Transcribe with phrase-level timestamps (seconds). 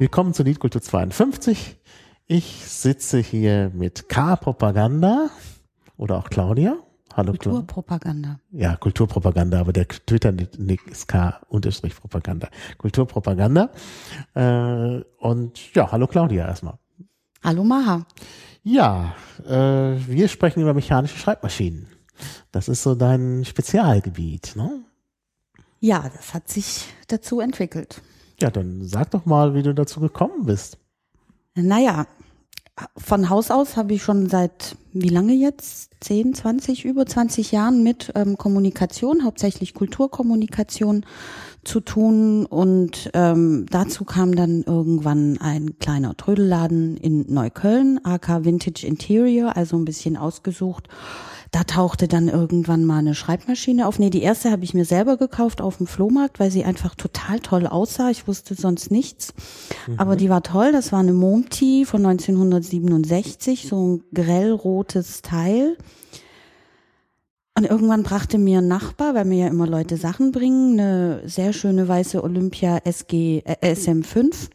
[0.00, 1.76] Willkommen zu Liedkultur 52.
[2.26, 5.28] Ich sitze hier mit K-Propaganda
[5.98, 6.78] oder auch Claudia.
[7.14, 8.40] Hallo Kulturpropaganda.
[8.50, 12.48] Ja, Kulturpropaganda, aber der Twitter-Nick ist K-Propaganda.
[12.78, 13.68] Kulturpropaganda.
[14.32, 16.78] Äh, und ja, hallo Claudia erstmal.
[17.44, 18.06] Hallo Maha.
[18.62, 19.14] Ja,
[19.46, 21.88] äh, wir sprechen über mechanische Schreibmaschinen.
[22.52, 24.82] Das ist so dein Spezialgebiet, ne?
[25.80, 28.00] Ja, das hat sich dazu entwickelt.
[28.40, 30.78] Ja, dann sag doch mal, wie du dazu gekommen bist.
[31.54, 32.06] Naja,
[32.96, 35.90] von Haus aus habe ich schon seit wie lange jetzt?
[36.00, 41.04] 10, 20, über 20 Jahren mit ähm, Kommunikation, hauptsächlich Kulturkommunikation
[41.62, 42.46] zu tun.
[42.46, 49.76] Und ähm, dazu kam dann irgendwann ein kleiner Trödelladen in Neukölln, AK Vintage Interior, also
[49.76, 50.88] ein bisschen ausgesucht.
[51.50, 53.98] Da tauchte dann irgendwann mal eine Schreibmaschine auf.
[53.98, 57.40] Nee, die erste habe ich mir selber gekauft auf dem Flohmarkt, weil sie einfach total
[57.40, 58.10] toll aussah.
[58.10, 59.34] Ich wusste sonst nichts.
[59.88, 59.98] Mhm.
[59.98, 60.70] Aber die war toll.
[60.70, 65.76] Das war eine Momti von 1967, so ein grellrotes Teil.
[67.56, 71.52] Und irgendwann brachte mir ein Nachbar, weil mir ja immer Leute Sachen bringen, eine sehr
[71.52, 74.50] schöne weiße Olympia SG äh, SM5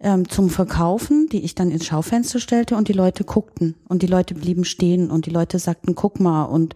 [0.00, 4.06] ähm, zum Verkaufen, die ich dann ins Schaufenster stellte und die Leute guckten und die
[4.06, 6.74] Leute blieben stehen und die Leute sagten, guck mal und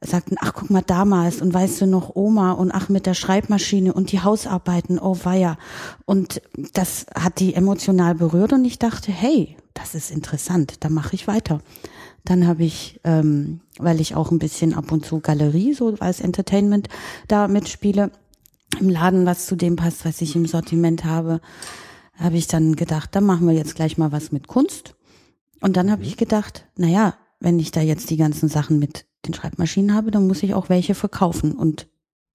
[0.00, 3.92] sagten, ach guck mal damals und weißt du noch Oma und ach mit der Schreibmaschine
[3.92, 5.56] und die Hausarbeiten, oh weia.
[6.04, 11.14] Und das hat die emotional berührt und ich dachte, hey, das ist interessant, da mache
[11.14, 11.60] ich weiter.
[12.24, 16.20] Dann habe ich, ähm, weil ich auch ein bisschen ab und zu Galerie, so als
[16.20, 16.88] Entertainment
[17.28, 18.10] da mitspiele,
[18.80, 21.40] im Laden was zu dem passt, was ich im Sortiment habe,
[22.22, 24.94] habe ich dann gedacht, dann machen wir jetzt gleich mal was mit Kunst.
[25.60, 26.08] Und dann habe mhm.
[26.08, 30.10] ich gedacht, na ja, wenn ich da jetzt die ganzen Sachen mit den Schreibmaschinen habe,
[30.10, 31.52] dann muss ich auch welche verkaufen.
[31.52, 31.88] Und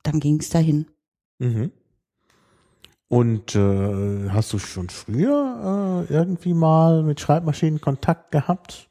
[0.03, 0.87] dann ging es dahin.
[1.39, 1.71] Mhm.
[3.09, 8.89] Und äh, hast du schon früher äh, irgendwie mal mit Schreibmaschinen Kontakt gehabt?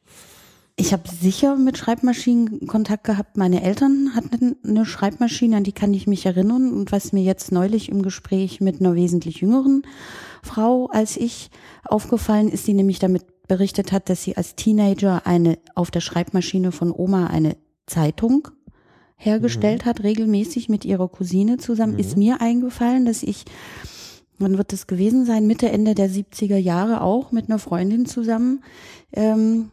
[0.79, 3.39] Ich habe sicher mit Schreibmaschinen Kontakt gehabt.
[3.39, 6.73] Meine Eltern hatten eine Schreibmaschine, an die kann ich mich erinnern.
[6.73, 9.83] Und was mir jetzt neulich im Gespräch mit einer wesentlich jüngeren
[10.47, 11.51] Frau als ich
[11.85, 16.73] aufgefallen ist, die nämlich damit berichtet hat, dass sie als Teenager eine auf der Schreibmaschine
[16.73, 18.49] von Oma eine Zeitung
[19.17, 19.89] hergestellt mhm.
[19.89, 21.99] hat, regelmäßig mit ihrer Cousine zusammen, mhm.
[21.99, 23.45] ist mir eingefallen, dass ich,
[24.39, 28.63] wann wird es gewesen sein, Mitte, Ende der 70er Jahre auch mit einer Freundin zusammen
[29.13, 29.71] ähm,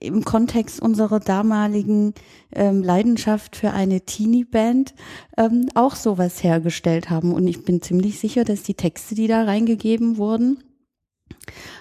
[0.00, 2.14] im Kontext unserer damaligen
[2.52, 4.94] ähm, Leidenschaft für eine Teenie-Band
[5.36, 7.32] ähm, auch sowas hergestellt haben.
[7.32, 10.62] Und ich bin ziemlich sicher, dass die Texte, die da reingegeben wurden,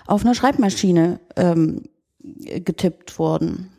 [0.06, 1.84] auf einer Schreibmaschine ähm,
[2.20, 3.70] getippt wurden.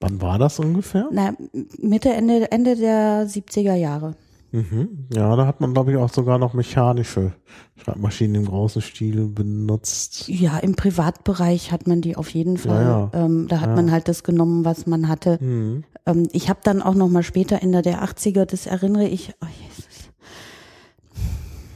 [0.00, 1.08] Wann war das ungefähr?
[1.10, 1.34] Na,
[1.78, 4.14] Mitte, Ende, Ende der 70er Jahre.
[4.56, 5.08] Mhm.
[5.12, 7.32] Ja, da hat man, glaube ich, auch sogar noch mechanische
[7.76, 10.28] Schreibmaschinen im großen Stil benutzt.
[10.28, 12.82] Ja, im Privatbereich hat man die auf jeden Fall.
[12.82, 13.24] Ja, ja.
[13.24, 13.76] Ähm, da hat ja.
[13.76, 15.38] man halt das genommen, was man hatte.
[15.42, 15.84] Mhm.
[16.06, 19.46] Ähm, ich habe dann auch noch mal später Ende der 80er, das erinnere ich, oh
[19.62, 19.86] Jesus.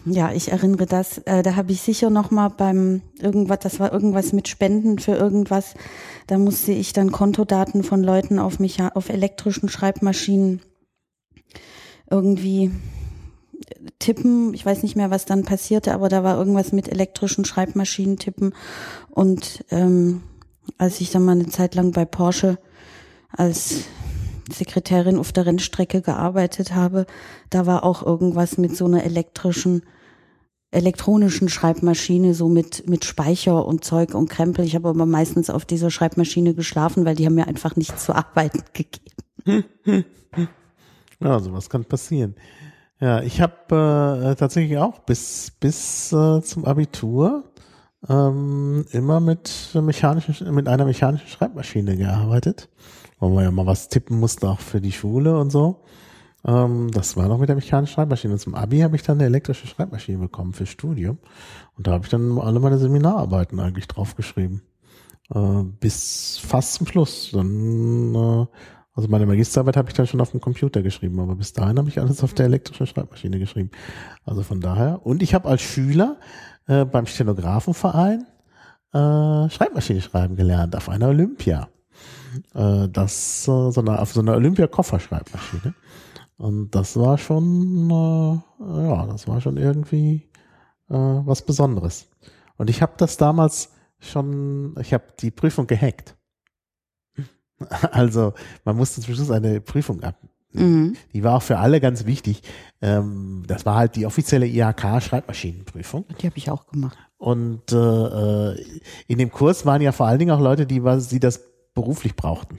[0.07, 1.19] Ja, ich erinnere das.
[1.19, 5.13] Äh, da habe ich sicher noch mal beim irgendwas, das war irgendwas mit Spenden für
[5.13, 5.75] irgendwas.
[6.27, 10.63] Da musste ich dann Kontodaten von Leuten auf mich auf elektrischen Schreibmaschinen
[12.11, 12.71] irgendwie
[13.99, 14.53] tippen.
[14.55, 18.55] Ich weiß nicht mehr, was dann passierte, aber da war irgendwas mit elektrischen Schreibmaschinen tippen.
[19.11, 20.23] Und ähm,
[20.79, 22.59] als ich dann mal eine Zeit lang bei Porsche
[23.31, 23.85] als
[24.53, 27.07] Sekretärin auf der Rennstrecke gearbeitet habe,
[27.51, 29.83] da war auch irgendwas mit so einer elektrischen
[30.73, 34.65] elektronischen Schreibmaschine, so mit, mit Speicher und Zeug und Krempel.
[34.65, 38.15] Ich habe aber meistens auf dieser Schreibmaschine geschlafen, weil die haben mir einfach nichts zu
[38.15, 40.05] arbeiten gegeben.
[41.21, 42.35] Ja, sowas kann passieren.
[43.01, 47.45] Ja, ich habe äh, tatsächlich auch bis bis äh, zum Abitur
[48.09, 52.69] ähm, immer mit mechanischen mit einer mechanischen Schreibmaschine gearbeitet,
[53.19, 55.83] wo man ja mal was tippen musste auch für die Schule und so.
[56.47, 58.35] Ähm, das war noch mit der mechanischen Schreibmaschine.
[58.35, 61.19] Und zum Abi habe ich dann eine elektrische Schreibmaschine bekommen fürs Studium
[61.77, 64.63] und da habe ich dann alle meine Seminararbeiten eigentlich draufgeschrieben
[65.35, 67.31] äh, bis fast zum Schluss.
[67.33, 68.47] Dann äh,
[68.93, 71.89] also meine Magisterarbeit habe ich dann schon auf dem Computer geschrieben, aber bis dahin habe
[71.89, 73.71] ich alles auf der elektrischen Schreibmaschine geschrieben.
[74.25, 75.05] Also von daher.
[75.07, 76.19] Und ich habe als Schüler
[76.67, 78.27] äh, beim Stenografenverein
[78.93, 81.69] äh, Schreibmaschine schreiben gelernt auf einer Olympia.
[82.55, 85.75] Äh, das äh, so eine, auf so einer Olympia-Kofferschreibmaschine.
[86.37, 90.29] Und das war schon, äh, ja, das war schon irgendwie
[90.89, 92.09] äh, was Besonderes.
[92.57, 93.71] Und ich habe das damals
[94.01, 96.17] schon, ich habe die Prüfung gehackt.
[97.93, 98.33] Also
[98.65, 100.17] man musste zum Schluss eine Prüfung ab,
[100.53, 100.97] Mhm.
[101.13, 102.43] Die war auch für alle ganz wichtig.
[102.83, 106.05] Ähm, das war halt die offizielle IHK-Schreibmaschinenprüfung.
[106.21, 106.99] Die habe ich auch gemacht.
[107.19, 108.55] Und äh,
[109.07, 111.41] in dem Kurs waren ja vor allen Dingen auch Leute, die, was, die das
[111.75, 112.59] beruflich brauchten.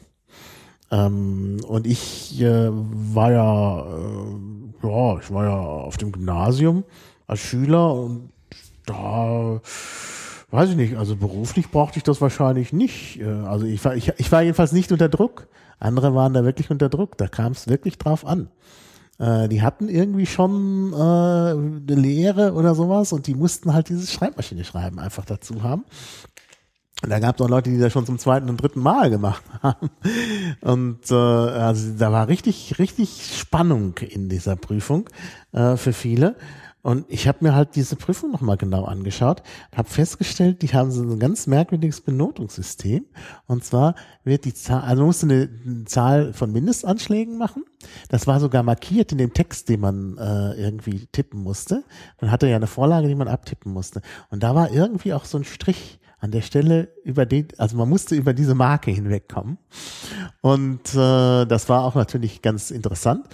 [0.91, 6.83] Ähm, und ich äh, war ja, äh, ja, ich war ja auf dem Gymnasium
[7.27, 8.29] als Schüler und
[8.85, 9.61] da
[10.51, 13.19] weiß ich nicht, also beruflich brauchte ich das wahrscheinlich nicht.
[13.19, 15.47] Äh, Also ich war, ich, ich war jedenfalls nicht unter Druck.
[15.79, 17.17] Andere waren da wirklich unter Druck.
[17.17, 18.49] Da kam es wirklich drauf an.
[19.17, 24.11] Äh, die hatten irgendwie schon äh, eine Lehre oder sowas und die mussten halt dieses
[24.11, 25.85] Schreibmaschine schreiben einfach dazu haben.
[27.03, 29.43] Und da gab es auch Leute, die das schon zum zweiten und dritten Mal gemacht
[29.63, 29.89] haben.
[30.61, 35.09] Und äh, also da war richtig, richtig Spannung in dieser Prüfung
[35.51, 36.35] äh, für viele.
[36.81, 40.91] Und ich habe mir halt diese Prüfung nochmal genau angeschaut und habe festgestellt, die haben
[40.91, 43.05] so ein ganz merkwürdiges Benotungssystem.
[43.45, 47.63] Und zwar wird die Zahl, also musste eine, eine Zahl von Mindestanschlägen machen.
[48.09, 51.83] Das war sogar markiert in dem Text, den man äh, irgendwie tippen musste.
[52.19, 54.01] Man hatte ja eine Vorlage, die man abtippen musste.
[54.29, 57.89] Und da war irgendwie auch so ein Strich an der Stelle über den, also man
[57.89, 59.57] musste über diese Marke hinwegkommen.
[60.41, 63.27] Und äh, das war auch natürlich ganz interessant.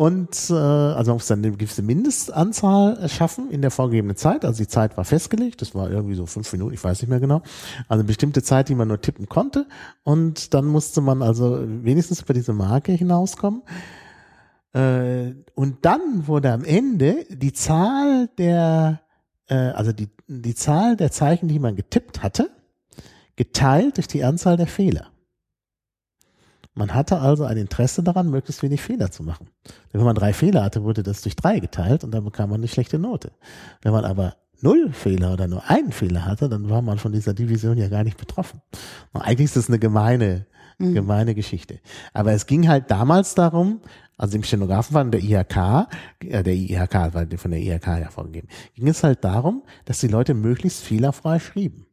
[0.00, 4.46] Und äh, also man musste dann eine gewisse Mindestanzahl schaffen in der vorgegebenen Zeit.
[4.46, 7.20] Also die Zeit war festgelegt, das war irgendwie so fünf Minuten, ich weiß nicht mehr
[7.20, 7.42] genau.
[7.86, 9.66] Also eine bestimmte Zeit, die man nur tippen konnte.
[10.02, 13.60] Und dann musste man also wenigstens über diese Marke hinauskommen.
[14.72, 19.02] Äh, und dann wurde am Ende die Zahl der,
[19.48, 22.48] äh, also die, die Zahl der Zeichen, die man getippt hatte,
[23.36, 25.10] geteilt durch die Anzahl der Fehler.
[26.74, 29.48] Man hatte also ein Interesse daran, möglichst wenig Fehler zu machen.
[29.92, 32.68] Wenn man drei Fehler hatte, wurde das durch drei geteilt und dann bekam man eine
[32.68, 33.32] schlechte Note.
[33.82, 37.34] Wenn man aber null Fehler oder nur einen Fehler hatte, dann war man von dieser
[37.34, 38.60] Division ja gar nicht betroffen.
[39.12, 40.46] Und eigentlich ist das eine gemeine,
[40.78, 40.94] Mhm.
[40.94, 41.78] gemeine Geschichte.
[42.14, 43.80] Aber es ging halt damals darum,
[44.16, 45.88] also im Stenografenverein der IHK,
[46.20, 50.08] äh, der IHK, war von der IHK ja vorgegeben, ging es halt darum, dass die
[50.08, 51.86] Leute möglichst fehlerfrei schrieben.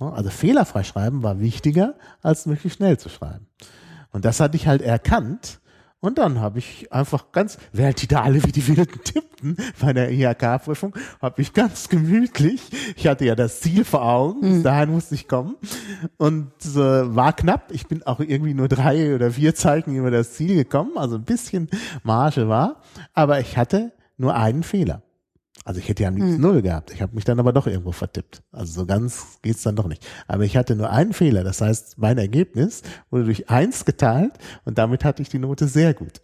[0.00, 3.46] Also fehlerfrei schreiben war wichtiger, als möglichst schnell zu schreiben.
[4.14, 5.60] Und das hatte ich halt erkannt.
[5.98, 9.92] Und dann habe ich einfach ganz, während die da alle wie die Wilden tippten bei
[9.92, 12.60] der IHK-Prüfung, habe ich ganz gemütlich,
[12.94, 15.56] ich hatte ja das Ziel vor Augen, bis dahin musste ich kommen
[16.16, 17.72] und äh, war knapp.
[17.72, 21.24] Ich bin auch irgendwie nur drei oder vier Zeichen über das Ziel gekommen, also ein
[21.24, 21.68] bisschen
[22.04, 22.82] Marge war,
[23.14, 25.02] aber ich hatte nur einen Fehler.
[25.64, 26.92] Also ich hätte ja am liebsten null gehabt.
[26.92, 28.42] Ich habe mich dann aber doch irgendwo vertippt.
[28.52, 30.06] Also so ganz geht's dann doch nicht.
[30.28, 31.42] Aber ich hatte nur einen Fehler.
[31.42, 34.32] Das heißt, mein Ergebnis wurde durch eins geteilt
[34.66, 36.20] und damit hatte ich die Note sehr gut.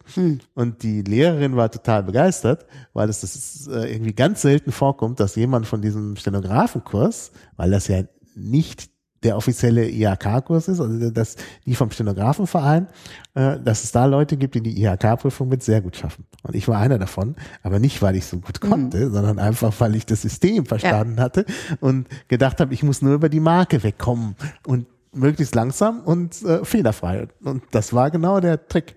[0.54, 5.36] Und die Lehrerin war total begeistert, weil es das äh, irgendwie ganz selten vorkommt, dass
[5.36, 8.02] jemand von diesem Stenografenkurs, weil das ja
[8.34, 8.89] nicht
[9.22, 11.36] der offizielle IHK-Kurs ist, also das,
[11.66, 12.88] die vom Stenografenverein,
[13.34, 16.24] äh, dass es da Leute gibt, die die IHK-Prüfung mit sehr gut schaffen.
[16.42, 19.94] Und ich war einer davon, aber nicht, weil ich so gut konnte, sondern einfach, weil
[19.94, 21.44] ich das System verstanden hatte
[21.80, 24.36] und gedacht habe, ich muss nur über die Marke wegkommen
[24.66, 27.28] und möglichst langsam und äh, fehlerfrei.
[27.42, 28.96] Und das war genau der Trick.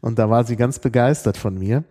[0.00, 1.84] Und da war sie ganz begeistert von mir.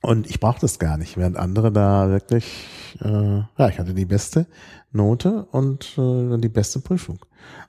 [0.00, 2.66] Und ich brauchte es gar nicht, während andere da wirklich,
[3.00, 4.46] äh, ja, ich hatte die beste
[4.92, 7.18] Note und äh, die beste Prüfung.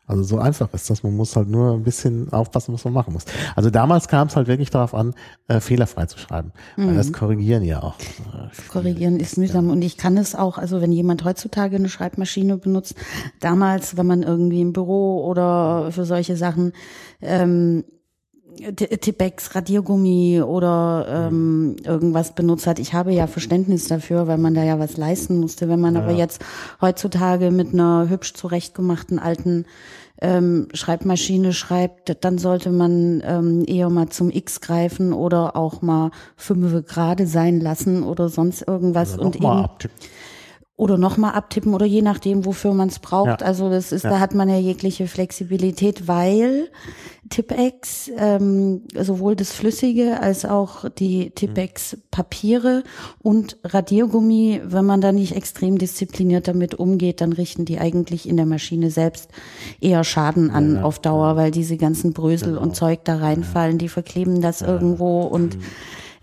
[0.07, 1.03] Also so einfach ist das.
[1.03, 3.25] Man muss halt nur ein bisschen aufpassen, was man machen muss.
[3.55, 5.13] Also damals kam es halt wirklich darauf an,
[5.47, 6.51] äh, fehlerfrei zu schreiben.
[6.77, 7.95] Weil das korrigieren ja auch.
[7.99, 8.67] Äh, viele.
[8.69, 12.95] Korrigieren ist mühsam und ich kann es auch, also wenn jemand heutzutage eine Schreibmaschine benutzt,
[13.39, 16.73] damals, wenn man irgendwie im Büro oder für solche Sachen
[17.21, 17.83] ähm,
[18.75, 22.79] Tippex, Radiergummi oder ähm, irgendwas benutzt hat.
[22.79, 25.69] Ich habe ja Verständnis dafür, weil man da ja was leisten musste.
[25.69, 26.43] Wenn man aber jetzt
[26.81, 29.65] heutzutage mit einer hübsch zurechtgemachten alten
[30.21, 36.11] ähm, Schreibmaschine schreibt, dann sollte man ähm, eher mal zum X greifen oder auch mal
[36.35, 39.97] fünf gerade sein lassen oder sonst irgendwas Also und mal eben abtippen.
[40.79, 43.41] Oder nochmal abtippen oder je nachdem, wofür man es braucht.
[43.41, 43.47] Ja.
[43.47, 44.11] Also das ist, Ja.
[44.11, 46.69] da hat man ja jegliche Flexibilität, weil
[47.29, 52.83] Tippex ähm, sowohl das Flüssige als auch die Tippex Papiere
[53.21, 58.37] und Radiergummi, wenn man da nicht extrem diszipliniert damit umgeht, dann richten die eigentlich in
[58.37, 59.29] der Maschine selbst
[59.81, 62.61] eher Schaden an Ja, auf Dauer, weil diese ganzen Brösel Genau.
[62.61, 65.57] und Zeug da reinfallen, die verkleben das irgendwo und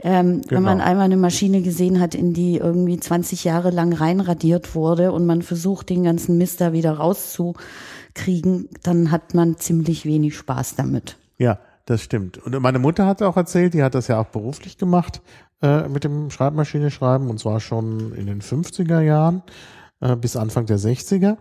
[0.06, 0.88] ähm, Wenn man Genau.
[0.88, 5.42] einmal eine Maschine gesehen hat, in die irgendwie 20 Jahre lang reinradiert wurde und man
[5.42, 11.16] versucht, den ganzen Mist da wieder rauszukriegen, dann hat man ziemlich wenig Spaß damit.
[11.38, 12.38] Ja, das stimmt.
[12.38, 15.22] Und meine Mutter hat auch erzählt, die hat das ja auch beruflich gemacht
[15.60, 19.42] äh, mit dem Schreibmaschine schreiben und zwar schon in den 50er Jahren
[20.00, 21.36] äh, bis Anfang der 60er.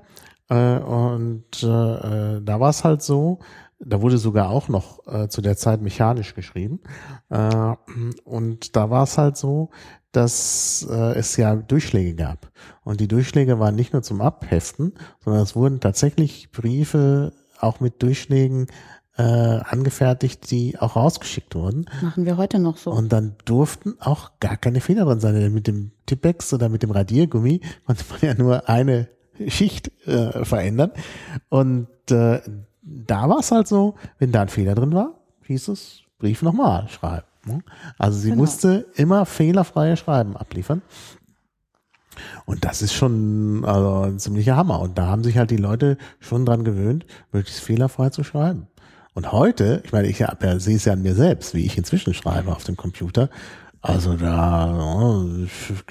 [0.50, 1.68] Äh, und äh,
[2.38, 3.38] äh, da war es halt so,
[3.79, 6.79] da wurde sogar auch noch äh, zu der Zeit mechanisch geschrieben.
[7.29, 7.75] Äh,
[8.24, 9.70] und da war es halt so,
[10.12, 12.51] dass äh, es ja Durchschläge gab.
[12.84, 18.01] Und die Durchschläge waren nicht nur zum Abheften, sondern es wurden tatsächlich Briefe auch mit
[18.01, 18.67] Durchschlägen
[19.17, 21.86] äh, angefertigt, die auch rausgeschickt wurden.
[22.01, 22.91] Machen wir heute noch so.
[22.91, 25.53] Und dann durften auch gar keine Fehler drin sein.
[25.53, 29.10] Mit dem Tippex oder mit dem Radiergummi konnte man ja nur eine
[29.48, 30.91] Schicht äh, verändern.
[31.50, 32.41] Und äh,
[32.86, 36.88] da war es halt so, wenn da ein Fehler drin war, hieß es Brief nochmal
[36.88, 37.25] schreiben.
[37.46, 37.62] Ne?
[37.98, 38.44] Also sie genau.
[38.44, 40.82] musste immer fehlerfreie Schreiben abliefern.
[42.46, 44.80] Und das ist schon also ein ziemlicher Hammer.
[44.80, 48.68] Und da haben sich halt die Leute schon dran gewöhnt, möglichst fehlerfrei zu schreiben.
[49.13, 52.51] Und heute, ich meine, ich sehe es ja an mir selbst, wie ich inzwischen schreibe
[52.51, 53.30] auf dem Computer.
[53.88, 55.24] Also da ja,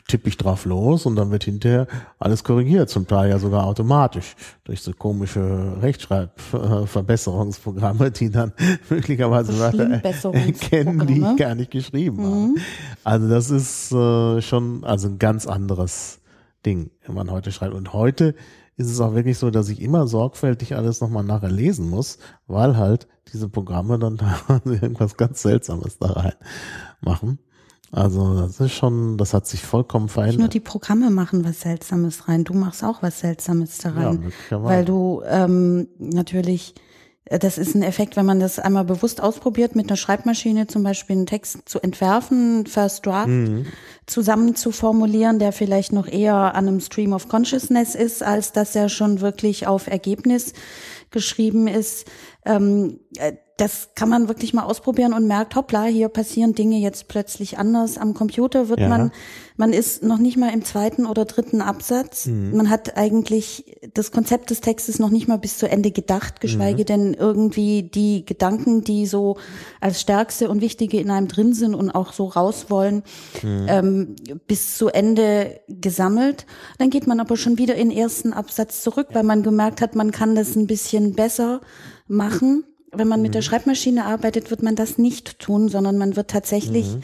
[0.09, 1.87] tippe ich drauf los und dann wird hinterher
[2.19, 4.35] alles korrigiert, zum Teil ja sogar automatisch
[4.65, 8.53] durch so komische Rechtschreibverbesserungsprogramme, die dann
[8.91, 12.25] möglicherweise Wörter erkennen, die ich gar nicht geschrieben mhm.
[12.25, 12.55] habe.
[13.05, 16.19] Also das ist äh, schon also ein ganz anderes
[16.67, 17.75] Ding, wenn man heute schreibt.
[17.75, 18.35] Und heute
[18.77, 22.77] ist es auch wirklich so, dass ich immer sorgfältig alles nochmal nachher lesen muss, weil
[22.77, 24.19] halt diese Programme dann
[24.65, 26.35] irgendwas ganz Seltsames da rein
[27.01, 27.39] machen.
[27.95, 30.37] Also das ist schon, das hat sich vollkommen verändert.
[30.37, 34.33] Nicht nur die Programme machen was Seltsames rein, du machst auch was Seltsames da rein,
[34.51, 36.75] ja, weil du ähm, natürlich
[37.27, 40.83] äh, das ist ein Effekt, wenn man das einmal bewusst ausprobiert, mit einer Schreibmaschine zum
[40.83, 43.67] Beispiel einen Text zu entwerfen, First Draft mhm.
[44.07, 48.75] zusammen zu formulieren, der vielleicht noch eher an einem Stream of Consciousness ist, als dass
[48.75, 50.53] er schon wirklich auf Ergebnis
[51.11, 52.07] geschrieben ist.
[52.45, 57.07] Ähm, äh, das kann man wirklich mal ausprobieren und merkt, hoppla, hier passieren Dinge jetzt
[57.07, 57.99] plötzlich anders.
[57.99, 58.89] Am Computer wird ja.
[58.89, 59.13] man,
[59.57, 62.27] man ist noch nicht mal im zweiten oder dritten Absatz.
[62.27, 62.57] Mhm.
[62.57, 66.81] Man hat eigentlich das Konzept des Textes noch nicht mal bis zu Ende gedacht, geschweige
[66.81, 66.87] mhm.
[66.87, 69.37] denn irgendwie die Gedanken, die so
[69.81, 73.05] als stärkste und wichtige in einem drin sind und auch so raus wollen,
[73.41, 73.67] mhm.
[73.69, 74.17] ähm,
[74.49, 76.45] bis zu Ende gesammelt.
[76.79, 79.95] Dann geht man aber schon wieder in den ersten Absatz zurück, weil man gemerkt hat,
[79.95, 81.61] man kann das ein bisschen besser
[82.09, 82.65] machen
[82.97, 83.47] wenn man mit der mhm.
[83.47, 87.03] Schreibmaschine arbeitet, wird man das nicht tun, sondern man wird tatsächlich mhm.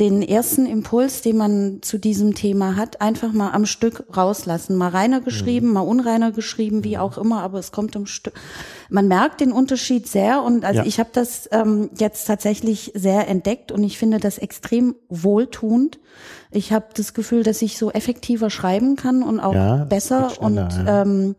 [0.00, 4.76] den ersten Impuls, den man zu diesem Thema hat, einfach mal am Stück rauslassen.
[4.76, 5.72] Mal reiner geschrieben, mhm.
[5.74, 7.02] mal unreiner geschrieben, wie mhm.
[7.02, 8.34] auch immer, aber es kommt im Stück.
[8.90, 10.86] Man merkt den Unterschied sehr und also ja.
[10.86, 15.98] ich habe das ähm, jetzt tatsächlich sehr entdeckt und ich finde das extrem wohltuend.
[16.50, 20.56] Ich habe das Gefühl, dass ich so effektiver schreiben kann und auch ja, besser und
[20.56, 21.02] ja.
[21.02, 21.34] ähm,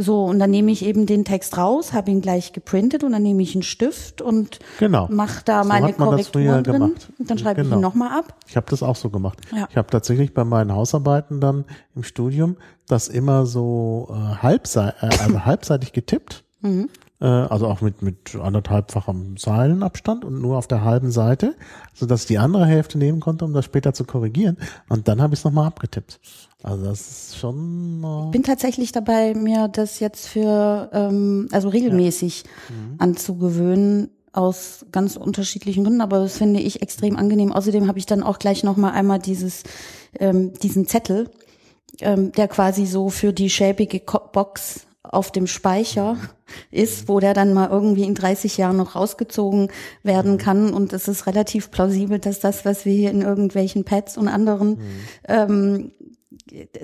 [0.00, 3.22] so, und dann nehme ich eben den Text raus, habe ihn gleich geprintet und dann
[3.24, 5.08] nehme ich einen Stift und genau.
[5.10, 6.74] mache da so meine Korrekturen drin.
[6.74, 7.08] Gemacht.
[7.18, 7.66] Und dann schreibe genau.
[7.66, 7.88] ich ihn genau.
[7.88, 8.32] nochmal ab.
[8.46, 9.40] Ich habe das auch so gemacht.
[9.52, 9.66] Ja.
[9.68, 11.64] Ich habe tatsächlich bei meinen Hausarbeiten dann
[11.96, 16.44] im Studium das immer so äh, halbsei äh, also halbseitig getippt.
[16.60, 16.90] Mhm.
[17.20, 21.56] Äh, also auch mit, mit anderthalbfachem Zeilenabstand und nur auf der halben Seite,
[21.92, 24.58] so dass ich die andere Hälfte nehmen konnte, um das später zu korrigieren.
[24.88, 26.20] Und dann habe ich es nochmal abgetippt.
[26.62, 28.02] Also das ist schon.
[28.04, 32.74] Äh ich bin tatsächlich dabei, mir das jetzt für ähm, also regelmäßig ja.
[32.74, 32.94] mhm.
[32.98, 37.52] anzugewöhnen aus ganz unterschiedlichen Gründen, aber das finde ich extrem angenehm.
[37.52, 39.62] Außerdem habe ich dann auch gleich noch mal einmal dieses
[40.18, 41.30] ähm, diesen Zettel,
[42.00, 46.16] ähm, der quasi so für die schäbige Box auf dem Speicher
[46.70, 49.68] ist, wo der dann mal irgendwie in 30 Jahren noch rausgezogen
[50.02, 50.38] werden mhm.
[50.38, 50.74] kann.
[50.74, 54.70] Und es ist relativ plausibel, dass das, was wir hier in irgendwelchen Pads und anderen
[54.70, 54.78] mhm.
[55.26, 55.92] ähm,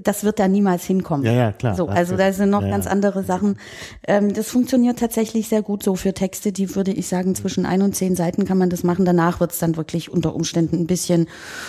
[0.02, 1.24] das wird da niemals hinkommen.
[1.24, 1.74] Ja, ja, klar.
[1.74, 3.58] So, also da sind noch ja, ganz andere Sachen.
[4.06, 7.82] Ähm, das funktioniert tatsächlich sehr gut so für Texte, die würde ich sagen, zwischen ein
[7.82, 9.04] und zehn Seiten kann man das machen.
[9.04, 11.26] Danach wird es dann wirklich unter Umständen ein bisschen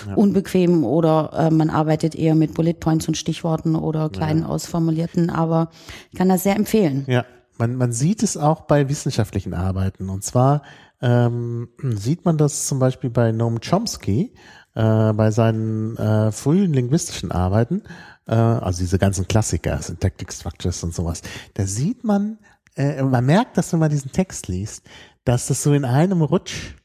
[0.07, 0.15] ja.
[0.15, 4.47] unbequem oder äh, man arbeitet eher mit Bullet Points und Stichworten oder kleinen ja.
[4.47, 5.69] ausformulierten, aber
[6.11, 7.05] ich kann das sehr empfehlen.
[7.07, 7.25] Ja,
[7.57, 10.09] man, man sieht es auch bei wissenschaftlichen Arbeiten.
[10.09, 10.61] Und zwar
[11.01, 14.33] ähm, sieht man das zum Beispiel bei Noam Chomsky,
[14.75, 17.83] äh, bei seinen äh, frühen linguistischen Arbeiten,
[18.27, 21.21] äh, also diese ganzen Klassiker, Syntactic Structures und sowas,
[21.55, 22.37] da sieht man,
[22.75, 24.85] äh, man merkt, dass wenn man diesen Text liest,
[25.23, 26.75] dass das so in einem Rutsch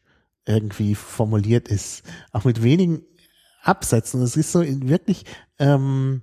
[0.46, 3.02] irgendwie formuliert ist, auch mit wenigen
[3.62, 4.22] Absätzen.
[4.22, 5.26] Es ist so wirklich
[5.58, 6.22] ähm,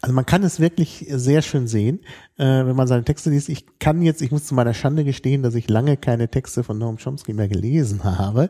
[0.00, 2.00] also man kann es wirklich sehr schön sehen,
[2.36, 3.48] äh, wenn man seine Texte liest.
[3.48, 6.78] Ich kann jetzt, ich muss zu meiner Schande gestehen, dass ich lange keine Texte von
[6.78, 8.48] Noam Chomsky mehr gelesen habe,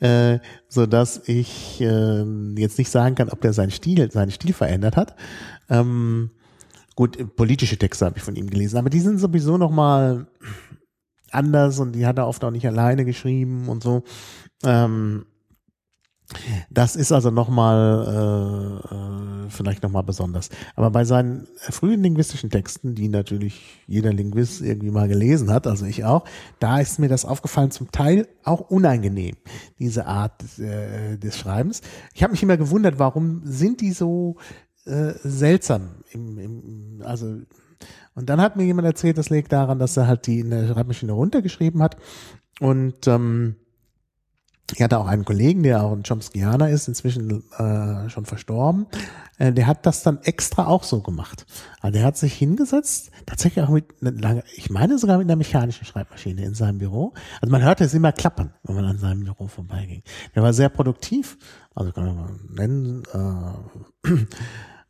[0.00, 0.38] äh,
[0.68, 2.24] so dass ich äh,
[2.56, 5.16] jetzt nicht sagen kann, ob der seinen Stil, seinen Stil verändert hat.
[5.68, 6.30] Ähm,
[6.94, 10.26] gut, politische Texte habe ich von ihm gelesen, aber die sind sowieso noch mal
[11.30, 14.04] anders und die hat er oft auch nicht alleine geschrieben und so.
[14.64, 15.24] Ähm,
[16.70, 20.48] Das ist also nochmal, äh, äh, vielleicht nochmal besonders.
[20.74, 25.86] Aber bei seinen frühen linguistischen Texten, die natürlich jeder Linguist irgendwie mal gelesen hat, also
[25.86, 26.24] ich auch,
[26.58, 29.36] da ist mir das aufgefallen, zum Teil auch unangenehm,
[29.78, 31.82] diese Art äh, des Schreibens.
[32.14, 34.36] Ich habe mich immer gewundert, warum sind die so
[34.84, 37.36] äh, seltsam im, im, also
[38.14, 40.68] und dann hat mir jemand erzählt, das liegt daran, dass er halt die in der
[40.68, 41.96] Schreibmaschine runtergeschrieben hat
[42.60, 43.56] und ähm,
[44.74, 48.86] ich hatte auch einen Kollegen, der auch ein Chomskyaner ist, inzwischen äh, schon verstorben.
[49.38, 51.46] Äh, der hat das dann extra auch so gemacht.
[51.80, 55.84] Also der hat sich hingesetzt, tatsächlich auch mit, einer, ich meine sogar mit einer mechanischen
[55.84, 57.12] Schreibmaschine in seinem Büro.
[57.40, 60.02] Also man hörte es immer klappern, wenn man an seinem Büro vorbeiging.
[60.34, 61.38] Der war sehr produktiv,
[61.74, 63.02] also kann man nennen.
[63.12, 64.08] Äh,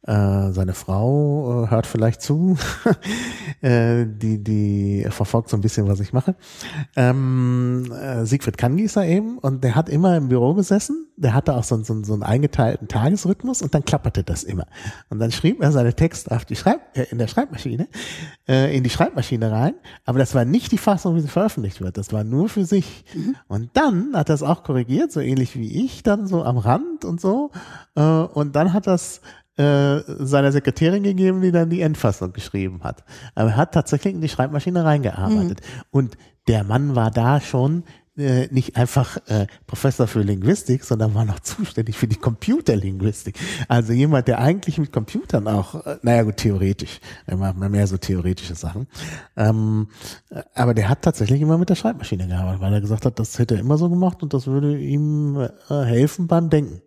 [0.04, 2.56] äh, seine Frau äh, hört vielleicht zu,
[3.61, 6.35] äh, die, die verfolgt so ein bisschen, was ich mache.
[6.97, 11.62] Ähm, äh, Siegfried Kangießer eben und der hat immer im Büro gesessen, der hatte auch
[11.62, 14.66] so, so, so einen eingeteilten Tagesrhythmus und dann klapperte das immer.
[15.09, 17.87] Und dann schrieb er seine Texte auf die Schreib äh, in der Schreibmaschine,
[18.47, 22.12] in die Schreibmaschine rein, aber das war nicht die Fassung, wie sie veröffentlicht wird, das
[22.12, 23.04] war nur für sich.
[23.14, 23.37] Mhm.
[23.47, 27.04] Und dann hat er es auch korrigiert, so ähnlich wie ich, dann so am Rand
[27.04, 27.50] und so.
[27.94, 29.21] Und dann hat das
[29.56, 33.04] äh, seiner Sekretärin gegeben, die dann die Endfassung geschrieben hat.
[33.35, 35.61] Aber er hat tatsächlich in die Schreibmaschine reingearbeitet.
[35.61, 35.82] Mhm.
[35.90, 36.16] Und
[36.49, 37.85] der Mann war da schon
[38.16, 43.38] äh, nicht einfach äh, Professor für Linguistik, sondern war noch zuständig für die Computerlinguistik.
[43.68, 47.97] Also jemand, der eigentlich mit Computern auch, äh, naja gut, theoretisch, er macht mehr so
[47.97, 48.87] theoretische Sachen.
[49.37, 49.88] Ähm,
[50.30, 53.38] äh, aber der hat tatsächlich immer mit der Schreibmaschine gearbeitet, weil er gesagt hat, das
[53.38, 55.37] hätte er immer so gemacht und das würde ihm
[55.68, 56.82] äh, helfen beim Denken.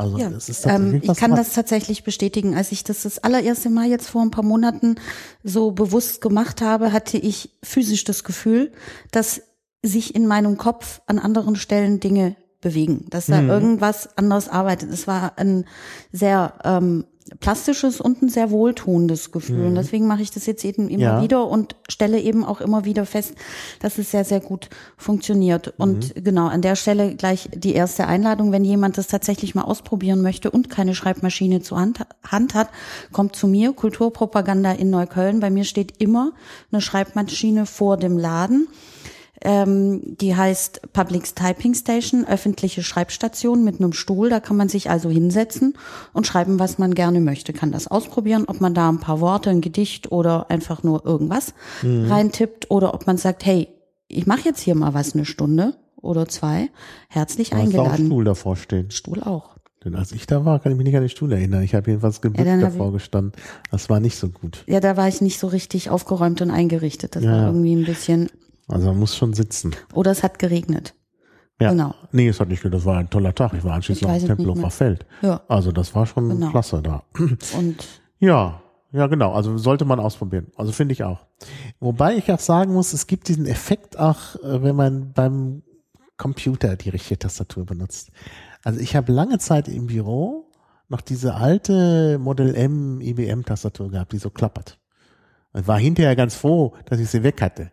[0.00, 2.56] Also ja, das ist ähm, ich kann das tatsächlich bestätigen.
[2.56, 4.96] Als ich das das allererste Mal jetzt vor ein paar Monaten
[5.44, 8.72] so bewusst gemacht habe, hatte ich physisch das Gefühl,
[9.10, 9.42] dass
[9.82, 13.50] sich in meinem Kopf an anderen Stellen Dinge bewegen, dass da mhm.
[13.50, 14.90] irgendwas anders arbeitet.
[14.90, 15.66] Es war ein
[16.12, 17.04] sehr ähm,
[17.38, 19.58] plastisches und ein sehr wohltuendes Gefühl.
[19.58, 19.66] Mhm.
[19.68, 21.22] Und deswegen mache ich das jetzt eben immer ja.
[21.22, 23.34] wieder und stelle eben auch immer wieder fest,
[23.80, 25.72] dass es sehr, sehr gut funktioniert.
[25.78, 26.24] Und mhm.
[26.24, 30.50] genau, an der Stelle gleich die erste Einladung, wenn jemand das tatsächlich mal ausprobieren möchte
[30.50, 32.68] und keine Schreibmaschine zur Hand, Hand hat,
[33.12, 35.40] kommt zu mir, Kulturpropaganda in Neukölln.
[35.40, 36.32] Bei mir steht immer
[36.72, 38.68] eine Schreibmaschine vor dem Laden.
[39.42, 44.28] Ähm, die heißt Public Typing Station, öffentliche Schreibstation mit einem Stuhl.
[44.28, 45.74] Da kann man sich also hinsetzen
[46.12, 47.52] und schreiben, was man gerne möchte.
[47.52, 51.54] Kann das ausprobieren, ob man da ein paar Worte, ein Gedicht oder einfach nur irgendwas
[51.82, 52.10] mhm.
[52.10, 53.68] reintippt oder ob man sagt, hey,
[54.08, 56.68] ich mache jetzt hier mal was eine Stunde oder zwei.
[57.08, 58.06] Herzlich Aber eingeladen.
[58.06, 58.90] Auch Stuhl davor stehen.
[58.90, 59.56] Stuhl auch.
[59.84, 61.62] Denn als ich da war, kann ich mich nicht an den Stuhl erinnern.
[61.62, 63.32] Ich habe jedenfalls gebückt ja, davor gestanden.
[63.70, 64.62] Das war nicht so gut.
[64.66, 67.16] Ja, da war ich nicht so richtig aufgeräumt und eingerichtet.
[67.16, 67.32] Das ja.
[67.32, 68.28] war irgendwie ein bisschen
[68.70, 69.74] also man muss schon sitzen.
[69.92, 70.94] Oder es hat geregnet.
[71.60, 71.70] Ja.
[71.70, 71.94] Genau.
[72.12, 72.80] Nee, es hat nicht geregnet.
[72.80, 73.52] Das war ein toller Tag.
[73.54, 75.06] Ich war anschließend auf Tempelhofer Feld.
[75.22, 75.42] Ja.
[75.48, 76.50] Also das war schon genau.
[76.50, 77.02] klasse da.
[77.18, 77.86] Und
[78.18, 79.32] ja, ja, genau.
[79.32, 80.48] Also sollte man ausprobieren.
[80.56, 81.26] Also finde ich auch.
[81.80, 85.62] Wobei ich auch sagen muss, es gibt diesen Effekt auch, äh, wenn man beim
[86.16, 88.10] Computer die richtige Tastatur benutzt.
[88.62, 90.50] Also ich habe lange Zeit im Büro
[90.88, 94.78] noch diese alte Model M IBM Tastatur gehabt, die so klappert.
[95.52, 97.70] Und war hinterher ganz froh, dass ich sie weg hatte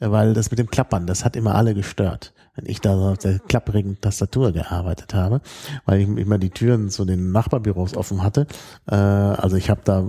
[0.00, 3.38] weil das mit dem Klappern, das hat immer alle gestört, wenn ich da auf der
[3.38, 5.40] klapprigen Tastatur gearbeitet habe,
[5.84, 8.46] weil ich immer die Türen zu den Nachbarbüros offen hatte.
[8.86, 10.08] Äh, also ich habe da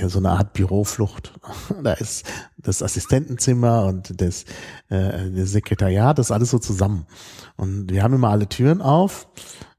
[0.00, 1.32] ja so eine Art Büroflucht.
[1.82, 2.26] da ist
[2.58, 4.44] das Assistentenzimmer und das,
[4.90, 7.06] äh, das Sekretariat, das ist alles so zusammen.
[7.56, 9.26] Und wir haben immer alle Türen auf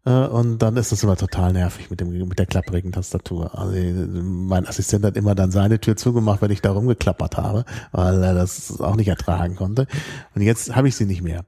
[0.04, 3.58] und dann ist das immer total nervig mit dem mit der klapprigen Tastatur.
[3.58, 8.24] Also mein Assistent hat immer dann seine Tür zugemacht, wenn ich da rumgeklappert habe, weil
[8.24, 9.86] er das auch nicht ertragen konnte.
[10.34, 11.46] Und jetzt habe ich sie nicht mehr.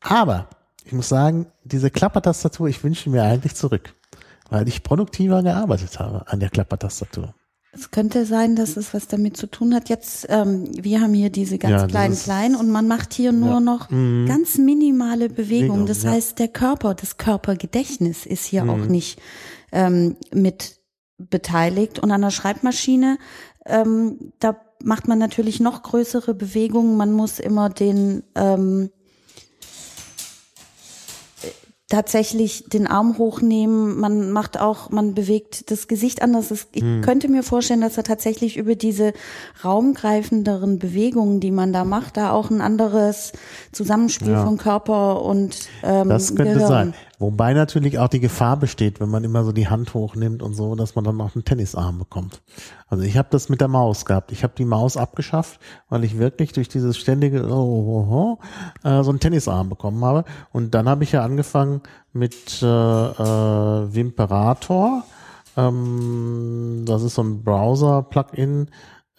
[0.00, 0.48] Aber
[0.84, 3.94] ich muss sagen, diese Klappertastatur, ich wünsche mir eigentlich zurück,
[4.50, 7.34] weil ich produktiver gearbeitet habe an der Klappertastatur.
[7.72, 9.88] Es könnte sein, dass es was damit zu tun hat.
[9.88, 13.54] Jetzt, ähm, wir haben hier diese ganz ja, kleinen kleinen und man macht hier nur
[13.54, 13.60] ja.
[13.60, 14.26] noch mhm.
[14.26, 15.86] ganz minimale Bewegungen.
[15.86, 16.10] Das ja.
[16.10, 18.70] heißt, der Körper, das Körpergedächtnis ist hier mhm.
[18.70, 19.20] auch nicht
[19.70, 20.80] ähm, mit
[21.16, 22.00] beteiligt.
[22.00, 23.18] Und an der Schreibmaschine,
[23.66, 26.96] ähm, da macht man natürlich noch größere Bewegungen.
[26.96, 28.90] Man muss immer den ähm,
[31.90, 36.50] tatsächlich den Arm hochnehmen, man macht auch, man bewegt das Gesicht anders.
[36.72, 37.02] Ich hm.
[37.02, 39.12] könnte mir vorstellen, dass er tatsächlich über diese
[39.62, 43.32] raumgreifenderen Bewegungen, die man da macht, da auch ein anderes
[43.72, 44.44] Zusammenspiel ja.
[44.44, 46.68] von Körper und ähm, Das könnte Gehirn.
[46.68, 46.94] sein.
[47.20, 50.74] Wobei natürlich auch die Gefahr besteht, wenn man immer so die Hand hochnimmt und so,
[50.74, 52.40] dass man dann auch einen Tennisarm bekommt.
[52.88, 54.32] Also ich habe das mit der Maus gehabt.
[54.32, 58.38] Ich habe die Maus abgeschafft, weil ich wirklich durch dieses ständige oh, oh,
[58.84, 60.24] oh, äh, so einen Tennisarm bekommen habe.
[60.50, 61.82] Und dann habe ich ja angefangen
[62.14, 65.04] mit äh, äh, Vimperator.
[65.58, 68.68] Ähm, das ist so ein Browser-Plugin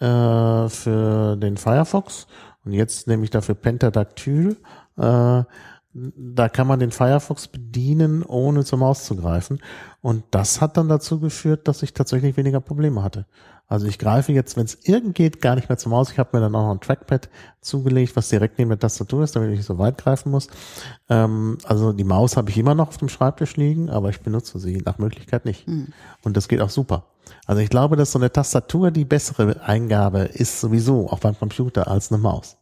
[0.00, 2.26] äh, für den Firefox.
[2.64, 4.56] Und jetzt nehme ich dafür Pentadactyl.
[4.98, 5.42] Äh,
[5.94, 9.60] da kann man den Firefox bedienen, ohne zur Maus zu greifen.
[10.00, 13.26] Und das hat dann dazu geführt, dass ich tatsächlich weniger Probleme hatte.
[13.68, 16.12] Also ich greife jetzt, wenn es irgend geht, gar nicht mehr zur Maus.
[16.12, 19.34] Ich habe mir dann auch noch ein Trackpad zugelegt, was direkt neben der Tastatur ist,
[19.34, 20.48] damit ich nicht so weit greifen muss.
[21.08, 24.58] Ähm, also die Maus habe ich immer noch auf dem Schreibtisch liegen, aber ich benutze
[24.58, 25.66] sie nach Möglichkeit nicht.
[25.66, 25.88] Mhm.
[26.22, 27.04] Und das geht auch super.
[27.46, 31.88] Also ich glaube, dass so eine Tastatur die bessere Eingabe ist sowieso, auch beim Computer,
[31.88, 32.56] als eine Maus.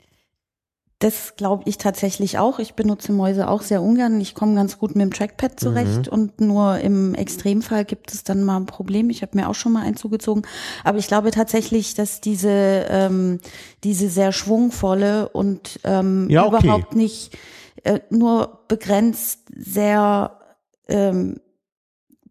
[1.01, 2.59] Das glaube ich tatsächlich auch.
[2.59, 4.21] Ich benutze Mäuse auch sehr ungern.
[4.21, 6.13] Ich komme ganz gut mit dem Trackpad zurecht mhm.
[6.13, 9.09] und nur im Extremfall gibt es dann mal ein Problem.
[9.09, 10.43] Ich habe mir auch schon mal einzugezogen.
[10.85, 12.51] Aber ich glaube tatsächlich, dass diese,
[12.91, 13.41] ähm,
[13.83, 16.67] diese sehr schwungvolle und ähm, ja, okay.
[16.67, 17.35] überhaupt nicht
[17.83, 20.39] äh, nur begrenzt sehr
[20.87, 21.41] ähm,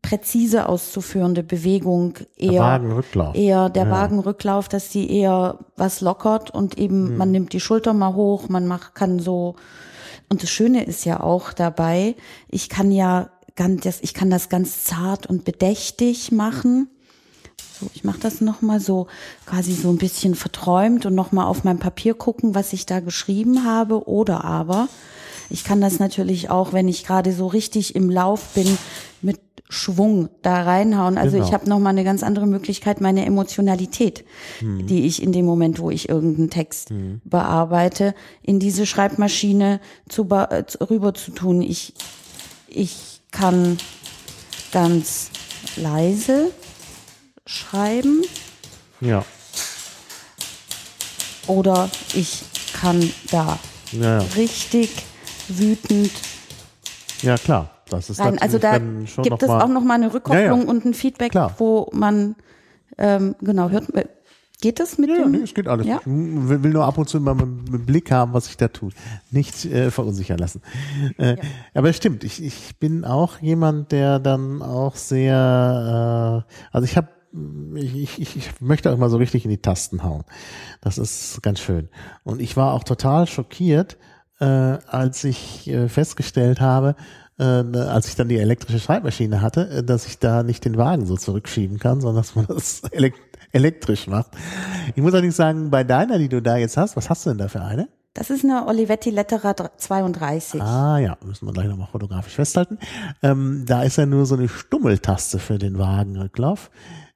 [0.02, 3.36] präzise auszuführende Bewegung eher der Wagenrücklauf.
[3.36, 3.92] eher der ja.
[3.92, 7.18] Wagenrücklauf, dass die eher was lockert und eben mhm.
[7.18, 9.56] man nimmt die Schulter mal hoch, man macht kann so
[10.30, 12.16] und das Schöne ist ja auch dabei,
[12.50, 16.90] ich kann ja ganz ich kann das ganz zart und bedächtig machen.
[17.80, 19.08] So, ich mache das noch mal so
[19.46, 23.00] quasi so ein bisschen verträumt und noch mal auf mein Papier gucken, was ich da
[23.00, 24.88] geschrieben habe oder aber
[25.50, 28.78] ich kann das natürlich auch, wenn ich gerade so richtig im Lauf bin,
[29.22, 29.40] mit
[29.72, 31.18] Schwung da reinhauen.
[31.18, 31.48] Also genau.
[31.48, 34.26] ich habe noch mal eine ganz andere Möglichkeit, meine Emotionalität,
[34.62, 34.88] mhm.
[34.88, 37.22] die ich in dem Moment, wo ich irgendeinen Text mhm.
[37.24, 41.62] bearbeite, in diese Schreibmaschine zu, äh, rüber zu tun.
[41.62, 41.94] Ich
[42.70, 43.78] ich kann
[44.72, 45.32] ganz
[45.76, 46.52] leise
[47.46, 48.24] schreiben.
[49.02, 49.26] Ja.
[51.48, 53.58] Oder ich kann da
[53.92, 54.28] ja, ja.
[54.36, 54.90] richtig
[55.58, 56.12] wütend.
[57.22, 57.72] Ja, klar.
[57.90, 58.38] Das ist rein.
[58.40, 60.70] Also da gibt es auch noch mal eine Rückkopplung ja, ja.
[60.70, 61.56] und ein Feedback, Klar.
[61.58, 62.36] wo man
[62.98, 63.88] ähm, genau hört.
[64.62, 65.32] Geht das mit ja, dem?
[65.32, 65.88] Nee, es geht alles.
[65.88, 66.00] Ja?
[66.00, 68.94] Ich will nur ab und zu mal mit Blick haben, was sich da tut.
[69.32, 70.62] Nicht äh, verunsichern lassen.
[71.18, 71.44] Äh, ja.
[71.74, 76.98] Aber es stimmt, ich, ich bin auch jemand, der dann auch sehr, äh, also ich
[76.98, 77.08] habe
[77.76, 80.24] ich, ich, ich möchte auch mal so richtig in die Tasten hauen.
[80.82, 81.90] Das ist ganz schön.
[82.24, 83.98] Und ich war auch total schockiert,
[84.39, 86.95] äh, als ich äh, festgestellt habe,
[87.39, 91.06] äh, als ich dann die elektrische Schreibmaschine hatte, äh, dass ich da nicht den Wagen
[91.06, 93.19] so zurückschieben kann, sondern dass man das elekt
[93.52, 94.32] elektrisch macht.
[94.95, 97.39] Ich muss allerdings sagen, bei deiner, die du da jetzt hast, was hast du denn
[97.39, 97.89] da für eine?
[98.13, 100.62] Das ist eine Olivetti Lettera 32.
[100.62, 102.80] Ah ja, müssen wir gleich nochmal fotografisch festhalten.
[103.23, 106.69] Ähm, da ist ja nur so eine Stummeltaste für den Wagenrücklauf.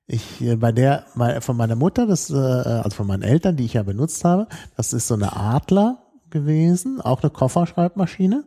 [0.05, 1.05] Ich äh, bei der
[1.41, 4.93] von meiner Mutter, das äh, also von meinen Eltern, die ich ja benutzt habe, das
[4.93, 6.02] ist so eine Adler
[6.33, 8.43] gewesen, auch eine Kofferschreibmaschine.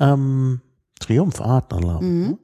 [0.00, 0.60] Ähm,
[0.98, 2.00] Triumph Adler.
[2.00, 2.38] Mhm.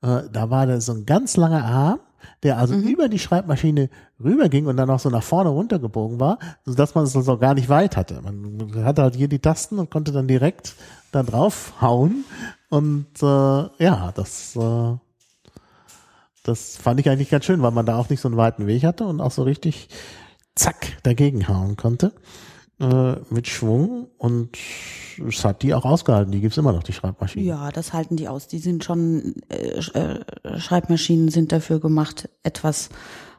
[0.00, 0.18] Ne?
[0.24, 2.00] Äh, da war da so ein ganz langer Arm,
[2.42, 2.84] der also mhm.
[2.84, 3.90] über die Schreibmaschine
[4.22, 7.68] rüberging und dann auch so nach vorne runtergebogen war, sodass man es also gar nicht
[7.68, 8.22] weit hatte.
[8.22, 10.74] Man hatte halt hier die Tasten und konnte dann direkt
[11.12, 12.24] da drauf hauen.
[12.70, 14.96] Und äh, ja, das, äh,
[16.44, 18.84] das fand ich eigentlich ganz schön, weil man da auch nicht so einen weiten Weg
[18.84, 19.88] hatte und auch so richtig
[20.54, 22.12] zack dagegen hauen konnte
[22.80, 24.56] äh, mit Schwung und
[25.28, 26.32] es hat die auch ausgehalten.
[26.32, 27.46] Die gibt's immer noch, die Schreibmaschinen.
[27.46, 28.48] Ja, das halten die aus.
[28.48, 32.88] Die sind schon, äh, äh, Schreibmaschinen sind dafür gemacht, etwas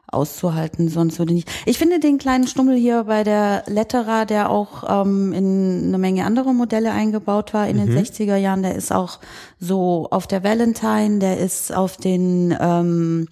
[0.06, 1.50] auszuhalten, sonst würde nicht.
[1.64, 6.24] Ich finde den kleinen Stummel hier bei der Lettera, der auch ähm, in eine Menge
[6.26, 7.86] andere Modelle eingebaut war in mhm.
[7.86, 9.20] den 60er Jahren, der ist auch
[9.58, 13.28] so auf der Valentine, der ist auf den ähm,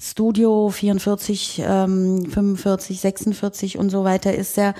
[0.00, 4.74] Studio 44, ähm, 45, 46 und so weiter ist der,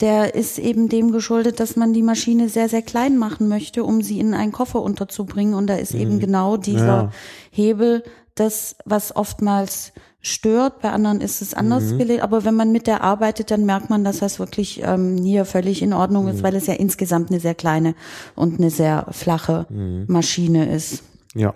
[0.00, 4.00] der ist eben dem geschuldet, dass man die Maschine sehr, sehr klein machen möchte, um
[4.00, 5.52] sie in einen Koffer unterzubringen.
[5.52, 6.00] Und da ist mhm.
[6.00, 7.10] eben genau dieser ja.
[7.50, 8.02] Hebel
[8.34, 11.98] das, was oftmals stört, bei anderen ist es anders mhm.
[11.98, 15.44] gelegt, aber wenn man mit der arbeitet, dann merkt man, dass das wirklich ähm, hier
[15.44, 16.42] völlig in Ordnung ist, mhm.
[16.44, 17.94] weil es ja insgesamt eine sehr kleine
[18.36, 20.06] und eine sehr flache mhm.
[20.08, 21.02] Maschine ist.
[21.34, 21.54] Ja,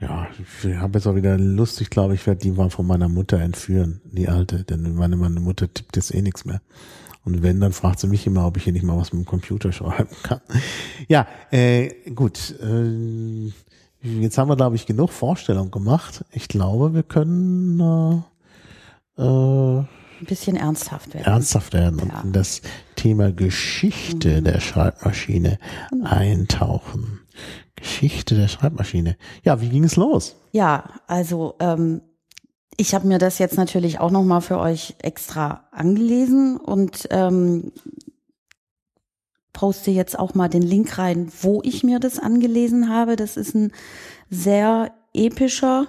[0.00, 0.28] ja.
[0.62, 3.38] Ich habe jetzt auch wieder Lust, ich glaube, ich werde die mal von meiner Mutter
[3.38, 6.60] entführen, die alte, denn meine, meine Mutter tippt jetzt eh nichts mehr.
[7.24, 9.26] Und wenn, dann fragt sie mich immer, ob ich hier nicht mal was mit dem
[9.26, 10.40] Computer schreiben kann.
[11.08, 12.54] Ja, äh, gut.
[12.60, 13.52] Äh,
[14.00, 16.24] jetzt haben wir, glaube ich, genug Vorstellung gemacht.
[16.32, 18.24] Ich glaube, wir können
[19.18, 19.78] äh, äh,
[20.20, 21.26] ein bisschen ernsthaft werden.
[21.26, 22.20] Ernsthaft werden und ja.
[22.22, 22.62] in das
[22.96, 24.44] Thema Geschichte mhm.
[24.44, 25.58] der Schreibmaschine
[25.92, 26.06] mhm.
[26.06, 27.20] eintauchen.
[27.80, 29.16] Geschichte der Schreibmaschine.
[29.44, 30.36] Ja, wie ging es los?
[30.52, 32.02] Ja, also ähm,
[32.76, 37.72] ich habe mir das jetzt natürlich auch noch mal für euch extra angelesen und ähm,
[39.52, 43.16] poste jetzt auch mal den Link rein, wo ich mir das angelesen habe.
[43.16, 43.72] Das ist ein
[44.30, 45.88] sehr epischer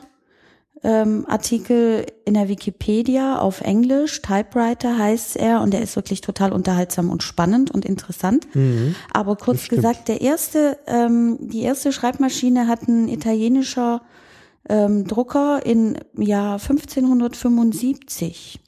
[0.84, 4.22] ähm, Artikel in der Wikipedia auf Englisch.
[4.22, 8.48] Typewriter heißt er und der ist wirklich total unterhaltsam und spannend und interessant.
[8.56, 8.96] Mhm.
[9.12, 14.02] Aber kurz gesagt, der erste, ähm, die erste Schreibmaschine hat ein italienischer
[14.70, 18.60] ähm, Drucker im Jahr 1575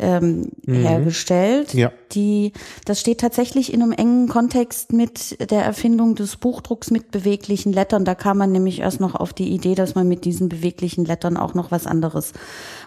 [0.00, 0.74] ähm, mhm.
[0.74, 1.74] hergestellt.
[1.74, 1.92] Ja.
[2.12, 2.52] Die,
[2.84, 8.04] das steht tatsächlich in einem engen Kontext mit der Erfindung des Buchdrucks mit beweglichen Lettern.
[8.04, 11.36] Da kam man nämlich erst noch auf die Idee, dass man mit diesen beweglichen Lettern
[11.36, 12.32] auch noch was anderes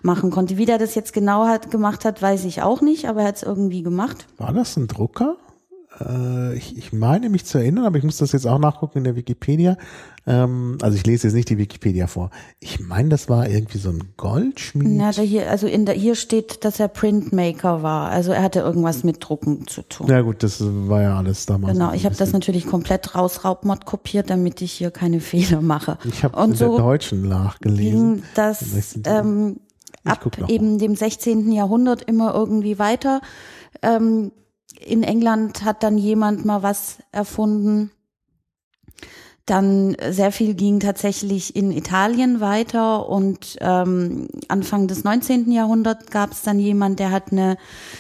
[0.02, 0.58] machen konnte.
[0.58, 3.38] Wie der das jetzt genau hat, gemacht hat, weiß ich auch nicht, aber er hat
[3.38, 4.28] es irgendwie gemacht.
[4.38, 5.38] War das ein Drucker?
[6.00, 9.04] Äh, ich, ich meine mich zu erinnern, aber ich muss das jetzt auch nachgucken in
[9.04, 9.78] der Wikipedia.
[10.26, 12.30] Ähm, also ich lese jetzt nicht die Wikipedia vor.
[12.60, 14.88] Ich meine, das war irgendwie so ein Goldschmied.
[14.90, 18.10] Na, da hier, also in der, hier steht, dass er Printmaker war.
[18.10, 20.08] Also er hatte irgendwas mit Drucken zu tun.
[20.08, 21.74] Ja gut, das war ja alles damals.
[21.74, 25.98] Genau, ich habe das natürlich komplett raus Raubmod kopiert, damit ich hier keine Fehler mache.
[26.06, 28.24] Ich habe in so der Deutschen nachgelesen.
[28.36, 29.58] Das ähm,
[30.06, 31.52] ab eben dem 16.
[31.52, 33.22] Jahrhundert immer irgendwie weiter.
[33.82, 34.32] Ähm,
[34.86, 37.92] in England hat dann jemand mal was erfunden.
[39.46, 45.52] Dann sehr viel ging tatsächlich in Italien weiter und ähm, Anfang des 19.
[45.52, 47.58] Jahrhunderts gab es dann jemand, der hat eine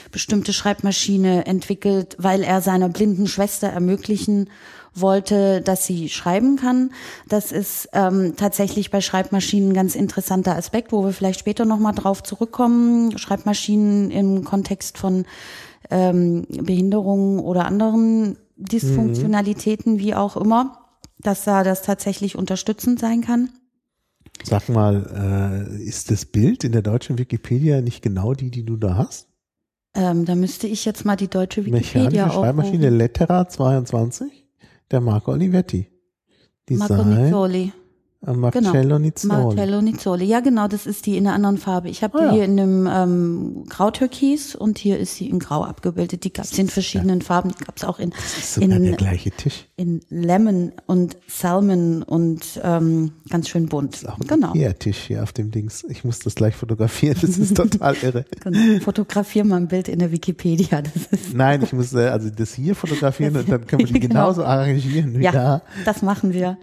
[0.09, 4.49] bestimmte Schreibmaschine entwickelt, weil er seiner blinden Schwester ermöglichen
[4.95, 6.91] wollte, dass sie schreiben kann.
[7.27, 11.93] Das ist ähm, tatsächlich bei Schreibmaschinen ein ganz interessanter Aspekt, wo wir vielleicht später nochmal
[11.93, 13.17] drauf zurückkommen.
[13.17, 15.25] Schreibmaschinen im Kontext von
[15.89, 19.99] ähm, Behinderungen oder anderen Dysfunktionalitäten, mhm.
[19.99, 20.79] wie auch immer,
[21.19, 23.49] dass da das tatsächlich unterstützend sein kann.
[24.43, 28.77] Sag mal, äh, ist das Bild in der deutschen Wikipedia nicht genau die, die du
[28.77, 29.27] da hast?
[29.95, 34.47] Ähm, da müsste ich jetzt mal die deutsche Wikipedia Mechanische Schreibmaschine Lettera 22,
[34.89, 35.87] der Marco Olivetti.
[36.67, 36.87] Design.
[36.89, 37.73] Marco Nizzoli.
[38.25, 38.99] Äh, Marcello genau.
[38.99, 39.33] Nizzoli.
[39.33, 40.25] Marcello Nizzoli.
[40.25, 41.89] Ja, genau, das ist die in einer anderen Farbe.
[41.89, 42.31] Ich habe ah, die ja.
[42.31, 46.23] hier in einem ähm, Grautürkis und hier ist sie in Grau abgebildet.
[46.23, 47.25] Die gab es in verschiedenen ja.
[47.25, 47.49] Farben.
[47.49, 49.65] Die gab es auch in, das ist sogar in der gleiche Tisch.
[49.75, 53.93] In Lemon und Salmon und ähm, ganz schön bunt.
[53.93, 54.53] Das ist auch ein genau.
[54.79, 55.83] Tisch hier auf dem Dings.
[55.89, 57.17] Ich muss das gleich fotografieren.
[57.19, 58.25] Das ist total irre.
[58.43, 58.79] genau.
[58.79, 60.83] Fotografier mal ein Bild in der Wikipedia.
[61.33, 64.13] Nein, ich muss äh, also das hier fotografieren und dann können wir die genau.
[64.13, 65.61] genauso arrangieren wie ja, da.
[65.85, 66.57] Das machen wir.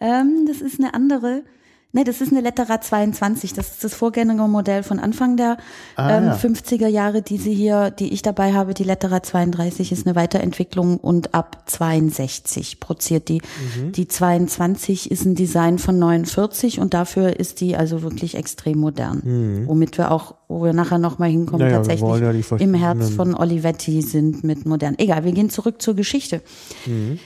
[0.00, 1.42] Ähm, das ist eine andere.
[1.90, 3.54] Nee, das ist eine Lettera 22.
[3.54, 5.56] Das ist das Vorgängermodell von Anfang der
[5.96, 6.36] ah, ähm, ja.
[6.36, 7.22] 50er Jahre.
[7.22, 12.78] Diese hier, die ich dabei habe, die Lettera 32 ist eine Weiterentwicklung und ab 62
[12.78, 13.40] produziert die.
[13.76, 13.92] Mhm.
[13.92, 19.22] Die 22 ist ein Design von 49 und dafür ist die also wirklich extrem modern.
[19.24, 19.66] Mhm.
[19.66, 24.02] Womit wir auch, wo wir nachher nochmal hinkommen, naja, tatsächlich ja im Herz von Olivetti
[24.02, 24.94] sind mit modern.
[24.98, 26.42] Egal, wir gehen zurück zur Geschichte.
[26.84, 27.18] Mhm.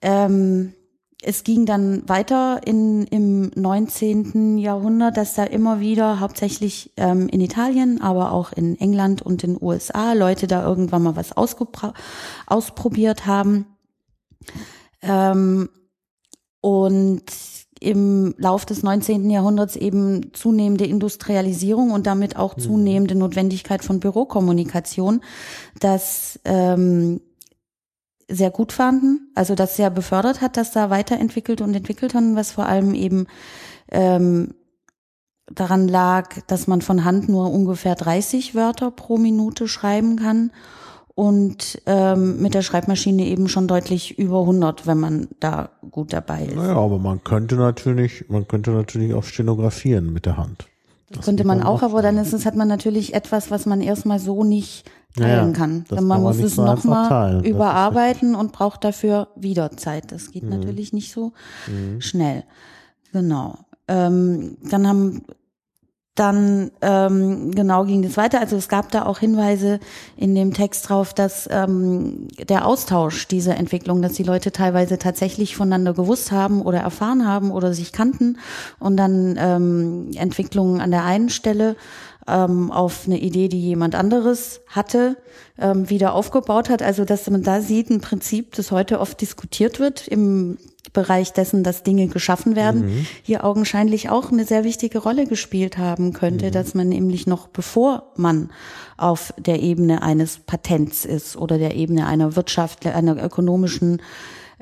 [0.00, 0.72] Ähm,
[1.26, 4.58] es ging dann weiter in, im 19.
[4.58, 9.54] Jahrhundert, dass da immer wieder hauptsächlich ähm, in Italien, aber auch in England und in
[9.54, 13.66] den USA Leute da irgendwann mal was ausprobiert haben.
[15.02, 15.68] Ähm,
[16.60, 17.24] und
[17.80, 19.28] im Lauf des 19.
[19.28, 22.60] Jahrhunderts eben zunehmende Industrialisierung und damit auch mhm.
[22.60, 25.22] zunehmende Notwendigkeit von Bürokommunikation,
[25.80, 27.20] dass ähm,
[28.28, 32.50] sehr gut fanden, also das sehr befördert hat, dass da weiterentwickelt und entwickelt haben, was
[32.50, 33.26] vor allem eben
[33.90, 34.54] ähm,
[35.52, 40.50] daran lag, dass man von Hand nur ungefähr 30 Wörter pro Minute schreiben kann
[41.14, 46.44] und ähm, mit der Schreibmaschine eben schon deutlich über 100, wenn man da gut dabei
[46.44, 46.56] ist.
[46.56, 50.66] Naja, aber man könnte natürlich, man könnte natürlich auch stenografieren mit der Hand.
[51.08, 53.80] Das, das könnte man auch, aber dann ist es, hat man natürlich etwas, was man
[53.80, 55.84] erstmal so nicht teilen ja, kann.
[55.90, 60.12] Denn man muss es nochmal überarbeiten und braucht dafür wieder Zeit.
[60.12, 60.50] Das geht mhm.
[60.50, 61.32] natürlich nicht so
[61.66, 62.00] mhm.
[62.00, 62.44] schnell.
[63.12, 63.58] Genau.
[63.88, 65.22] Ähm, dann haben
[66.16, 68.40] dann ähm, genau ging es weiter.
[68.40, 69.78] Also es gab da auch Hinweise
[70.16, 75.56] in dem Text drauf, dass ähm, der Austausch dieser Entwicklung, dass die Leute teilweise tatsächlich
[75.56, 78.38] voneinander gewusst haben oder erfahren haben oder sich kannten
[78.78, 81.76] und dann ähm, Entwicklungen an der einen Stelle
[82.28, 85.16] ähm, auf eine Idee, die jemand anderes hatte,
[85.58, 86.82] ähm, wieder aufgebaut hat.
[86.82, 90.58] Also dass man da sieht, ein Prinzip, das heute oft diskutiert wird im
[90.92, 93.06] Bereich dessen, dass Dinge geschaffen werden, mhm.
[93.22, 96.52] hier augenscheinlich auch eine sehr wichtige Rolle gespielt haben könnte, mhm.
[96.52, 98.50] dass man nämlich noch bevor man
[98.96, 104.00] auf der Ebene eines Patents ist oder der Ebene einer Wirtschaft, einer ökonomischen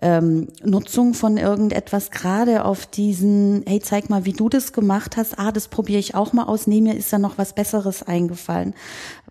[0.05, 5.39] ähm, Nutzung von irgendetwas, gerade auf diesen, hey, zeig mal, wie du das gemacht hast,
[5.39, 8.75] ah, das probiere ich auch mal aus, nee, mir ist da noch was Besseres eingefallen,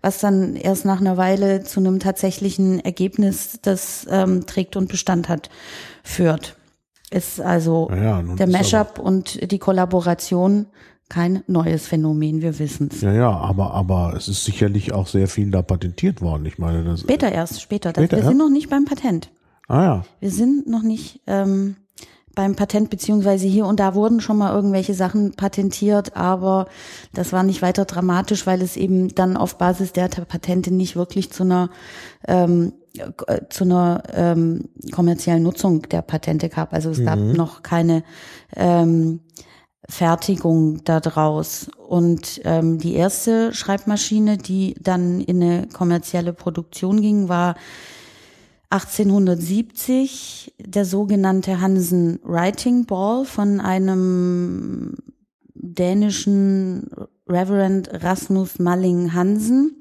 [0.02, 5.28] was dann erst nach einer Weile zu einem tatsächlichen Ergebnis, das ähm, trägt und Bestand
[5.28, 5.48] hat,
[6.02, 6.56] führt.
[7.10, 10.66] Ist also Ja, ja, der Mashup und die Kollaboration
[11.08, 13.02] kein neues Phänomen, wir wissen es.
[13.02, 16.46] Ja, ja, aber, aber es ist sicherlich auch sehr viel da patentiert worden.
[16.46, 17.02] Ich meine, das.
[17.02, 17.92] Später erst, später.
[17.92, 18.28] Das, Später wir erst?
[18.30, 19.30] sind noch nicht beim Patent.
[19.68, 20.02] Ah ja.
[20.20, 21.76] Wir sind noch nicht ähm,
[22.34, 26.66] beim Patent, beziehungsweise hier und da wurden schon mal irgendwelche Sachen patentiert, aber
[27.12, 31.30] das war nicht weiter dramatisch, weil es eben dann auf Basis der Patente nicht wirklich
[31.30, 31.70] zu einer
[32.26, 36.72] ähm, äh, zu einer ähm, kommerziellen Nutzung der Patente gab.
[36.72, 38.04] Also es gab noch keine
[38.54, 39.20] ähm,
[39.88, 41.68] Fertigung daraus.
[41.88, 47.56] Und ähm, die erste Schreibmaschine, die dann in eine kommerzielle Produktion ging, war
[48.74, 54.96] 1870 der sogenannte Hansen Writing Ball von einem
[55.54, 56.90] dänischen
[57.28, 59.80] Reverend Rasmus Malling Hansen.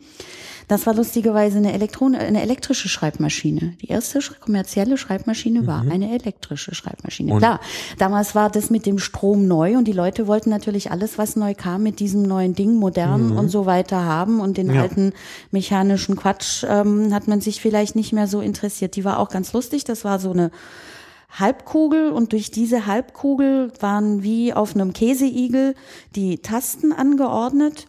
[0.68, 3.76] Das war lustigerweise eine, Elektron eine elektrische Schreibmaschine.
[3.82, 7.34] Die erste kommerzielle Schreibmaschine war eine elektrische Schreibmaschine.
[7.34, 7.60] Und- Klar,
[7.98, 11.54] damals war das mit dem Strom neu und die Leute wollten natürlich alles, was neu
[11.54, 14.40] kam, mit diesem neuen Ding, modern und so weiter haben.
[14.40, 14.82] Und den Ja.
[14.82, 15.14] alten
[15.52, 18.96] mechanischen Quatsch ähm, hat man sich vielleicht nicht mehr so interessiert.
[18.96, 19.84] Die war auch ganz lustig.
[19.84, 20.52] Das war so eine
[21.32, 25.74] Halbkugel und durch diese Halbkugel waren wie auf einem Käseigel
[26.16, 27.88] die Tasten angeordnet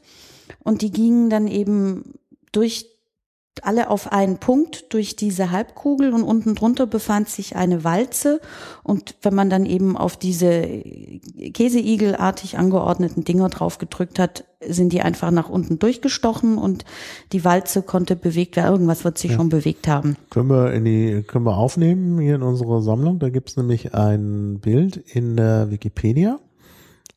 [0.62, 2.14] und die gingen dann eben
[2.56, 2.86] durch
[3.62, 8.40] alle auf einen Punkt durch diese Halbkugel und unten drunter befand sich eine Walze
[8.82, 10.82] und wenn man dann eben auf diese
[11.52, 16.84] Käseigelartig angeordneten Dinger drauf gedrückt hat, sind die einfach nach unten durchgestochen und
[17.32, 18.72] die Walze konnte bewegt werden.
[18.72, 20.16] Irgendwas wird sich schon bewegt haben.
[20.30, 23.18] Können wir in die, können wir aufnehmen hier in unserer Sammlung.
[23.18, 26.40] Da gibt's nämlich ein Bild in der Wikipedia.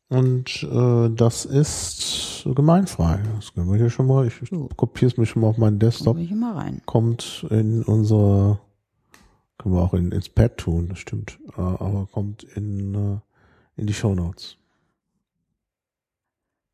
[0.08, 3.20] Und äh, das ist gemeinfrei.
[3.36, 5.78] Das können wir hier schon mal, ich, ich kopiere es mir schon mal auf meinen
[5.78, 6.16] Desktop.
[6.16, 6.80] Ich mal rein.
[6.86, 8.58] Kommt in unsere,
[9.58, 11.38] können wir auch in, ins Pad tun, das stimmt.
[11.56, 14.56] Äh, aber kommt in, äh, in die Show Notes.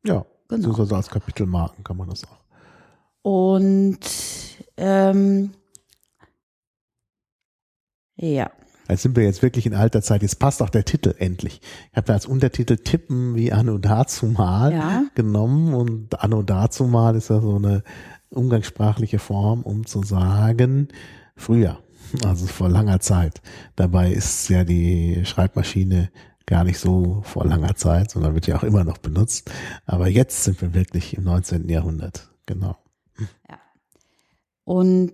[0.05, 0.27] Ja, Genau.
[0.47, 2.43] beziehungsweise als Kapitelmarken kann man das auch.
[3.23, 3.99] Und
[4.77, 5.51] ähm,
[8.15, 8.51] ja,
[8.87, 10.21] Jetzt sind wir jetzt wirklich in alter Zeit.
[10.21, 11.61] Jetzt passt auch der Titel endlich.
[11.91, 15.03] Ich habe da als Untertitel Tippen wie Anno dazumal Ja.
[15.15, 17.83] genommen und Anno dazumal ist ja so eine
[18.29, 20.89] umgangssprachliche Form, um zu sagen
[21.35, 21.79] früher,
[22.25, 23.41] also vor langer Zeit.
[23.75, 26.09] Dabei ist ja die Schreibmaschine
[26.45, 29.51] gar nicht so vor langer Zeit, sondern wird ja auch immer noch benutzt.
[29.85, 31.67] Aber jetzt sind wir wirklich im 19.
[31.69, 32.29] Jahrhundert.
[32.45, 32.77] Genau.
[34.63, 35.13] Und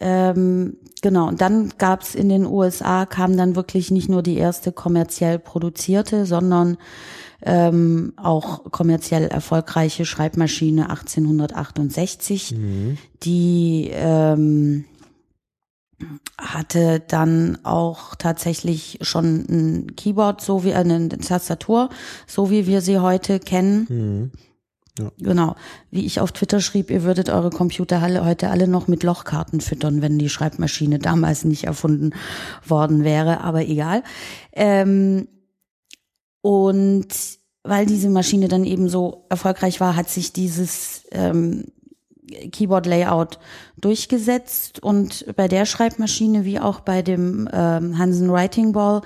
[0.00, 4.72] ähm, genau, und dann gab's in den USA, kam dann wirklich nicht nur die erste
[4.72, 6.78] kommerziell produzierte, sondern
[7.42, 12.54] ähm, auch kommerziell erfolgreiche Schreibmaschine 1868,
[13.22, 14.84] die ähm,
[16.38, 21.90] hatte dann auch tatsächlich schon ein Keyboard, so wie eine Tastatur,
[22.26, 23.86] so wie wir sie heute kennen.
[23.88, 24.30] Mhm.
[25.18, 25.56] Genau.
[25.90, 29.60] Wie ich auf Twitter schrieb, ihr würdet eure Computer alle, heute alle noch mit Lochkarten
[29.60, 32.12] füttern, wenn die Schreibmaschine damals nicht erfunden
[32.66, 34.02] worden wäre, aber egal.
[34.52, 35.28] Ähm,
[36.42, 37.08] und
[37.62, 41.66] weil diese Maschine dann eben so erfolgreich war, hat sich dieses ähm,
[42.52, 43.38] Keyboard-Layout
[43.78, 49.02] durchgesetzt und bei der Schreibmaschine wie auch bei dem ähm, Hansen Writing Ball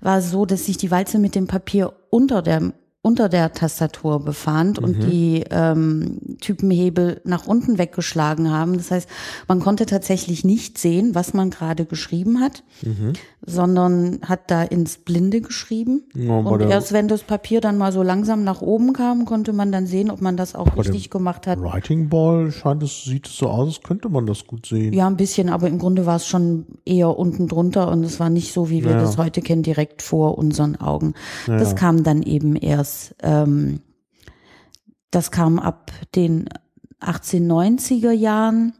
[0.00, 4.24] war es so, dass sich die Walze mit dem Papier unter der unter der Tastatur
[4.24, 8.76] befand und die ähm, Typenhebel nach unten weggeschlagen haben.
[8.76, 9.08] Das heißt,
[9.46, 12.64] man konnte tatsächlich nicht sehen, was man gerade geschrieben hat,
[13.46, 16.02] sondern hat da ins Blinde geschrieben.
[16.14, 19.70] Ja, und erst wenn das Papier dann mal so langsam nach oben kam, konnte man
[19.70, 21.60] dann sehen, ob man das auch richtig gemacht hat.
[21.60, 24.92] Writing Ball scheint es, sieht es so aus, als könnte man das gut sehen.
[24.92, 28.28] Ja, ein bisschen, aber im Grunde war es schon eher unten drunter und es war
[28.28, 29.00] nicht so, wie wir Ja.
[29.00, 31.14] das heute kennen, direkt vor unseren Augen.
[31.46, 32.87] Das kam dann eben erst,
[33.22, 33.80] ähm,
[35.10, 36.48] das kam ab den
[37.00, 38.74] 1890er Jahren.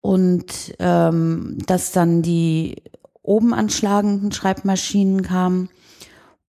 [0.00, 2.76] Und ähm, dass dann die
[3.22, 5.68] oben anschlagenden Schreibmaschinen kamen.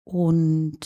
[0.04, 0.80] Und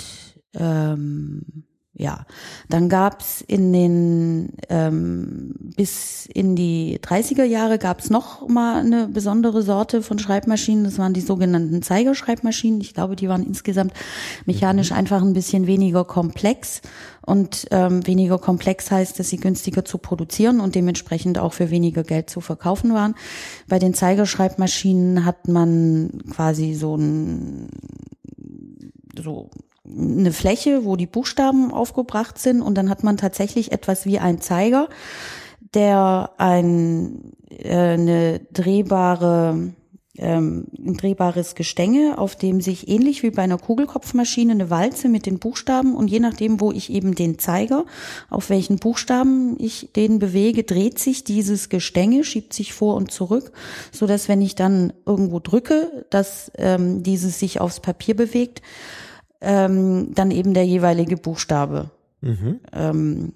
[0.54, 1.64] ähm,
[1.98, 2.26] ja,
[2.68, 9.62] dann gab's in den ähm, bis in die 30er Jahre gab's noch mal eine besondere
[9.62, 10.84] Sorte von Schreibmaschinen.
[10.84, 12.80] Das waren die sogenannten Zeigerschreibmaschinen.
[12.80, 13.94] Ich glaube, die waren insgesamt
[14.44, 14.96] mechanisch Mhm.
[14.96, 16.82] einfach ein bisschen weniger komplex.
[17.24, 22.04] Und ähm, weniger komplex heißt, dass sie günstiger zu produzieren und dementsprechend auch für weniger
[22.04, 23.14] Geld zu verkaufen waren.
[23.68, 27.68] Bei den Zeigerschreibmaschinen hat man quasi so ein
[29.18, 29.50] so
[29.88, 34.40] eine Fläche, wo die Buchstaben aufgebracht sind und dann hat man tatsächlich etwas wie ein
[34.40, 34.88] Zeiger,
[35.74, 39.74] der ein äh, eine drehbare
[40.18, 45.26] ähm, ein drehbares Gestänge, auf dem sich ähnlich wie bei einer Kugelkopfmaschine eine Walze mit
[45.26, 47.84] den Buchstaben und je nachdem, wo ich eben den Zeiger,
[48.30, 53.52] auf welchen Buchstaben ich den bewege, dreht sich dieses Gestänge, schiebt sich vor und zurück,
[53.92, 58.62] so dass wenn ich dann irgendwo drücke, dass ähm, dieses sich aufs Papier bewegt,
[59.40, 62.60] ähm, dann eben der jeweilige Buchstabe Mhm.
[62.72, 63.32] ähm,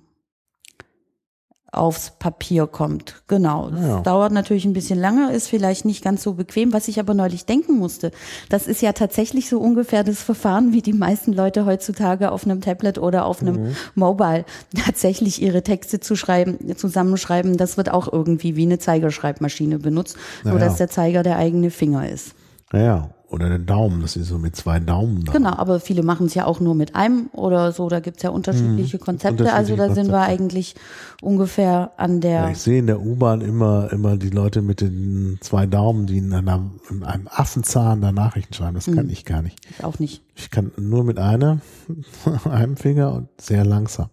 [1.72, 3.22] aufs Papier kommt.
[3.28, 3.70] Genau.
[3.70, 4.00] Das Ja.
[4.00, 6.72] dauert natürlich ein bisschen länger, ist vielleicht nicht ganz so bequem.
[6.72, 8.10] Was ich aber neulich denken musste,
[8.48, 12.60] das ist ja tatsächlich so ungefähr das Verfahren, wie die meisten Leute heutzutage auf einem
[12.60, 13.76] Tablet oder auf einem Mhm.
[13.94, 14.44] Mobile
[14.84, 17.56] tatsächlich ihre Texte zu schreiben, zusammenschreiben.
[17.56, 21.70] Das wird auch irgendwie wie eine Zeigerschreibmaschine benutzt, Ja, nur dass der Zeiger der eigene
[21.70, 22.34] Finger ist.
[22.72, 23.10] Ja, ja.
[23.30, 25.30] Oder der Daumen, das ist so mit zwei Daumen da.
[25.32, 27.88] Genau, aber viele machen es ja auch nur mit einem oder so.
[27.88, 29.52] Da gibt's ja unterschiedliche Konzepte.
[29.52, 29.90] also da Mhm.
[29.90, 30.42] unterschiedliche sind wir Konzepte.
[30.42, 30.74] eigentlich
[31.22, 32.30] ungefähr an der.
[32.40, 36.18] Ja, ich sehe in der U-Bahn immer, immer die Leute mit den zwei Daumen, die
[36.18, 38.74] in, einer, in einem Affenzahn da Nachrichten schreiben.
[38.74, 38.96] Das Mhm.
[38.96, 39.58] kann ich gar nicht.
[39.70, 40.24] Ich auch nicht.
[40.34, 41.60] Ich kann nur mit einer,
[42.50, 44.08] einem Finger und sehr langsam.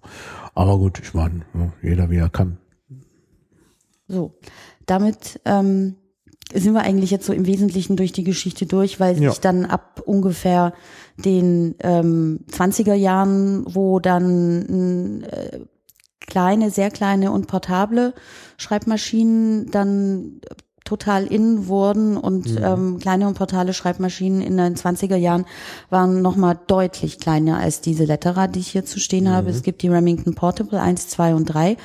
[0.54, 1.42] Aber gut, ich meine,
[1.82, 2.58] jeder wie er kann.
[4.08, 4.36] So,
[4.86, 5.96] damit ähm,
[6.54, 9.30] sind wir eigentlich jetzt so im Wesentlichen durch die Geschichte durch, weil Ja.
[9.32, 10.74] sich dann ab ungefähr
[11.18, 15.60] den ähm, 20er Jahren, wo dann äh,
[16.22, 18.14] kleine, sehr kleine und portable
[18.58, 20.40] Schreibmaschinen dann
[20.88, 25.46] total in wurden und ähm, kleine und portale Schreibmaschinen in den 20er Jahren
[25.90, 29.50] waren nochmal deutlich kleiner als diese Letterer, die ich hier zu stehen habe.
[29.50, 31.76] Es gibt die Remington Portable 1, 2 und 3.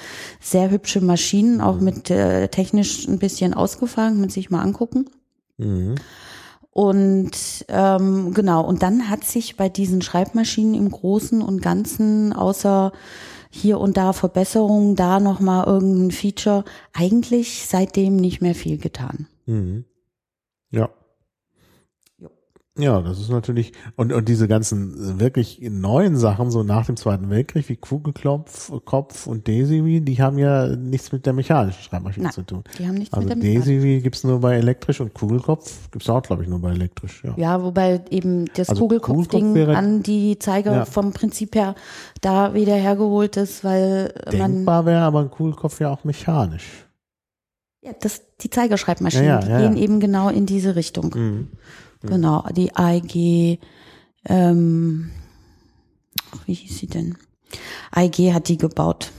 [0.41, 5.07] Sehr hübsche Maschinen, auch mit äh, technisch ein bisschen ausgefallen, kann man sich mal angucken.
[5.57, 5.95] Mhm.
[6.71, 7.33] Und
[7.69, 12.93] ähm, genau, und dann hat sich bei diesen Schreibmaschinen im Großen und Ganzen, außer
[13.55, 19.29] hier und da Verbesserungen, da nochmal irgendein Feature, eigentlich seitdem nicht mehr viel getan.
[19.47, 19.85] Mhm.
[20.71, 20.89] Ja.
[22.79, 27.29] Ja, das ist natürlich, und, und diese ganzen wirklich neuen Sachen, so nach dem Zweiten
[27.29, 32.33] Weltkrieg, wie Kugelklopf, Kopf und Desivi, die haben ja nichts mit der mechanischen Schreibmaschine Nein,
[32.33, 32.64] zu tun.
[32.79, 33.64] Die haben nichts Also mit dem Mechanik.
[33.66, 37.35] Desivi gibt's nur bei elektrisch und Kugelkopf gibt's auch, glaube ich, nur bei elektrisch, ja.
[37.37, 40.85] Ja, wobei eben das Also Kugelkopfding Kugelkopf an die Zeiger Ja.
[40.87, 41.75] vom Prinzip her
[42.23, 46.87] da wieder hergeholt ist, weil man Denkbar wäre aber ein Kugelkopf ja auch mechanisch.
[47.85, 51.12] ja, das die Zeigerschreibmaschinen, Ja, ja, ja, gehen eben genau in diese Richtung.
[51.14, 51.49] Mhm.
[52.03, 53.59] Genau, die AIG,
[54.27, 55.11] ähm,
[56.47, 57.17] wie hieß sie denn?
[57.91, 59.13] AIG hat die gebaut.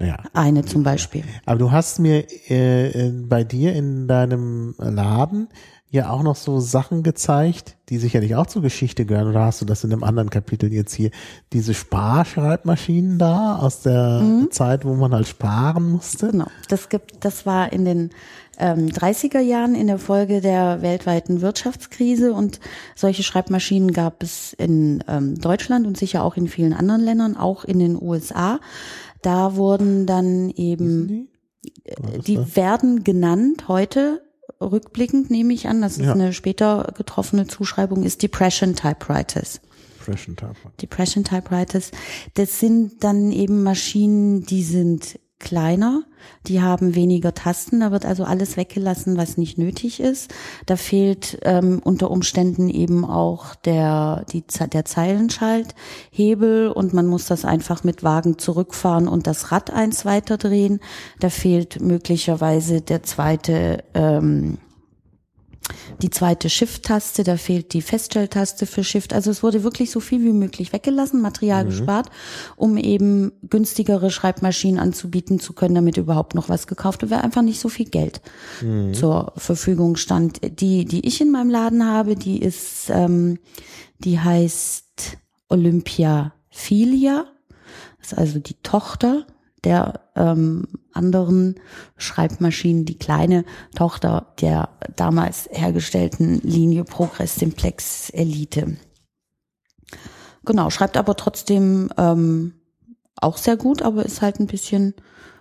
[0.00, 0.18] Ja.
[0.32, 1.24] Eine zum Beispiel.
[1.46, 5.48] Aber du hast mir äh, äh, bei dir in deinem Laden
[5.94, 9.28] ja auch noch so Sachen gezeigt, die sicherlich auch zur Geschichte gehören.
[9.28, 11.10] Oder hast du das in einem anderen Kapitel jetzt hier?
[11.52, 16.32] Diese Sparschreibmaschinen da aus der Zeit, wo man halt sparen musste.
[16.32, 16.48] Genau.
[16.68, 18.10] Das gibt, das war in den
[18.58, 22.60] ähm, 30er Jahren in der Folge der weltweiten Wirtschaftskrise und
[22.94, 27.64] solche Schreibmaschinen gab es in ähm, Deutschland und sicher auch in vielen anderen Ländern, auch
[27.64, 28.60] in den USA.
[29.22, 31.28] Da wurden dann eben
[32.26, 32.36] Die?
[32.36, 32.56] Das?
[32.56, 34.22] werden genannt heute,
[34.60, 36.12] rückblickend nehme ich an, das ist Ja.
[36.12, 39.60] eine später getroffene Zuschreibung, ist Depression Typewriters.
[39.98, 40.54] Fresh and Type.
[40.82, 41.90] Depression Typewriters,
[42.34, 46.04] das sind dann eben Maschinen, die sind kleiner,
[46.46, 50.32] die haben weniger Tasten, da wird also alles weggelassen, was nicht nötig ist.
[50.66, 57.44] Da fehlt ähm, unter Umständen eben auch der, die, der Zeilenschalthebel und man muss das
[57.44, 60.80] einfach mit Wagen zurückfahren und das Rad eins weiterdrehen.
[61.20, 64.58] Da fehlt möglicherweise der zweite ähm,
[66.02, 69.12] die zweite Shift-Taste, da fehlt die Feststelltaste für Shift.
[69.12, 72.10] Also es wurde wirklich so viel wie möglich weggelassen, Material gespart,
[72.56, 77.42] um eben günstigere Schreibmaschinen anzubieten zu können, damit überhaupt noch was gekauft wird, weil einfach
[77.42, 78.20] nicht so viel Geld
[78.92, 80.40] zur Verfügung stand.
[80.60, 83.38] Die, die ich in meinem Laden habe, die ist, ähm,
[83.98, 87.26] die heißt Olympia Filia.
[87.98, 89.26] Das ist also die Tochter
[89.64, 91.56] der ähm, anderen
[91.96, 93.44] Schreibmaschinen, die kleine
[93.74, 98.76] Tochter der damals hergestellten Linie Progress Simplex Elite.
[100.44, 102.54] Genau, schreibt aber trotzdem ähm,
[103.16, 104.94] auch sehr gut, aber ist halt ein bisschen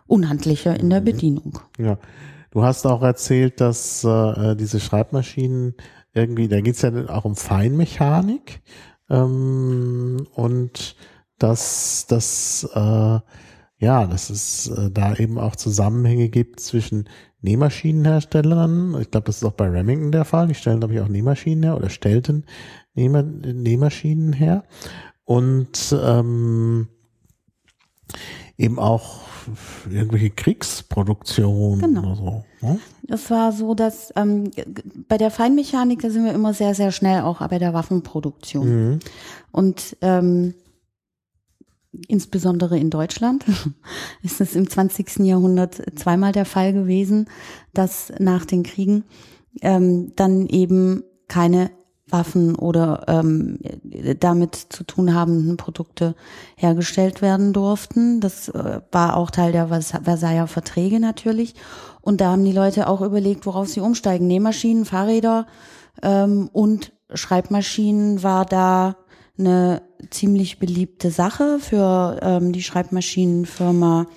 [0.08, 1.06] unhandlicher in der Mhm.
[1.06, 1.60] Bedienung.
[1.78, 1.98] Ja.
[2.52, 5.74] Du hast auch erzählt, dass äh, diese Schreibmaschinen
[6.14, 8.62] irgendwie, da geht's ja auch um Feinmechanik
[9.10, 10.96] ähm, und
[11.40, 13.20] dass das äh,
[13.84, 17.10] ja, dass es äh, da eben auch Zusammenhänge gibt zwischen
[17.42, 19.00] Nähmaschinenherstellern.
[19.02, 20.48] Ich glaube, das ist auch bei Remington der Fall.
[20.48, 22.46] Die stellen, glaube ich, auch Nähmaschinen her oder stellten
[22.96, 24.64] Nähma Nähmaschinen her.
[25.26, 26.88] Und ähm,
[28.58, 29.22] eben auch
[29.90, 32.02] irgendwelche Kriegsproduktionen Genau.
[32.02, 32.46] oder so.
[32.62, 32.80] Ne?
[33.10, 34.52] Es war so, dass ähm,
[35.10, 38.92] bei der Feinmechanik, da sind wir immer sehr, sehr schnell auch bei der Waffenproduktion.
[38.92, 39.00] Mhm.
[39.52, 40.54] Und ähm,
[42.08, 43.46] insbesondere in Deutschland
[44.24, 45.20] ist es im 20.
[45.20, 47.30] Jahrhundert zweimal der Fall gewesen,
[47.74, 49.04] dass nach den Kriegen
[49.62, 51.72] ähm, dann eben keine
[52.10, 53.60] Waffen oder ähm,
[54.20, 56.16] damit zu tun habenden Produkte
[56.56, 58.20] hergestellt werden durften.
[58.20, 61.56] Das äh, war auch Teil der Vers Versailler Verträge natürlich.
[62.02, 64.28] Und da haben die Leute auch überlegt, worauf sie umsteigen.
[64.28, 65.48] Nähmaschinen, Fahrräder
[66.02, 68.96] ähm, und Schreibmaschinen war da
[69.38, 74.08] eine ziemlich beliebte Sache für ähm, die Schreibmaschinenfirma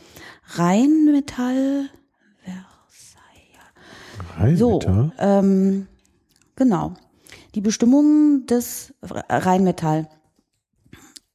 [0.54, 1.90] Rheinmetall.
[4.54, 5.12] So, Rheinmetall?
[5.18, 5.86] ähm,
[6.56, 6.92] genau.
[7.54, 10.08] Die Bestimmungen des Rheinmetall.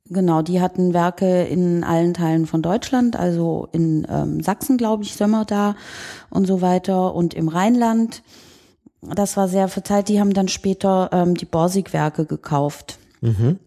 [0.05, 5.15] Genau, die hatten Werke in allen Teilen von Deutschland, also in ähm, Sachsen, glaube ich,
[5.15, 5.75] Sömmer da
[6.29, 8.21] und so weiter und im Rheinland.
[9.01, 10.09] Das war sehr verteilt.
[10.09, 12.99] Die haben dann später ähm, die Borsig-Werke gekauft.
[13.21, 13.57] Mhm.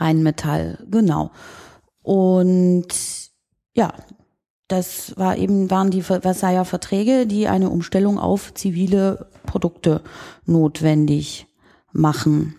[0.00, 1.30] Rheinmetall, genau.
[2.02, 2.88] Und
[3.74, 3.92] ja,
[4.68, 10.02] das war eben, waren die Versailler Verträge, die eine Umstellung auf zivile Produkte
[10.46, 11.46] notwendig
[11.92, 12.54] machen,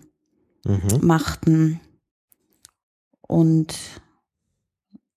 [0.64, 0.98] Mhm.
[1.00, 1.80] machten.
[3.22, 3.74] Und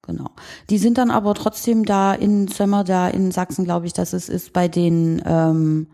[0.01, 0.30] genau.
[0.69, 4.30] Die sind dann aber trotzdem da in Sömmer, da in Sachsen, glaube ich, dass es
[4.30, 5.88] ist, bei den ähm,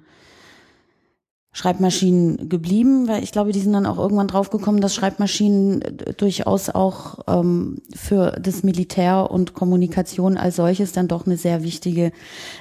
[1.54, 6.70] Schreibmaschinen geblieben, weil ich glaube, die sind dann auch irgendwann draufgekommen, dass Schreibmaschinen äh, durchaus
[6.70, 12.14] auch ähm, für das Militär und Kommunikation als solches dann doch eine sehr wichtige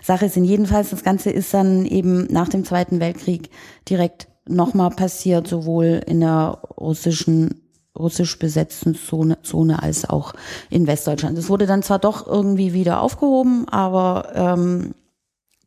[0.02, 0.44] Sache sind.
[0.44, 3.50] Jedenfalls, das Ganze ist dann eben nach dem Zweiten Weltkrieg
[3.88, 7.62] direkt nochmal passiert, sowohl in der russischen
[7.96, 10.32] russisch besetzten Zone, Zone als auch
[10.68, 11.38] in Westdeutschland.
[11.38, 14.94] Es wurde dann zwar doch irgendwie wieder aufgehoben, aber ähm,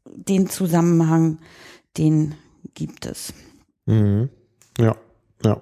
[0.06, 1.38] den Zusammenhang,
[1.98, 2.36] den
[2.74, 3.34] gibt es.
[3.86, 4.30] Mhm.
[4.78, 4.96] Ja,
[5.44, 5.62] ja.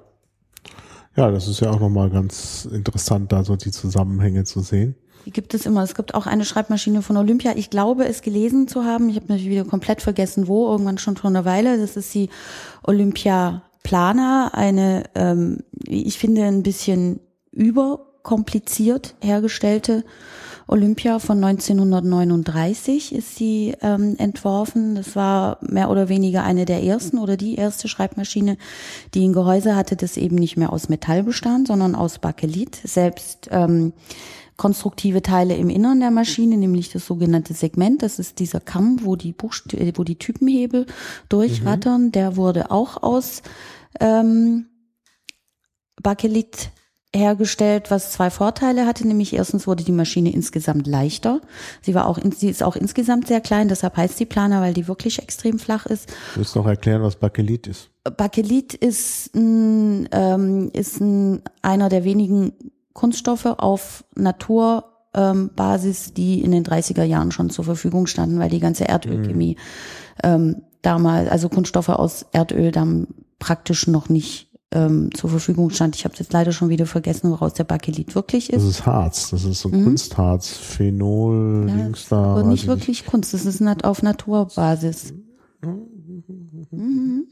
[1.17, 4.95] Ja, das ist ja auch nochmal ganz interessant, da so die Zusammenhänge zu sehen.
[5.25, 5.83] Die gibt es immer.
[5.83, 7.53] Es gibt auch eine Schreibmaschine von Olympia.
[7.55, 9.09] Ich glaube, es gelesen zu haben.
[9.09, 10.71] Ich habe natürlich wieder komplett vergessen, wo.
[10.71, 11.77] Irgendwann schon vor einer Weile.
[11.77, 12.29] Das ist die
[12.83, 14.51] Olympia Plana.
[14.53, 17.19] Eine, ähm, ich finde, ein bisschen
[17.51, 20.05] überkompliziert hergestellte
[20.71, 24.95] Olympia von 1939 ist sie ähm, entworfen.
[24.95, 28.57] Das war mehr oder weniger eine der ersten oder die erste Schreibmaschine,
[29.13, 32.79] die ein Gehäuse hatte, das eben nicht mehr aus Metall bestand, sondern aus Bakelit.
[32.85, 33.91] Selbst ähm,
[34.55, 39.17] konstruktive Teile im Innern der Maschine, nämlich das sogenannte Segment, das ist dieser Kamm, wo
[39.17, 40.85] die, Buchst äh, wo die Typenhebel
[41.27, 43.41] durchrattern, der wurde auch aus
[43.99, 44.67] ähm,
[46.01, 46.71] Bakelit
[47.13, 51.41] hergestellt, was zwei Vorteile hatte, nämlich erstens wurde die Maschine insgesamt leichter.
[51.81, 54.87] Sie war auch, sie ist auch insgesamt sehr klein, deshalb heißt sie Planer, weil die
[54.87, 56.09] wirklich extrem flach ist.
[56.33, 57.89] Du musst noch erklären, was Bakelit ist.
[58.17, 62.53] Bakelit ist, ein, ähm, ist ein, einer der wenigen
[62.93, 68.49] Kunststoffe auf Naturbasis, ähm, Basis, die in den 30er Jahren schon zur Verfügung standen, weil
[68.49, 69.57] die ganze Erdölchemie
[70.23, 73.07] ähm, damals, also Kunststoffe aus Erdöl dann
[73.39, 75.95] praktisch noch nicht ähm, zur Verfügung stand.
[75.95, 78.69] Ich habe jetzt leider schon wieder vergessen, woraus der Bakelit wirklich Das ist.
[78.69, 79.29] ist Harz.
[79.31, 80.49] Das ist so ein Kunstharz.
[80.49, 82.35] Phenol, Ja, Dings da.
[82.35, 85.13] Aber nicht ich wirklich Kunst, das ist auf Naturbasis.
[86.71, 87.27] Mhm.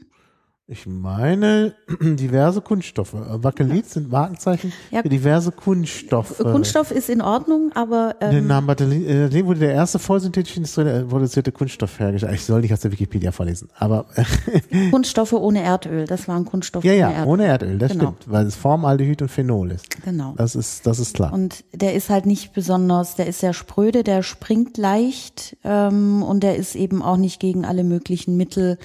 [0.72, 3.14] Ich meine diverse Kunststoffe.
[3.14, 5.02] Äh, Bakelit sind Markenzeichen Ja.
[5.02, 6.38] für diverse Kunststoffe.
[6.38, 11.06] Kunststoff ist in Ordnung, aber Den ähm, Namen Bakelit, äh, wurde der erste vollsynthetisch industriell
[11.06, 12.34] produzierte Kunststoff hergestellt.
[12.34, 14.06] Ich soll nicht aus der Wikipedia vorlesen, aber
[14.92, 17.26] Kunststoffe ohne Erdöl, das waren Kunststoffe ja, ohne ja, Erdöl.
[17.32, 18.04] ohne Erdöl, das Genau.
[18.04, 19.86] stimmt, weil es Formaldehyd und Phenol ist.
[20.04, 20.34] Genau.
[20.36, 21.32] Das ist, das ist klar.
[21.32, 26.44] Und der ist halt nicht besonders, der ist sehr spröde, der springt leicht ähm, und
[26.44, 28.78] der ist eben auch nicht gegen alle möglichen Mittel,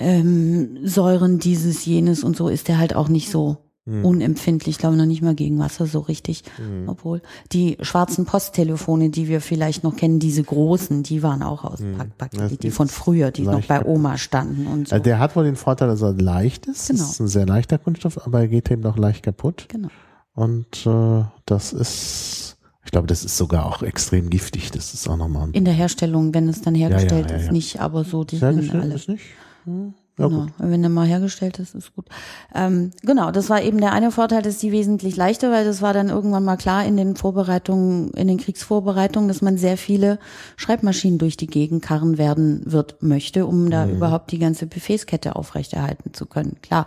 [0.00, 5.06] ähm, Säuren dieses, jenes und so ist der halt auch nicht so unempfindlich, glaube noch
[5.06, 6.44] nicht mal gegen Wasser so richtig.
[6.86, 11.80] Obwohl die schwarzen Posttelefone, die wir vielleicht noch kennen, diese großen, die waren auch aus
[11.80, 13.84] Das Bakelit, die ist von früher, die noch bei.
[13.84, 14.94] Oma standen und so.
[14.94, 16.88] Also der hat wohl den Vorteil, dass er leicht ist.
[16.88, 17.00] Genau.
[17.00, 19.66] Das ist ein sehr leichter Kunststoff, aber er geht eben auch leicht kaputt.
[19.68, 19.88] genau.
[20.34, 24.70] Und äh, das ist, ich glaube, das ist sogar auch extrem giftig.
[24.70, 27.52] Das ist auch nochmal In der Herstellung, wenn es dann hergestellt ja, ist, ja.
[27.52, 28.94] nicht, aber so, die sind alle.
[28.94, 29.24] ist nicht.
[29.64, 29.94] Hm.
[30.20, 30.42] Ja, Genau.
[30.42, 30.52] gut.
[30.58, 32.06] Wenn der mal hergestellt ist, ist gut.
[32.54, 35.94] Ähm, genau, das war eben der eine Vorteil, dass die wesentlich leichter, weil das war
[35.94, 40.18] dann irgendwann mal klar in den Vorbereitungen, in den Kriegsvorbereitungen, dass man sehr viele
[40.56, 46.12] Schreibmaschinen durch die Gegend karren werden wird möchte, um da überhaupt die ganze Befehlskette aufrechterhalten
[46.12, 46.56] zu können.
[46.60, 46.86] Klar.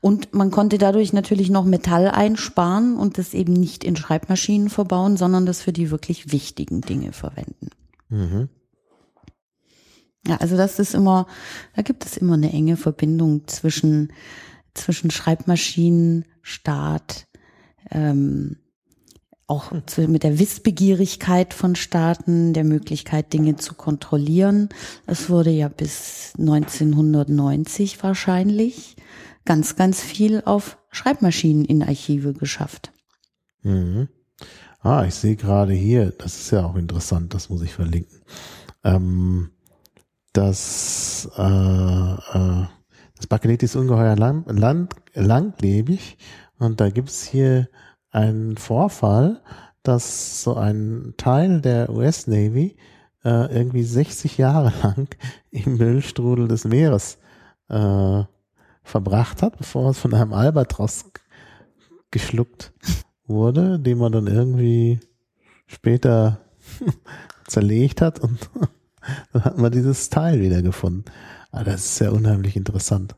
[0.00, 5.16] Und man konnte dadurch natürlich noch Metall einsparen und das eben nicht in Schreibmaschinen verbauen,
[5.16, 7.70] sondern das für die wirklich wichtigen Dinge verwenden.
[8.10, 8.48] Mhm.
[10.26, 11.26] Ja, also das ist immer,
[11.76, 14.12] da gibt es immer eine enge Verbindung zwischen,
[14.72, 17.26] zwischen Schreibmaschinen, Staat,
[17.90, 18.56] ähm,
[19.46, 24.70] auch zu, mit der Wissbegierigkeit von Staaten, der Möglichkeit, Dinge zu kontrollieren.
[25.06, 28.96] Es wurde ja bis 1990 wahrscheinlich
[29.44, 32.92] ganz, ganz viel auf Schreibmaschinen in Archive geschafft.
[33.62, 34.08] Mhm.
[34.80, 38.20] Ah, ich sehe gerade hier, das ist ja auch interessant, das muss ich verlinken.
[38.82, 39.50] Ähm,
[40.34, 42.66] das, äh, äh,
[43.16, 46.18] das Bakelit ist ungeheuer lang, lang, langlebig.
[46.58, 47.68] Und da gibt's hier
[48.10, 49.40] einen Vorfall,
[49.82, 52.76] dass so ein Teil der US Navy
[53.24, 55.08] äh, irgendwie 60 Jahre lang
[55.50, 57.18] im Müllstrudel des Meeres
[57.68, 58.22] äh,
[58.82, 61.06] verbracht hat, bevor es von einem Albatros
[62.10, 62.72] geschluckt
[63.26, 65.00] wurde, den man dann irgendwie
[65.66, 66.40] später
[67.46, 68.50] zerlegt hat und
[69.32, 71.04] dann hat man dieses Teil wieder gefunden.
[71.50, 73.14] Aber das ist ja unheimlich interessant.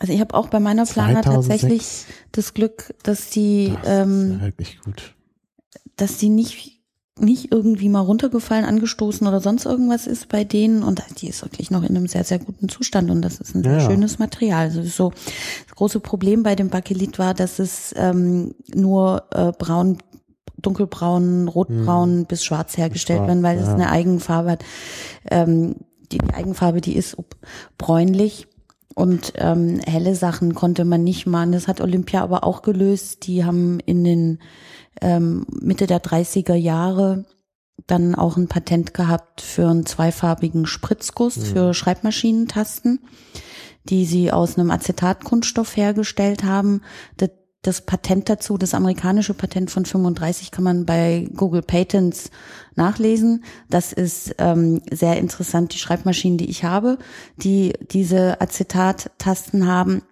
[0.00, 4.40] Also ich habe auch bei meiner Planer 2006, tatsächlich das Glück, dass die das ähm,
[4.40, 5.14] wirklich gut.
[5.96, 6.74] dass die nicht
[7.20, 11.68] nicht irgendwie mal runtergefallen, angestoßen oder sonst irgendwas ist bei denen und die ist wirklich
[11.72, 13.80] noch in einem sehr, sehr guten Zustand und das ist ein sehr Ja.
[13.90, 14.66] schönes Material.
[14.66, 15.10] Also so
[15.66, 19.98] das große Problem bei dem Bakelit war, dass es ähm, nur äh, braun,
[20.60, 23.26] dunkelbraun, rotbraun bis schwarz hergestellt Hm.
[23.26, 23.74] Schwarz, werden, weil es ja.
[23.74, 24.64] eine Eigenfarbe hat.
[25.30, 25.76] Ähm,
[26.12, 27.16] die Eigenfarbe, die ist
[27.76, 28.46] bräunlich
[28.94, 31.52] und ähm, helle Sachen konnte man nicht machen.
[31.52, 33.26] Das hat Olympia aber auch gelöst.
[33.26, 34.38] Die haben in den
[35.00, 37.24] ähm, Mitte der 30er Jahre
[37.86, 43.00] dann auch ein Patent gehabt für einen zweifarbigen Spritzguss für Schreibmaschinentasten,
[43.84, 46.82] die sie aus einem Acetatkunststoff hergestellt haben.
[47.16, 47.30] Das,
[47.62, 52.30] das Patent dazu, das amerikanische Patent von 35 kann man bei Google Patents
[52.76, 53.44] nachlesen.
[53.68, 55.74] Das ist ähm, sehr interessant.
[55.74, 56.98] Die Schreibmaschinen, die ich habe,
[57.36, 60.02] die diese Acetat-Tasten haben,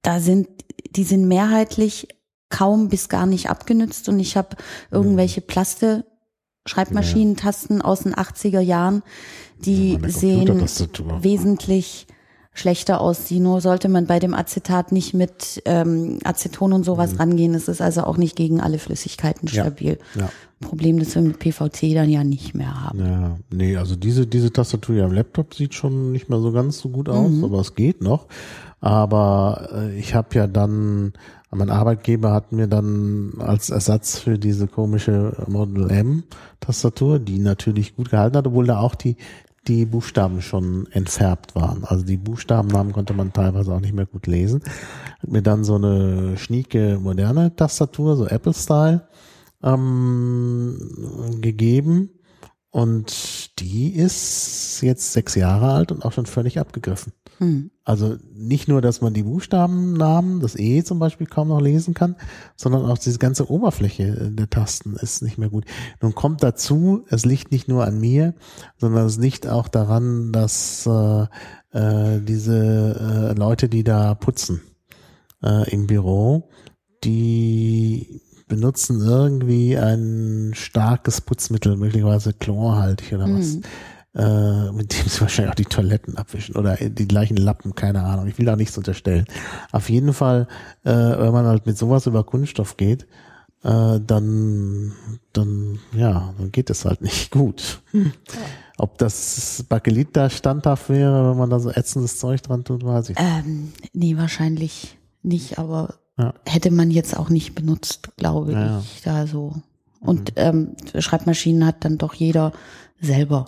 [0.00, 0.48] da sind,
[0.96, 2.08] die sind mehrheitlich
[2.48, 4.56] kaum bis gar nicht abgenützt und ich habe
[4.90, 6.04] irgendwelche Plaste
[6.66, 9.02] Schreibmaschinentasten aus den 80er Jahren,
[9.58, 10.66] die Meine sehen
[11.20, 12.06] wesentlich
[12.54, 13.24] schlechter aus.
[13.24, 17.54] Die nur sollte man bei dem Acetat nicht mit ähm, Aceton und sowas rangehen.
[17.54, 19.56] Es ist also auch nicht gegen alle Flüssigkeiten Mhm.
[19.56, 19.62] Ja.
[19.64, 19.98] stabil.
[20.18, 20.28] Ja.
[20.60, 23.00] Problem, das wir mit PVC dann ja nicht mehr haben.
[23.00, 26.78] Ja, nee, also diese, diese Tastatur hier am Laptop sieht schon nicht mehr so ganz
[26.78, 28.26] so gut aus, aber es geht noch.
[28.80, 31.14] Aber äh, ich habe ja dann,
[31.50, 36.22] mein Arbeitgeber hat mir dann als Ersatz für diese komische Model M
[36.60, 39.16] Tastatur, die natürlich gut gehalten hat, obwohl da auch die,
[39.68, 41.84] die Buchstaben schon entfärbt waren.
[41.84, 44.62] Also die Buchstabennamen konnte man teilweise auch nicht mehr gut lesen.
[45.20, 49.08] Hat mir dann so eine schnieke moderne Tastatur, so Apple-Style,
[49.62, 52.10] ähm, gegeben.
[52.70, 57.12] Und die ist jetzt sechs Jahre alt und auch schon völlig abgegriffen.
[57.42, 57.72] Hm.
[57.84, 62.14] Also nicht nur, dass man die Buchstabennamen, das E zum Beispiel kaum noch lesen kann,
[62.54, 65.64] sondern auch diese ganze Oberfläche der Tasten ist nicht mehr gut.
[66.00, 68.34] Nun kommt dazu, es liegt nicht nur an mir,
[68.78, 71.22] sondern es liegt auch daran, dass äh,
[71.72, 74.60] äh, diese äh, Leute, die da putzen
[75.42, 76.48] äh, im Büro,
[77.02, 83.58] die benutzen irgendwie ein starkes Putzmittel, möglicherweise chlorhaltig oder was,
[84.14, 88.26] äh, mit dem sie wahrscheinlich auch die Toiletten abwischen oder die gleichen Lappen, keine Ahnung.
[88.26, 89.24] Ich will da nichts unterstellen.
[89.70, 90.48] Auf jeden Fall,
[90.84, 93.06] äh, wenn man halt mit sowas über Kunststoff geht,
[93.64, 94.92] äh, dann,
[95.32, 97.80] dann, ja, dann geht es halt nicht gut.
[98.76, 103.10] Ob das Bakelit da standhaft wäre, wenn man da so ätzendes Zeug dran tut, weiß
[103.10, 103.18] ich.
[103.18, 103.24] nicht.
[103.46, 106.34] Ähm, nee, wahrscheinlich nicht, aber Ja.
[106.44, 109.54] hätte man jetzt auch nicht benutzt, glaube Ja, ich, da so.
[110.00, 112.52] Und ähm, Schreibmaschinen hat dann doch jeder
[113.00, 113.46] selber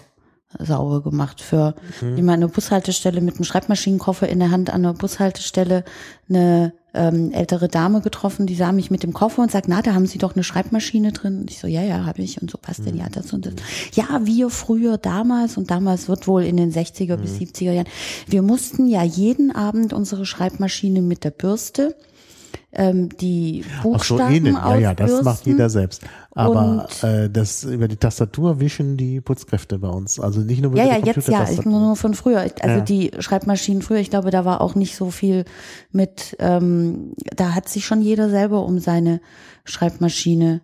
[0.59, 1.41] sauber gemacht.
[1.41, 2.17] Für Mhm.
[2.17, 5.85] jemand eine Bushaltestelle mit einem Schreibmaschinenkoffer in der Hand an einer Bushaltestelle
[6.29, 9.95] eine ähm, ältere Dame getroffen, die sah mich mit dem Koffer und sagt, na, da
[9.95, 11.41] haben Sie doch eine Schreibmaschine drin.
[11.41, 12.41] Und ich so, ja, ja, habe ich.
[12.41, 12.97] Und so, was denn?
[12.97, 13.55] Ja, das und das.
[13.95, 17.89] Ja, wir früher damals, und damals wird wohl in den 60er bis 70er Jahren,
[18.29, 21.97] wir mussten ja jeden Abend unsere Schreibmaschine mit der Bürste
[22.77, 24.55] ähm, die Buchstaben Ach so, ähnlich.
[24.55, 26.03] Ja, ja, das macht jeder selbst.
[26.33, 30.19] Aber äh, das über die Tastatur wischen die Putzkräfte bei uns.
[30.19, 32.41] Also nicht nur über Ja, die ja, jetzt ja, ich nur von früher.
[32.61, 32.81] Also Ja.
[32.81, 35.45] die Schreibmaschinen früher, ich glaube, da war auch nicht so viel
[35.93, 39.21] mit, ähm, da hat sich schon jeder selber um seine
[39.65, 40.63] Schreibmaschine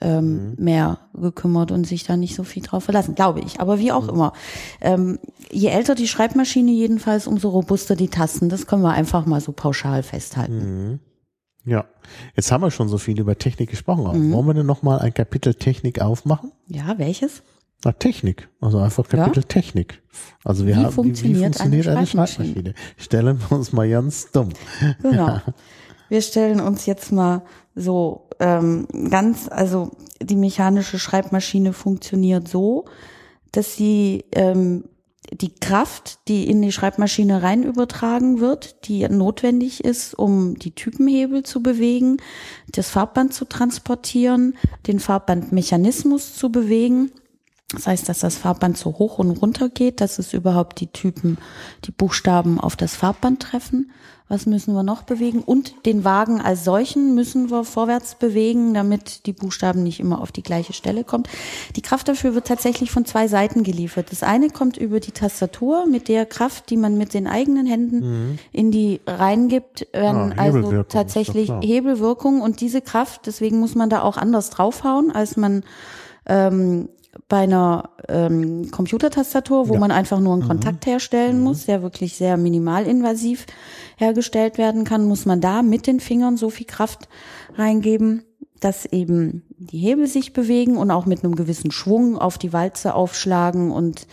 [0.00, 0.64] ähm, Mhm.
[0.64, 3.60] mehr gekümmert und sich da nicht so viel drauf verlassen, glaube ich.
[3.60, 4.08] Aber wie auch Mhm.
[4.10, 4.32] immer.
[4.80, 5.18] Ähm,
[5.50, 8.48] je älter die Schreibmaschine jedenfalls, umso robuster die Tasten.
[8.48, 10.90] Das können wir einfach mal so pauschal festhalten.
[10.92, 11.00] Mhm.
[11.64, 11.84] Ja,
[12.36, 14.06] jetzt haben wir schon so viel über Technik gesprochen.
[14.06, 14.32] Aber Mhm.
[14.32, 16.52] Wollen wir denn noch mal ein Kapitel Technik aufmachen?
[16.66, 17.42] Ja, welches?
[17.84, 20.02] Na, Technik, also einfach Kapitel Technik.
[20.44, 22.74] Also wir Wie haben funktioniert wie funktioniert eine eine, Schreibmaschine?
[22.98, 24.50] Stellen wir uns mal ganz dumm.
[25.02, 25.40] Genau.
[26.10, 27.42] Wir stellen uns jetzt mal
[27.74, 32.84] so ähm, ganz, also die mechanische Schreibmaschine funktioniert so,
[33.52, 34.84] dass sie ähm,
[35.32, 41.42] die Kraft, die in die Schreibmaschine rein übertragen wird, die notwendig ist, um die Typenhebel
[41.42, 42.16] zu bewegen,
[42.72, 44.56] das Farbband zu transportieren,
[44.86, 47.12] den Farbbandmechanismus zu bewegen.
[47.72, 51.38] Das heißt, dass das Farbband so hoch und runter geht, dass es überhaupt die Typen,
[51.84, 53.92] die Buchstaben auf das Farbband treffen.
[54.28, 55.40] Was müssen wir noch bewegen?
[55.40, 60.30] Und den Wagen als solchen müssen wir vorwärts bewegen, damit die Buchstaben nicht immer auf
[60.30, 61.28] die gleiche Stelle kommt.
[61.74, 64.12] Die Kraft dafür wird tatsächlich von zwei Seiten geliefert.
[64.12, 68.38] Das eine kommt über die Tastatur mit der Kraft, die man mit den eigenen Händen
[68.52, 71.50] in die reingibt, werden Ah, also tatsächlich.
[71.60, 75.64] Hebelwirkung und diese Kraft, deswegen muss man da auch anders draufhauen, als man
[76.26, 76.88] ähm,
[77.30, 79.80] bei einer ähm, Computertastatur, wo Ja.
[79.80, 83.46] man einfach nur einen Kontakt herstellen muss, der wirklich sehr minimalinvasiv
[83.96, 87.08] hergestellt werden kann, muss man da mit den Fingern so viel Kraft
[87.56, 88.24] reingeben,
[88.58, 92.94] dass eben die Hebel sich bewegen und auch mit einem gewissen Schwung auf die Walze
[92.94, 94.06] aufschlagen und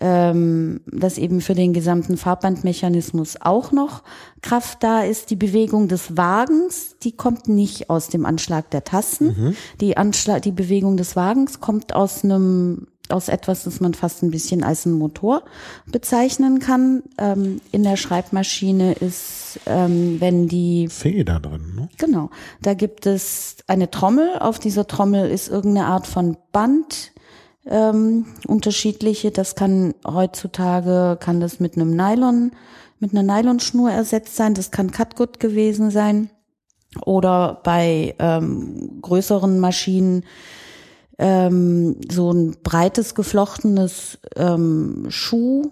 [0.00, 4.02] ähm, dass eben für den gesamten Farbbandmechanismus auch noch
[4.42, 5.30] Kraft da ist.
[5.30, 9.56] Die Bewegung des Wagens, die kommt nicht aus dem Anschlag der Tasten.
[9.80, 14.30] Die Anschlag, die Bewegung des Wagens kommt aus einem aus etwas, das man fast ein
[14.30, 15.42] bisschen als einen Motor
[15.86, 17.02] bezeichnen kann.
[17.18, 21.88] Ähm, in der Schreibmaschine ist, ähm, wenn die Feder drin, ne?
[21.98, 22.30] Genau.
[22.62, 24.38] Da gibt es eine Trommel.
[24.38, 27.12] Auf dieser Trommel ist irgendeine Art von Band.
[27.70, 29.30] Ähm, unterschiedliche.
[29.30, 32.50] Das kann heutzutage, kann das mit einem Nylon,
[32.98, 34.54] mit einer Nylonschnur ersetzt sein.
[34.54, 36.30] Das kann Cutgut gewesen sein.
[37.06, 40.24] Oder bei ähm, größeren Maschinen
[41.18, 45.70] ähm, so ein breites geflochtenes ähm, Schuh,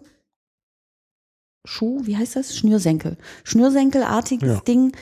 [1.68, 2.56] Schuh, wie heißt das?
[2.56, 3.18] Schnürsenkel.
[3.44, 4.60] Schnürsenkelartiges Ja.
[4.60, 4.92] Ding.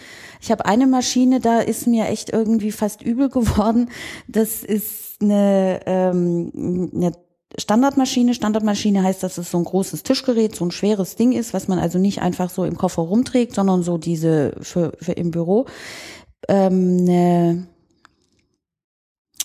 [0.40, 3.90] Ich habe eine Maschine, da ist mir echt irgendwie fast übel geworden.
[4.28, 7.12] Das ist eine, ähm, eine
[7.58, 8.34] Standardmaschine.
[8.34, 11.78] Standardmaschine heißt, dass es so ein großes Tischgerät, so ein schweres Ding ist, was man
[11.78, 15.66] also nicht einfach so im Koffer rumträgt, sondern so diese für, für im Büro.
[16.48, 17.66] Ähm, eine,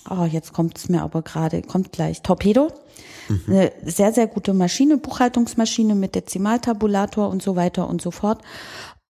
[0.10, 2.22] oh, jetzt kommt es mir aber gerade, kommt gleich.
[2.22, 2.70] Torpedo.
[3.48, 8.42] Eine sehr, sehr gute Maschine, Buchhaltungsmaschine mit Dezimaltabulator und so weiter und so fort.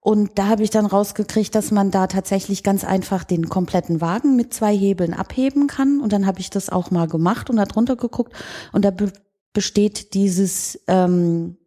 [0.03, 4.35] Und da habe ich dann rausgekriegt, dass man da tatsächlich ganz einfach den kompletten Wagen
[4.35, 6.01] mit zwei Hebeln abheben kann.
[6.01, 8.33] Und dann habe ich das auch mal gemacht und da drunter geguckt.
[8.73, 9.13] Und da be
[9.53, 11.57] besteht dieses, ähm,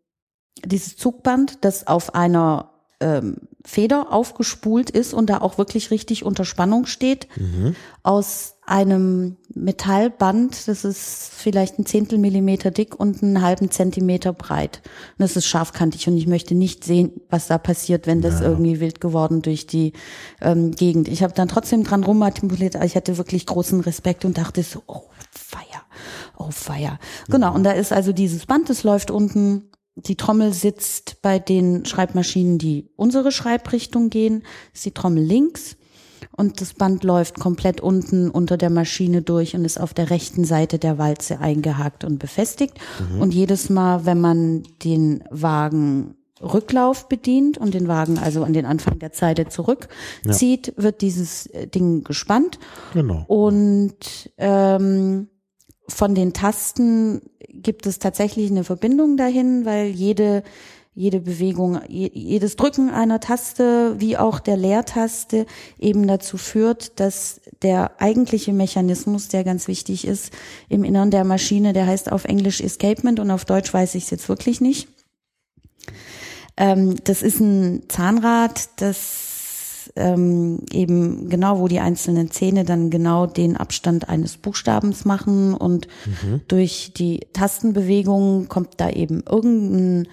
[0.64, 6.46] dieses Zugband, das auf einer ähm, Feder aufgespult ist und da auch wirklich richtig unter
[6.46, 7.28] Spannung steht,
[8.02, 14.80] aus einem Metallband, das ist vielleicht ein Zehntel Millimeter dick und einen halben Zentimeter breit.
[14.84, 18.80] Und das ist scharfkantig und ich möchte nicht sehen, was da passiert, wenn das irgendwie
[18.80, 19.92] wild geworden durch die
[20.40, 21.08] ähm, Gegend.
[21.08, 24.82] Ich habe dann trotzdem dran rumartikuliert, aber ich hatte wirklich großen Respekt und dachte so,
[24.86, 25.82] oh Feier,
[26.38, 26.98] oh Feier.
[27.28, 31.84] Genau, und da ist also dieses Band, das läuft unten die Trommel sitzt bei den
[31.84, 34.42] Schreibmaschinen, die unsere Schreibrichtung gehen,
[34.72, 35.76] ist die Trommel links
[36.36, 40.44] und das Band läuft komplett unten unter der Maschine durch und ist auf der rechten
[40.44, 42.78] Seite der Walze eingehakt und befestigt.
[43.18, 48.66] Und jedes Mal, wenn man den Wagen Rücklauf bedient und den Wagen also an den
[48.66, 52.58] Anfang der Zeile zurückzieht, wird dieses äh, Ding gespannt.
[52.92, 53.24] Genau.
[53.26, 55.28] Und ähm,
[55.88, 60.42] von den Tasten gibt es tatsächlich eine Verbindung dahin, weil jede
[60.94, 65.44] jede Bewegung, je- jedes Drücken einer Taste, wie auch der Leertaste,
[65.78, 70.32] eben dazu führt, dass der eigentliche Mechanismus, der ganz wichtig ist,
[70.68, 74.10] im Innern der Maschine, der heißt auf Englisch Escapement und auf Deutsch weiß ich es
[74.10, 74.88] jetzt wirklich nicht.
[76.56, 83.26] Ähm, das ist ein Zahnrad, das ähm, eben genau, wo die einzelnen Zähne dann genau
[83.26, 86.40] den Abstand eines Buchstabens machen und Mhm.
[86.48, 90.08] durch die Tastenbewegung kommt da eben irgendein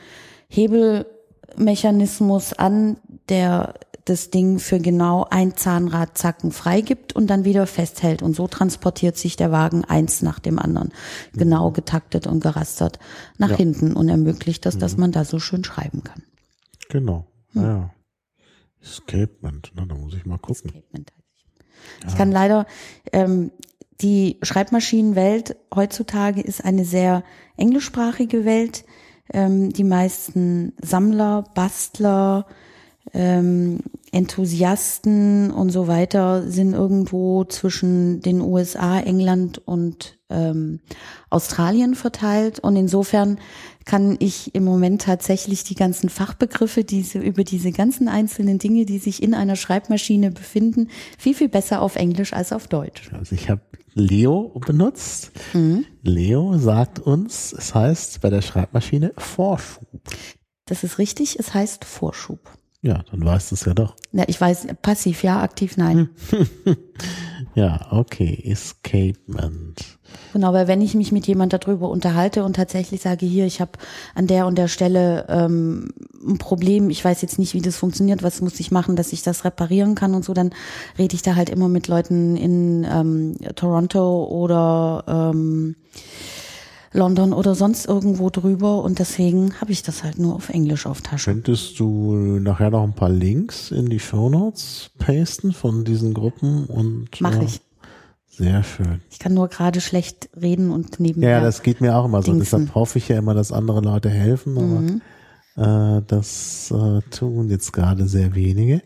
[0.52, 2.98] Hebelmechanismus an,
[3.30, 3.74] der
[4.06, 8.24] das Ding für genau ein Zahnradzacken freigibt und dann wieder festhält.
[8.24, 10.92] Und so transportiert sich der Wagen eins nach dem anderen,
[11.34, 13.00] genau getaktet und gerastert
[13.38, 13.54] nach Mhm.
[13.54, 13.58] Ja.
[13.58, 16.24] hinten und ermöglicht das, dass man da so schön schreiben kann.
[16.90, 17.28] Genau.
[17.54, 17.64] Hm.
[17.64, 17.92] Ja.
[18.82, 20.72] Escapement, na, da muss ich mal gucken.
[20.72, 21.14] Escapement.
[22.08, 22.66] Ich kann leider,
[23.14, 23.52] ähm,
[24.02, 27.24] die Schreibmaschinenwelt heutzutage ist eine sehr
[27.58, 28.84] englischsprachige Welt.
[29.34, 32.46] Ähm, die meisten Sammler, Bastler,
[33.14, 33.80] ähm,
[34.12, 40.80] Enthusiasten und so weiter sind irgendwo zwischen den USA, England und ähm,
[41.30, 42.60] Australien verteilt.
[42.60, 43.40] Und insofern
[43.86, 49.00] kann ich im Moment tatsächlich die ganzen Fachbegriffe, diese, über diese ganzen einzelnen Dinge, die
[49.00, 53.12] sich in einer Schreibmaschine befinden, viel, viel besser auf Englisch als auf Deutsch.
[53.14, 53.62] Also ich habe
[53.94, 55.32] Leo benutzt.
[55.54, 55.86] Mhm.
[56.04, 59.88] Leo sagt uns, es heißt bei der Schreibmaschine Vorschub.
[60.66, 62.40] Das ist richtig, es heißt Vorschub.
[62.82, 63.96] Ja, dann weißt du es ja doch.
[64.12, 66.10] Ja, ich weiß, passiv ja, aktiv nein.
[67.54, 68.42] Ja, okay.
[68.46, 70.00] Escapement.
[70.34, 73.72] Genau, weil wenn ich mich mit jemand darüber unterhalte und tatsächlich sage, hier, ich habe
[74.16, 75.90] an der und der Stelle ähm,
[76.26, 79.24] ein Problem, ich weiß jetzt nicht, wie das funktioniert, was muss ich machen, dass ich
[79.24, 80.52] das reparieren kann und so, dann
[80.98, 85.76] rede ich da halt immer mit Leuten in ähm, Toronto oder ähm,
[86.94, 91.02] London oder sonst irgendwo drüber und deswegen habe ich das halt nur auf Englisch auf
[91.02, 91.32] Tasche.
[91.32, 97.08] Könntest du nachher noch ein paar Links in die Shownotes pasten von diesen Gruppen und
[97.22, 97.62] Mach äh, ich.
[98.30, 99.02] Sehr schön.
[99.10, 101.30] Ich kann nur gerade schlecht reden und nebenher.
[101.30, 102.32] Ja, das geht mir auch immer so.
[102.32, 102.60] Dingsen.
[102.62, 106.00] Deshalb hoffe ich ja immer, dass andere Leute helfen, aber Mhm.
[106.00, 108.82] äh, das äh, tun jetzt gerade sehr wenige.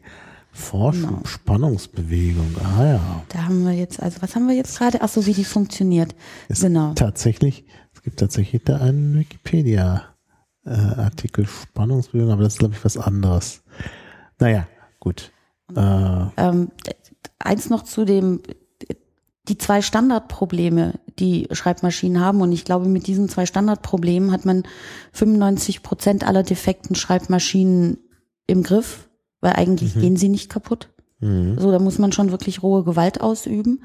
[0.51, 1.21] Forschung, Genau.
[1.25, 2.55] Spannungsbewegung.
[2.63, 3.23] Ah ja.
[3.29, 4.99] Da haben wir jetzt, also was haben wir jetzt gerade?
[5.01, 6.15] Ach so, wie die funktioniert.
[6.47, 6.93] Es genau.
[6.93, 7.65] Tatsächlich,
[8.05, 13.63] gibt tatsächlich da einen Wikipedia-Artikel Spannungsbewegung, aber das ist, glaube ich, was anderes.
[14.39, 14.67] Naja,
[14.99, 15.31] gut.
[15.75, 16.69] Äh, Ähm,
[17.39, 18.41] eins noch zu dem,
[19.47, 22.41] die zwei Standardprobleme, die Schreibmaschinen haben.
[22.41, 24.63] Und ich glaube, mit diesen zwei Standardproblemen hat man
[25.13, 27.97] 95 Prozent aller defekten Schreibmaschinen
[28.47, 29.09] im Griff,
[29.41, 30.89] weil eigentlich gehen sie nicht kaputt.
[31.19, 31.59] mhm.
[31.59, 33.83] So, da muss man schon wirklich rohe Gewalt ausüben.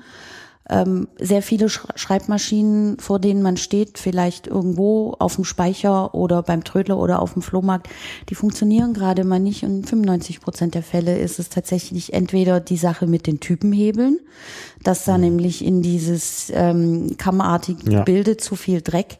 [0.68, 6.42] Ähm, sehr viele Sch Schreibmaschinen, vor denen man steht, vielleicht irgendwo auf dem Speicher oder
[6.42, 7.88] beim Trödler oder auf dem Flohmarkt,
[8.28, 9.64] die funktionieren gerade mal nicht.
[9.64, 14.20] Und in 95 Prozent der Fälle ist es tatsächlich entweder die Sache mit den Typenhebeln,
[14.82, 17.98] dass da nämlich in dieses ähm, kammarartige Ja.
[18.00, 19.18] Gebilde zu viel Dreck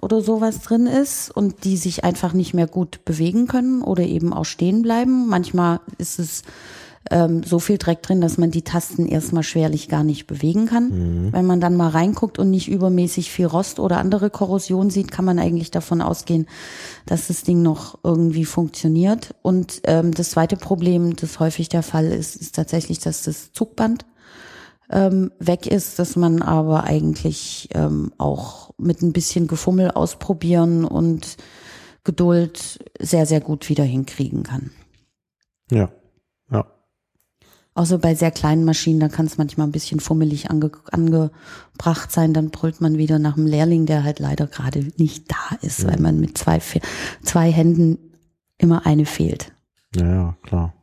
[0.00, 4.32] oder sowas drin ist und die sich einfach nicht mehr gut bewegen können oder eben
[4.32, 5.28] auch stehen bleiben.
[5.28, 6.42] Manchmal ist es
[7.10, 11.32] ähm, so viel Dreck drin, dass man die Tasten erstmal schwerlich gar nicht bewegen kann.
[11.32, 15.24] Wenn man dann mal reinguckt und nicht übermäßig viel Rost oder andere Korrosion sieht, kann
[15.24, 16.46] man eigentlich davon ausgehen,
[17.06, 19.34] dass das Ding noch irgendwie funktioniert.
[19.42, 24.04] Und ähm, das zweite Problem, das häufig der Fall ist, ist tatsächlich, dass das Zugband
[24.90, 31.36] ähm, weg ist, dass man aber eigentlich ähm, auch mit ein bisschen Gefummel ausprobieren und
[32.04, 34.70] Geduld sehr, sehr gut wieder hinkriegen kann.
[35.70, 35.90] Ja.
[37.78, 42.34] Außer bei sehr kleinen Maschinen, da kann es manchmal ein bisschen fummelig ange angebracht sein.
[42.34, 46.00] Dann brüllt man wieder nach einem Lehrling, der halt leider gerade nicht da ist, weil
[46.00, 46.60] man mit zwei,
[47.22, 47.98] zwei Händen
[48.56, 49.52] immer eine fehlt.
[49.94, 50.74] Ja, ja, klar.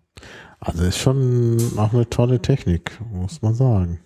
[0.61, 3.99] Also ist schon auch eine tolle Technik, muss man sagen.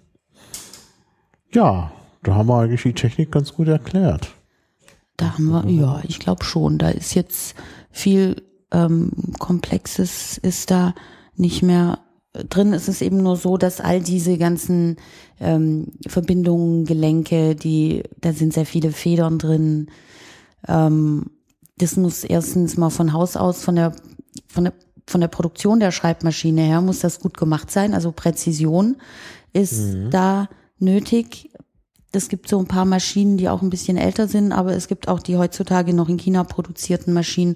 [1.54, 1.92] Ja,
[2.24, 4.32] da haben wir eigentlich die Technik ganz gut erklärt.
[5.16, 6.80] Da haben wir, ja, ich glaube schon.
[6.80, 7.54] Da ist jetzt
[7.92, 10.96] viel ähm, Komplexes ist da
[11.36, 12.00] nicht mehr
[12.46, 12.74] drin.
[12.74, 14.98] Es ist eben nur so, dass all diese ganzen
[15.40, 19.88] ähm, Verbindungen, Gelenke, die, da sind sehr viele Federn drin.
[20.68, 21.28] Ähm,
[21.78, 23.94] das muss erstens mal von Haus aus, von der,
[24.48, 24.74] von der,
[25.08, 27.94] von der Produktion der Schreibmaschine her, muss das gut gemacht sein.
[27.94, 28.98] Also Präzision
[29.54, 31.49] ist da nötig.
[32.12, 35.08] Es gibt so ein paar Maschinen, die auch ein bisschen älter sind, aber es gibt
[35.08, 37.56] auch die heutzutage noch in China produzierten Maschinen,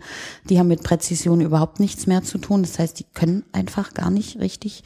[0.49, 2.61] die haben mit Präzision überhaupt nichts mehr zu tun.
[2.61, 4.83] Das heißt, die können einfach gar nicht richtig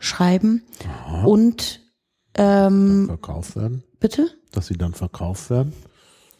[0.00, 0.64] schreiben.
[1.24, 1.80] Und
[2.36, 4.26] ähm, Verkauft werden, bitte?
[4.50, 5.72] dass sie dann verkauft werden.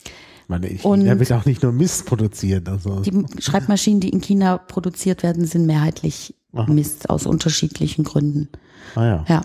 [0.05, 2.69] Ich meine, ich, Und- da wird auch nicht nur Mist produziert.
[2.69, 6.35] Also, Die Schreibmaschinen, die in China produziert werden, sind mehrheitlich
[6.67, 8.49] Mist aus unterschiedlichen Gründen.
[8.97, 9.25] ah ja.
[9.29, 9.41] Ja.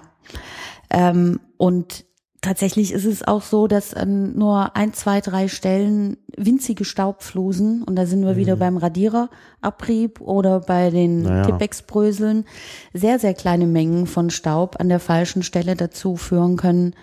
[0.91, 2.05] Ähm, und
[2.41, 7.97] Tatsächlich ist es auch so, dass an nur ein, zwei, drei Stellen winzige Staubflusen, und
[7.97, 8.37] da sind wir mhm.
[8.37, 11.45] wieder beim Radiererabrieb oder bei den naja.
[11.45, 12.45] Tippex-Bröseln,
[12.93, 16.95] sehr, sehr kleine Mengen von Staub an der falschen Stelle dazu führen können,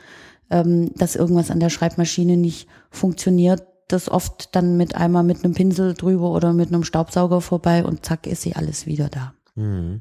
[0.49, 3.66] ähm, dass irgendwas an der Schreibmaschine nicht funktioniert.
[3.89, 8.07] Das oft dann mit einmal mit einem Pinsel drüber oder mit einem Staubsauger vorbei und
[8.07, 9.34] zack ist sie alles wieder da.
[9.55, 10.01] Mhm.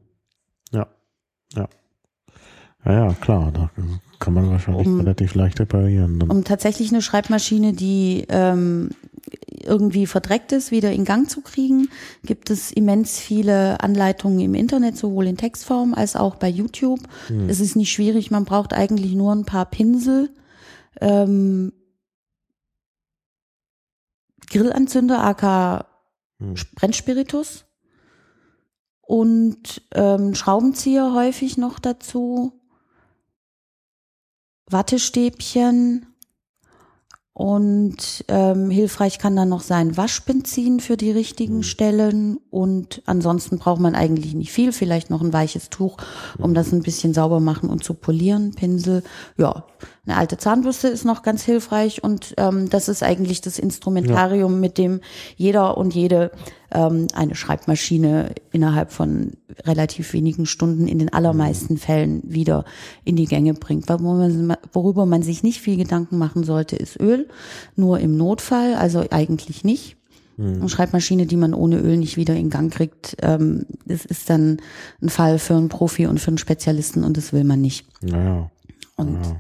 [0.72, 0.88] Ja,
[1.56, 1.68] ja.
[2.86, 3.70] Ja, ja, klar, da
[4.20, 6.22] kann man wahrscheinlich um, relativ leicht reparieren.
[6.22, 8.92] Um tatsächlich eine Schreibmaschine, die ähm,
[9.64, 11.90] irgendwie verdreckt ist, wieder in Gang zu kriegen,
[12.24, 17.02] gibt es immens viele Anleitungen im Internet, sowohl in Textform als auch bei YouTube.
[17.28, 17.50] Hm.
[17.50, 20.30] Es ist nicht schwierig, man braucht eigentlich nur ein paar Pinsel,
[21.02, 21.74] ähm,
[24.50, 25.88] Grillanzünder, aka
[26.40, 26.56] hm.
[26.76, 27.66] Brennspiritus
[29.02, 32.54] und ähm, Schraubenzieher häufig noch dazu
[34.70, 36.08] Wattestäbchen
[37.38, 41.64] und ähm, hilfreich kann dann noch sein Waschbenzin für die richtigen mhm.
[41.64, 45.98] Stellen und ansonsten braucht man eigentlich nicht viel, vielleicht noch ein weiches Tuch,
[46.38, 49.04] um das ein bisschen sauber machen und zu polieren, Pinsel.
[49.38, 49.66] Ja,
[50.06, 54.60] eine alte Zahnbürste ist noch ganz hilfreich und ähm, das ist eigentlich das Instrumentarium, ja.
[54.60, 55.02] mit dem
[55.36, 56.32] jeder und jede
[56.72, 59.32] ähm, eine Schreibmaschine innerhalb von
[59.64, 62.66] relativ wenigen Stunden in den allermeisten Fällen wieder
[63.04, 63.90] in die Gänge bringt.
[63.90, 67.28] Worüber man sich nicht viel Gedanken machen sollte, ist Öl.
[67.76, 69.98] Nur im Notfall, also eigentlich nicht.
[70.38, 70.56] Mhm.
[70.56, 74.58] Eine Schreibmaschine, die man ohne Öl nicht wieder in Gang kriegt, ähm, das ist dann
[75.02, 77.88] ein Fall für einen Profi und für einen Spezialisten und das will man nicht.
[78.04, 78.52] Naja.
[78.98, 79.40] Und naja.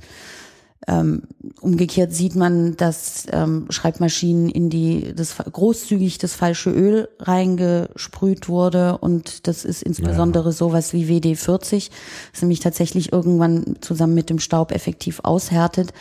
[0.87, 1.23] Ähm,
[1.61, 8.99] umgekehrt sieht man, dass ähm, Schreibmaschinen in die das großzügig das falsche Öl reingesprüht wurde
[8.99, 10.51] und das ist insbesondere ja.
[10.51, 11.89] sowas wie WD40,
[12.31, 15.91] das nämlich tatsächlich irgendwann zusammen mit dem Staub effektiv aushärtet.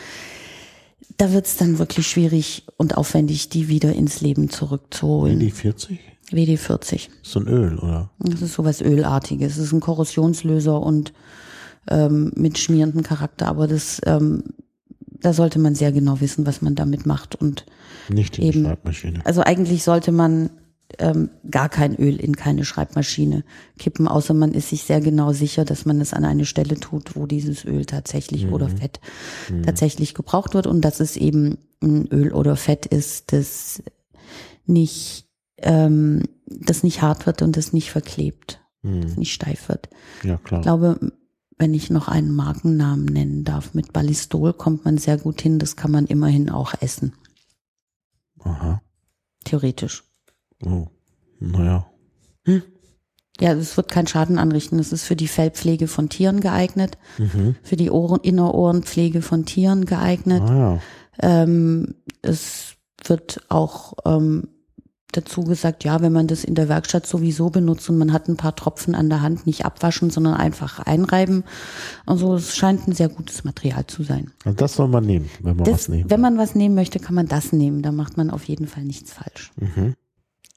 [1.16, 5.40] Da wird es dann wirklich schwierig und aufwendig, die wieder ins Leben zurückzuholen.
[5.40, 5.98] WD40?
[6.30, 7.08] WD40.
[7.22, 8.10] So ein Öl, oder?
[8.18, 9.52] Das ist sowas Ölartiges.
[9.52, 11.14] Es ist ein Korrosionslöser und
[11.88, 14.42] ähm, mit schmierenden Charakter, aber das ähm,
[15.20, 17.66] da sollte man sehr genau wissen, was man damit macht und
[18.08, 19.20] nicht in eben, die Schreibmaschine.
[19.24, 20.50] Also eigentlich sollte man
[20.98, 23.44] ähm, gar kein Öl in keine Schreibmaschine
[23.78, 27.16] kippen, außer man ist sich sehr genau sicher, dass man es an eine Stelle tut,
[27.16, 28.52] wo dieses Öl tatsächlich mhm.
[28.52, 29.00] oder Fett
[29.50, 29.62] mhm.
[29.62, 33.82] tatsächlich gebraucht wird und dass es eben ein Öl oder Fett ist, das
[34.66, 35.26] nicht,
[35.58, 39.02] ähm, das nicht hart wird und das nicht verklebt, mhm.
[39.02, 39.88] das nicht steif wird.
[40.22, 40.60] Ja, klar.
[40.60, 41.12] Ich glaube,
[41.64, 43.72] wenn ich noch einen Markennamen nennen darf.
[43.72, 45.58] Mit Ballistol kommt man sehr gut hin.
[45.58, 47.14] Das kann man immerhin auch essen.
[48.40, 48.82] Aha.
[49.44, 50.04] Theoretisch.
[50.62, 50.88] Oh,
[51.40, 51.86] naja.
[52.44, 52.62] Hm.
[53.40, 54.78] Ja, es wird keinen Schaden anrichten.
[54.78, 57.56] Es ist für die Fellpflege von Tieren geeignet, mhm.
[57.62, 60.42] für die Ohren, Innerohrenpflege von Tieren geeignet.
[60.42, 60.80] Ah,
[61.22, 61.42] ja.
[61.44, 62.74] ähm, es
[63.06, 64.48] wird auch ähm,
[65.16, 68.36] dazu gesagt, ja, wenn man das in der Werkstatt sowieso benutzt und man hat ein
[68.36, 71.44] paar Tropfen an der Hand, nicht abwaschen, sondern einfach einreiben.
[72.06, 74.32] Also es scheint ein sehr gutes Material zu sein.
[74.44, 76.98] Und das soll man nehmen, wenn man das, was nehmen Wenn man was nehmen möchte,
[76.98, 77.82] kann man das nehmen.
[77.82, 79.52] Da macht man auf jeden Fall nichts falsch.
[79.56, 79.94] Mhm.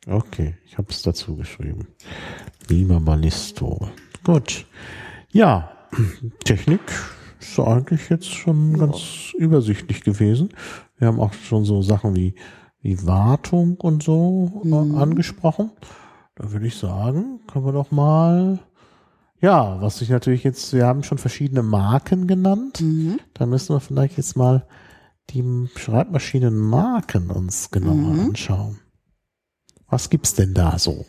[0.07, 1.87] Okay, ich habe es dazu geschrieben.
[2.69, 3.89] Lima Ballisto.
[4.23, 4.65] Gut.
[5.31, 5.71] Ja,
[6.43, 6.81] Technik
[7.39, 8.85] ist eigentlich jetzt schon ja.
[8.85, 10.49] ganz übersichtlich gewesen.
[10.97, 12.35] Wir haben auch schon so Sachen wie
[12.87, 14.95] wie Wartung und so äh, mhm.
[14.95, 15.71] angesprochen.
[16.35, 18.59] Da würde ich sagen, können wir doch mal,
[19.41, 22.79] ja, was ich natürlich jetzt, wir haben schon verschiedene Marken genannt.
[22.79, 23.19] Mhm.
[23.33, 24.65] Da müssen wir vielleicht jetzt mal
[25.31, 28.19] die Schreibmaschinenmarken uns genauer mhm.
[28.27, 28.79] anschauen.
[29.89, 31.05] Was gibt's denn da so?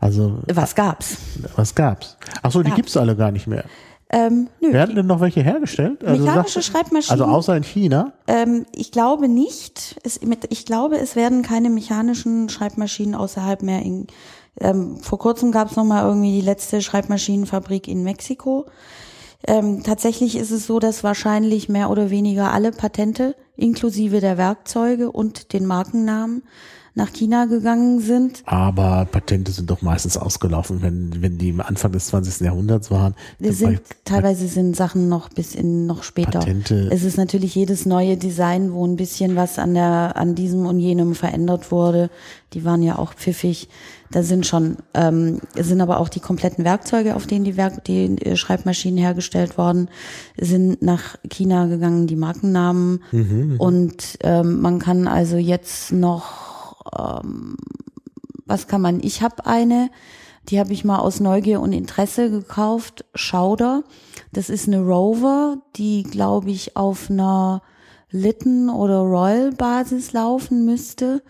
[0.00, 1.18] Also was gab's?
[1.56, 2.16] Was gab's?
[2.42, 2.76] Ach so, die gab's.
[2.76, 3.66] gibt's alle gar nicht mehr.
[4.08, 6.04] Ähm, nö, Werden denn noch welche hergestellt?
[6.04, 7.20] Also mechanische sagt, Schreibmaschinen.
[7.20, 8.12] Also außer in China?
[8.28, 9.96] Ähm, ich glaube nicht.
[10.04, 14.06] Es, ich glaube, es werden keine mechanischen Schreibmaschinen außerhalb mehr in.
[14.58, 18.66] Ähm, vor kurzem gab es noch mal irgendwie die letzte Schreibmaschinenfabrik in Mexiko.
[19.46, 25.10] Ähm, tatsächlich ist es so, dass wahrscheinlich mehr oder weniger alle Patente inklusive der Werkzeuge
[25.10, 26.42] und den Markennamen
[26.96, 28.42] nach China gegangen sind.
[28.46, 32.40] Aber Patente sind doch meistens ausgelaufen, wenn, wenn die Anfang des 20.
[32.40, 33.14] Jahrhunderts waren.
[33.38, 36.38] Sind, teilweise sind Sachen noch bis in noch später.
[36.38, 36.88] Patente.
[36.90, 40.80] Es ist natürlich jedes neue Design, wo ein bisschen was an der, an diesem und
[40.80, 42.08] jenem verändert wurde.
[42.54, 43.68] Die waren ja auch pfiffig.
[44.10, 48.16] Da sind schon, ähm, sind aber auch die kompletten Werkzeuge, auf denen die, Werk die
[48.24, 49.90] äh, Schreibmaschinen hergestellt worden,
[50.38, 53.02] sind nach China gegangen, die Markennamen.
[53.12, 53.56] Mhm, mhm.
[53.58, 56.45] und ähm, man kann also jetzt noch
[56.98, 57.56] ähm,
[58.46, 59.00] was kann man?
[59.02, 59.90] Ich habe eine,
[60.48, 63.04] Die habe ich mal aus Neugier und Interesse gekauft.
[63.14, 63.82] Schauder.
[64.32, 67.62] Das ist eine Rover, die, glaube ich, auf einer
[68.10, 71.22] Litten- oder Royal-Basis laufen müsste.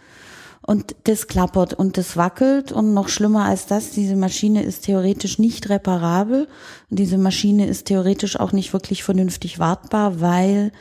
[0.67, 5.39] Und das klappert und das wackelt und noch schlimmer als das, diese Maschine ist theoretisch
[5.39, 6.49] nicht reparabel
[6.91, 10.73] und diese Maschine ist theoretisch auch nicht wirklich vernünftig wartbar, weil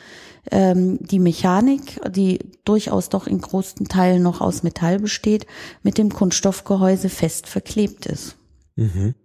[0.51, 5.45] ähm, die Mechanik, die durchaus doch in großen Teilen noch aus Metall besteht,
[5.83, 8.35] mit dem Kunststoffgehäuse fest verklebt ist.
[8.75, 9.15] Mhm.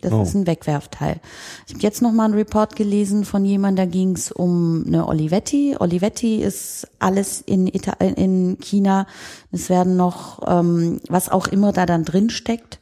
[0.00, 0.22] Das Oh.
[0.22, 1.20] ist ein Wegwerfteil.
[1.68, 5.06] Ich habe jetzt noch mal einen Report gelesen von jemandem, da ging es um eine
[5.06, 5.76] Olivetti.
[5.78, 9.06] Olivetti ist alles in, Ita in China.
[9.52, 12.80] Es werden noch, ähm, was auch immer da dann drin steckt,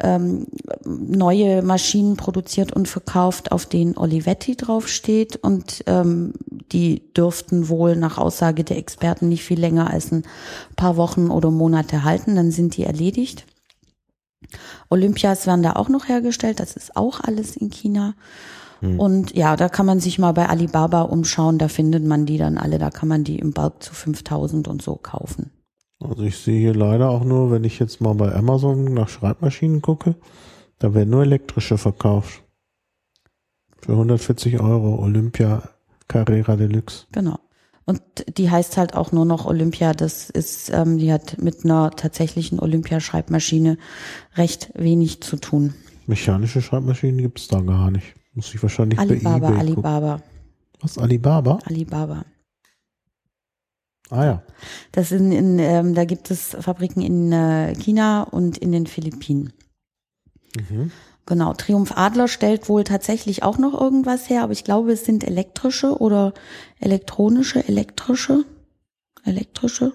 [0.00, 0.46] ähm,
[0.84, 5.36] neue Maschinen produziert und verkauft, auf denen Olivetti draufsteht.
[5.36, 6.32] Und ähm,
[6.72, 10.24] die dürften wohl nach Aussage der Experten nicht viel länger als ein
[10.76, 12.36] paar Wochen oder Monate halten.
[12.36, 13.46] Dann sind die erledigt.
[14.88, 16.60] Olympias werden da auch noch hergestellt.
[16.60, 18.14] Das ist auch alles in China.
[18.98, 21.58] Und ja, da kann man sich mal bei Alibaba umschauen.
[21.58, 22.78] Da findet man die dann alle.
[22.78, 25.50] Da kann man die im Bulk zu 5000 und so kaufen.
[26.08, 29.82] Also ich sehe hier leider auch nur, wenn ich jetzt mal bei Amazon nach Schreibmaschinen
[29.82, 30.16] gucke,
[30.78, 32.42] da werden nur elektrische verkauft.
[33.78, 35.62] Für 140 Euro Olympia
[36.08, 37.06] Carrera Deluxe.
[37.12, 37.38] Genau.
[37.84, 38.00] Und
[38.38, 39.92] die heißt halt auch nur noch Olympia.
[39.92, 43.76] Das ist, ähm, die hat mit einer tatsächlichen Olympia-Schreibmaschine
[44.36, 45.74] recht wenig zu tun.
[46.06, 48.14] Mechanische Schreibmaschinen gibt's da gar nicht.
[48.34, 49.84] Muss ich wahrscheinlich Alibaba, bei eBay gucken.
[49.84, 50.22] Alibaba,
[50.80, 51.58] Was, Alibaba?
[51.64, 52.24] Alibaba.
[54.12, 54.42] Ah ja.
[54.92, 59.54] Das sind in, ähm, da gibt es Fabriken in äh, China und in den Philippinen.
[60.54, 60.92] Mhm.
[61.24, 65.24] Genau, Triumph Adler stellt wohl tatsächlich auch noch irgendwas her, aber ich glaube, es sind
[65.24, 66.34] elektrische oder
[66.78, 68.44] elektronische, elektrische,
[69.24, 69.94] elektrische,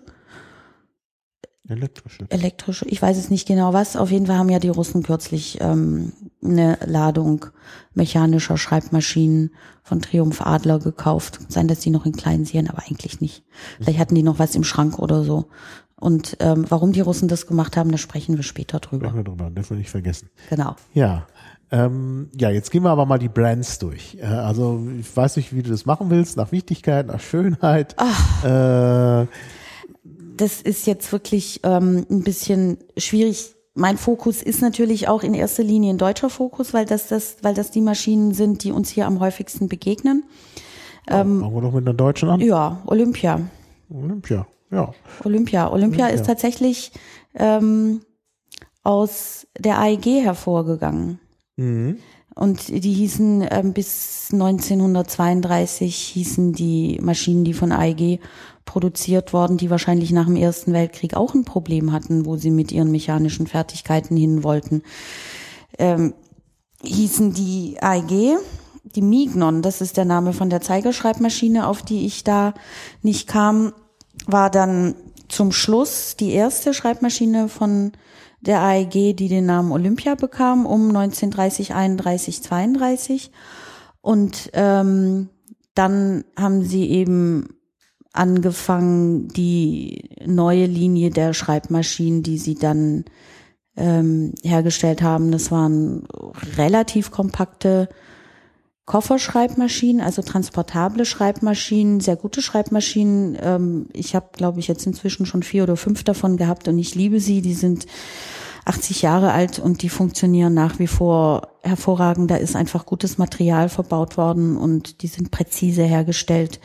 [1.70, 2.26] Elektrische.
[2.30, 3.98] elektrische, ich weiß es nicht genau was.
[3.98, 6.14] Auf jeden Fall haben ja die Russen kürzlich ähm,
[6.52, 7.48] eine Ladung
[7.94, 9.52] mechanischer Schreibmaschinen
[9.84, 11.40] von Triumph Adler gekauft.
[11.50, 13.44] Sein, dass die noch in kleinen Serien, aber eigentlich nicht.
[13.80, 15.48] Vielleicht hatten die noch was im Schrank oder so.
[16.00, 19.08] Und ähm, warum die Russen das gemacht haben, da sprechen wir später drüber.
[19.08, 20.30] Sprechen wir drüber, dürfen wir nicht vergessen.
[20.50, 20.76] Genau.
[20.94, 21.28] Ja.
[21.70, 24.18] Ähm, ja, jetzt gehen wir aber mal die Brands durch.
[24.22, 27.96] Äh, also ich weiß nicht, wie du das machen willst, nach Wichtigkeit, nach Schönheit.
[28.44, 29.26] Äh,
[30.38, 33.56] das ist jetzt wirklich ähm, ein bisschen schwierig.
[33.78, 37.54] Mein Fokus ist natürlich auch in erster Linie ein deutscher Fokus, weil das, das, weil
[37.54, 40.24] das die Maschinen sind, die uns hier am häufigsten begegnen.
[41.40, 42.40] fangen wir doch mit einer deutschen an.
[42.40, 43.40] Ja, Olympia.
[43.90, 44.48] Olympia.
[44.72, 44.92] Ja.
[45.24, 45.72] Olympia.
[45.72, 46.92] Olympia ist tatsächlich
[47.36, 48.02] ähm,
[48.84, 51.20] aus der AEG hervorgegangen.
[51.56, 52.00] Mhm.
[52.34, 58.20] Und die hießen ähm, bis 1932 hießen die Maschinen, die von AEG
[58.68, 62.72] produziert worden, die wahrscheinlich nach dem Ersten Weltkrieg auch ein Problem hatten, wo sie mit
[62.72, 64.84] ihren mechanischen Fertigkeiten hin wollten,
[65.80, 66.14] ähm,
[66.84, 68.38] hießen die AEG,
[68.84, 72.54] die Mignon, das ist der Name von der Zeigerschreibmaschine, auf die ich da
[73.02, 73.74] nicht kam,
[74.28, 74.94] war dann
[75.28, 77.94] zum Schluss die erste Schreibmaschine von
[78.42, 83.32] der AEG, die den Namen Olympia bekam, um 1930, 31, 32.
[84.02, 85.30] Und ähm,
[85.74, 87.57] dann haben sie eben
[88.18, 93.06] angefangen, die neue Linie der Schreibmaschinen, die sie dann
[93.76, 95.32] ähm, hergestellt haben.
[95.32, 96.08] Das waren
[96.58, 97.90] relativ kompakte
[98.86, 103.38] Kofferschreibmaschinen, also transportable Schreibmaschinen, sehr gute Schreibmaschinen.
[103.42, 106.96] Ähm, ich habe, glaube ich, jetzt inzwischen schon vier oder fünf davon gehabt und ich
[106.96, 107.42] liebe sie.
[107.42, 107.86] Die sind
[108.64, 112.32] 80 Jahre alt und die funktionieren nach wie vor hervorragend.
[112.32, 116.62] Da ist einfach gutes Material verbaut worden und die sind präzise hergestellt.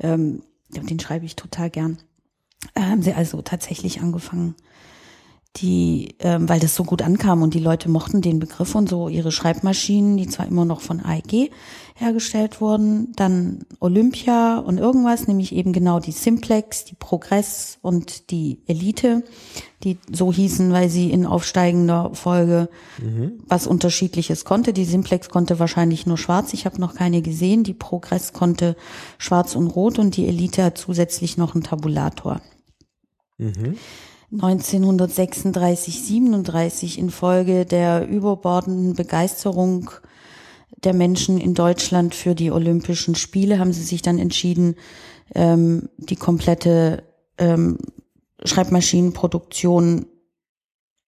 [0.00, 1.98] Ähm, den schreibe ich total gern.
[2.74, 4.54] Äh, haben sie also tatsächlich angefangen,
[5.56, 9.08] die, ähm, weil das so gut ankam und die Leute mochten den Begriff und so
[9.08, 11.50] ihre Schreibmaschinen, die zwar immer noch von AEG
[11.96, 18.62] hergestellt wurden, dann Olympia und irgendwas, nämlich eben genau die Simplex, die Progress und die
[18.66, 19.24] Elite,
[19.82, 22.68] die so hießen, weil sie in aufsteigender Folge
[23.48, 24.72] was Unterschiedliches konnte.
[24.72, 27.64] Die Simplex konnte wahrscheinlich nur schwarz, ich habe noch keine gesehen.
[27.64, 28.76] Die Progress konnte
[29.18, 32.40] schwarz und rot und die Elite hat zusätzlich noch einen Tabulator.
[34.32, 39.90] 1936, 37 infolge der überbordenden Begeisterung
[40.84, 44.76] der Menschen in Deutschland für die Olympischen Spiele haben sie sich dann entschieden,
[45.34, 47.04] ähm, die komplette
[47.38, 47.78] ähm,
[48.44, 50.06] Schreibmaschinenproduktion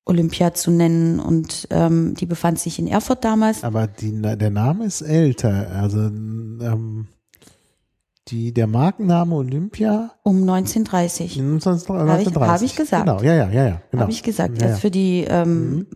[0.06, 3.62] Olympia zu nennen und ähm, die befand sich in Erfurt damals.
[3.62, 5.70] Aber die, der Name ist älter.
[5.70, 7.06] Also ähm,
[8.30, 11.38] die, der Markenname Olympia Um 1930.
[11.38, 12.26] in 1930.
[12.34, 13.06] Hab ich- hab ich gesagt.
[13.06, 13.82] Genau, ja, ja, ja, ja.
[13.90, 14.02] Genau.
[14.02, 14.60] Habe ich gesagt.
[14.62, 14.76] Ja, ja.
[14.76, 15.86] für die ähm,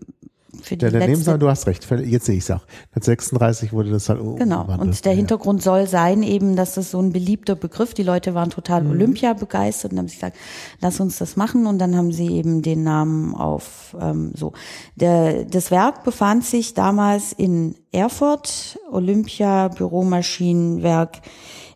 [0.63, 2.65] für die Ja, daneben letzte du hast recht, jetzt sehe ich es auch.
[2.95, 4.61] Mit 36 wurde das halt Genau.
[4.63, 4.81] umgewandelt.
[4.81, 5.17] Und der Ja.
[5.19, 7.93] Hintergrund soll sein eben, dass das so ein beliebter Begriff.
[7.93, 8.91] Die Leute waren total Mhm.
[8.93, 10.37] Olympia begeistert und haben sich gesagt,
[10.81, 11.67] lass uns das machen.
[11.67, 14.55] Und dann haben sie eben den Namen auf ähm, so.
[14.97, 21.19] Der, das Werk befand sich damals in Erfurt, Olympia Büromaschinenwerk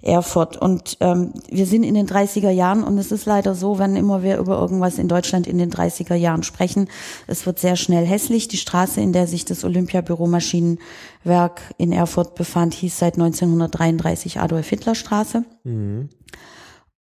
[0.03, 0.57] Erfurt.
[0.57, 4.23] Und ähm, wir sind in den 30er Jahren und es ist leider so, wenn immer
[4.23, 6.89] wir über irgendwas in Deutschland in den 30er Jahren sprechen,
[7.27, 8.49] es wird sehr schnell hässlich.
[8.49, 15.45] Die Straße, in der sich das Olympia-Büromaschinenwerk in Erfurt befand, hieß seit 1933 Adolf-Hitler-Straße.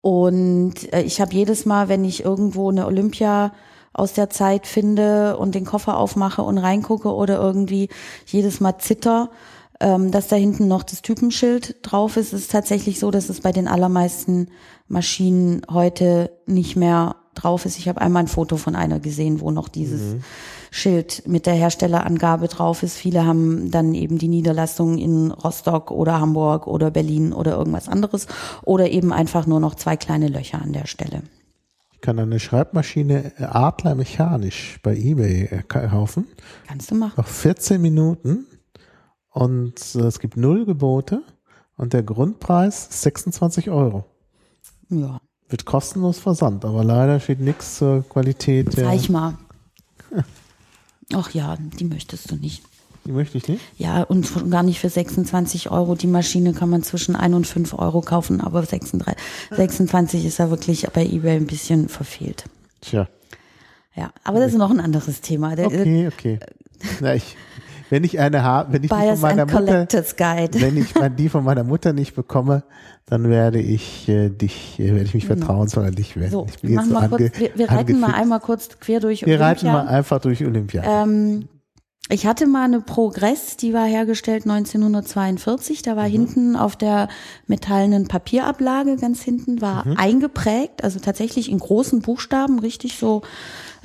[0.01, 3.51] Und äh, ich habe jedes Mal, wenn ich irgendwo eine Olympia
[3.91, 7.89] aus der Zeit finde und den Koffer aufmache und reingucke oder irgendwie
[8.25, 9.31] jedes Mal zitter,
[9.85, 12.33] ähm, dass da hinten noch das Typenschild drauf ist.
[12.33, 14.47] Es ist tatsächlich so, dass es bei den allermeisten
[14.87, 17.77] Maschinen heute nicht mehr drauf ist.
[17.77, 20.15] Ich habe einmal ein Foto von einer gesehen, wo noch dieses
[20.71, 22.97] Schild mit der Herstellerangabe drauf ist.
[22.97, 28.25] Viele haben dann eben die Niederlassung in Rostock oder Hamburg oder Berlin oder irgendwas anderes
[28.63, 31.21] oder eben einfach nur noch zwei kleine Löcher an der Stelle.
[31.93, 36.25] Ich kann eine Schreibmaschine Adler mechanisch bei eBay äh, kaufen.
[36.67, 37.13] Kannst du machen.
[37.17, 38.47] Noch 14 Minuten
[39.35, 41.21] und äh, es gibt null Gebote
[41.77, 44.05] und der Grundpreis ist 26 Euro.
[44.89, 48.75] Ja, Wird kostenlos versandt, aber leider steht nichts zur Qualität.
[48.77, 49.37] Der, zeig mal.
[51.13, 52.63] Ach ja, die möchtest du nicht.
[53.05, 53.61] die möchte ich nicht.
[53.77, 55.95] Ja, und schon gar nicht für 26 Euro.
[55.95, 59.15] Die Maschine kann man zwischen 1 und 5 Euro kaufen, aber 36,
[59.51, 62.45] 26 ist ja wirklich bei eBay ein bisschen verfehlt.
[62.81, 63.09] Tja,
[63.95, 65.55] Ja, aber das ist noch ein anderes Thema.
[65.57, 66.39] Der, okay, okay.
[67.01, 67.35] Na, ich,
[67.89, 69.85] wenn ich eine habe, wenn ich die von meiner Mutter,
[70.17, 70.61] Guide.
[70.61, 72.63] wenn ich die von meiner Mutter nicht bekomme,
[73.05, 76.31] dann werde ich äh, dich, äh, werde ich mich vertrauensvoll an dich wenden.
[76.31, 78.99] So, ich bin jetzt mal so kurz, ange, wir, wir reiten mal einmal kurz quer
[78.99, 79.83] durch Wir reiten Olympia.
[79.83, 80.83] mal einfach durch Olympia.
[80.83, 81.47] Ähm,
[82.09, 85.81] ich hatte mal eine Progress, die war hergestellt 1942.
[85.81, 85.97] Da Mhm.
[85.97, 87.07] war hinten auf der
[87.47, 89.97] metallenen Papierablage, ganz hinten, war Mhm.
[89.97, 93.21] eingeprägt, also tatsächlich in großen Buchstaben, richtig so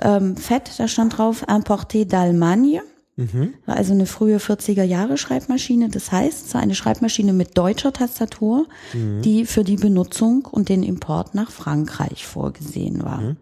[0.02, 2.81] ähm, fett, da stand drauf Importé d'Allemagne.
[3.21, 3.55] Mhm.
[3.67, 5.89] War also eine frühe 40er Jahre Schreibmaschine.
[5.91, 9.23] Das heißt, es war eine Schreibmaschine mit deutscher Tastatur, Mhm.
[9.23, 13.21] die für die Benutzung und den Import nach Frankreich vorgesehen war.
[13.21, 13.37] Mhm.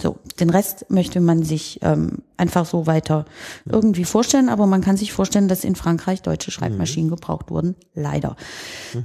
[0.00, 3.24] So, den Rest möchte man sich ähm, einfach so weiter
[3.66, 7.76] irgendwie vorstellen, aber man kann sich vorstellen, dass in Frankreich deutsche Schreibmaschinen gebraucht wurden.
[7.94, 8.36] Leider.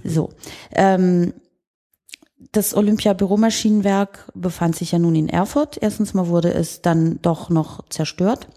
[0.04, 0.30] So.
[0.72, 1.34] Ähm,
[2.52, 5.78] das Olympia-Büromaschinenwerk befand sich ja nun in Erfurt.
[5.82, 8.48] Erstens mal wurde es dann doch noch zerstört.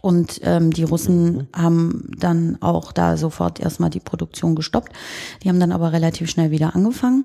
[0.00, 4.92] Und ähm, die Russen haben dann auch da sofort erstmal die Produktion gestoppt.
[5.42, 7.24] Die haben dann aber relativ schnell wieder angefangen.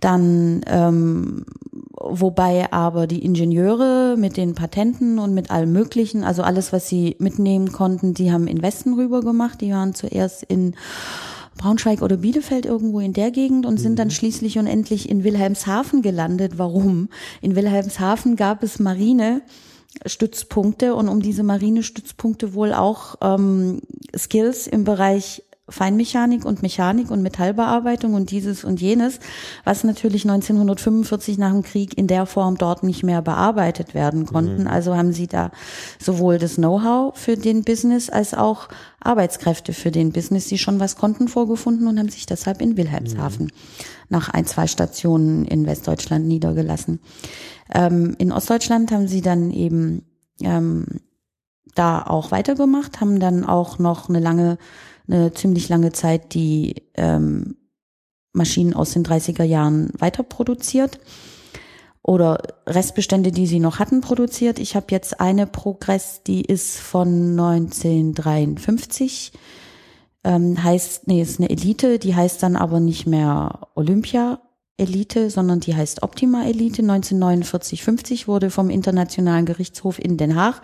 [0.00, 1.44] Dann, ähm,
[1.92, 7.16] wobei aber die Ingenieure mit den Patenten und mit allem Möglichen, also alles, was sie
[7.18, 9.60] mitnehmen konnten, die haben in Westen rüber gemacht.
[9.60, 10.74] Die waren zuerst in
[11.58, 16.00] Braunschweig oder Bielefeld irgendwo in der Gegend und sind dann schließlich und endlich in Wilhelmshaven
[16.00, 16.52] gelandet.
[16.56, 17.10] Warum?
[17.42, 19.42] In Wilhelmshaven gab es Marine.
[20.06, 23.80] Stützpunkte und um diese Marinestützpunkte wohl auch ähm,
[24.16, 29.20] Skills im Bereich Feinmechanik und Mechanik und Metallbearbeitung und dieses und jenes,
[29.64, 34.66] was natürlich 1945 nach dem Krieg in der Form dort nicht mehr bearbeitet werden konnten.
[34.66, 35.50] Also haben sie da
[35.98, 38.68] sowohl das Know-how für den Business als auch
[39.00, 43.50] Arbeitskräfte für den Business, die schon was konnten, vorgefunden und haben sich deshalb in Wilhelmshaven
[44.08, 47.00] nach ein, zwei Stationen in Westdeutschland niedergelassen.
[47.72, 50.04] Ähm, in Ostdeutschland haben sie dann eben
[50.42, 50.86] ähm,
[51.74, 54.58] da auch weitergemacht, haben dann auch noch eine lange,
[55.10, 57.56] eine ziemlich lange Zeit die ähm,
[58.32, 61.00] Maschinen aus den 30er Jahren weiter produziert
[62.02, 64.58] oder Restbestände, die sie noch hatten, produziert.
[64.58, 69.32] Ich habe jetzt eine Progress, die ist von 1953.
[70.22, 74.40] Ähm, heißt, nee, ist eine Elite, die heißt dann aber nicht mehr Olympia
[74.76, 76.82] Elite, sondern die heißt Optima Elite.
[76.82, 80.62] 1949, 50 wurde vom Internationalen Gerichtshof in Den Haag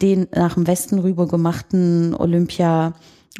[0.00, 2.94] den nach dem Westen rüber gemachten Olympia,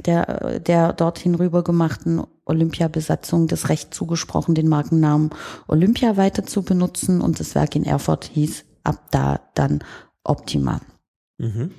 [0.05, 5.31] der, der dorthin rüber gemachten Olympiabesatzung das Recht zugesprochen, den Markennamen
[5.68, 9.81] Olympia weiter zu benutzen und das Werk in Erfurt hieß ab da dann
[10.23, 10.81] Optima.
[11.39, 11.70] Mhm.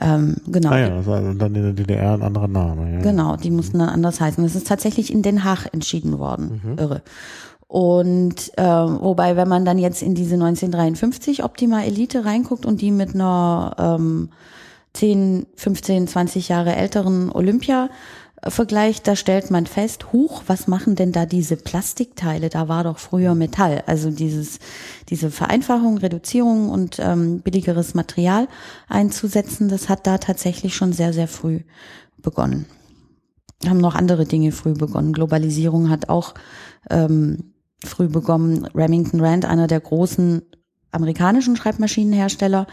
[0.00, 0.70] Ähm, genau.
[0.70, 2.92] Ah ja, also dann in der DDR ein anderer Name.
[2.94, 3.00] Ja.
[3.00, 4.44] Genau, die mussten dann anders heißen.
[4.44, 6.76] Das ist tatsächlich in Den Haag entschieden worden.
[6.78, 7.02] Irre.
[7.66, 12.90] Und äh, wobei, wenn man dann jetzt in diese 1953 Optima Elite reinguckt und die
[12.90, 14.30] mit einer ähm,
[14.94, 17.88] 10, 15, 20 Jahre älteren Olympia
[18.46, 22.48] vergleicht, da stellt man fest, huch, was machen denn da diese Plastikteile?
[22.48, 23.82] Da war doch früher Metall.
[23.86, 24.60] Also dieses,
[25.08, 28.46] diese Vereinfachung, Reduzierung und ähm, billigeres Material
[28.88, 31.60] einzusetzen, das hat da tatsächlich schon sehr, sehr früh
[32.18, 32.66] begonnen.
[33.66, 35.12] Haben noch andere Dinge früh begonnen.
[35.12, 36.34] Globalisierung hat auch
[36.90, 37.54] ähm,
[37.84, 38.66] früh begonnen.
[38.74, 40.42] Remington Rand, einer der großen
[40.90, 42.66] amerikanischen Schreibmaschinenhersteller,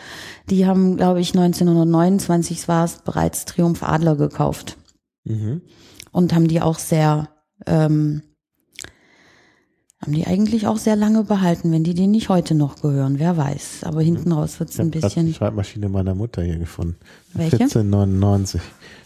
[0.50, 4.78] die haben, glaube ich, 1929 war es bereits Triumph Adler gekauft
[5.26, 5.62] mhm.
[6.12, 7.30] und haben die auch sehr,
[7.66, 8.22] ähm,
[10.02, 13.38] haben die eigentlich auch sehr lange behalten, wenn die denen nicht heute noch gehören, wer
[13.38, 13.84] weiß.
[13.84, 15.28] Aber hinten raus wird es ein bisschen.
[15.28, 16.98] Ich die Schreibmaschine meiner Mutter hier gefunden.
[17.34, 17.56] Welche?
[17.58, 18.62] 1499.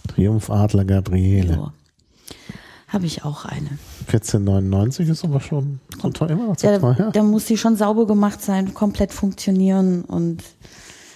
[0.08, 1.56] Triumph Adler Gabriele.
[1.56, 1.72] So.
[2.90, 3.70] Habe ich auch eine.
[4.08, 7.12] 1499 ist aber schon so teuer, immer noch so Da, teuer.
[7.12, 10.44] da muss die schon sauber gemacht sein, komplett funktionieren und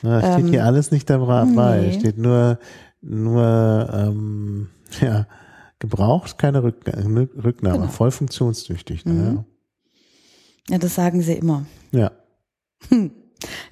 [0.03, 1.81] Ja, steht ähm, hier alles nicht dabei.
[1.81, 1.99] nee.
[1.99, 2.59] Steht nur,
[3.01, 4.69] nur ähm,
[5.01, 5.25] ja,
[5.79, 7.89] gebraucht, keine Rück Rücknahme, Genau.
[7.91, 9.05] voll funktionstüchtig.
[9.05, 9.43] Mhm.
[10.69, 11.65] ja, das sagen sie immer.
[11.91, 12.11] Ja.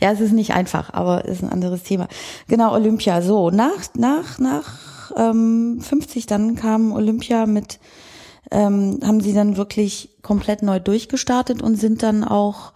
[0.01, 2.07] Ja, es ist nicht einfach, aber ist ein anderes Thema.
[2.47, 3.21] Genau, Olympia.
[3.21, 7.79] So, nach, nach, nach ähm, 50 dann kam Olympia mit,
[8.51, 12.73] ähm, haben sie dann wirklich komplett neu durchgestartet und sind dann auch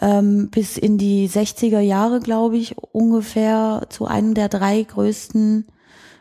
[0.00, 5.66] ähm, bis in die 60er Jahre, glaube ich, ungefähr zu einem der drei größten,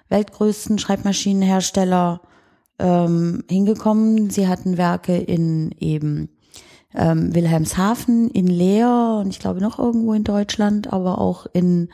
[0.09, 2.21] weltgrößten Schreibmaschinenhersteller
[2.80, 4.30] ähm, hingekommen.
[4.30, 6.30] Sie hatten Werke in eben
[6.95, 11.89] ähm, Wilhelmshaven, in Leer und ich glaube noch irgendwo in Deutschland, aber auch in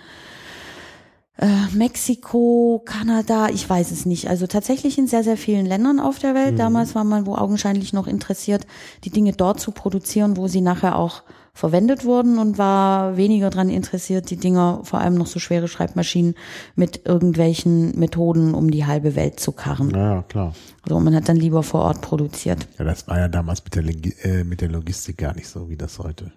[1.37, 4.29] äh, Mexiko, Kanada, ich weiß es nicht.
[4.29, 6.57] Also tatsächlich in sehr, sehr vielen Ländern auf der Welt.
[6.59, 8.65] Damals war man wo augenscheinlich noch interessiert,
[9.03, 13.69] die Dinge dort zu produzieren, wo sie nachher auch verwendet wurden und war weniger dran
[13.69, 16.35] interessiert, die Dinger, vor allem noch so schwere Schreibmaschinen,
[16.75, 19.89] mit irgendwelchen Methoden um die halbe Welt zu karren.
[19.91, 20.53] Ja, klar.
[20.83, 22.67] Also man hat dann lieber vor Ort produziert.
[22.77, 23.85] Ja, das war ja damals mit der,
[24.25, 26.33] äh, mit der Logistik gar nicht so, wie das heute.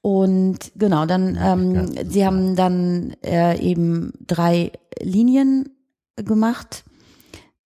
[0.00, 2.04] Und genau, dann, ähm, ja.
[2.08, 5.70] sie haben dann äh, eben drei Linien
[6.16, 6.84] gemacht.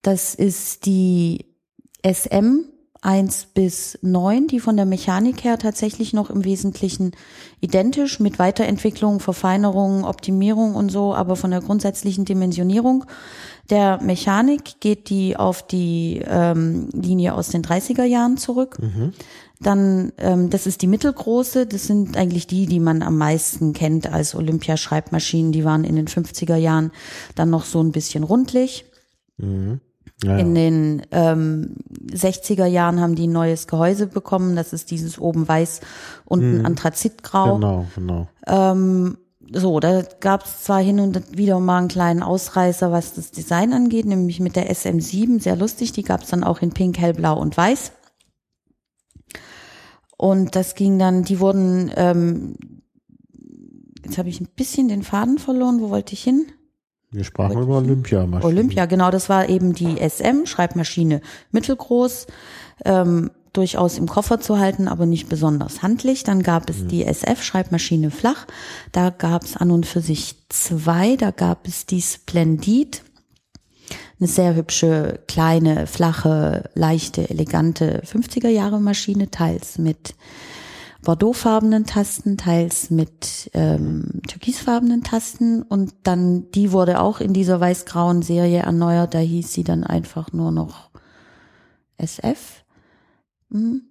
[0.03, 1.47] Das ist die
[2.05, 2.65] SM
[3.03, 7.13] 1 bis 9, die von der Mechanik her tatsächlich noch im Wesentlichen
[7.61, 13.05] identisch mit Weiterentwicklung, Verfeinerung, Optimierung und so, aber von der grundsätzlichen Dimensionierung
[13.71, 18.79] der Mechanik geht die auf die ähm, Linie aus den 30er Jahren zurück.
[19.63, 24.13] Dann, ähm, das ist die mittelgroße, das sind eigentlich die, die man am meisten kennt
[24.13, 25.53] als Olympiaschreibmaschinen.
[25.53, 26.91] Die waren in den 50er Jahren
[27.35, 28.85] dann noch so ein bisschen rundlich.
[29.39, 29.81] Mhm.
[30.25, 30.63] Ja, In ja.
[30.63, 31.77] den ähm,
[32.13, 34.55] 60er Jahren haben die ein neues Gehäuse bekommen.
[34.55, 35.81] Das ist dieses oben weiß,
[36.25, 37.55] unten Anthrazitgrau.
[37.57, 38.29] Genau, genau.
[38.47, 39.17] Ähm,
[39.53, 43.73] so, da gab es zwar hin und wieder mal einen kleinen Ausreißer, was das Design
[43.73, 47.39] angeht, nämlich mit der SM7, sehr lustig, die gab es dann auch in Pink, Hellblau
[47.39, 47.93] und Weiß.
[50.23, 52.55] Und das ging dann, die wurden, ähm,
[54.05, 56.47] jetzt habe ich ein bisschen den Faden verloren, wo wollte ich hin?
[57.11, 58.25] Wir sprachen über Olympia.
[58.41, 62.29] Olympia, genau, das war eben die SM, Schreibmaschine mittelgroß,
[62.85, 66.23] ähm, durchaus im Koffer zu halten, aber nicht besonders handlich.
[66.23, 68.47] Dann gab es die SF, Schreibmaschine flach.
[68.93, 71.17] Da gab es an und für sich zwei.
[71.17, 73.03] Da gab es die Splendid,
[74.23, 80.15] eine sehr hübsche, kleine, flache, leichte, elegante 50er Jahre Maschine, teils mit
[81.03, 88.23] bordeauxfarbenen Tasten, teils mit ähm, türkisfarbenen Tasten und dann die wurde auch in dieser weiß-grauen
[88.23, 90.91] Serie erneuert, da hieß sie dann einfach nur noch
[91.97, 92.65] SF.
[93.49, 93.83] Mhm.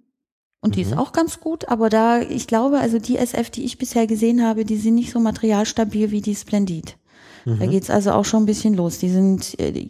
[0.62, 3.76] Und die ist auch ganz gut, aber da, ich glaube, also die SF, die ich
[3.76, 6.96] bisher gesehen habe, die sind nicht so materialstabil wie die Splendid.
[7.44, 8.98] Da geht's also auch schon ein bisschen los.
[8.98, 9.88] Die sind äh,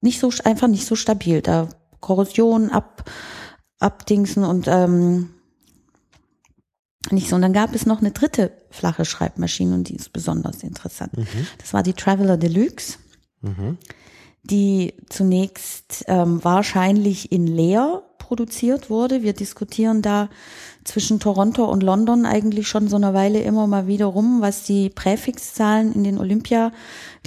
[0.00, 1.42] nicht so einfach nicht so stabil.
[1.42, 1.68] Da
[2.00, 3.10] Korrosion ab
[3.78, 5.30] abdingsen und ähm,
[7.10, 7.36] nicht so.
[7.36, 11.12] Und dann gab es noch eine dritte flache Schreibmaschine und die ist besonders interessant.
[11.58, 12.98] Das war die Traveler Deluxe,
[14.44, 18.02] die zunächst ähm, wahrscheinlich in Leer
[18.32, 19.22] produziert wurde.
[19.22, 20.30] Wir diskutieren da
[20.84, 24.88] zwischen Toronto und London eigentlich schon so eine Weile immer mal wieder rum, was die
[24.88, 26.72] Präfixzahlen in den Olympia,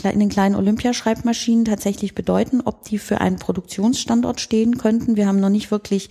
[0.03, 5.15] in den kleinen Olympiaschreibmaschinen tatsächlich bedeuten, ob die für einen Produktionsstandort stehen könnten.
[5.15, 6.10] Wir haben noch nicht wirklich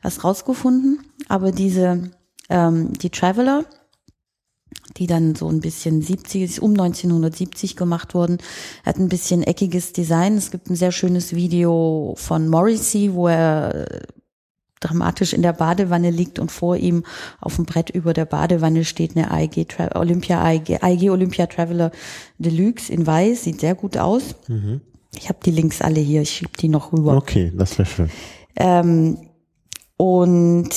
[0.00, 2.10] was rausgefunden, aber diese,
[2.48, 3.66] ähm, die Traveler,
[4.96, 8.38] die dann so ein bisschen 70, um 1970 gemacht wurden,
[8.86, 10.38] hat ein bisschen eckiges Design.
[10.38, 13.86] Es gibt ein sehr schönes Video von Morrissey, wo er
[14.80, 17.04] dramatisch in der Badewanne liegt und vor ihm
[17.40, 21.92] auf dem Brett über der Badewanne steht eine AEG Tra Olympia AEG, AEG Olympia Traveler
[22.38, 24.34] Deluxe in weiß, sieht sehr gut aus.
[25.14, 27.16] Ich habe die Links alle hier, ich schieb die noch rüber.
[27.16, 28.10] Okay, das wäre schön.
[28.56, 29.18] Ähm,
[29.96, 30.70] und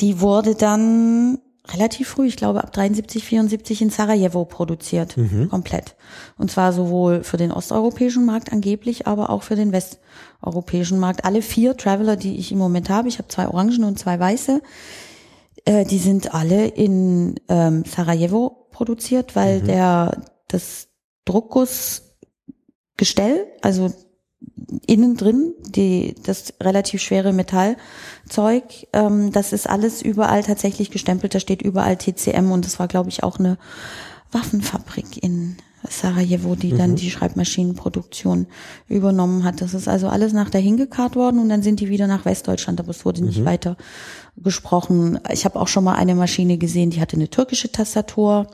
[0.00, 1.38] die wurde dann
[1.72, 5.48] relativ früh, ich glaube ab 73, 74 in Sarajevo produziert, Mhm.
[5.48, 5.96] komplett.
[6.36, 11.24] Und zwar sowohl für den osteuropäischen Markt angeblich, aber auch für den westeuropäischen Markt.
[11.24, 14.60] Alle vier Traveler, die ich im Moment habe, ich habe zwei Orangen und zwei weiße,
[15.64, 20.88] äh, die sind alle in ähm, Sarajevo produziert, weil der das
[21.24, 23.92] Druckgussgestell, also
[24.86, 31.40] innen drin, die, das relativ schwere Metallzeug, ähm, das ist alles überall tatsächlich gestempelt, da
[31.40, 33.58] steht überall TCM und das war, glaube ich, auch eine
[34.30, 35.56] Waffenfabrik in
[35.88, 38.46] Sarajevo, die dann die Schreibmaschinenproduktion
[38.88, 39.60] übernommen hat.
[39.60, 42.80] Das ist also alles nach dahin gekarrt worden und dann sind die wieder nach Westdeutschland,
[42.80, 43.76] aber es wurde nicht weiter
[44.36, 45.18] gesprochen.
[45.32, 48.48] Ich habe auch schon mal eine Maschine gesehen, die hatte eine türkische Tastatur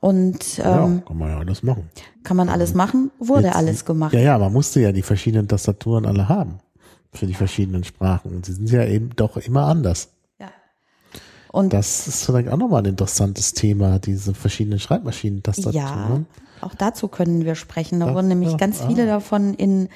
[0.00, 1.88] und Ja, ähm, kann man ja alles machen.
[2.24, 4.12] kann man alles machen, wurde Jetzt- alles gemacht.
[4.14, 6.58] Ja, ja, man musste ja die verschiedenen Tastaturen alle haben.
[7.12, 8.34] Für die verschiedenen Sprachen.
[8.36, 10.08] Und sie sind ja eben doch immer anders.
[10.40, 10.48] Ja.
[11.52, 16.26] Und Das ist vielleicht auch nochmal ein interessantes Thema, diese verschiedenen ja, Schreibmaschinentastaturen.
[16.60, 18.00] auch dazu können wir sprechen.
[18.00, 18.88] Da Ja, wurden nämlich ja, ganz ah.
[18.88, 19.88] viele davon in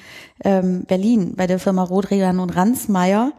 [0.45, 3.33] ähm, Berlin bei der Firma Rodrian und Ransmeier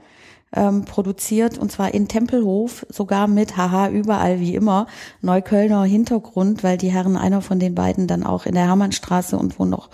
[0.55, 4.87] ähm, produziert und zwar in Tempelhof, sogar mit haha überall wie immer
[5.21, 9.59] Neuköllner Hintergrund, weil die Herren einer von den beiden dann auch in der Hermannstraße und
[9.59, 9.91] wo noch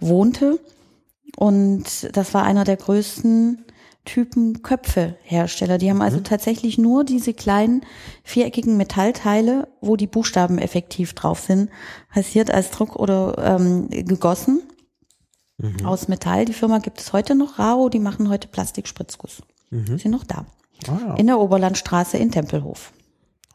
[0.00, 0.60] wohnte.
[1.36, 3.64] Und das war einer der größten
[4.04, 5.78] Typen Köpfe-Hersteller.
[5.78, 7.82] Die haben also tatsächlich nur diese kleinen
[8.22, 11.70] viereckigen Metallteile, wo die Buchstaben effektiv drauf sind,
[12.12, 14.62] passiert als Druck oder ähm, gegossen
[15.84, 16.44] aus Metall.
[16.44, 19.42] Die Firma gibt es heute noch, Rao, die machen heute Plastikspritzguss.
[19.70, 20.46] Sind noch da.
[20.88, 22.92] Ah ja, In der Oberlandstraße in Tempelhof.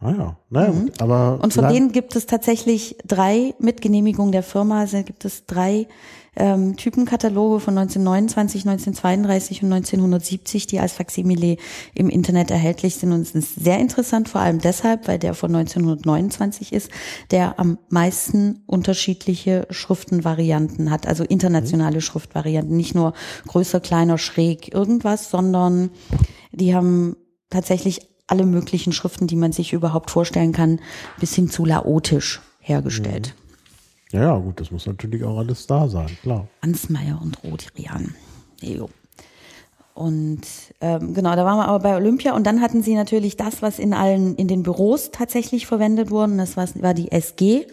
[0.01, 0.37] ah ja.
[0.49, 5.05] Naja, gut, aber Und von denen gibt es tatsächlich drei, mit Genehmigung der Firma, sind-
[5.05, 5.87] gibt es drei
[6.37, 11.57] ähm, Typenkataloge von 1929, 1932 und 1970, die als Faksimile
[11.93, 13.11] im Internet erhältlich sind.
[13.11, 16.89] Und ist sehr interessant, vor allem deshalb, weil der von 1929 ist,
[17.31, 23.13] der am meisten unterschiedliche Schriftenvarianten hat, also internationale Schriftvarianten, nicht nur
[23.47, 25.89] größer, kleiner, schräg, irgendwas, sondern
[26.53, 27.17] die haben
[27.49, 30.79] tatsächlich alle möglichen Schriften, die man sich überhaupt vorstellen kann,
[31.19, 33.35] bis hin zu laotisch hergestellt.
[34.11, 36.47] Ja, ja, gut, das muss natürlich auch alles da sein, klar.
[36.61, 38.15] Ansmeier und Rodrian.
[38.61, 38.89] Jo.
[39.93, 40.41] Und
[40.79, 43.77] ähm, genau, da waren wir aber bei Olympia und dann hatten sie natürlich das, was
[43.77, 46.37] in allen, in den Büros tatsächlich verwendet wurden.
[46.37, 47.67] Das war, war die SG.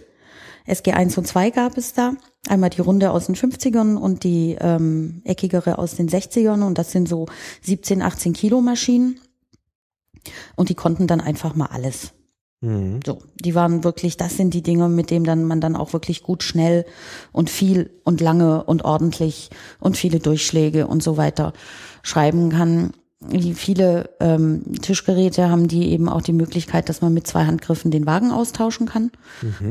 [0.66, 2.12] SG 1 und 2 gab es da.
[2.48, 6.92] Einmal die Runde aus den 50ern und die ähm, eckigere aus den 60ern und das
[6.92, 7.26] sind so
[7.62, 9.20] 17, 18 Kilo Maschinen.
[10.56, 12.12] Und die konnten dann einfach mal alles.
[12.60, 13.00] Mhm.
[13.06, 16.22] So, die waren wirklich, das sind die Dinge, mit denen dann man dann auch wirklich
[16.22, 16.84] gut, schnell
[17.32, 21.52] und viel und lange und ordentlich und viele Durchschläge und so weiter
[22.02, 22.92] schreiben kann.
[23.20, 27.90] Wie viele ähm, Tischgeräte haben die eben auch die Möglichkeit, dass man mit zwei Handgriffen
[27.90, 29.10] den Wagen austauschen kann.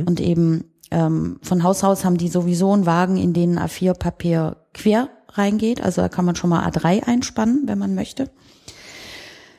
[0.06, 5.10] Und eben ähm, von Haus aus haben die sowieso einen Wagen, in den A4-Papier quer
[5.30, 5.82] reingeht.
[5.82, 8.30] Also da kann man schon mal A3 einspannen, wenn man möchte.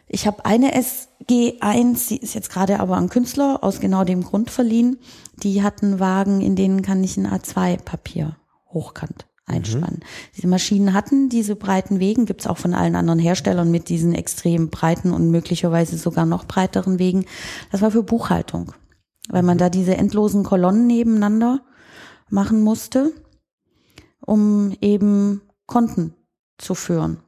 [0.08, 4.50] Ich habe eine SG1, die ist jetzt gerade aber an Künstler aus genau dem Grund
[4.50, 4.98] verliehen.
[5.42, 8.36] Die hatten Wagen, in denen kann ich ein A2-Papier
[8.72, 10.00] hochkant einspannen.
[10.36, 14.70] Diese Maschinen hatten diese breiten Wegen, gibt's auch von allen anderen Herstellern mit diesen extrem
[14.70, 17.24] breiten und möglicherweise sogar noch breiteren Wegen.
[17.72, 18.72] Das war für Buchhaltung,
[19.28, 21.62] weil man da diese endlosen Kolonnen nebeneinander
[22.30, 23.12] machen musste,
[24.20, 26.14] um eben Konten
[26.58, 27.18] zu führen.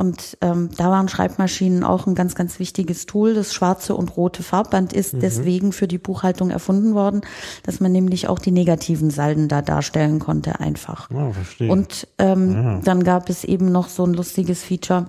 [0.00, 3.34] Und ähm, da waren Schreibmaschinen auch ein ganz, ganz wichtiges Tool.
[3.34, 7.20] Das schwarze und rote Farbband ist deswegen für die Buchhaltung erfunden worden,
[7.64, 11.10] dass man nämlich auch die negativen Salden da darstellen konnte einfach.
[11.10, 11.70] Ja, verstehe.
[11.70, 12.80] Und ähm, Ja.
[12.82, 15.04] dann gab es eben noch so ein lustiges Feature.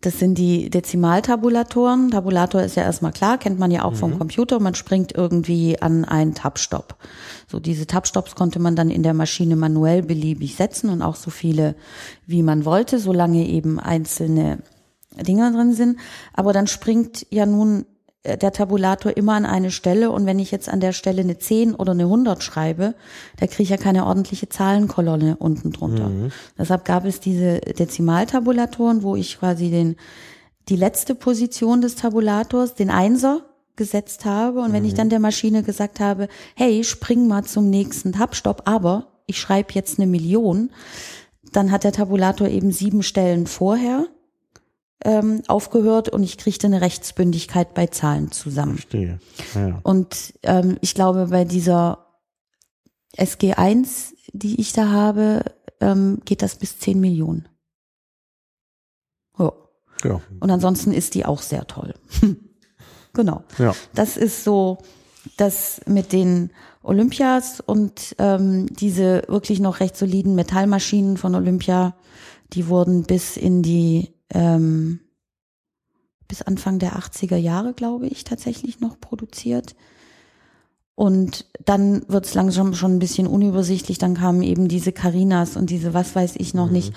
[0.00, 2.12] Das sind die Dezimaltabulatoren.
[2.12, 4.60] Tabulator ist ja erstmal klar, kennt man ja auch vom Computer.
[4.60, 6.96] Man springt irgendwie an einen Tabstopp.
[7.48, 11.30] So diese Tabstops konnte man dann in der Maschine manuell beliebig setzen und auch so
[11.30, 11.74] viele,
[12.26, 14.58] wie man wollte, solange eben einzelne
[15.20, 15.98] Dinger drin sind.
[16.32, 17.84] Aber dann springt ja nun
[18.24, 21.74] der Tabulator immer an eine Stelle und wenn ich jetzt an der Stelle eine 10
[21.74, 22.94] oder eine 100 schreibe,
[23.38, 26.10] da kriege ich ja keine ordentliche Zahlenkolonne unten drunter.
[26.58, 29.96] Deshalb gab es diese Dezimaltabulatoren, wo ich quasi den
[30.68, 33.42] die letzte Position des Tabulators, den Einser,
[33.76, 34.60] gesetzt habe.
[34.60, 39.06] Und wenn ich dann der Maschine gesagt habe, hey, spring mal zum nächsten Tabstopp, aber
[39.26, 40.70] ich schreibe jetzt eine Million,
[41.52, 44.06] dann hat der Tabulator eben sieben Stellen vorher
[45.04, 48.78] ähm, aufgehört und ich kriegte eine Rechtsbündigkeit bei Zahlen zusammen.
[48.78, 49.20] verstehe.
[49.54, 49.80] Ja.
[49.82, 52.06] Und ähm, ich glaube, bei dieser
[53.16, 55.44] SG1, die ich da habe,
[55.80, 57.48] ähm, geht das bis 10 Millionen.
[59.38, 59.52] Ja.
[60.04, 60.20] Ja.
[60.40, 61.94] Und ansonsten ist die auch sehr toll.
[63.12, 63.44] genau.
[63.58, 63.74] Ja.
[63.94, 64.78] Das ist so
[65.36, 66.50] das mit den
[66.82, 71.94] Olympias und ähm, diese wirklich noch recht soliden Metallmaschinen von Olympia,
[72.52, 75.00] die wurden bis in die ähm,
[76.28, 79.74] bis Anfang der 80er Jahre, glaube ich, tatsächlich noch produziert.
[80.98, 83.98] Und dann wird es langsam schon ein bisschen unübersichtlich.
[83.98, 86.92] Dann kamen eben diese Carinas und diese was weiß ich noch nicht,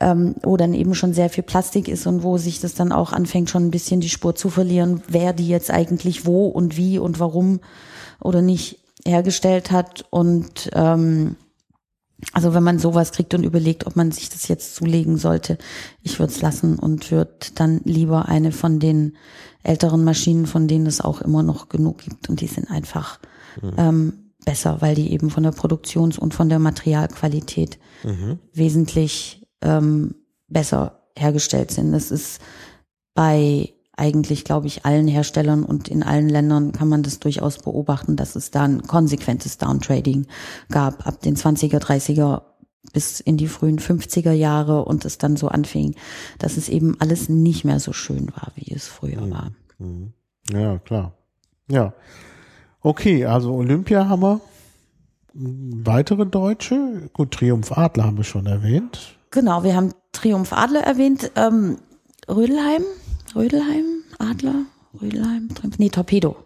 [0.00, 3.12] ähm, wo dann eben schon sehr viel Plastik ist und wo sich das dann auch
[3.12, 6.98] anfängt, schon ein bisschen die Spur zu verlieren, wer die jetzt eigentlich wo und wie
[6.98, 7.60] und warum
[8.18, 10.06] oder nicht hergestellt hat.
[10.08, 11.36] Und ähm,
[12.32, 15.58] also wenn man sowas kriegt und überlegt, ob man sich das jetzt zulegen sollte,
[16.02, 19.16] ich würde es lassen und würde dann lieber eine von den
[19.62, 23.18] älteren Maschinen, von denen es auch immer noch genug gibt und die sind einfach
[23.76, 27.78] ähm, besser, weil die eben von der Produktions- und von der Materialqualität
[28.52, 30.14] wesentlich ähm,
[30.48, 31.92] besser hergestellt sind.
[31.92, 32.40] Das ist
[33.14, 38.16] bei eigentlich, glaube ich, allen Herstellern und in allen Ländern kann man das durchaus beobachten,
[38.16, 40.26] dass es da ein konsequentes Downtrading
[40.70, 42.42] gab ab den 20er, 30er
[42.92, 45.94] bis in die frühen 50er Jahre und es dann so anfing,
[46.38, 49.52] dass es eben alles nicht mehr so schön war, wie es früher war.
[50.52, 51.12] Ja, klar.
[51.70, 51.94] Ja.
[52.80, 54.40] Okay, also Olympia haben wir.
[55.36, 57.10] Weitere Deutsche?
[57.12, 59.16] Gut, Triumph Adler haben wir schon erwähnt.
[59.30, 61.78] Genau, wir haben Triumph Adler erwähnt, ähm,
[62.28, 62.84] Rödelheim,
[63.34, 63.84] Rödelheim,
[64.18, 64.64] Adler,
[65.00, 65.48] Rödelheim,
[65.78, 66.36] nee, Torpedo.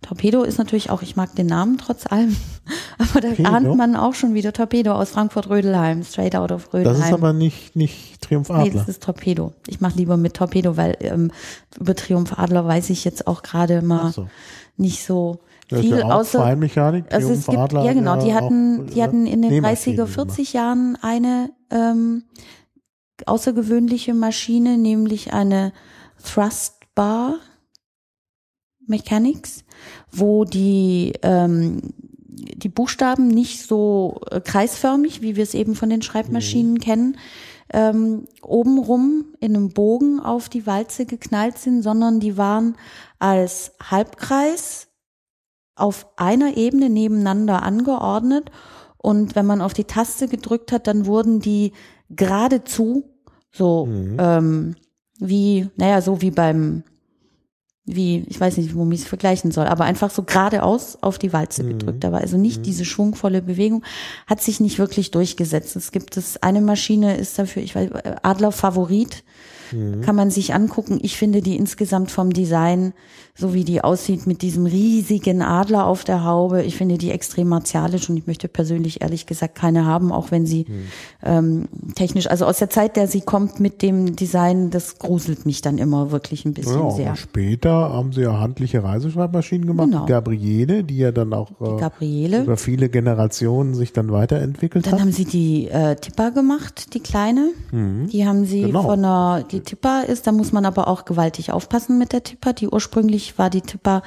[0.00, 2.36] Torpedo ist natürlich auch, ich mag den Namen trotz allem,
[2.98, 3.48] aber da Torpedo?
[3.48, 6.96] ahnt man auch schon wieder Torpedo aus Frankfurt-Rödelheim, straight out of Rödelheim.
[6.98, 8.72] Das ist aber nicht, nicht Triumph Nee, Adler.
[8.74, 9.52] das ist Torpedo.
[9.66, 11.32] Ich mache lieber mit Torpedo, weil ähm,
[11.78, 14.28] über Triumph Adler weiß ich jetzt auch gerade mal so.
[14.76, 17.12] nicht so Das ist viel, ja auch außer Feinmechanik.
[17.12, 20.06] also es gibt, Adler ja genau, die hatten, die hatten in den äh, 30er, Nähmaschinen
[20.06, 22.22] 40 Jahren eine ähm,
[23.26, 25.72] außergewöhnliche Maschine, nämlich eine
[26.22, 27.38] Thrust Bar
[28.86, 29.64] Mechanics,
[30.10, 31.92] wo die ähm,
[32.38, 37.16] die Buchstaben nicht so äh, kreisförmig, wie wir es eben von den Schreibmaschinen kennen,
[37.72, 42.76] ähm, obenrum in einem Bogen auf die Walze geknallt sind, sondern die waren
[43.18, 44.88] als Halbkreis
[45.74, 48.50] auf einer Ebene nebeneinander angeordnet.
[48.96, 51.72] Und wenn man auf die Taste gedrückt hat, dann wurden die
[52.10, 53.04] geradezu
[53.50, 54.74] so ähm,
[55.18, 56.82] wie, naja, so wie beim,
[57.84, 61.32] wie, ich weiß nicht, womit ich es vergleichen soll, aber einfach so geradeaus auf die
[61.32, 62.04] Walze gedrückt.
[62.04, 63.82] Da war also nicht diese schwungvolle Bewegung,
[64.26, 65.74] hat sich nicht wirklich durchgesetzt.
[65.76, 67.90] Es gibt es, eine Maschine ist dafür, ich weiß,
[68.22, 69.24] Adler Favorit,
[70.04, 70.98] kann man sich angucken.
[71.02, 72.92] Ich finde die insgesamt vom Design,
[73.34, 77.48] so wie die aussieht mit diesem riesigen Adler auf der Haube, ich finde die extrem
[77.48, 80.66] martialisch und ich möchte persönlich ehrlich gesagt keine haben, auch wenn sie
[81.22, 85.62] ähm, technisch, also aus der Zeit, der sie kommt mit dem Design, das gruselt mich
[85.62, 87.16] dann immer wirklich ein bisschen Ja, sehr.
[87.16, 89.88] später haben sie ja handliche Reiseschreibmaschinen gemacht.
[89.90, 90.04] Genau.
[90.06, 95.00] Die Gabriele, die ja dann auch äh, über viele Generationen sich dann weiterentwickelt Dann hat.
[95.00, 97.50] haben sie die äh, Tipper gemacht, die kleine.
[97.72, 98.82] Die haben sie Genau.
[98.82, 102.52] von einer, die Tipper ist, da muss man aber auch gewaltig aufpassen mit der Tipper.
[102.52, 104.02] Die ursprünglich war die Tipper,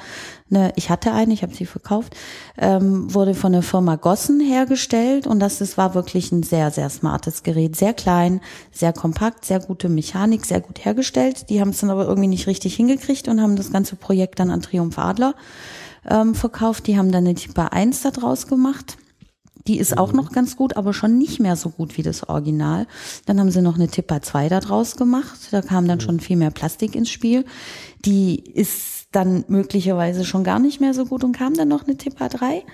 [0.50, 2.16] eine, ich hatte eine, ich habe sie verkauft,
[2.58, 6.90] ähm, wurde von der Firma Gossen hergestellt und das, das war wirklich ein sehr, sehr
[6.90, 7.76] smartes Gerät.
[7.76, 11.48] Sehr klein, sehr kompakt, sehr gute Mechanik, sehr gut hergestellt.
[11.50, 14.50] Die haben es dann aber irgendwie nicht richtig hingekriegt und haben das ganze Projekt dann
[14.50, 15.34] an Triumph Adler
[16.08, 16.86] ähm, verkauft.
[16.86, 18.96] Die haben dann eine Tipper 1 da draus gemacht.
[19.66, 22.86] Die ist auch noch ganz gut, aber schon nicht mehr so gut wie das Original.
[23.26, 25.48] Dann haben sie noch eine Tipper 2 da draus gemacht.
[25.50, 27.44] Da kam dann schon viel mehr Plastik ins Spiel.
[28.04, 31.96] Die ist dann möglicherweise schon gar nicht mehr so gut und kam dann noch eine
[31.96, 32.64] Tipper 3.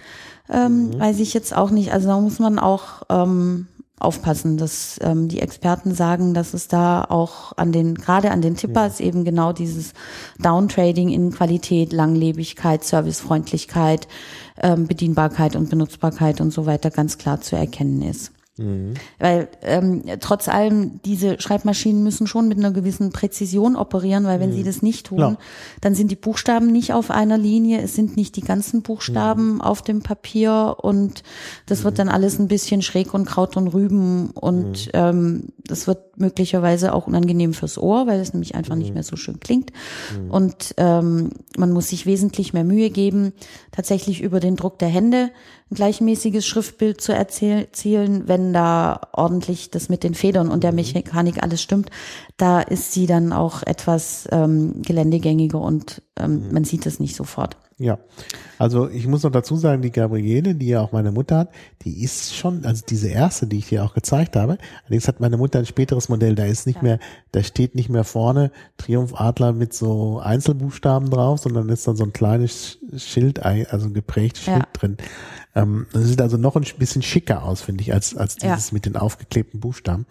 [0.50, 1.92] Ähm, Weiß ich jetzt auch nicht.
[1.92, 3.66] Also da muss man auch ähm,
[4.00, 8.56] aufpassen, dass ähm, die Experten sagen, dass es da auch an den, gerade an den
[8.56, 9.92] Tippers eben genau dieses
[10.38, 14.06] Downtrading in Qualität, Langlebigkeit, Servicefreundlichkeit,
[14.76, 18.32] Bedienbarkeit und Benutzbarkeit und so weiter ganz klar zu erkennen ist.
[19.18, 24.52] Weil ähm, trotz allem, diese Schreibmaschinen müssen schon mit einer gewissen Präzision operieren, weil wenn
[24.52, 25.38] sie das nicht tun, Klar.
[25.80, 29.82] dann sind die Buchstaben nicht auf einer Linie, es sind nicht die ganzen Buchstaben auf
[29.82, 31.22] dem Papier und
[31.66, 36.18] das wird dann alles ein bisschen schräg und Kraut und Rüben und ähm, das wird
[36.18, 39.72] möglicherweise auch unangenehm fürs Ohr, weil es nämlich einfach nicht mehr so schön klingt.
[40.28, 43.32] Und ähm, man muss sich wesentlich mehr Mühe geben,
[43.70, 45.30] tatsächlich über den Druck der Hände
[45.70, 51.42] ein gleichmäßiges Schriftbild zu erzielen, wenn da ordentlich das mit den Federn und der Mechanik
[51.42, 51.90] alles stimmt,
[52.36, 57.56] da ist sie dann auch etwas ähm, geländegängiger und ähm, man sieht es nicht sofort.
[57.80, 58.00] Ja,
[58.58, 61.50] also ich muss noch dazu sagen, die Gabriele, die ja auch meine Mutter hat,
[61.82, 65.36] die ist schon, also diese erste, die ich dir auch gezeigt habe, allerdings hat meine
[65.36, 66.82] Mutter ein späteres Modell, da ist nicht ja.
[66.82, 66.98] mehr,
[67.30, 72.12] da steht nicht mehr vorne Triumph-Adler mit so Einzelbuchstaben drauf, sondern ist dann so ein
[72.12, 74.68] kleines Schild, also ein geprägtes Schild ja.
[74.72, 74.96] drin.
[75.54, 78.74] Ähm, das sieht also noch ein bisschen schicker aus, finde ich, als, als dieses ja.
[78.74, 80.06] mit den aufgeklebten Buchstaben.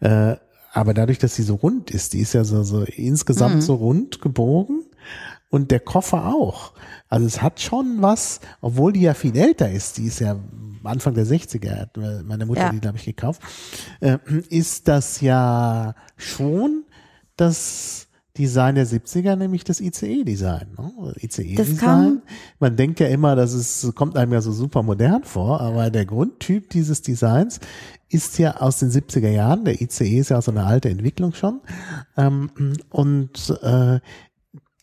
[0.00, 0.34] Äh,
[0.72, 3.60] aber dadurch, dass sie so rund ist, die ist ja so, so insgesamt mhm.
[3.60, 4.83] so rund gebogen
[5.54, 6.72] und der Koffer auch.
[7.08, 10.36] Also es hat schon was, obwohl die ja viel älter ist, die ist ja
[10.82, 12.72] Anfang der 60er, hat meine Mutter ja.
[12.72, 13.40] die, glaube ich, gekauft,
[14.00, 14.18] äh,
[14.48, 16.82] ist das ja schon
[17.36, 20.76] das Design der 70er, nämlich das ICE-Design.
[20.76, 21.14] Ne?
[21.20, 22.22] ICE-Design.
[22.58, 26.04] Man denkt ja immer, das ist, kommt einem ja so super modern vor, aber der
[26.04, 27.60] Grundtyp dieses Designs
[28.08, 29.64] ist ja aus den 70er Jahren.
[29.64, 31.60] Der ICE ist ja auch so eine alte Entwicklung schon.
[32.16, 32.50] Ähm,
[32.90, 34.00] und äh,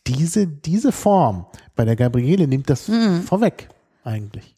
[0.06, 1.46] diese, diese Form
[1.76, 3.22] bei der Gabriele nimmt das mhm.
[3.22, 3.68] vorweg,
[4.04, 4.51] eigentlich.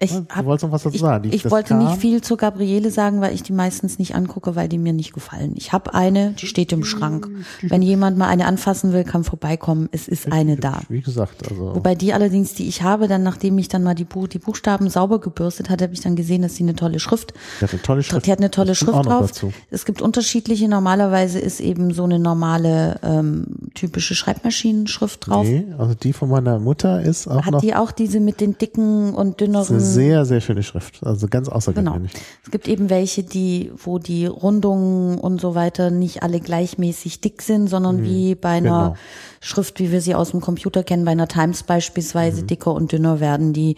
[0.00, 1.28] Ich, hab, du noch was dazu sagen.
[1.28, 4.68] ich, ich wollte nicht viel zu Gabriele sagen, weil ich die meistens nicht angucke, weil
[4.68, 5.54] die mir nicht gefallen.
[5.56, 7.28] Ich habe eine, die steht im Schrank.
[7.62, 9.88] Wenn jemand mal eine anfassen will, kann vorbeikommen.
[9.92, 10.80] Es ist eine da.
[10.88, 11.76] Wie gesagt, also.
[11.76, 14.90] Wobei die allerdings, die ich habe, dann nachdem ich dann mal die, Buch, die Buchstaben
[14.90, 17.32] sauber gebürstet hatte, habe ich dann gesehen, dass sie eine tolle Schrift.
[17.60, 18.26] Die hat eine tolle Schrift.
[18.26, 19.28] Die hat eine tolle Schrift drauf.
[19.28, 19.52] Dazu.
[19.70, 20.68] Es gibt unterschiedliche.
[20.68, 25.46] Normalerweise ist eben so eine normale ähm, typische Schreibmaschinenschrift drauf.
[25.46, 27.58] Nee, also die von meiner Mutter ist auch hat noch.
[27.58, 31.04] Hat die auch diese mit den dicken und dünneren sehr, sehr schöne Schrift.
[31.04, 32.12] Also ganz außergewöhnlich.
[32.12, 32.24] Genau.
[32.44, 37.42] Es gibt eben welche, die, wo die Rundungen und so weiter nicht alle gleichmäßig dick
[37.42, 38.04] sind, sondern mhm.
[38.04, 38.96] wie bei einer genau.
[39.40, 42.46] Schrift, wie wir sie aus dem Computer kennen, bei einer Times beispielsweise mhm.
[42.46, 43.52] dicker und dünner werden.
[43.52, 43.76] Die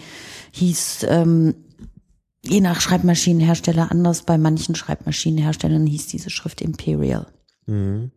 [0.52, 1.54] hieß, ähm,
[2.42, 4.22] je nach Schreibmaschinenhersteller anders.
[4.22, 7.26] Bei manchen Schreibmaschinenherstellern hieß diese Schrift Imperial.
[7.66, 8.10] Mhm.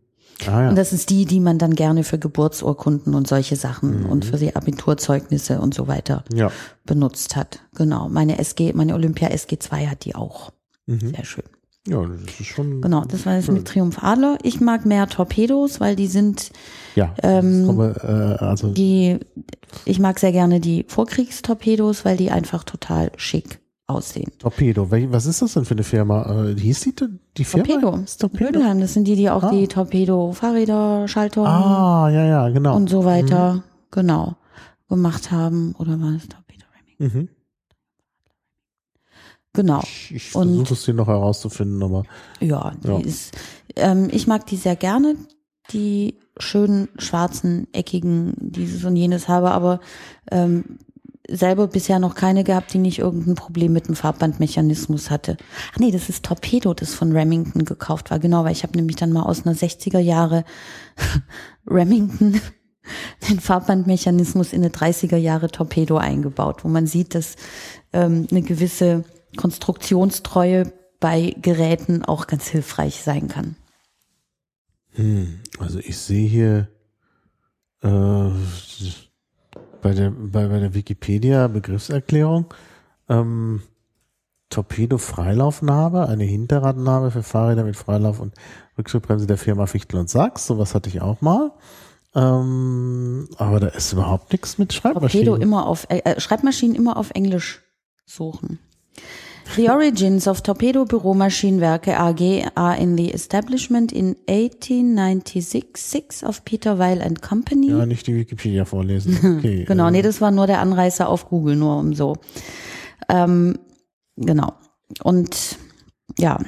[0.46, 0.68] Ah, ja.
[0.70, 4.06] Und das ist die, die man dann gerne für Geburtsurkunden und solche Sachen mhm.
[4.06, 6.50] und für die Abiturzeugnisse und so weiter ja.
[6.84, 7.60] benutzt hat.
[7.74, 8.08] Genau.
[8.08, 10.52] Meine SG, meine Olympia SG2 hat die auch.
[10.86, 11.14] Mhm.
[11.14, 11.44] Sehr schön.
[11.86, 12.82] Ja, das ist schon.
[12.82, 14.36] Genau, das war jetzt mit Triumph Adler.
[14.42, 16.50] Ich mag mehr Torpedos, weil die sind.
[16.94, 17.14] Ja.
[17.22, 19.18] Ähm, komme, äh, also die.
[19.86, 23.60] Ich mag sehr gerne die Vorkriegstorpedos, weil die einfach total schick
[23.90, 24.32] aussehen.
[24.38, 26.50] Torpedo, was ist das denn für eine Firma?
[26.50, 26.94] Äh, hieß die,
[27.36, 27.66] die Firma?
[27.66, 28.04] Torpedo.
[28.18, 28.46] Torpedo.
[28.46, 29.50] Rödelheim, das sind die, die auch ah.
[29.50, 32.76] die Torpedo-Fahrräder, Schaltungen ah, ja, ja, genau.
[32.76, 33.62] und so weiter, mhm.
[33.90, 34.36] genau,
[34.88, 35.74] gemacht haben.
[35.78, 37.12] Oder war es Torpedo Ramming?
[37.12, 37.28] Mhm.
[39.52, 39.80] Genau.
[39.82, 42.04] Ich, ich versuche es hier noch herauszufinden, aber.
[42.40, 42.98] Ja, die ja.
[43.00, 43.36] ist,
[43.76, 45.16] ähm, ich mag die sehr gerne,
[45.72, 49.80] die schönen schwarzen, eckigen, dieses und jenes habe, aber
[50.30, 50.78] ähm,
[51.28, 55.36] selber bisher noch keine gehabt, die nicht irgendein Problem mit dem Farbbandmechanismus hatte.
[55.72, 58.18] Ach nee, das ist Torpedo, das von Remington gekauft war.
[58.18, 60.44] Genau, weil ich habe nämlich dann mal aus einer 60er Jahre
[61.66, 62.40] Remington
[63.28, 67.36] den Farbbandmechanismus in eine 30er Jahre Torpedo eingebaut, wo man sieht, dass
[67.92, 69.04] ähm, eine gewisse
[69.36, 73.56] Konstruktionstreue bei Geräten auch ganz hilfreich sein kann.
[74.92, 76.68] Hm, also ich sehe hier
[77.82, 78.30] äh,
[79.82, 82.46] bei der, bei, bei der Wikipedia Begriffserklärung
[83.08, 83.62] ähm,
[84.50, 88.34] Torpedo-Freilaufnarbe, eine Hinterradnarbe für Fahrräder mit Freilauf und
[88.76, 90.46] Rückschubbremse der Firma Fichtel und Sachs.
[90.46, 91.52] Sowas hatte ich auch mal.
[92.14, 95.26] Ähm, aber da ist überhaupt nichts mit Schreibmaschinen.
[95.26, 97.62] Torpedo immer auf, äh, äh Schreibmaschinen immer auf Englisch
[98.04, 98.58] suchen.
[99.56, 107.02] The origins of Torpedo Büromaschinenwerke AG are in the establishment in 1896 of Peter Weil
[107.02, 107.70] and Company.
[107.70, 109.18] Ja, nicht die Wikipedia vorlesen.
[109.38, 109.90] Okay, genau, äh.
[109.90, 112.16] nee, das war nur der Anreißer auf Google, nur um so.
[113.08, 113.58] Ähm,
[114.16, 114.52] genau.
[115.02, 115.58] Und
[116.18, 116.38] ja,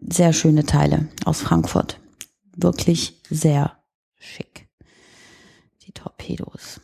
[0.00, 2.00] sehr schöne Teile aus Frankfurt.
[2.56, 3.72] Wirklich sehr
[4.18, 4.68] schick.
[5.82, 6.80] Die Torpedos.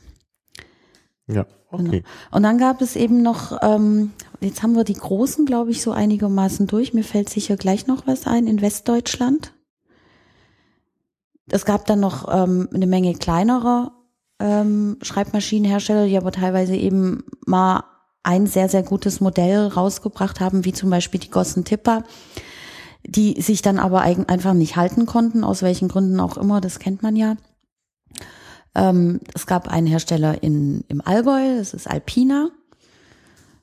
[1.26, 2.00] Ja, okay.
[2.00, 2.04] Genau.
[2.30, 5.92] Und dann gab es eben noch, ähm, jetzt haben wir die großen, glaube ich, so
[5.92, 6.94] einigermaßen durch.
[6.94, 9.52] Mir fällt sicher gleich noch was ein in Westdeutschland.
[11.48, 13.92] Es gab dann noch ähm, eine Menge kleinerer
[14.40, 17.84] ähm, Schreibmaschinenhersteller, die aber teilweise eben mal
[18.22, 22.02] ein sehr, sehr gutes Modell rausgebracht haben, wie zum Beispiel die Gossen Tipper,
[23.06, 27.02] die sich dann aber einfach nicht halten konnten, aus welchen Gründen auch immer, das kennt
[27.02, 27.36] man ja.
[28.74, 32.50] Ähm, es gab einen Hersteller in, im Allgäu, das ist Alpina.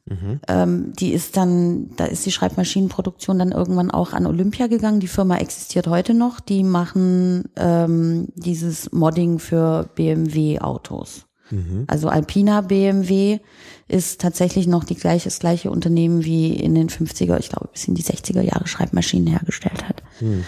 [0.06, 0.40] Mhm.
[0.48, 5.00] Ähm, die ist dann, da ist die Schreibmaschinenproduktion dann irgendwann auch an Olympia gegangen.
[5.00, 6.40] Die Firma existiert heute noch.
[6.40, 11.26] Die machen ähm, dieses Modding für BMW-Autos.
[11.52, 11.86] Mhm.
[11.88, 13.40] Also Alpina BMW
[13.88, 17.88] ist tatsächlich noch die gleiche, das gleiche Unternehmen wie in den 50er, ich glaube bis
[17.88, 20.04] in die 60er Jahre Schreibmaschinen hergestellt hat.
[20.20, 20.44] Mhm.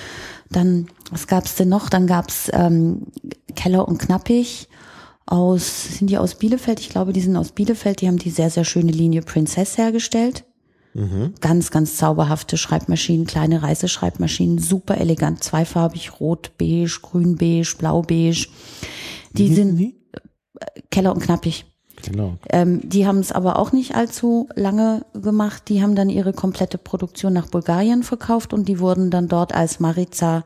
[0.50, 1.90] Dann, was gab's denn noch?
[1.90, 3.08] Dann gab's ähm,
[3.56, 4.68] Keller und Knappig.
[5.26, 6.80] Aus, sind die aus Bielefeld?
[6.80, 8.02] Ich glaube, die sind aus Bielefeld.
[8.02, 10.46] Die haben die sehr, sehr schöne Linie Princess hergestellt.
[11.42, 18.48] Ganz, ganz zauberhafte Schreibmaschinen, kleine Reiseschreibmaschinen, super elegant, zweifarbig, rot, beige, grün, beige, blau, beige.
[19.34, 19.96] Die Wie sind die?
[20.90, 21.66] Keller und knappig.
[22.02, 22.38] Genau.
[22.50, 25.64] Ähm, die haben es aber auch nicht allzu lange gemacht.
[25.68, 29.82] Die haben dann ihre komplette Produktion nach Bulgarien verkauft und die wurden dann dort als
[29.82, 30.46] Mariza.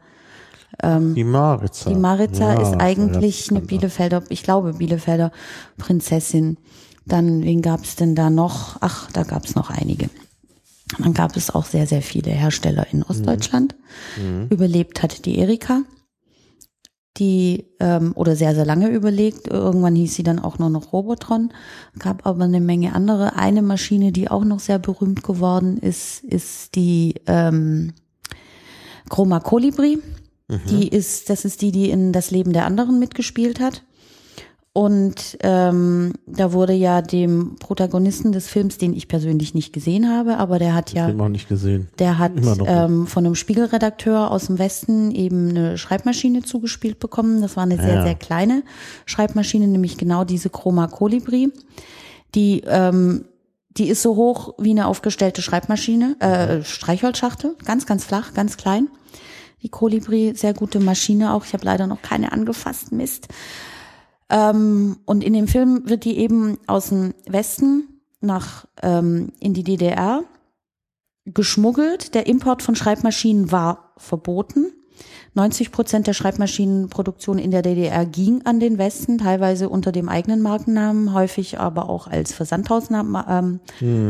[1.15, 1.89] Die Maritza.
[1.89, 3.61] Die Mariza Ja, ist eigentlich eine.
[3.61, 5.31] Bielefelder, ich glaube Bielefelder
[5.77, 6.57] Prinzessin.
[7.05, 8.77] Dann, wen gab es denn da noch?
[8.81, 10.09] Ach, da gab es noch einige.
[10.97, 13.75] Dann gab es auch sehr, sehr viele Hersteller in Ostdeutschland.
[14.49, 15.81] Überlebt hat die Erika,
[17.17, 19.47] die ähm, oder sehr, sehr lange überlegt.
[19.47, 21.51] Irgendwann hieß sie dann auch nur noch Robotron.
[21.99, 23.35] Gab aber eine Menge andere.
[23.35, 27.93] Eine Maschine, die auch noch sehr berühmt geworden ist, ist die ähm,
[29.09, 29.99] Chroma Colibri.
[30.69, 33.83] Die ist, das ist die, die in das Leben der anderen mitgespielt hat.
[34.71, 40.37] Und ähm, da wurde ja dem Protagonisten des Films, den ich persönlich nicht gesehen habe,
[40.37, 41.89] aber der hat ja, Den nicht gesehen.
[41.97, 42.33] der hat
[42.65, 47.41] ähm, von einem Spiegelredakteur aus dem Westen eben eine Schreibmaschine zugespielt bekommen.
[47.41, 48.03] Das war eine sehr, Ja.
[48.03, 48.63] sehr kleine
[49.05, 51.51] Schreibmaschine, nämlich genau diese Chroma Colibri.
[52.35, 53.25] Die, ähm,
[53.71, 58.87] die ist so hoch wie eine aufgestellte Schreibmaschine, äh, Streichholzschachtel, ganz, ganz flach, ganz klein.
[59.61, 61.45] Die Colibri, sehr gute Maschine auch.
[61.45, 63.27] Ich habe leider noch keine angefasst, Mist.
[64.29, 69.63] Ähm, und in dem Film wird die eben aus dem Westen nach ähm, in die
[69.63, 70.23] DDR
[71.25, 72.15] geschmuggelt.
[72.15, 74.71] Der Import von Schreibmaschinen war verboten.
[75.33, 80.41] 90 Prozent der Schreibmaschinenproduktion in der DDR ging an den Westen, teilweise unter dem eigenen
[80.41, 83.59] Markennamen, häufig aber auch als Versandhausnamen ähm,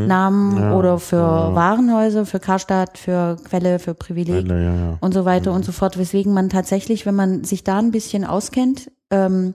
[0.06, 4.98] Namen Ja, oder für Warenhäuser, für Karstadt, für Quelle, für Privileg Ja, ja, ja.
[5.00, 5.98] und so weiter und so fort.
[5.98, 9.54] Weswegen man tatsächlich, wenn man sich da ein bisschen auskennt, ähm,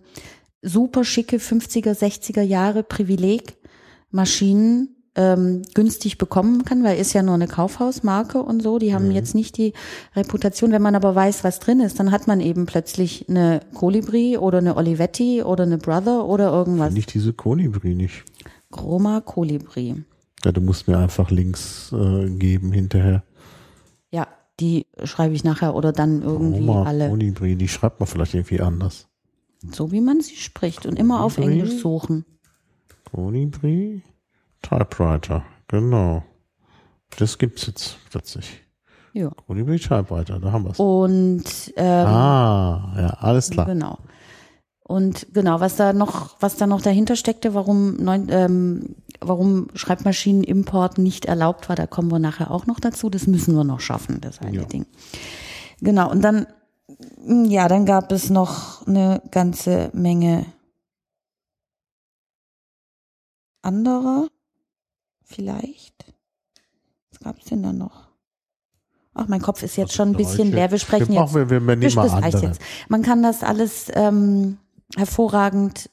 [0.62, 7.48] super schicke 50er, 60er Jahre Privilegmaschinen ähm, günstig bekommen kann, weil ist ja nur eine
[7.48, 8.80] Kaufhausmarke und so.
[8.80, 9.74] Die haben jetzt nicht die
[10.16, 10.72] Reputation.
[10.72, 14.58] Wenn man aber weiß, was drin ist, dann hat man eben plötzlich eine Colibri oder
[14.58, 16.94] eine Olivetti oder eine Brother oder irgendwas.
[16.94, 18.26] Nicht diese Kolibri nicht.
[18.72, 20.04] Chroma Colibri.
[20.44, 23.24] Ja, du musst mir einfach Links äh, geben hinterher.
[24.12, 24.28] Ja,
[24.60, 27.10] die schreibe ich nachher oder dann irgendwie Oma alle.
[27.10, 29.08] Kolibri, die schreibt man vielleicht irgendwie anders.
[29.72, 31.60] So wie man sie spricht und immer auf Colibri?
[31.60, 32.26] Englisch suchen.
[33.12, 34.04] Kolibri,
[34.68, 36.24] Typewriter, genau.
[37.18, 38.62] Das gibt's jetzt plötzlich.
[39.14, 39.30] Ja.
[39.48, 40.80] Kolibri Typewriter, da haben wir's.
[40.80, 41.44] Und
[41.78, 43.66] ähm, Ah, ja, alles klar.
[43.66, 43.98] genau.
[44.88, 50.98] Und genau, was da noch, was da noch dahinter steckte, warum neun, ähm, warum Schreibmaschinenimport
[51.00, 53.10] nicht erlaubt war, da kommen wir nachher auch noch dazu.
[53.10, 54.66] Das müssen wir noch schaffen, das eine Ja.
[54.66, 54.86] Ding.
[55.82, 56.12] Genau.
[56.12, 56.46] Und dann,
[57.26, 60.46] ja, dann gab es noch eine ganze Menge
[63.64, 64.28] anderer,
[65.26, 66.06] vielleicht.
[67.12, 68.08] Was gab es denn da noch?
[69.14, 70.72] Ach, mein Kopf ist jetzt schon ein bisschen leer.
[70.72, 71.34] Wir sprechen wir jetzt.
[71.34, 72.62] wir, wir nehmen Das mal reicht jetzt.
[72.90, 74.58] Man kann das alles ähm,
[74.98, 75.90] hervorragend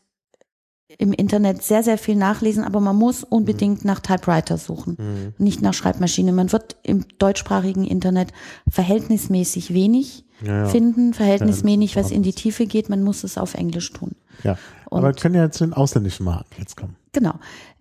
[0.98, 5.34] im Internet sehr, sehr viel nachlesen, aber man muss unbedingt nach Typewriter suchen, Mhm.
[5.42, 6.32] nicht nach Schreibmaschine.
[6.32, 8.32] Man wird im deutschsprachigen Internet
[8.68, 10.68] verhältnismäßig wenig Ja, ja.
[10.68, 12.88] finden, verhältnismäßig, was in die Tiefe geht.
[12.90, 14.16] Man muss es auf Englisch tun.
[14.42, 14.58] Ja,
[14.90, 16.96] Und- aber wir können ja jetzt zu den ausländischen Marken jetzt kommen.
[17.12, 17.34] Genau.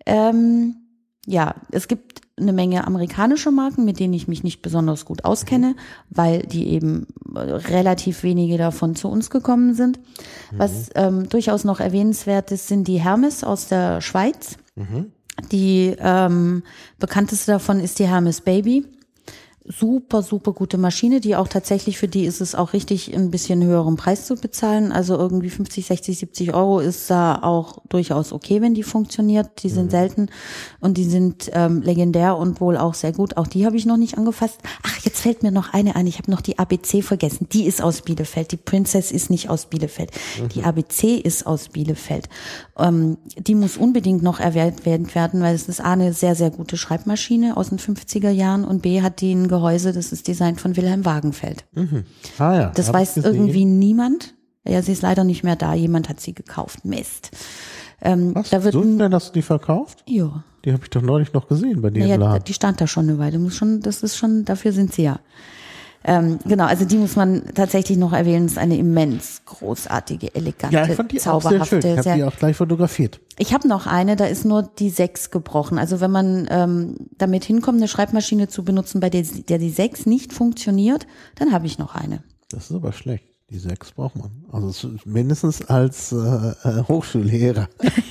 [0.06, 0.76] Ähm,
[1.26, 5.76] ja, es gibt eine Menge amerikanische Marken, mit denen ich mich nicht besonders gut auskenne,
[6.10, 10.00] weil die eben äh, relativ wenige davon zu uns gekommen sind.
[10.50, 14.56] Was ähm, durchaus noch erwähnenswert ist, sind die Hermes aus der Schweiz.
[15.50, 16.62] Die ähm,
[16.98, 18.86] bekannteste davon ist die Hermes Baby.
[19.64, 23.62] Super, super gute Maschine, die auch tatsächlich, für die ist es auch richtig, ein bisschen
[23.62, 24.90] höheren Preis zu bezahlen.
[24.90, 29.62] Also irgendwie 50, 60, 70 Euro ist da auch durchaus okay, wenn die funktioniert.
[29.62, 30.30] Die sind selten
[30.80, 33.36] und die sind ähm, legendär und wohl auch sehr gut.
[33.36, 34.58] Auch die habe ich noch nicht angefasst.
[34.82, 36.08] Ach, jetzt fällt mir noch eine ein.
[36.08, 37.46] Ich habe noch die ABC vergessen.
[37.52, 38.50] Die ist aus Bielefeld.
[38.50, 40.10] Die Princess ist nicht aus Bielefeld.
[40.56, 42.28] Die ABC ist aus Bielefeld.
[42.76, 46.76] Ähm, die muss unbedingt noch erwähnt werden, weil es ist A, eine sehr, sehr gute
[46.76, 50.76] Schreibmaschine aus den 50er Jahren und B, hat die ein Gehäuse, das ist Design von
[50.76, 51.64] Wilhelm Wagenfeld.
[52.38, 52.72] Ah ja.
[52.74, 54.34] Das hab weiß irgendwie niemand.
[54.66, 55.74] Ja, sie ist leider nicht mehr da.
[55.74, 56.84] Jemand hat sie gekauft.
[56.84, 57.30] Mist.
[58.00, 58.50] Ähm, Was?
[58.50, 60.02] da wird so schnell hast du die verkauft?
[60.08, 62.44] ja, Die habe ich doch neulich noch gesehen bei dir im naja, Laden.
[62.44, 63.38] die stand da schon eine Weile.
[63.38, 65.20] Muss schon, das ist schon, dafür sind sie ja.
[66.04, 68.46] Ähm, genau, also die muss man tatsächlich noch erwähnen.
[68.46, 71.82] Das ist eine immens großartige, elegante, Ja, ich fand die auch sehr zauberhafte.
[71.82, 71.98] schön.
[71.98, 73.20] Ich habe die auch gleich fotografiert.
[73.38, 75.78] Ich habe noch eine, da ist nur die 6 gebrochen.
[75.78, 80.06] Also wenn man ähm, damit hinkommt, eine Schreibmaschine zu benutzen, bei der, der die 6
[80.06, 81.06] nicht funktioniert,
[81.36, 82.22] dann habe ich noch eine.
[82.50, 83.24] Das ist aber schlecht.
[83.52, 84.30] Die sechs braucht man.
[84.50, 87.68] Also mindestens als äh, äh Hochschullehrer.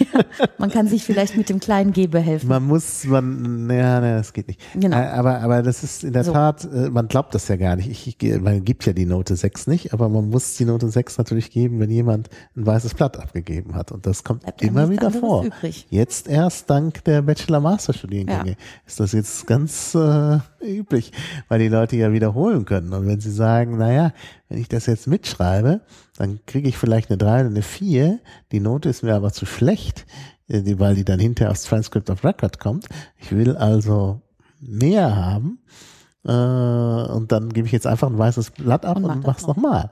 [0.60, 2.48] man kann sich vielleicht mit dem kleinen G behelfen.
[2.48, 4.62] Man muss, man, ja, nee, das geht nicht.
[4.76, 4.98] Genau.
[4.98, 6.34] Äh, aber, aber das ist in der so.
[6.34, 7.90] Tat, äh, man glaubt das ja gar nicht.
[7.90, 11.18] Ich, ich, man gibt ja die Note 6 nicht, aber man muss die Note 6
[11.18, 13.92] natürlich geben, wenn jemand ein weißes Blatt abgegeben hat.
[13.92, 15.44] Und das kommt Bleibt immer wieder vor.
[15.44, 15.88] Übrig.
[15.90, 18.56] Jetzt erst dank der Bachelor-Master-Studiengänge ja.
[18.86, 21.12] ist das jetzt ganz äh, üblich,
[21.48, 22.94] weil die Leute ja wiederholen können.
[22.94, 24.14] Und wenn sie sagen, naja,
[24.50, 25.82] wenn ich das jetzt mitschreibe,
[26.18, 28.20] dann kriege ich vielleicht eine 3 oder eine 4.
[28.52, 30.06] Die Note ist mir aber zu schlecht,
[30.48, 32.88] äh, weil die dann hinterher aufs Transcript of Record kommt.
[33.18, 34.22] Ich will also
[34.60, 35.60] mehr haben.
[36.24, 39.92] Äh, und dann gebe ich jetzt einfach ein weißes Blatt ab und, und mach's nochmal.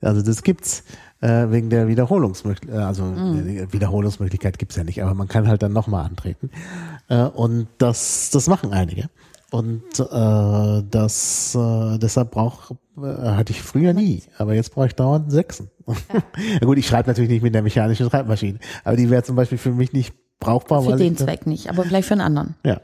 [0.00, 0.82] Also das gibt's
[1.20, 3.72] äh, wegen der Wiederholungsmöglichkeit, also mhm.
[3.72, 6.50] Wiederholungsmöglichkeit gibt's ja nicht, aber man kann halt dann nochmal antreten.
[7.08, 9.08] Äh, und das, das machen einige.
[9.52, 14.94] Und äh, das äh, deshalb brauch, äh, hatte ich früher nie, aber jetzt brauche ich
[14.94, 15.70] dauernd Sechsen.
[16.60, 16.66] Ja.
[16.66, 19.72] gut, ich schreibe natürlich nicht mit der mechanischen Schreibmaschine, aber die wäre zum Beispiel für
[19.72, 20.82] mich nicht brauchbar.
[20.82, 22.54] Für den Zweck nicht, aber vielleicht für einen anderen.
[22.64, 22.80] Ja.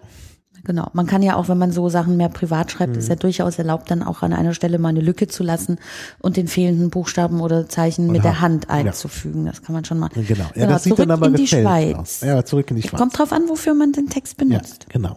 [0.64, 0.88] Genau.
[0.92, 2.98] Man kann ja auch, wenn man so Sachen mehr privat schreibt, mhm.
[2.98, 5.78] ist ja durchaus erlaubt, dann auch an einer Stelle mal eine Lücke zu lassen
[6.20, 9.46] und den fehlenden Buchstaben oder Zeichen oder mit der Hand einzufügen.
[9.46, 9.52] Ja.
[9.52, 10.26] Das kann man schon machen.
[10.26, 10.44] Genau.
[10.44, 10.66] Ja, genau.
[10.66, 11.96] das sieht dann aber in die Schweiz.
[11.96, 12.20] Aus.
[12.20, 12.98] Ja, zurück in die Schweiz.
[13.00, 14.86] Kommt drauf an, wofür man den Text benutzt.
[14.88, 15.16] Ja, genau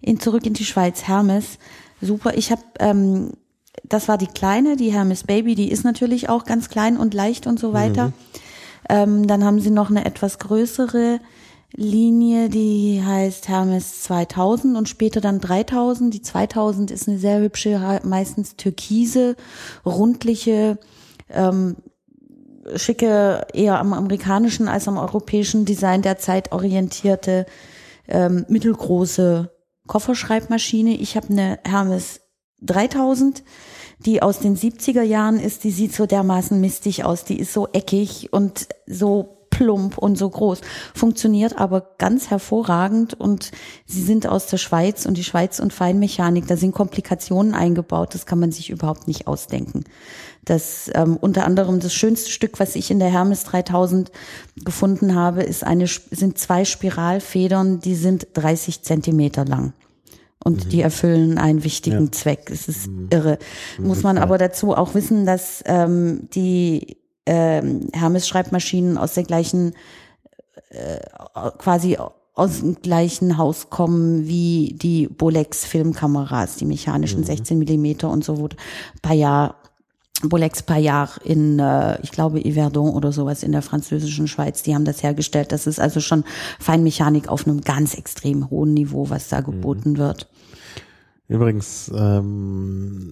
[0.00, 1.58] in Zurück in die Schweiz, Hermes.
[2.00, 2.36] Super.
[2.36, 3.32] Ich habe, ähm,
[3.84, 7.46] das war die kleine, die Hermes Baby, die ist natürlich auch ganz klein und leicht
[7.46, 8.08] und so weiter.
[8.08, 8.12] Mhm.
[8.88, 11.20] Ähm, dann haben sie noch eine etwas größere
[11.74, 16.14] Linie, die heißt Hermes 2000 und später dann 3000.
[16.14, 19.36] Die 2000 ist eine sehr hübsche, meistens türkise,
[19.84, 20.78] rundliche,
[21.28, 21.76] ähm,
[22.74, 27.46] schicke, eher am amerikanischen als am europäischen Design der Zeit orientierte,
[28.08, 29.50] ähm, mittelgroße
[29.88, 30.94] Kofferschreibmaschine.
[30.94, 32.20] Ich habe eine Hermes
[32.60, 33.42] 3000,
[33.98, 35.64] die aus den 70er Jahren ist.
[35.64, 37.24] Die sieht so dermaßen mistig aus.
[37.24, 40.60] Die ist so eckig und so plump und so groß,
[40.94, 43.50] funktioniert aber ganz hervorragend und
[43.86, 48.24] sie sind aus der Schweiz und die Schweiz und Feinmechanik, da sind Komplikationen eingebaut, das
[48.24, 49.82] kann man sich überhaupt nicht ausdenken.
[50.48, 54.10] Das ähm, unter anderem das schönste Stück, was ich in der Hermes 3000
[54.64, 59.74] gefunden habe, ist eine sind zwei Spiralfedern, die sind 30 Zentimeter lang
[60.42, 60.68] und mhm.
[60.70, 62.12] die erfüllen einen wichtigen ja.
[62.12, 62.50] Zweck.
[62.50, 63.08] Es ist mhm.
[63.10, 63.38] irre.
[63.78, 66.96] Muss man aber dazu auch wissen, dass ähm, die
[67.26, 69.74] ähm, Hermes-Schreibmaschinen aus der gleichen,
[70.70, 71.00] äh,
[71.58, 71.98] quasi
[72.34, 77.24] aus dem gleichen Haus kommen wie die Bolex Filmkameras, die mechanischen mhm.
[77.24, 78.48] 16 Millimeter und so, wo
[79.02, 79.56] Payard,
[80.22, 84.84] Bolex Payard in, äh, ich glaube, Yverdon oder sowas in der französischen Schweiz, die haben
[84.84, 85.52] das hergestellt.
[85.52, 86.24] Das ist also schon
[86.58, 89.98] Feinmechanik auf einem ganz extrem hohen Niveau, was da geboten mhm.
[89.98, 90.28] wird.
[91.28, 93.10] Übrigens, ähm,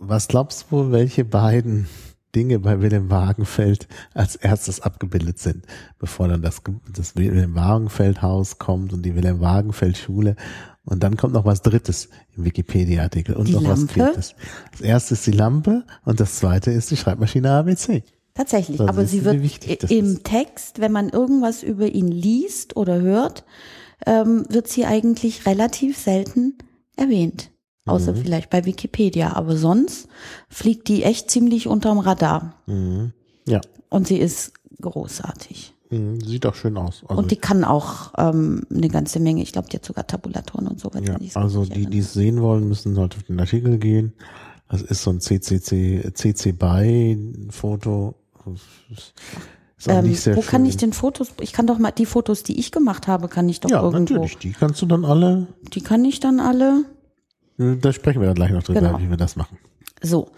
[0.00, 1.86] was glaubst du, welche beiden
[2.34, 5.66] Dinge bei Wilhelm Wagenfeld als erstes abgebildet sind,
[5.98, 6.62] bevor dann das,
[6.92, 10.36] das Wilhelm Wagenfeld Haus kommt und die Wilhelm Wagenfeld Schule.
[10.84, 13.82] Und dann kommt noch was Drittes im Wikipedia-Artikel und die noch Lampe?
[13.82, 14.34] was Viertes.
[14.72, 18.02] Das erste ist die Lampe und das zweite ist die Schreibmaschine ABC.
[18.34, 20.24] Tatsächlich, das aber sie wird im ist.
[20.24, 23.44] Text, wenn man irgendwas über ihn liest oder hört,
[24.06, 26.54] ähm, wird sie eigentlich relativ selten
[26.96, 27.50] erwähnt.
[27.84, 28.16] Außer mhm.
[28.16, 29.34] vielleicht bei Wikipedia.
[29.34, 30.08] Aber sonst
[30.48, 32.54] fliegt die echt ziemlich unterm Radar.
[32.66, 33.12] Mhm.
[33.46, 33.60] Ja.
[33.88, 35.74] Und sie ist großartig.
[35.92, 36.20] Mhm.
[36.20, 37.04] Sieht auch schön aus.
[37.06, 39.42] Also und die kann auch ähm, eine ganze Menge.
[39.42, 40.90] Ich glaube, die hat sogar Tabulatoren und so.
[41.00, 44.14] Ja, also die, die es sehen wollen, müssen halt auf den Artikel gehen.
[44.68, 48.14] Das ist so ein CCC, CC BY Foto.
[49.86, 50.40] Ähm, wo schön.
[50.42, 51.32] kann ich denn Fotos?
[51.40, 54.14] Ich kann doch mal die Fotos, die ich gemacht habe, kann ich doch ja, irgendwo.
[54.14, 54.38] Ja, natürlich.
[54.38, 55.48] Die kannst du dann alle.
[55.74, 56.84] Die kann ich dann alle.
[57.58, 58.98] Da sprechen wir dann gleich noch drüber, genau.
[58.98, 59.58] wie wir das machen.
[60.00, 60.30] So.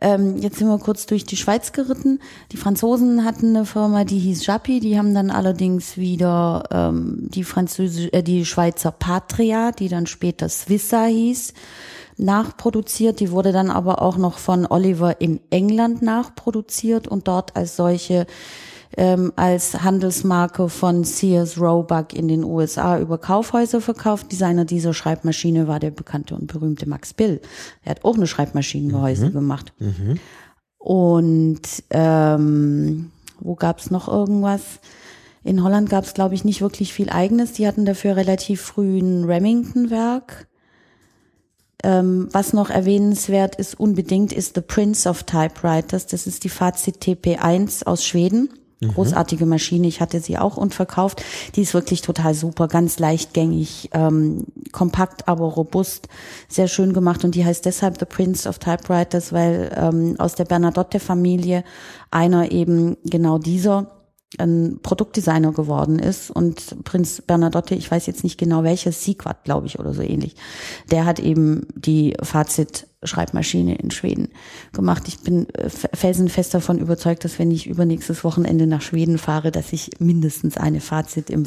[0.00, 2.20] Ähm, jetzt sind wir kurz durch die Schweiz geritten.
[2.52, 4.80] Die Franzosen hatten eine Firma, die hieß Japy.
[4.80, 10.48] Die haben dann allerdings wieder ähm, die französische, äh, die Schweizer Patria, die dann später
[10.48, 11.54] Swissa hieß,
[12.16, 13.20] nachproduziert.
[13.20, 18.26] Die wurde dann aber auch noch von Oliver in England nachproduziert und dort als solche
[18.96, 24.32] ähm, als Handelsmarke von Sears Roebuck in den USA über Kaufhäuser verkauft.
[24.32, 27.40] Designer dieser Schreibmaschine war der bekannte und berühmte Max Bill.
[27.84, 29.32] Er hat auch eine Schreibmaschinengehäuse mhm.
[29.32, 29.72] gemacht.
[29.78, 30.18] Mhm.
[30.78, 33.10] Und ähm,
[33.40, 34.62] wo gab's noch irgendwas?
[35.44, 37.52] In Holland gab's glaube ich, nicht wirklich viel Eigenes.
[37.52, 40.48] Die hatten dafür relativ früh ein Remington-Werk.
[41.84, 46.06] Ähm, was noch erwähnenswert ist unbedingt, ist The Prince of Typewriters.
[46.06, 48.48] Das ist die Fazit TP1 aus Schweden
[48.80, 49.88] Großartige Maschine.
[49.88, 51.24] Ich hatte sie auch und verkauft.
[51.56, 56.08] Die ist wirklich total super, ganz leichtgängig, ähm, kompakt, aber robust,
[56.48, 57.24] sehr schön gemacht.
[57.24, 61.64] Und die heißt deshalb The Prince of Typewriters, weil ähm, aus der Bernadotte-Familie
[62.10, 63.98] einer eben genau dieser
[64.36, 69.66] ein Produktdesigner geworden ist und Prinz Bernadotte, ich weiß jetzt nicht genau welches, Sigvard, glaube
[69.66, 70.36] ich, oder so ähnlich,
[70.90, 72.14] der hat eben die
[73.00, 74.28] Fazit-Schreibmaschine in Schweden
[74.72, 75.04] gemacht.
[75.08, 79.72] Ich bin äh, felsenfest davon überzeugt, dass wenn ich übernächstes Wochenende nach Schweden fahre, dass
[79.72, 81.44] ich mindestens eine Fazit im,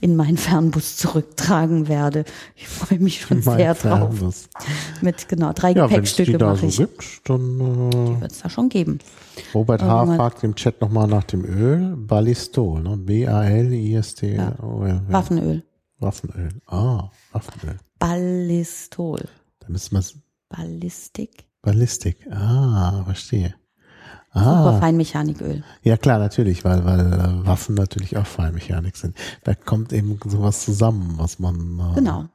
[0.00, 2.24] in meinen Fernbus zurücktragen werde.
[2.56, 4.16] Ich freue mich schon sehr drauf.
[4.16, 4.48] Fernbus.
[5.00, 6.76] Mit genau drei ja, Gepäckstücke mache ich.
[6.76, 8.98] So gibt, dann äh, wird es da schon geben.
[9.52, 10.06] Robert H.
[10.16, 11.96] fragt im Chat nochmal nach dem Öl.
[11.96, 12.96] Ballistol, ne?
[12.96, 14.88] B-A-L-I-S-T-O-L.
[14.88, 15.02] Ja.
[15.08, 15.64] Waffenöl.
[15.98, 16.50] Waffenöl.
[16.66, 17.78] Ah, Waffenöl.
[17.98, 19.20] Ballistol.
[19.60, 20.02] Da müssen wir
[20.56, 21.46] Ballistik.
[21.62, 22.26] Ballistik.
[22.30, 23.54] Ah, verstehe.
[24.30, 24.64] Ah.
[24.64, 25.64] Super Feinmechaniköl.
[25.82, 29.16] Ja klar, natürlich, weil, weil äh, Waffen natürlich auch Feinmechanik sind.
[29.44, 31.78] Da kommt eben sowas zusammen, was man.
[31.78, 32.26] Äh, genau.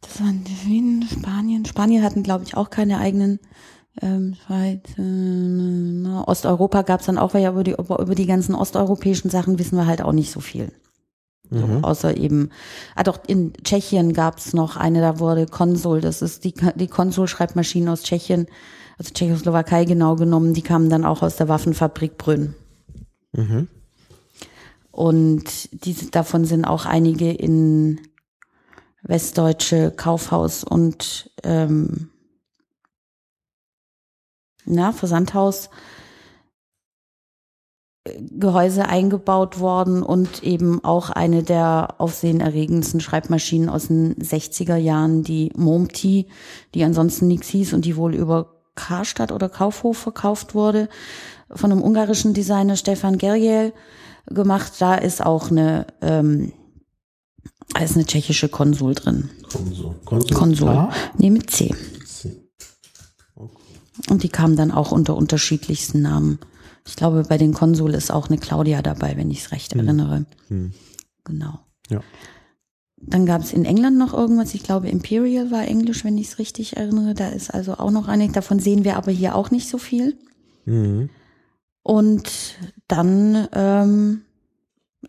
[0.00, 1.64] Das waren Schweden, Spanien.
[1.64, 3.40] Spanien hatten, glaube ich, auch keine eigenen
[4.02, 8.54] ähm, Schweiz, äh, Osteuropa gab es dann auch, weil ja über die, über die ganzen
[8.54, 10.72] osteuropäischen Sachen wissen wir halt auch nicht so viel.
[11.50, 11.84] So, mhm.
[11.84, 12.50] außer eben,
[12.94, 16.88] ah doch, in Tschechien gab es noch eine, da wurde Konsul, das ist die, die
[16.88, 18.46] Konsul-Schreibmaschine aus Tschechien,
[18.98, 22.54] also Tschechoslowakei genau genommen, die kamen dann auch aus der Waffenfabrik Brünn.
[23.32, 23.68] Mhm.
[24.90, 28.00] Und diese, davon sind auch einige in
[29.02, 32.10] westdeutsche Kaufhaus und ähm,
[34.64, 35.70] na, Versandhaus
[38.30, 45.50] Gehäuse eingebaut worden und eben auch eine der aufsehenerregendsten Schreibmaschinen aus den 60er Jahren, die
[45.56, 46.26] Momti,
[46.74, 50.88] die ansonsten nichts hieß und die wohl über Karstadt oder Kaufhof verkauft wurde,
[51.50, 53.72] von einem ungarischen Designer Stefan Gergel
[54.26, 54.72] gemacht.
[54.78, 56.52] Da ist auch eine, ähm,
[57.72, 59.30] da ist eine tschechische Konsul drin.
[59.50, 59.94] Konsul.
[60.04, 60.36] Konsul.
[60.36, 60.88] Konsul.
[61.18, 61.74] Nee, mit C.
[64.08, 66.38] Und die kamen dann auch unter unterschiedlichsten Namen.
[66.86, 69.80] Ich glaube, bei den Konsul ist auch eine Claudia dabei, wenn ich es recht hm.
[69.80, 70.26] erinnere.
[70.48, 70.72] Hm.
[71.24, 71.58] Genau.
[71.90, 72.00] Ja.
[72.98, 76.38] Dann gab es in England noch irgendwas, ich glaube Imperial war Englisch, wenn ich es
[76.38, 77.14] richtig erinnere.
[77.14, 80.16] Da ist also auch noch eine, davon sehen wir aber hier auch nicht so viel.
[80.64, 81.10] Mhm.
[81.82, 82.56] Und
[82.88, 84.22] dann, ähm,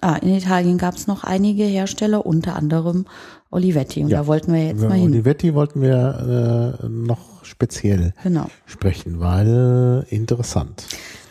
[0.01, 3.05] ah, in Italien gab es noch einige Hersteller, unter anderem
[3.49, 4.03] Olivetti.
[4.03, 4.19] Und ja.
[4.19, 5.11] da wollten wir jetzt Über mal hin.
[5.11, 8.47] Olivetti wollten wir äh, noch speziell genau.
[8.65, 10.85] sprechen, weil interessant.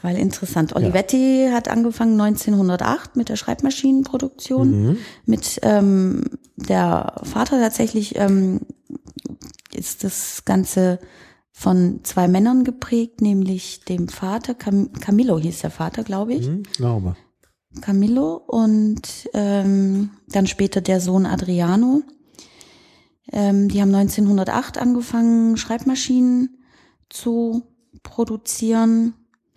[0.06, 0.76] Weil interessant.
[0.76, 1.50] Olivetti ja.
[1.50, 4.90] hat angefangen 1908 mit der Schreibmaschinenproduktion.
[4.90, 4.98] Mhm.
[5.24, 6.22] Mit ähm,
[6.54, 8.60] der Vater tatsächlich ähm,
[9.74, 11.00] ist das Ganze
[11.50, 16.46] von zwei Männern geprägt, nämlich dem Vater, Cam Camillo hieß der Vater, glaube ich.
[16.46, 17.16] Mhm, glaube.
[17.80, 22.02] Camillo und ähm, dann später der Sohn Adriano.
[23.32, 26.62] Ähm, die haben 1908 angefangen, Schreibmaschinen
[27.08, 27.64] zu
[28.04, 29.14] produzieren.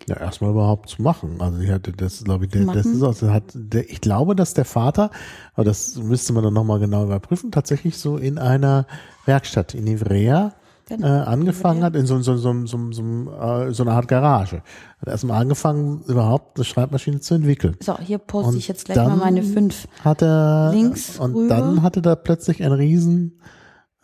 [0.08, 1.36] Ja, erstmal überhaupt zu machen.
[1.40, 4.54] Also ich hatte das, glaube ich, der, das ist also hat der, ich glaube, dass
[4.54, 5.10] der Vater,
[5.54, 8.86] aber das müsste man dann nochmal genau überprüfen, tatsächlich so in einer
[9.26, 10.54] Werkstatt in Ivrea
[10.90, 11.06] genau.
[11.06, 14.62] äh, angefangen hat, in so, so, so, so, so, äh, so einer Art Garage.
[15.00, 17.76] Hat erstmal angefangen, überhaupt eine Schreibmaschine zu entwickeln.
[17.80, 21.56] So, hier poste und ich jetzt gleich mal meine fünf hat er, Links Und rüber.
[21.56, 23.40] dann hatte da plötzlich ein riesen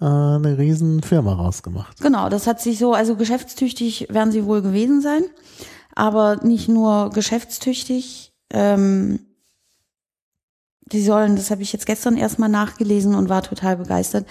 [0.01, 2.01] äh, eine riesen Firma rausgemacht.
[2.01, 5.25] Genau, das hat sich so, also geschäftstüchtig werden sie wohl gewesen sein,
[5.97, 9.19] aber nicht nur geschäftstüchtig, ähm,
[10.93, 14.25] die sollen, das habe ich jetzt gestern erstmal nachgelesen und war total begeistert,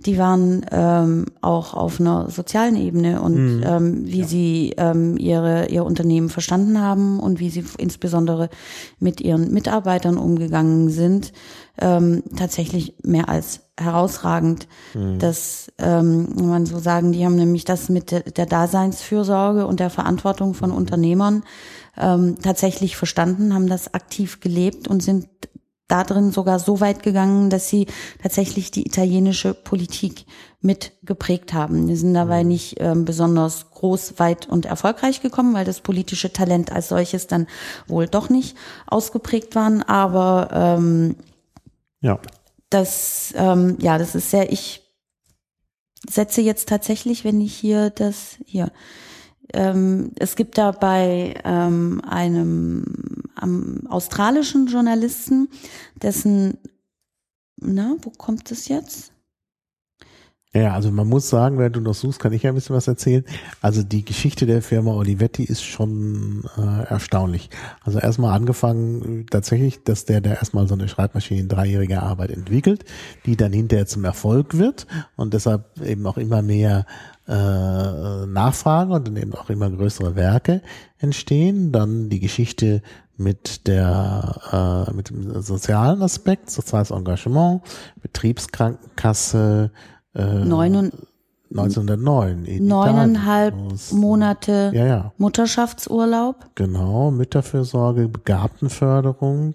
[0.00, 3.62] die waren ähm, auch auf einer sozialen Ebene und mhm.
[3.64, 4.26] ähm, wie ja.
[4.26, 8.50] sie ähm, ihre, ihr Unternehmen verstanden haben und wie sie insbesondere
[8.98, 11.32] mit ihren Mitarbeitern umgegangen sind,
[11.80, 14.68] ähm, tatsächlich mehr als herausragend.
[14.94, 15.18] Mhm.
[15.18, 20.54] Das, ähm, man so sagen, die haben nämlich das mit der, Daseinsfürsorge und der Verantwortung
[20.54, 20.76] von mhm.
[20.76, 21.42] Unternehmern
[21.96, 25.28] ähm, tatsächlich verstanden, haben das aktiv gelebt und sind
[25.88, 27.86] da drin sogar so weit gegangen, dass sie
[28.22, 30.24] tatsächlich die italienische Politik
[30.60, 31.86] mit geprägt haben.
[31.88, 32.48] Die sind dabei mhm.
[32.48, 37.46] nicht ähm, besonders groß, weit und erfolgreich gekommen, weil das politische Talent als solches dann
[37.86, 38.56] wohl doch nicht
[38.86, 39.82] ausgeprägt waren.
[39.82, 41.16] Aber ähm,
[42.04, 42.20] ja.
[42.70, 44.82] das, ähm, ja, das ist sehr, ich
[46.08, 48.70] setze jetzt tatsächlich, wenn ich hier das hier
[49.54, 52.84] ähm, es gibt da bei ähm, einem
[53.42, 55.48] ähm, australischen Journalisten,
[56.02, 56.58] dessen,
[57.56, 59.13] na, wo kommt das jetzt?
[60.56, 62.86] Ja, also man muss sagen, wenn du noch suchst, kann ich ja ein bisschen was
[62.86, 63.24] erzählen.
[63.60, 67.50] Also die Geschichte der Firma Olivetti ist schon äh, erstaunlich.
[67.82, 72.30] Also erstmal angefangen äh, tatsächlich, dass der, der erstmal so eine Schreibmaschine in dreijähriger Arbeit
[72.30, 72.84] entwickelt,
[73.26, 74.86] die dann hinterher zum Erfolg wird
[75.16, 76.86] und deshalb eben auch immer mehr
[77.26, 80.62] äh, Nachfragen und dann eben auch immer größere Werke
[80.98, 81.72] entstehen.
[81.72, 82.80] Dann die Geschichte
[83.16, 87.62] mit der äh, mit dem sozialen Aspekt, soziales Engagement,
[88.02, 89.70] Betriebskrankenkasse,
[90.14, 90.92] äh, Neun
[91.50, 92.44] 1909.
[92.46, 96.36] in neuneinhalb aus- Monate Ja, ja, Mutterschaftsurlaub.
[96.54, 97.10] genau.
[97.10, 99.54] Mütterfürsorge, Begabtenförderung,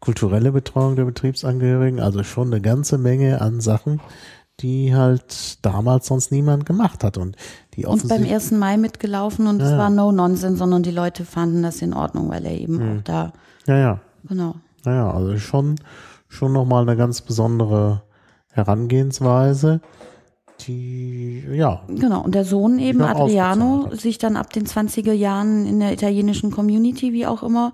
[0.00, 4.00] kulturelle Betreuung der Betriebsangehörigen, also schon eine ganze Menge an Sachen,
[4.60, 7.36] die halt damals sonst niemand gemacht hat und
[7.74, 8.50] die Und beim offensichtlich 1.
[8.58, 9.78] Mai mitgelaufen und es Ja.
[9.78, 12.98] war no nonsense, sondern die Leute fanden das in Ordnung, weil er eben Hm.
[12.98, 13.32] auch da,
[13.66, 14.54] ja, ja, genau.
[14.84, 15.76] Naja, also schon,
[16.28, 18.02] schon nochmal eine ganz besondere
[18.58, 19.80] Herangehensweise,
[20.66, 25.80] die, ja, Genau, und der Sohn eben, Adriano, sich dann ab den 20er Jahren in
[25.80, 27.72] der italienischen Community, wie auch immer,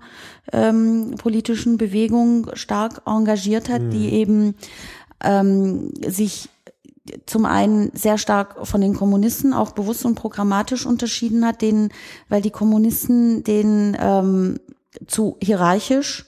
[0.53, 4.55] ähm, politischen Bewegung stark engagiert hat, die eben
[5.23, 6.49] ähm, sich
[7.25, 11.89] zum einen sehr stark von den Kommunisten auch bewusst und programmatisch unterschieden hat, denen,
[12.29, 14.59] weil die Kommunisten den ähm,
[15.07, 16.25] zu hierarchisch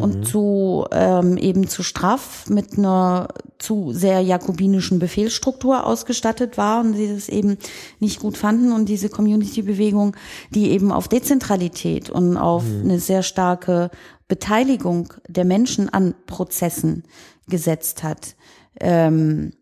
[0.00, 3.28] und zu ähm, eben zu straff mit einer
[3.58, 7.56] zu sehr jakobinischen Befehlsstruktur ausgestattet war und sie das eben
[8.00, 10.16] nicht gut fanden und diese Community-Bewegung,
[10.50, 13.90] die eben auf Dezentralität und auf eine sehr starke
[14.28, 17.04] Beteiligung der Menschen an Prozessen
[17.48, 18.36] gesetzt hat.
[18.80, 19.52] Ähm,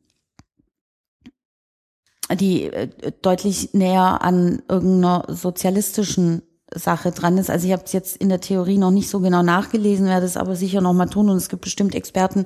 [2.32, 2.89] die äh,
[3.23, 6.43] deutlich näher an irgendeiner sozialistischen
[6.75, 7.51] Sache dran ist.
[7.51, 10.37] Also ich habe es jetzt in der Theorie noch nicht so genau nachgelesen, werde es
[10.37, 11.31] aber sicher noch mal tun.
[11.31, 12.45] Und es gibt bestimmt Experten,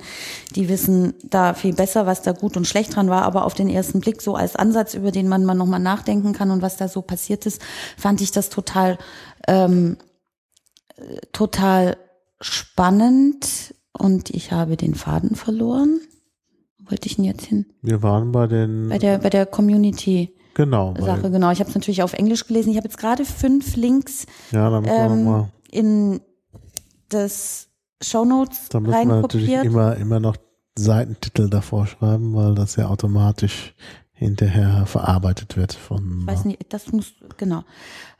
[0.54, 3.22] die wissen da viel besser, was da gut und schlecht dran war.
[3.22, 6.32] Aber auf den ersten Blick so als Ansatz, über den man mal noch mal nachdenken
[6.32, 7.60] kann und was da so passiert ist,
[7.96, 8.98] fand ich das total
[9.46, 9.96] ähm,
[10.96, 11.96] äh, total
[12.40, 13.74] spannend.
[13.92, 16.00] Und ich habe den Faden verloren.
[16.78, 17.66] Wo wollte ich denn jetzt hin?
[17.82, 20.37] wir waren bei den, Bei der bei der Community.
[20.64, 21.50] Genau, Sache, genau.
[21.50, 22.70] Ich habe es natürlich auf Englisch gelesen.
[22.70, 26.20] Ich habe jetzt gerade fünf Links ja, da müssen wir ähm, noch mal, in
[27.08, 27.68] das
[28.02, 30.36] Shownotes da müssen wir natürlich immer, immer noch
[30.76, 33.74] Seitentitel davor schreiben, weil das ja automatisch
[34.12, 37.62] hinterher verarbeitet wird von, Ich weiß nicht, das muss, genau.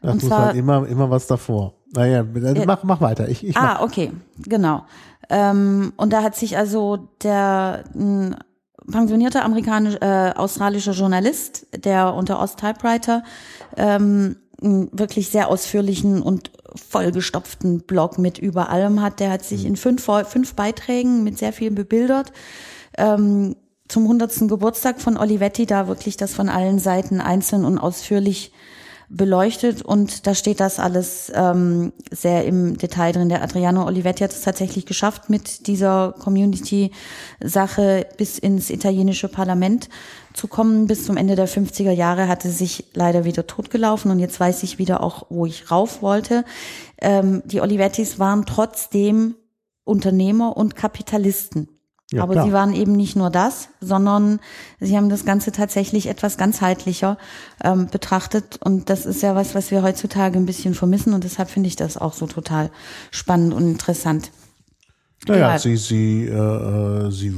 [0.01, 1.75] das Und muss zwar, halt immer, immer was davor.
[1.93, 2.67] Naja, also Ja.
[2.67, 4.85] mach, mach weiter, ich, ich mach, ah, okay, genau.
[5.29, 8.37] Ähm, und da hat sich also der ein
[8.91, 13.23] pensionierter amerikanisch, äh, australischer Journalist, der unter Ost-Typewriter
[13.77, 19.21] ähm, einen wirklich sehr ausführlichen und vollgestopften Blog mit über allem hat.
[19.21, 22.33] Der hat sich in fünf, fünf Beiträgen mit sehr viel bebildert.
[22.97, 23.57] Ähm,
[23.89, 24.49] zum 100.
[24.49, 28.53] Geburtstag von Olivetti da wirklich das von allen Seiten einzeln und ausführlich
[29.11, 33.31] beleuchtet und da steht das alles ähm, sehr im Detail drin.
[33.31, 39.89] Der Adriano Olivetti hat es tatsächlich geschafft, mit dieser Community-Sache bis ins italienische Parlament
[40.35, 40.87] zu kommen.
[40.87, 44.79] Bis zum Ende der 50er Jahre hatte sich leider wieder totgelaufen und jetzt weiß ich
[44.79, 46.45] wieder auch, wo ich rauf wollte.
[47.01, 49.37] Ähm, die Olivettis waren trotzdem
[49.85, 51.78] Unternehmer und Kapitalisten.
[52.11, 52.47] Ja, Aber klar.
[52.47, 54.41] sie waren eben nicht nur das, sondern
[54.81, 57.19] sie haben das Ganze tatsächlich etwas ganzheitlicher
[57.63, 58.59] ähm, betrachtet.
[58.63, 61.13] Und das ist ja was, was wir heutzutage ein bisschen vermissen.
[61.13, 62.71] Und deshalb finde ich das auch so total
[63.11, 64.31] spannend und interessant.
[65.27, 65.59] Naja, Ja.
[65.59, 67.35] sie, sie, äh, äh, sie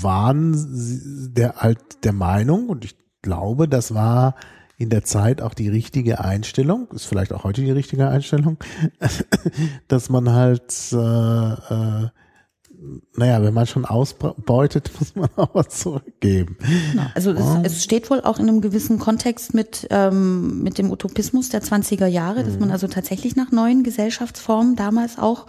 [0.00, 4.34] waren der, halt der Meinung und ich glaube, das war
[4.78, 8.58] in der Zeit auch die richtige Einstellung, ist vielleicht auch heute die richtige Einstellung,
[9.88, 10.96] dass man halt, äh,
[11.52, 12.08] äh,
[13.16, 16.56] naja, wenn man schon ausbeutet, muss man auch was zurückgeben.
[17.14, 21.48] Also es, es steht wohl auch in einem gewissen Kontext mit, ähm, mit dem Utopismus
[21.48, 25.46] der 20er Jahre, dass man also tatsächlich nach neuen Gesellschaftsformen damals auch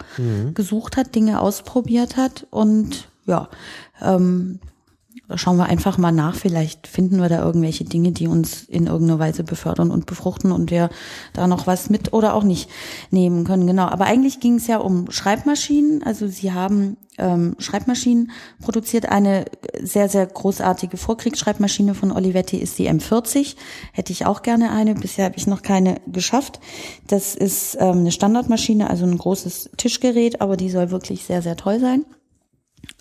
[0.54, 3.48] gesucht hat, Dinge ausprobiert hat und ja,
[4.00, 4.60] ähm,
[5.34, 6.34] schauen wir einfach mal nach.
[6.34, 10.70] Vielleicht finden wir da irgendwelche Dinge, die uns in irgendeiner Weise befördern und befruchten und
[10.70, 10.88] wir
[11.34, 12.70] da noch was mit oder auch nicht
[13.10, 13.66] nehmen können.
[13.66, 13.86] Genau.
[13.86, 16.02] Aber eigentlich ging es ja um Schreibmaschinen.
[16.02, 18.30] Also sie haben ähm, Schreibmaschinen
[18.60, 19.08] produziert.
[19.08, 19.44] Eine
[19.80, 23.56] sehr, sehr großartige Vorkriegsschreibmaschine von Olivetti ist die M40.
[23.92, 24.94] Hätte ich auch gerne eine.
[24.94, 26.60] Bisher habe ich noch keine geschafft.
[27.06, 31.56] Das ist ähm, eine Standardmaschine, also ein großes Tischgerät, aber die soll wirklich sehr, sehr
[31.56, 32.04] toll sein.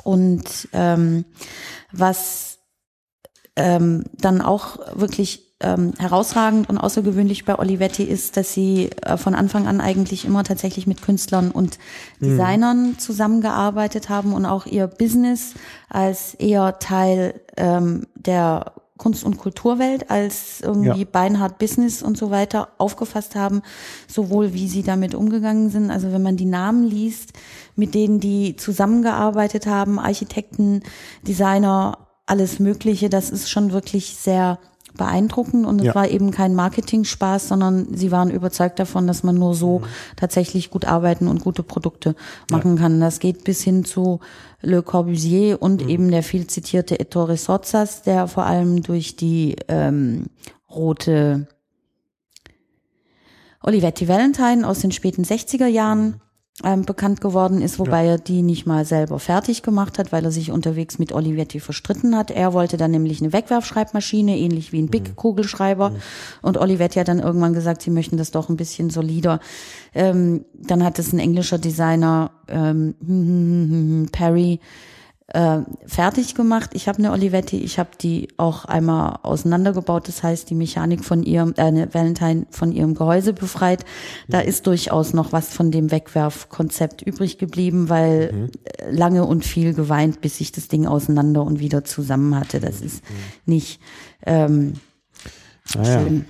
[0.03, 1.25] Und ähm,
[1.91, 2.59] was
[3.55, 9.33] ähm, dann auch wirklich ähm, herausragend und außergewöhnlich bei Olivetti ist, dass sie äh, von
[9.33, 11.79] Anfang an eigentlich immer tatsächlich mit Künstlern und
[12.21, 15.53] Designern zusammengearbeitet haben und auch ihr Business
[15.89, 21.07] als eher Teil ähm, der Kunst- und Kulturwelt als irgendwie Ja.
[21.11, 23.61] beinhart Business und so weiter aufgefasst haben,
[24.07, 25.91] sowohl wie sie damit umgegangen sind.
[25.91, 27.33] Also wenn man die Namen liest,
[27.75, 30.81] mit denen die zusammengearbeitet haben, Architekten,
[31.27, 34.59] Designer, alles Mögliche, das ist schon wirklich sehr
[34.97, 35.95] beeindruckend und es Ja.
[35.95, 39.81] war eben kein Marketing-Spaß, sondern sie waren überzeugt davon, dass man nur so
[40.15, 42.15] tatsächlich gut arbeiten und gute Produkte
[42.51, 42.99] machen kann.
[42.99, 44.19] Das geht bis hin zu
[44.61, 50.25] Le Corbusier und eben der viel zitierte Ettore Sozzas, der vor allem durch die ähm,
[50.69, 51.47] rote
[53.61, 56.21] Olivetti Valentine aus den späten 60er Jahren
[56.63, 60.31] ähm, bekannt geworden ist, wobei er die nicht mal selber fertig gemacht hat, weil er
[60.31, 62.31] sich unterwegs mit Olivetti verstritten hat.
[62.31, 65.93] Er wollte dann nämlich eine Wegwerfschreibmaschine, ähnlich wie ein Big-Kugelschreiber.
[66.41, 69.39] Und Olivetti hat dann irgendwann gesagt, sie möchten das doch ein bisschen solider.
[69.93, 74.59] Ähm, dann hat es ein englischer Designer, ähm, Perry,
[75.33, 76.69] äh, fertig gemacht.
[76.73, 80.07] Ich habe eine Olivetti, ich habe die auch einmal auseinandergebaut.
[80.07, 83.83] Das heißt, die Mechanik von ihrem, äh, eine Valentine von ihrem Gehäuse befreit.
[84.29, 89.73] Da ist durchaus noch was von dem Wegwerfkonzept übrig geblieben, weil äh, lange und viel
[89.73, 92.61] geweint, bis ich das Ding auseinander und wieder zusammen hatte.
[92.61, 93.03] Das ist
[93.45, 93.81] nicht
[94.25, 94.75] ähm,
[95.75, 96.01] Naja.
[96.01, 96.25] schön.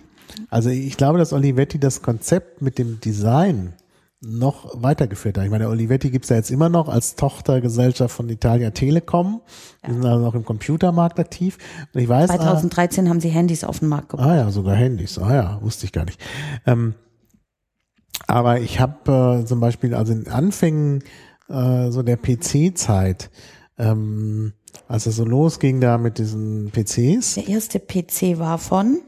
[0.49, 3.73] Also ich glaube, dass Olivetti das Konzept mit dem Design
[4.21, 5.45] noch weitergeführt hat.
[5.45, 9.41] Ich meine, Olivetti gibt's ja jetzt immer noch als Tochtergesellschaft von Italia Telekom.
[9.85, 11.57] Die sind also noch im Computermarkt aktiv.
[11.93, 14.27] Und ich weiß, ah, 2013 haben sie Handys auf den Markt gebracht.
[14.27, 15.19] ah ja, sogar Handys.
[15.19, 16.19] Ah ja, wusste ich gar nicht.
[16.65, 16.95] Ähm,
[18.25, 21.03] aber ich habe äh, zum Beispiel, also in Anfängen
[21.47, 23.29] äh, so der PC-Zeit,
[23.77, 24.53] ähm,
[24.87, 29.01] als es so losging da mit diesen PCs, Der erste PC war von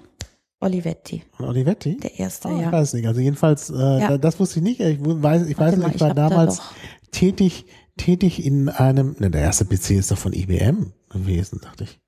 [0.62, 1.24] Olivetti.
[1.40, 1.98] Olivetti.
[1.98, 2.72] Der erste, Ich ja.
[2.72, 3.08] weiß nicht.
[3.08, 4.08] Also jedenfalls, äh, Ja.
[4.10, 4.80] da- das wusste ich nicht.
[4.82, 6.74] Ich weiß, ich weiß nicht, ich ich war da damals doch-
[7.12, 7.66] tätig,
[7.98, 12.00] tätig in einem, ne, der erste PC ist doch von IBM gewesen, dachte ich.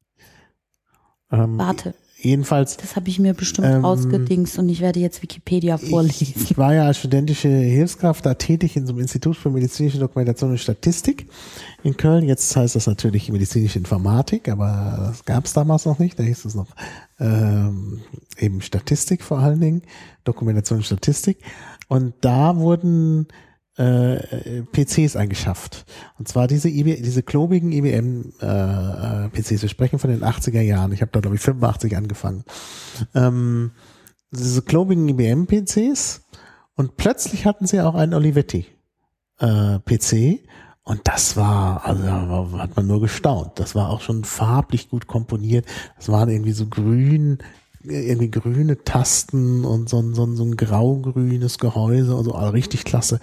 [1.32, 5.77] Ähm, Warte, Jedenfalls, das habe ich mir bestimmt Ähm, ausgedingst und ich werde jetzt Wikipedia
[5.80, 6.35] vorlesen.
[6.43, 10.52] ich war ja als studentische Hilfskraft da tätig in so einem Institut für medizinische Dokumentation
[10.52, 11.26] und Statistik
[11.84, 12.26] in Köln.
[12.27, 16.19] Jetzt heißt das natürlich medizinische Informatik, aber das gab es damals noch nicht.
[16.19, 16.68] Da hieß es noch
[17.19, 18.02] ähm,
[18.38, 19.81] eben Statistik vor allen Dingen,
[20.23, 21.38] Dokumentation und Statistik.
[21.88, 23.27] Und da wurden
[23.77, 25.85] äh, PCs eingeschafft.
[26.18, 29.61] Und zwar diese, IB, diese klobigen IBM äh, PCs.
[29.61, 30.91] Wir sprechen von den 80er Jahren.
[30.91, 32.43] Ich habe da, glaube ich, 85 angefangen.
[33.15, 33.72] Ähm,
[34.31, 36.22] diese klobigen IBM-PCs
[36.76, 38.65] und plötzlich hatten sie auch einen Olivetti
[39.39, 40.39] äh, PC
[40.84, 43.60] und das war, also hat man nur gestaunt.
[43.60, 45.65] Das war auch schon farblich gut komponiert.
[45.98, 47.38] Das waren irgendwie so grün,
[47.83, 52.51] irgendwie grüne Tasten und so ein, so ein, so ein grau-grünes Gehäuse und so, also
[52.51, 53.19] richtig klasse.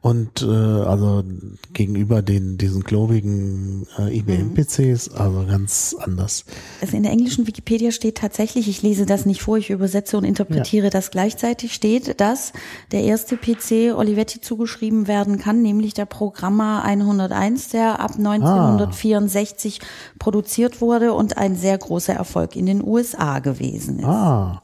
[0.00, 1.24] Und äh, also
[1.72, 6.44] gegenüber den diesen klobigen äh, IBM-PCs, also ganz anders.
[6.80, 10.24] Also in der englischen Wikipedia steht tatsächlich, ich lese das nicht vor, ich übersetze und
[10.24, 12.52] interpretiere das gleichzeitig, steht, dass
[12.92, 19.80] der erste PC Olivetti zugeschrieben werden kann, nämlich der Programma 101, der ab 1964
[20.18, 24.06] produziert wurde und ein sehr großer Erfolg in den USA gewesen ist.
[24.06, 24.62] Ah.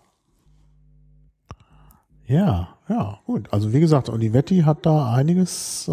[2.27, 3.53] Ja, ja, gut.
[3.53, 5.93] Also wie gesagt, Olivetti hat da einiges äh,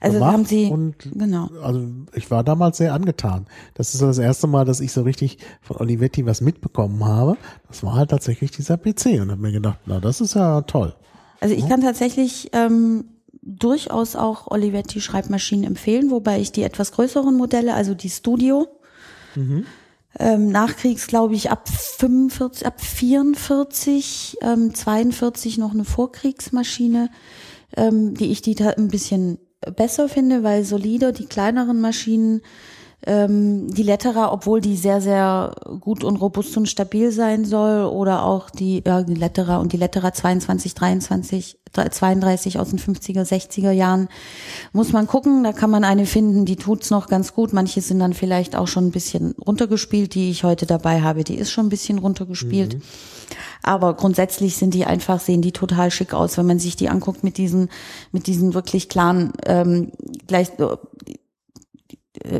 [0.00, 1.48] also gemacht haben sie, und genau.
[1.62, 1.82] also
[2.14, 3.46] ich war damals sehr angetan.
[3.74, 7.36] Das ist das erste Mal, dass ich so richtig von Olivetti was mitbekommen habe.
[7.68, 10.94] Das war halt tatsächlich dieser PC und habe mir gedacht, na das ist ja toll.
[11.40, 13.04] Also ich kann tatsächlich ähm,
[13.42, 18.66] durchaus auch Olivetti Schreibmaschinen empfehlen, wobei ich die etwas größeren Modelle, also die Studio,
[20.18, 27.10] ähm, nachkriegs glaube ich ab 45, ab 44, ähm, 42 noch eine Vorkriegsmaschine,
[27.76, 29.38] ähm, die ich die ein bisschen
[29.76, 32.42] besser finde, weil solider die kleineren Maschinen
[33.06, 38.24] ähm, die Lettera, obwohl die sehr, sehr gut und robust und stabil sein soll, oder
[38.24, 43.70] auch die, ja, die Lettera und die Lettera 22, 23, 32 aus den 50er, 60er
[43.70, 44.08] Jahren,
[44.72, 47.52] muss man gucken, da kann man eine finden, die tut's noch ganz gut.
[47.52, 51.36] Manche sind dann vielleicht auch schon ein bisschen runtergespielt, die ich heute dabei habe, die
[51.36, 52.78] ist schon ein bisschen runtergespielt.
[53.62, 57.24] Aber grundsätzlich sind die einfach, sehen die total schick aus, wenn man sich die anguckt
[57.24, 57.68] mit diesen,
[58.12, 59.92] mit diesen wirklich klaren, ähm,
[60.26, 60.50] gleich,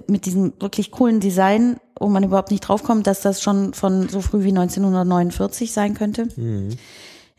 [0.08, 4.20] mit diesem wirklich coolen Design, wo man überhaupt nicht draufkommt, dass das schon von so
[4.20, 6.28] früh wie 1949 sein könnte.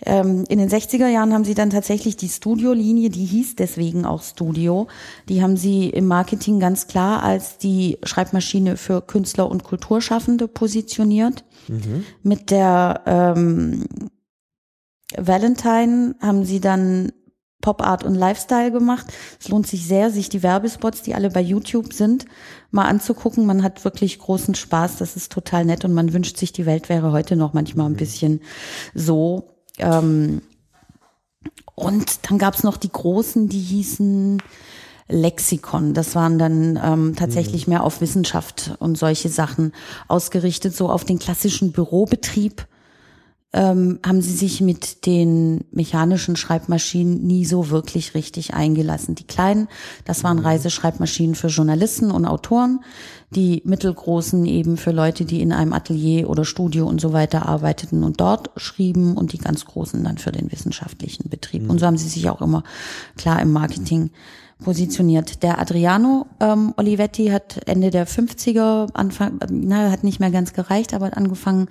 [0.05, 4.21] Ähm, in den 60er Jahren haben sie dann tatsächlich die Studio-Linie, die hieß deswegen auch
[4.21, 4.87] Studio,
[5.27, 11.43] die haben sie im Marketing ganz klar als die Schreibmaschine für Künstler und Kulturschaffende positioniert.
[12.21, 13.85] Mit der ähm,
[15.17, 17.11] Valentine haben sie dann
[17.61, 19.07] Pop Art und Lifestyle gemacht.
[19.39, 22.25] Es lohnt sich sehr, sich die Werbespots, die alle bei YouTube sind,
[22.71, 23.45] mal anzugucken.
[23.45, 24.97] Man hat wirklich großen Spaß.
[24.97, 27.93] Das ist total nett und man wünscht sich, die Welt wäre heute noch manchmal ein
[27.93, 27.97] mhm.
[27.97, 28.41] bisschen
[28.93, 29.49] so.
[29.79, 30.41] Ähm,
[31.75, 34.41] und dann gab's noch die großen, die hießen
[35.09, 35.93] Lexikon.
[35.93, 37.73] Das waren dann ähm, tatsächlich mhm.
[37.73, 39.73] mehr auf Wissenschaft und solche Sachen
[40.07, 42.67] ausgerichtet, so auf den klassischen Bürobetrieb
[43.53, 49.15] ähm, haben sie sich mit den mechanischen Schreibmaschinen nie so wirklich richtig eingelassen.
[49.15, 49.69] Die kleinen,
[50.03, 50.45] das waren mhm.
[50.45, 52.81] Reiseschreibmaschinen für Journalisten und Autoren,
[53.29, 58.03] die mittelgroßen eben für Leute, die in einem Atelier oder Studio und so weiter arbeiteten
[58.03, 61.63] und dort schrieben und die ganz großen dann für den wissenschaftlichen Betrieb.
[61.63, 61.69] Mhm.
[61.69, 62.63] Und so haben sie sich auch immer
[63.15, 64.11] klar im Marketing
[64.63, 65.43] positioniert.
[65.43, 70.93] Der Adriano ähm, Olivetti hat Ende der 50er, Anfang, na, hat nicht mehr ganz gereicht,
[70.93, 71.69] aber hat angefangen,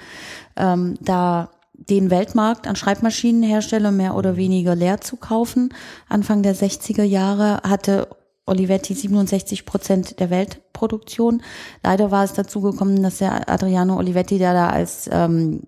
[0.56, 5.72] ähm, da den Weltmarkt an Schreibmaschinenherstellern mehr oder weniger leer zu kaufen.
[6.08, 8.08] Anfang der 60er Jahre hatte
[8.46, 11.42] Olivetti 67 Prozent der Weltproduktion.
[11.82, 15.62] Leider war es dazu gekommen, dass der Adriano Olivetti, der da als ähm,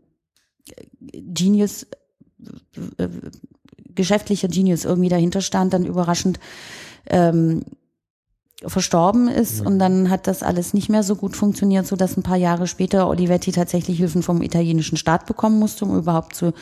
[1.01, 1.87] Genius,
[2.99, 3.09] äh,
[3.95, 6.39] geschäftlicher Genius irgendwie dahinter stand, dann überraschend
[7.07, 7.65] ähm,
[8.67, 12.25] verstorben ist und dann hat das alles nicht mehr so gut funktioniert, so dass ein
[12.25, 16.53] paar Jahre später Olivetti tatsächlich Hilfen vom italienischen Staat bekommen musste, um überhaupt zu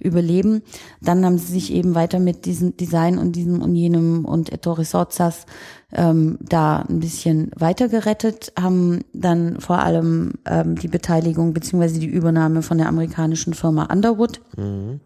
[0.00, 0.62] überleben.
[1.00, 4.84] Dann haben sie sich eben weiter mit diesem Design und diesem und jenem und Ettore
[4.84, 5.46] Sozzas
[5.92, 12.06] ähm, da ein bisschen weiter gerettet, haben dann vor allem ähm, die Beteiligung beziehungsweise die
[12.06, 14.40] Übernahme von der amerikanischen Firma Underwood.
[14.56, 14.98] Mhm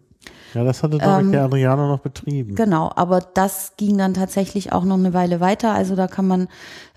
[0.54, 2.54] ja, das hatte, glaube ähm, der Adriano noch betrieben.
[2.54, 5.72] Genau, aber das ging dann tatsächlich auch noch eine Weile weiter.
[5.72, 6.48] Also da kann man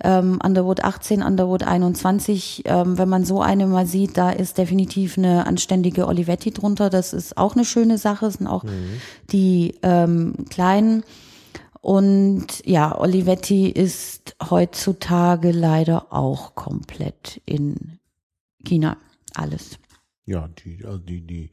[0.03, 5.17] ähm, Underwood 18, Underwood 21, ähm, wenn man so eine mal sieht, da ist definitiv
[5.17, 6.89] eine anständige Olivetti drunter.
[6.89, 9.01] Das ist auch eine schöne Sache, das sind auch mhm.
[9.31, 11.03] die ähm, kleinen.
[11.81, 17.99] Und ja, Olivetti ist heutzutage leider auch komplett in
[18.63, 18.97] China.
[19.33, 19.79] Alles.
[20.25, 21.51] Ja, die, also die, die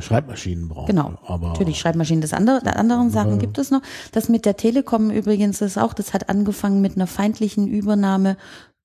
[0.00, 0.86] Schreibmaschinen brauchen.
[0.86, 2.20] Genau, aber natürlich Schreibmaschinen.
[2.20, 3.82] Das andere, die anderen Sachen gibt es noch.
[4.12, 8.36] Das mit der Telekom übrigens ist auch, das hat angefangen mit einer feindlichen Übernahme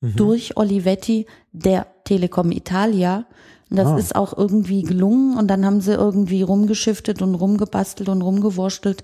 [0.02, 0.15] mhm.
[0.15, 3.26] durch Olivetti der Telekom Italia.
[3.69, 3.98] Und das ah.
[3.98, 9.03] ist auch irgendwie gelungen und dann haben sie irgendwie rumgeschiftet und rumgebastelt und rumgewurstelt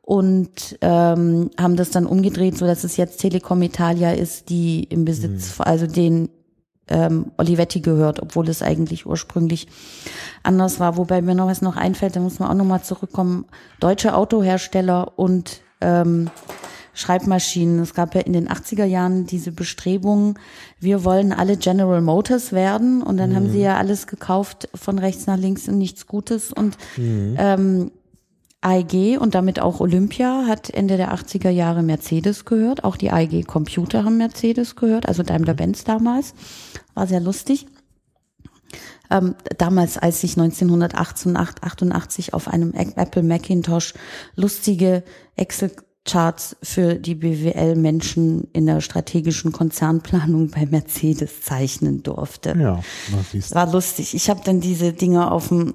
[0.00, 5.04] und ähm, haben das dann umgedreht, so dass es jetzt Telekom Italia ist, die im
[5.04, 5.64] Besitz, mhm.
[5.66, 6.30] also den
[6.88, 9.68] ähm, Olivetti gehört, obwohl es eigentlich ursprünglich
[10.42, 10.96] anders war.
[10.96, 13.46] Wobei mir noch was noch einfällt, da muss man auch nochmal zurückkommen.
[13.80, 16.30] Deutsche Autohersteller und ähm,
[16.98, 17.78] Schreibmaschinen.
[17.78, 20.38] Es gab ja in den 80er Jahren diese Bestrebungen,
[20.80, 23.36] wir wollen alle General Motors werden und dann mhm.
[23.36, 27.36] haben sie ja alles gekauft von rechts nach links und nichts Gutes und mhm.
[27.38, 27.90] ähm,
[28.60, 32.82] AEG und damit auch Olympia hat Ende der 80er Jahre Mercedes gehört.
[32.84, 36.34] Auch die AEG Computer haben Mercedes gehört, also Daimler-Benz damals.
[36.94, 37.66] War sehr lustig.
[39.10, 43.94] Ähm, damals, als ich 1988 auf einem Apple Macintosh
[44.34, 45.02] lustige
[45.36, 45.70] Excel
[46.04, 52.56] Charts für die BWL-Menschen in der strategischen Konzernplanung bei Mercedes zeichnen durfte.
[52.58, 52.80] Ja,
[53.50, 54.14] war lustig.
[54.14, 55.74] Ich habe dann diese Dinge auf dem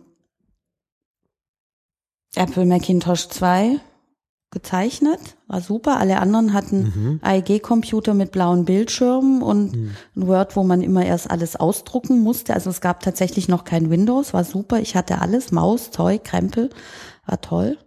[2.36, 3.80] Apple Macintosh 2
[4.54, 5.98] gezeichnet, war super.
[5.98, 7.20] Alle anderen hatten mhm.
[7.24, 9.96] AEG-Computer mit blauen Bildschirmen und mhm.
[10.16, 12.54] ein Word, wo man immer erst alles ausdrucken musste.
[12.54, 14.80] Also es gab tatsächlich noch kein Windows, war super.
[14.80, 16.70] Ich hatte alles, Maus, Zeug, Krempel,
[17.26, 17.78] war toll.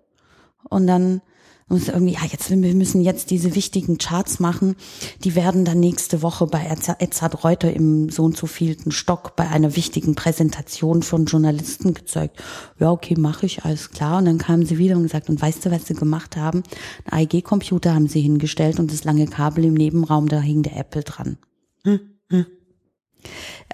[0.69, 1.23] Und dann
[1.69, 4.77] und irgendwie, ja, jetzt, wir müssen jetzt diese wichtigen Charts machen.
[5.25, 9.49] Die werden dann nächste Woche bei Edzard Reuter im so und so vielten Stock bei
[9.49, 12.41] einer wichtigen Präsentation von Journalisten gezeigt.
[12.79, 14.19] Ja, okay, mache ich, alles klar.
[14.19, 16.63] Und dann kamen sie wieder und gesagt, und weißt du, was sie gemacht haben?
[17.05, 21.03] Ein AEG-Computer haben sie hingestellt und das lange Kabel im Nebenraum, da hing der Apple
[21.03, 21.37] dran.
[21.83, 21.99] Hm,
[22.31, 22.47] hm.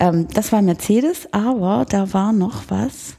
[0.01, 3.16] Ähm, das war Mercedes, aber da war noch was.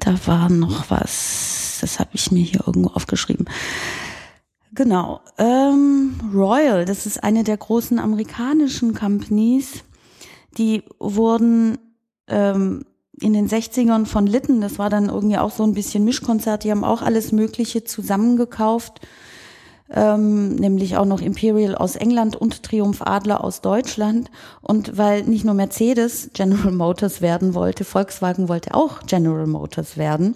[0.00, 3.46] Da war noch was das habe ich mir hier irgendwo aufgeschrieben.
[4.72, 5.20] Genau.
[5.38, 9.84] Ähm, Royal, das ist eine der großen amerikanischen Companies.
[10.56, 11.78] Die wurden
[12.28, 12.84] ähm,
[13.20, 16.70] in den 60ern von Litten, das war dann irgendwie auch so ein bisschen Mischkonzert, die
[16.70, 19.00] haben auch alles Mögliche zusammengekauft
[19.94, 24.30] ähm, nämlich auch noch Imperial aus England und Triumph Adler aus Deutschland.
[24.60, 30.34] Und weil nicht nur Mercedes General Motors werden wollte, Volkswagen wollte auch General Motors werden.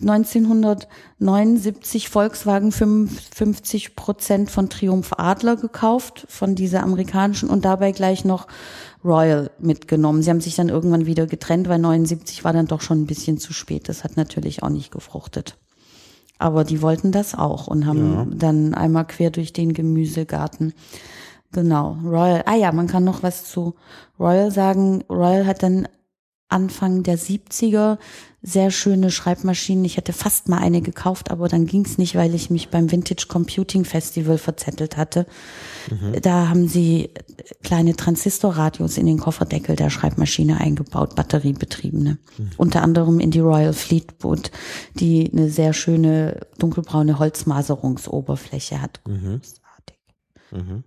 [0.00, 8.48] 1979 Volkswagen 55 Prozent von Triumph Adler gekauft, von dieser amerikanischen und dabei gleich noch
[9.02, 10.22] Royal mitgenommen.
[10.22, 13.38] Sie haben sich dann irgendwann wieder getrennt, weil 79 war dann doch schon ein bisschen
[13.38, 13.88] zu spät.
[13.88, 15.56] Das hat natürlich auch nicht gefruchtet.
[16.40, 18.26] Aber die wollten das auch und haben Ja.
[18.34, 20.72] dann einmal quer durch den Gemüsegarten.
[21.52, 22.42] Genau, Royal.
[22.46, 23.74] Ah ja, man kann noch was zu
[24.18, 25.04] Royal sagen.
[25.10, 25.86] Royal hat dann
[26.50, 27.98] Anfang der 70er
[28.42, 29.84] sehr schöne Schreibmaschinen.
[29.84, 33.26] Ich hätte fast mal eine gekauft, aber dann ging's nicht, weil ich mich beim Vintage
[33.28, 35.26] Computing Festival verzettelt hatte.
[36.22, 37.10] Da haben sie
[37.62, 42.18] kleine Transistorradios in den Kofferdeckel der Schreibmaschine eingebaut, batteriebetriebene.
[42.56, 44.50] Unter anderem in die Royal Fleetwood,
[44.94, 49.02] die eine sehr schöne dunkelbraune Holzmaserungsoberfläche hat.
[49.04, 50.80] Großartig.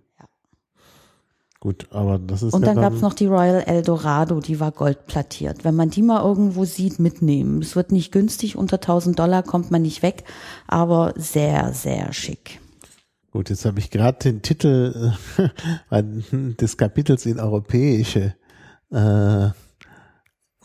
[1.64, 5.64] Gut, aber das ist Und ja dann gab's noch die Royal Eldorado, die war goldplattiert.
[5.64, 7.62] Wenn man die mal irgendwo sieht, mitnehmen.
[7.62, 10.24] Es wird nicht günstig, unter 1000 Dollar kommt man nicht weg,
[10.68, 12.60] aber sehr, sehr schick.
[13.30, 15.14] Gut, jetzt habe ich gerade den Titel
[15.90, 16.02] äh,
[16.60, 18.34] des Kapitels in europäische
[18.90, 19.48] äh,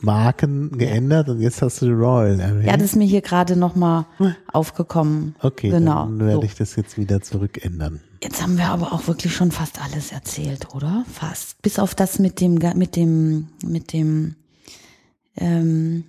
[0.01, 2.67] Marken geändert und jetzt hast du die Royal erwähnt.
[2.67, 4.05] Ja, das ist mir hier gerade nochmal
[4.51, 5.35] aufgekommen.
[5.41, 6.05] okay, genau.
[6.05, 6.43] dann werde So.
[6.43, 7.99] ich das jetzt wieder zurückändern.
[8.21, 11.05] Jetzt haben wir aber auch wirklich schon fast alles erzählt, oder?
[11.11, 11.61] Fast.
[11.61, 14.35] Bis auf das mit dem, mit dem, mit dem,
[15.37, 16.03] ähm,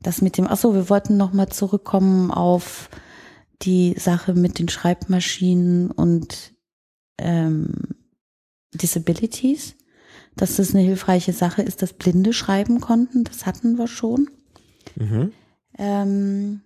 [0.00, 2.90] das mit dem, ach so, wir wollten nochmal zurückkommen auf
[3.62, 6.52] die Sache mit den Schreibmaschinen und
[7.18, 7.72] ähm,
[8.74, 9.76] Disabilities,
[10.36, 14.28] dass das eine hilfreiche Sache ist, dass Blinde schreiben konnten, das hatten wir schon.
[14.96, 15.32] Mhm.
[15.78, 16.60] Ähm,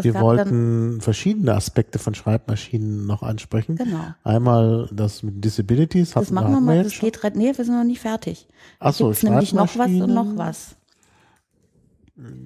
[0.00, 3.76] Wir wollten verschiedene Aspekte von Schreibmaschinen noch ansprechen.
[3.76, 4.14] Genau.
[4.22, 6.12] Einmal das mit Disabilities.
[6.12, 8.46] Das machen wir mal, das geht, nee, wir sind noch nicht fertig.
[8.78, 10.38] Ach so, Gibt's nämlich noch was und noch Schreibmaschinen.
[10.38, 10.76] was.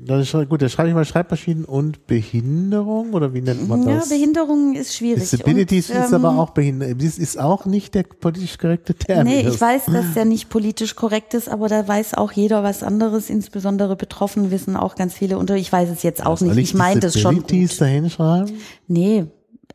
[0.04, 3.96] Das ist, gut, da schreibe ich mal Schreibmaschinen und Behinderung oder wie nennt man Ja,
[3.96, 4.10] das?
[4.10, 5.22] Behinderung ist schwierig.
[5.22, 6.98] Disabilities und, ist ähm, aber auch Behinderung.
[6.98, 9.32] Das ist auch nicht der politisch korrekte Termin.
[9.32, 12.82] Nee, ich weiß, dass der nicht politisch korrekt ist, aber da weiß auch jeder was
[12.82, 13.30] anderes.
[13.30, 15.56] Insbesondere betroffen wissen auch ganz viele unter.
[15.56, 16.58] Ich weiß es jetzt auch Soll nicht.
[16.58, 17.80] Ich meine das schon Disabilities gut.
[17.80, 18.52] da hinschreiben?
[18.88, 19.24] Nee,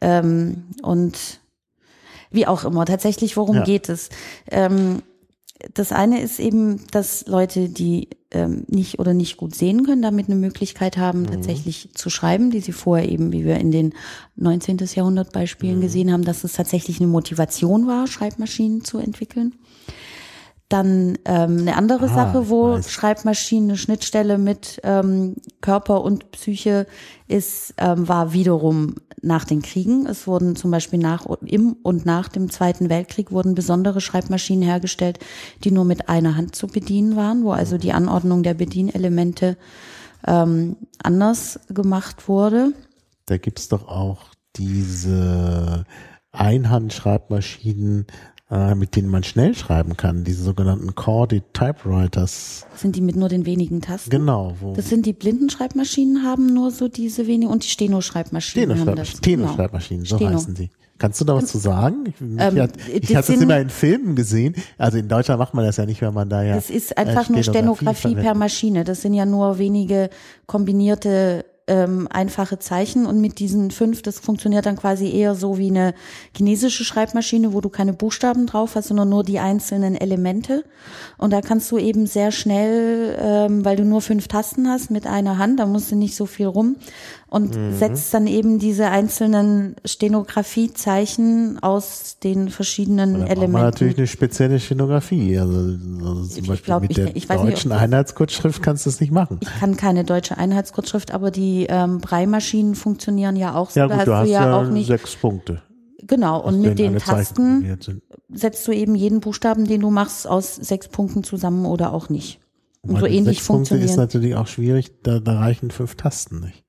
[0.02, 1.40] ähm, und
[2.30, 2.86] wie auch immer.
[2.86, 3.64] Tatsächlich, worum Ja.
[3.64, 4.10] geht es?
[4.52, 5.02] Ähm,
[5.74, 10.28] das eine ist eben, dass Leute, die ähm, nicht oder nicht gut sehen können, damit
[10.28, 13.94] eine Möglichkeit haben, tatsächlich zu schreiben, die sie vorher eben, wie wir in den
[14.36, 14.78] 19.
[14.96, 19.56] Jahrhundert Beispielen gesehen haben, dass es tatsächlich eine Motivation war, Schreibmaschinen zu entwickeln.
[20.70, 22.82] Dann ähm, eine andere Ah, Sache, wo.
[22.82, 26.88] Schreibmaschinen eine Schnittstelle mit ähm, Körper und Psyche
[27.28, 30.06] ist, ähm, war wiederum nach den Kriegen.
[30.06, 35.20] Es wurden zum Beispiel nach im und nach dem Zweiten Weltkrieg wurden besondere Schreibmaschinen hergestellt,
[35.64, 39.58] die nur mit einer Hand zu bedienen waren, wo also die Anordnung der Bedienelemente
[40.26, 42.74] ähm, anders gemacht wurde.
[43.26, 44.26] Da gibt's doch auch
[44.56, 45.86] diese
[46.32, 48.08] Einhandschreibmaschinen,
[48.50, 52.66] äh, mit denen man schnell schreiben kann, diese sogenannten Corded Typewriters.
[52.72, 54.10] Das sind die mit nur den wenigen Tasten.
[54.10, 59.10] Genau, wo Das sind die Blindenschreibmaschinen, haben nur so diese wenigen und die Steno-Schreibmaschinen das.
[59.10, 59.48] Steno-Schreibmaschinen, Genau.
[59.48, 60.32] Steno-Schreibmaschinen, so Steno.
[60.32, 60.70] heißen die.
[61.00, 62.12] Kannst du da was zu sagen?
[62.40, 64.56] Ähm, hat, ich das es sind- immer in Filmen gesehen.
[64.80, 66.56] Also in Deutschland macht man das ja nicht, wenn man da ja.
[66.56, 68.34] Das ist einfach nur äh, Stenografie per.
[68.34, 68.84] Maschine.
[68.84, 70.10] Das sind ja nur wenige
[70.48, 75.70] kombinierte ähm, einfache Zeichen und mit diesen fünf, das funktioniert dann quasi eher so wie
[75.70, 75.94] eine
[76.36, 80.64] chinesische Schreibmaschine, wo du keine Buchstaben drauf hast, sondern nur die einzelnen Elemente.
[81.18, 85.06] Und da kannst du eben sehr schnell, ähm, weil du nur fünf Tasten hast mit
[85.06, 86.78] einer Hand, da musst du nicht so viel rum
[87.30, 87.74] und Mhm.
[87.78, 93.66] setzt dann eben diese einzelnen Stenografiezeichen aus den verschiedenen Da braucht man Elementen.
[93.66, 95.38] natürlich eine spezielle Stenografie.
[95.38, 95.58] Also,
[96.06, 98.86] also zum Ich Beispiel glaub, mit ich- der ich nicht, ob deutschen das- Einheitskurzschrift kannst
[98.86, 99.40] du es nicht machen.
[99.42, 103.80] Ich kann keine deutsche Einheitskurzschrift, aber die ähm, Breimaschinen funktionieren ja auch so.
[103.80, 104.88] Ja da gut, hast du hast ja, auch nicht.
[104.88, 105.62] sechs Punkte.
[106.06, 107.78] Genau, und mit den Tasten
[108.32, 112.40] setzt du eben jeden Buchstaben, den du machst, aus sechs Punkten zusammen oder auch nicht.
[112.84, 116.64] Und so ähnlich sechs Punkte ist natürlich auch schwierig, da, da reichen fünf Tasten nicht.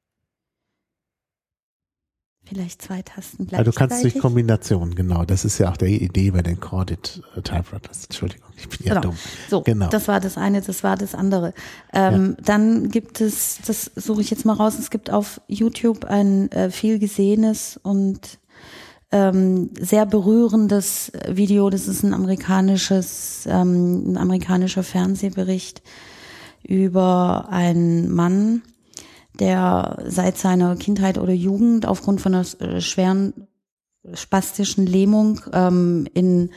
[2.49, 4.23] Vielleicht zwei Tasten Also du kannst durch gleichzeitig.
[4.23, 5.25] Kombination, genau.
[5.25, 8.05] Das ist ja auch der Idee bei den Corded äh, Typewriters.
[8.05, 9.01] Entschuldigung, ich bin ja Genau.
[9.09, 9.17] dumm.
[9.51, 9.89] So, Genau.
[9.89, 11.53] das war das eine, das war das andere.
[11.93, 16.51] Ähm, Dann gibt es, das suche ich jetzt mal raus, es gibt auf YouTube ein
[16.53, 18.39] äh, viel gesehenes und
[19.11, 21.71] ähm, sehr berührendes Video.
[21.71, 25.83] Das ist ein amerikanisches, ähm, ein amerikanischer Fernsehbericht
[26.63, 28.63] über einen Mann,
[29.39, 33.49] der seit seiner Kindheit oder Jugend aufgrund von einer äh, schweren
[34.15, 36.51] spastischen Lähmung ähm, in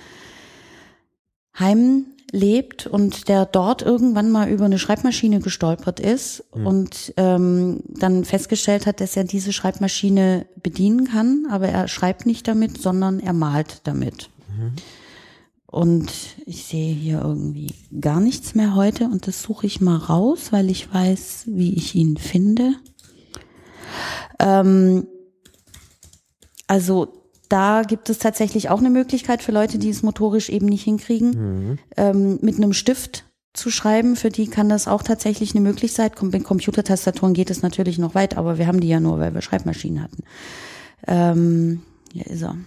[1.58, 8.24] Heimen lebt und der dort irgendwann mal über eine Schreibmaschine gestolpert ist und ähm, dann
[8.24, 13.34] festgestellt hat, dass er diese Schreibmaschine bedienen kann, aber er schreibt nicht damit, sondern er
[13.34, 14.30] malt damit.
[15.72, 16.12] Und
[16.46, 20.70] ich sehe hier irgendwie gar nichts mehr heute und das suche ich mal raus, weil
[20.70, 22.74] ich weiß, wie ich ihn finde.
[24.38, 25.08] Ähm,
[26.68, 27.14] also
[27.48, 31.80] da gibt es tatsächlich auch eine Möglichkeit für Leute, die es motorisch eben nicht hinkriegen,
[31.96, 34.18] ähm, mit einem Stift zu schreiben.
[34.18, 36.30] Für die kann das auch tatsächlich eine Möglichkeit sein.
[36.32, 39.42] Mit Computertastaturen geht es natürlich noch weit, aber wir haben die ja nur, weil wir
[39.42, 40.24] Schreibmaschinen hatten.
[41.08, 41.82] Ähm,
[42.12, 42.58] hier ist er.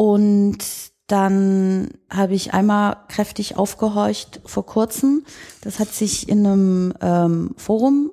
[0.00, 0.64] Und
[1.08, 5.26] dann habe ich einmal kräftig aufgehorcht vor kurzem.
[5.60, 8.10] Das hat sich in einem ähm, Forum,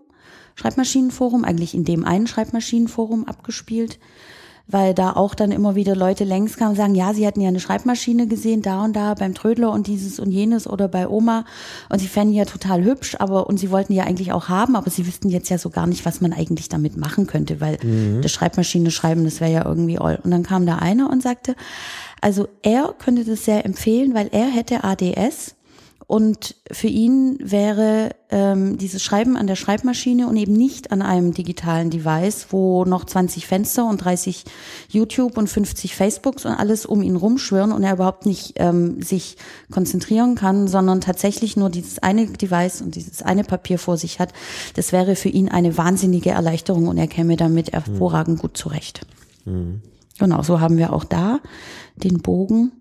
[0.56, 4.00] Schreibmaschinenforum, eigentlich in dem einen Schreibmaschinenforum abgespielt,
[4.68, 7.48] weil da auch dann immer wieder Leute längs kamen und sagen, ja, sie hatten ja
[7.48, 11.46] eine Schreibmaschine gesehen, da und da beim Trödler und dieses und jenes oder bei Oma
[11.90, 14.90] und sie fänden ja total hübsch, aber und sie wollten ja eigentlich auch haben, aber
[14.90, 17.78] sie wüssten jetzt ja so gar nicht, was man eigentlich damit machen könnte, weil
[18.22, 20.20] das Schreibmaschine schreiben, das wäre ja irgendwie all.
[20.24, 21.56] Und dann kam da einer und sagte,
[22.22, 25.57] also er könnte das sehr empfehlen, weil er hätte ADS
[26.08, 31.34] und für ihn wäre ähm, dieses Schreiben an der Schreibmaschine und eben nicht an einem
[31.34, 34.46] digitalen Device, wo noch 20 Fenster und 30
[34.88, 39.36] YouTube und 50 Facebooks und alles um ihn rumschwirren und er überhaupt nicht ähm, sich
[39.70, 44.32] konzentrieren kann, sondern tatsächlich nur dieses eine Device und dieses eine Papier vor sich hat.
[44.76, 49.06] Das wäre für ihn eine wahnsinnige Erleichterung und er käme damit hervorragend gut zurecht.
[50.20, 51.42] Genau, so haben wir auch da
[51.98, 52.72] den Bogen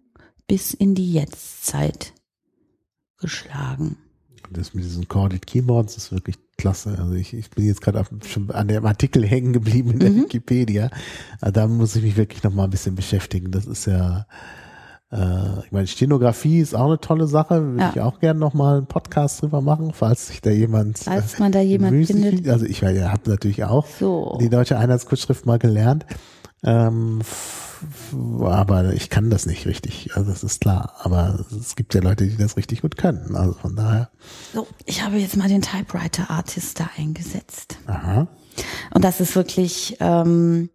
[0.46, 2.12] bis in die Jetztzeit
[3.18, 3.96] geschlagen.
[4.52, 6.96] Das mit diesen Corded Keyboards ist wirklich klasse.
[6.98, 10.22] Also ich, ich bin jetzt gerade schon an dem Artikel hängen geblieben in der Mhm.
[10.22, 10.90] Wikipedia.
[11.40, 13.50] Aber Da muss ich mich wirklich noch mal ein bisschen beschäftigen.
[13.50, 14.26] Das ist ja,
[15.10, 17.60] äh, ich meine, Stenografie ist auch eine tolle Sache.
[17.62, 17.90] Würde Ja.
[17.94, 21.50] ich auch gerne noch mal einen Podcast drüber machen, falls sich da jemand, Falls man
[21.50, 22.16] da jemand bemüht sich.
[22.16, 22.48] findet.
[22.48, 24.38] Also ich habe natürlich auch So.
[24.40, 26.06] die deutsche Einheitskurzschrift mal gelernt.
[26.66, 27.20] Ähm,
[28.40, 30.10] aber ich kann das nicht richtig.
[30.14, 30.94] Also das ist klar.
[31.00, 33.36] Aber es gibt ja Leute, die das richtig gut können.
[33.36, 34.10] Also von daher.
[34.52, 37.78] So, ich habe jetzt mal den Typewriter Artist da eingesetzt.
[37.86, 38.26] Aha.
[38.94, 40.70] Und das ist wirklich, ähm,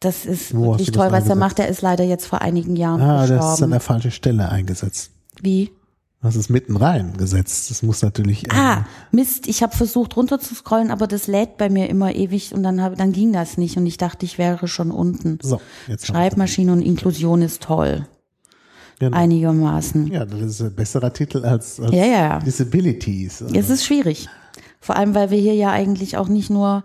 [0.00, 1.58] das ist Wo wirklich toll, was er macht.
[1.58, 5.10] Er ist leider jetzt vor einigen Jahren Ah, das ist an der falschen Stelle eingesetzt.
[5.42, 5.70] Wie?
[6.22, 7.70] Das ist mitten rein gesetzt.
[7.70, 8.44] Das muss natürlich.
[8.52, 12.14] ähm, Ah, Mist, ich habe versucht runter zu scrollen, aber das lädt bei mir immer
[12.14, 15.38] ewig und dann, hab, dann ging das nicht und ich dachte, ich wäre schon unten.
[15.42, 18.06] So, jetzt Schreibmaschine und Inklusion ist toll.
[18.98, 19.16] genau.
[19.16, 20.08] Einigermaßen.
[20.08, 22.38] Ja, das ist ein besserer Titel als, als Ja, ja.
[22.40, 23.40] Disabilities.
[23.40, 24.28] Es ist schwierig.
[24.78, 26.84] Vor allem, weil wir hier ja eigentlich auch nicht nur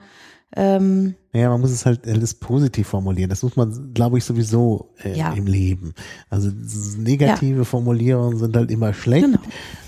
[0.56, 3.30] ähm, Ja, man muss es halt alles positiv formulieren.
[3.30, 5.34] Das muss man, glaube ich, sowieso äh, Ja.
[5.34, 5.94] im Leben.
[6.30, 6.49] Also
[6.98, 9.40] negative Formulierungen sind halt immer schlecht Genau.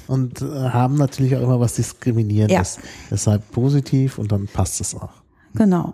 [0.08, 2.80] und äh, haben natürlich auch immer was Diskriminierendes.
[3.10, 5.12] Deshalb positiv und dann passt es auch.
[5.56, 5.94] Genau.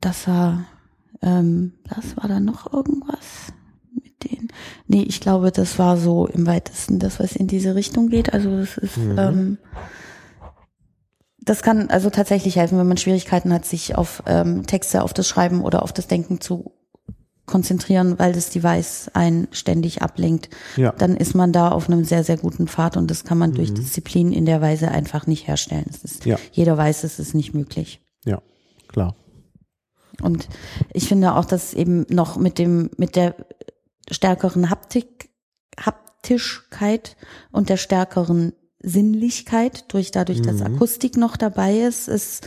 [0.00, 0.64] Das war,
[1.22, 3.52] ähm, das war dann noch irgendwas
[3.94, 4.48] mit denen.
[4.88, 8.32] Nee, ich glaube, das war so im weitesten das, was in diese Richtung geht.
[8.32, 9.58] Also das ist, ähm,
[11.46, 15.26] das kann also tatsächlich helfen, wenn man Schwierigkeiten hat, sich auf ähm, Texte, auf das
[15.28, 16.72] Schreiben oder auf das Denken zu
[17.46, 20.50] konzentrieren, weil das Device einen ständig ablenkt.
[20.76, 20.90] Ja.
[20.90, 23.72] Dann ist man da auf einem sehr, sehr guten Pfad und das kann man durch
[23.72, 25.86] Disziplin in der Weise einfach nicht herstellen.
[26.02, 26.36] Ist, Ja.
[26.50, 28.00] Jeder weiß, es ist nicht möglich.
[28.24, 28.42] Ja,
[28.88, 29.14] klar.
[30.20, 30.48] Und
[30.92, 33.36] ich finde auch, dass eben noch mit dem, mit der
[34.10, 35.30] stärkeren Haptik,
[35.78, 37.16] Haptischkeit
[37.52, 38.52] und der stärkeren
[38.86, 42.46] Sinnlichkeit durch dadurch, dass Akustik noch dabei ist, ist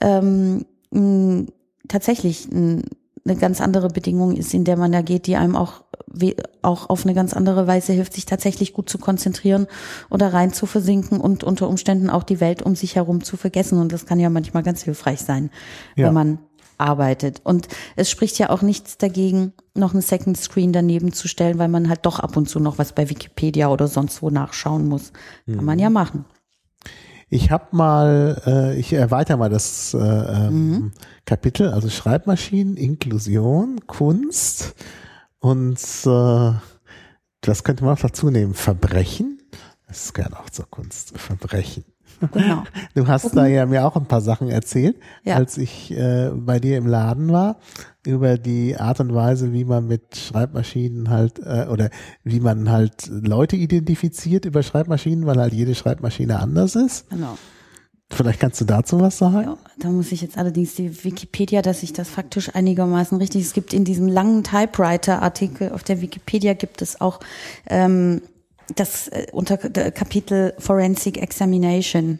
[0.00, 1.46] ähm, mh,
[1.88, 2.84] tatsächlich ein,
[3.24, 5.82] eine ganz andere Bedingung ist, in der man da geht, die einem auch
[6.62, 9.68] auch auf eine ganz andere Weise hilft, sich tatsächlich gut zu konzentrieren
[10.10, 13.78] oder rein zu versinken und unter Umständen auch die Welt um sich herum zu vergessen.
[13.78, 15.50] Und das kann ja manchmal ganz hilfreich sein,
[15.94, 16.08] Ja.
[16.08, 16.38] wenn man
[16.80, 17.40] arbeitet.
[17.44, 21.68] Und es spricht ja auch nichts dagegen, noch einen Second Screen daneben zu stellen, weil
[21.68, 25.12] man halt doch ab und zu noch was bei Wikipedia oder sonst wo nachschauen muss.
[25.46, 26.24] Kann man ja machen.
[27.32, 30.92] Ich habe mal, äh, ich erweitere mal das äh, ähm, Mhm.
[31.26, 34.74] Kapitel, also Schreibmaschinen, Inklusion, Kunst
[35.38, 36.52] und äh,
[37.40, 39.40] das könnte man auch dazu nehmen, Verbrechen.
[39.86, 41.84] Das gehört auch zur Kunst, Verbrechen.
[42.32, 42.64] Genau.
[42.94, 45.36] Du hast da ja mir auch ein paar Sachen erzählt, Ja.
[45.36, 47.56] als ich äh, bei dir im Laden war,
[48.06, 51.90] über die Art und Weise, wie man mit Schreibmaschinen halt äh, oder
[52.24, 57.08] wie man halt Leute identifiziert über Schreibmaschinen, weil halt jede Schreibmaschine anders ist.
[57.10, 57.36] Genau.
[58.12, 59.42] Vielleicht kannst du dazu was sagen?
[59.44, 63.42] Ja, da muss ich jetzt allerdings die Wikipedia, dass ich das faktisch einigermaßen richtig.
[63.42, 67.20] Es gibt in diesem langen Typewriter-Artikel auf der Wikipedia gibt es auch
[67.68, 68.20] ähm,
[68.76, 72.18] das äh, unter der Kapitel Forensic Examination.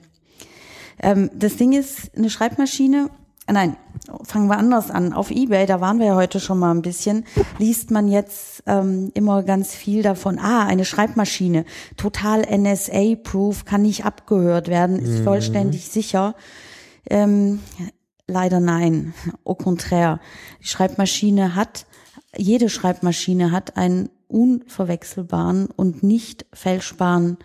[1.03, 3.11] Ähm, das Ding ist eine Schreibmaschine.
[3.47, 3.77] äh, Nein,
[4.25, 5.13] fangen wir anders an.
[5.13, 7.25] Auf eBay, da waren wir ja heute schon mal ein bisschen,
[7.59, 10.39] liest man jetzt ähm, immer ganz viel davon.
[10.39, 11.65] Ah, eine Schreibmaschine,
[11.97, 16.35] total NSA-proof, kann nicht abgehört werden, ist vollständig sicher.
[17.09, 17.61] Ähm,
[18.27, 19.15] leider nein.
[19.45, 20.21] Au contraire.
[20.63, 21.87] Die Schreibmaschine hat,
[22.37, 27.39] jede Schreibmaschine hat einen unverwechselbaren und nicht fälschbaren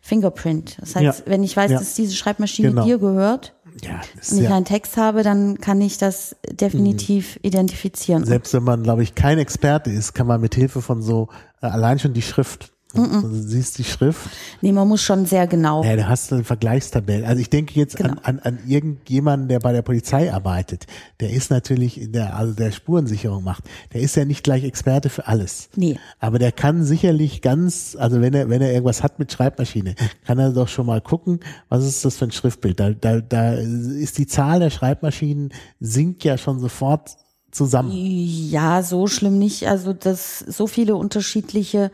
[0.00, 0.78] Fingerprint.
[0.80, 1.24] Das heißt, Ja.
[1.26, 1.78] wenn ich weiß, Ja.
[1.78, 2.84] dass diese Schreibmaschine Genau.
[2.84, 3.54] dir gehört
[3.84, 4.00] Ja,
[4.30, 8.24] und ich einen Text habe, dann kann ich das definitiv identifizieren.
[8.24, 11.28] selbst wenn man, glaube ich, kein Experte ist, kann man mit Hilfe von so,
[11.60, 14.28] äh, allein schon die Schrift, also du siehst die Schrift,
[14.60, 15.84] Nee, man muss schon sehr genau.
[15.84, 17.26] ja, du hast eine Vergleichstabelle.
[17.26, 18.14] Also ich denke jetzt Genau.
[18.22, 20.86] an, an, an irgendjemanden, der bei der Polizei arbeitet.
[21.20, 25.08] Der ist natürlich, in der, also der Spurensicherung macht, der ist ja nicht gleich Experte
[25.08, 25.68] für alles.
[25.76, 25.98] Nee.
[26.18, 29.94] Aber der kann sicherlich ganz, also wenn er, wenn er irgendwas hat mit Schreibmaschine,
[30.26, 32.80] kann er doch schon mal gucken, was ist das für ein Schriftbild.
[32.80, 37.16] Da, da, da ist die Zahl der Schreibmaschinen sinkt ja schon sofort
[37.50, 37.90] zusammen.
[37.92, 39.68] Ja, so schlimm nicht.
[39.68, 41.90] Also das so viele unterschiedliche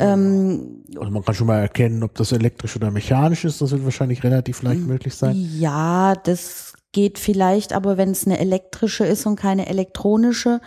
[0.00, 3.60] ähm, Also man kann schon mal erkennen, ob das elektrisch oder mechanisch ist.
[3.60, 4.86] Das wird wahrscheinlich relativ leicht Mhm.
[4.88, 5.34] möglich sein.
[5.58, 10.62] Ja, das geht vielleicht, aber wenn es eine elektrische ist und keine elektronische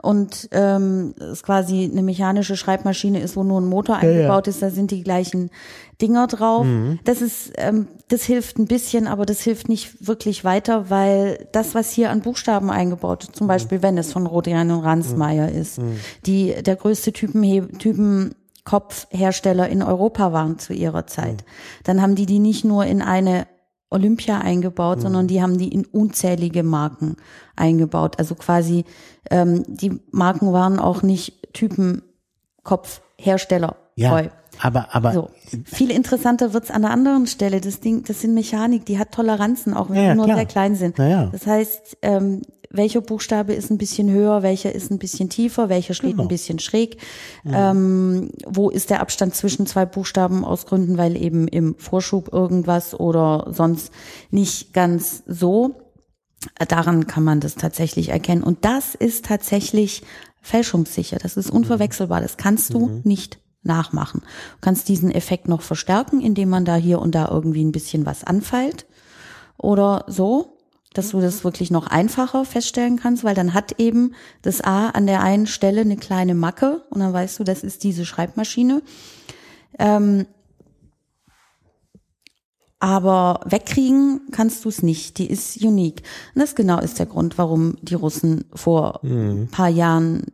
[0.00, 4.02] und ähm, es quasi eine mechanische Schreibmaschine ist, wo nur ein Motor ja.
[4.02, 5.50] eingebaut ist, da sind die gleichen
[6.00, 6.66] Dinger drauf.
[6.66, 7.00] Mhm.
[7.04, 11.74] Das ist, ähm, das hilft ein bisschen, aber das hilft nicht wirklich weiter, weil das,
[11.74, 15.80] was hier an Buchstaben eingebaut ist, zum Beispiel wenn es von Rodin und Ransmayr ist,
[16.26, 18.34] die der größte Typen, Typen
[18.64, 21.44] Kopfhersteller in Europa waren zu ihrer Zeit.
[21.84, 23.46] Dann haben die die nicht nur in eine
[23.90, 27.16] Olympia eingebaut, sondern die haben die in unzählige Marken
[27.56, 28.18] eingebaut.
[28.18, 28.84] Also quasi
[29.30, 32.02] ähm, die Marken waren auch nicht Typen
[32.62, 34.22] Kopfhersteller Ja,
[34.60, 35.30] aber, aber So.
[35.64, 37.60] Viel interessanter wird's an der anderen Stelle.
[37.60, 40.36] Das Ding, das sind Mechanik, die hat Toleranzen, auch wenn Ja, ja, die nur klar.
[40.36, 40.98] sehr klein sind.
[40.98, 41.26] Ja.
[41.26, 42.42] Das heißt, ähm,
[42.72, 46.22] welcher Buchstabe ist ein bisschen höher, welcher ist ein bisschen tiefer, welcher steht Genau.
[46.22, 46.96] ein bisschen schräg.
[47.44, 52.98] Ähm, wo ist der Abstand zwischen zwei Buchstaben aus Gründen, weil eben im Vorschub irgendwas
[52.98, 53.92] oder sonst
[54.30, 55.76] nicht ganz so.
[56.68, 58.42] Daran kann man das tatsächlich erkennen.
[58.42, 60.02] Und das ist tatsächlich
[60.40, 61.18] fälschungssicher.
[61.18, 62.20] Das ist unverwechselbar.
[62.20, 64.22] Das kannst du nicht nachmachen.
[64.22, 68.06] Du kannst diesen Effekt noch verstärken, indem man da hier und da irgendwie ein bisschen
[68.06, 68.86] was anfeilt
[69.56, 70.51] oder so,
[70.94, 75.06] dass du das wirklich noch einfacher feststellen kannst, weil dann hat eben das A an
[75.06, 78.82] der einen Stelle eine kleine Macke und dann weißt du, das ist diese Schreibmaschine.
[79.78, 80.26] Ähm,
[82.78, 85.18] aber wegkriegen kannst du es nicht.
[85.18, 86.02] Die ist unique.
[86.34, 90.26] Und das genau ist der Grund, warum die Russen vor ein paar Jahren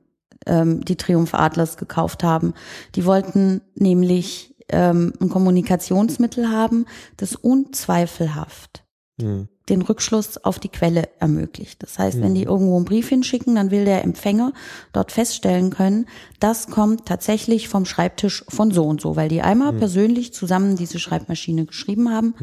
[0.47, 2.55] ähm, die Triumph Adlers gekauft haben.
[2.94, 6.86] Die wollten nämlich ähm, ein Kommunikationsmittel haben,
[7.18, 8.82] das unzweifelhaft
[9.20, 9.48] Hm.
[9.69, 11.82] Den Rückschluss auf die Quelle ermöglicht.
[11.82, 14.53] Das heißt, wenn die irgendwo einen Brief hinschicken, dann will der Empfänger
[14.93, 16.07] dort feststellen können,
[16.40, 20.99] das kommt tatsächlich vom Schreibtisch von so und so, weil die einmal persönlich zusammen diese
[20.99, 22.35] Schreibmaschine geschrieben haben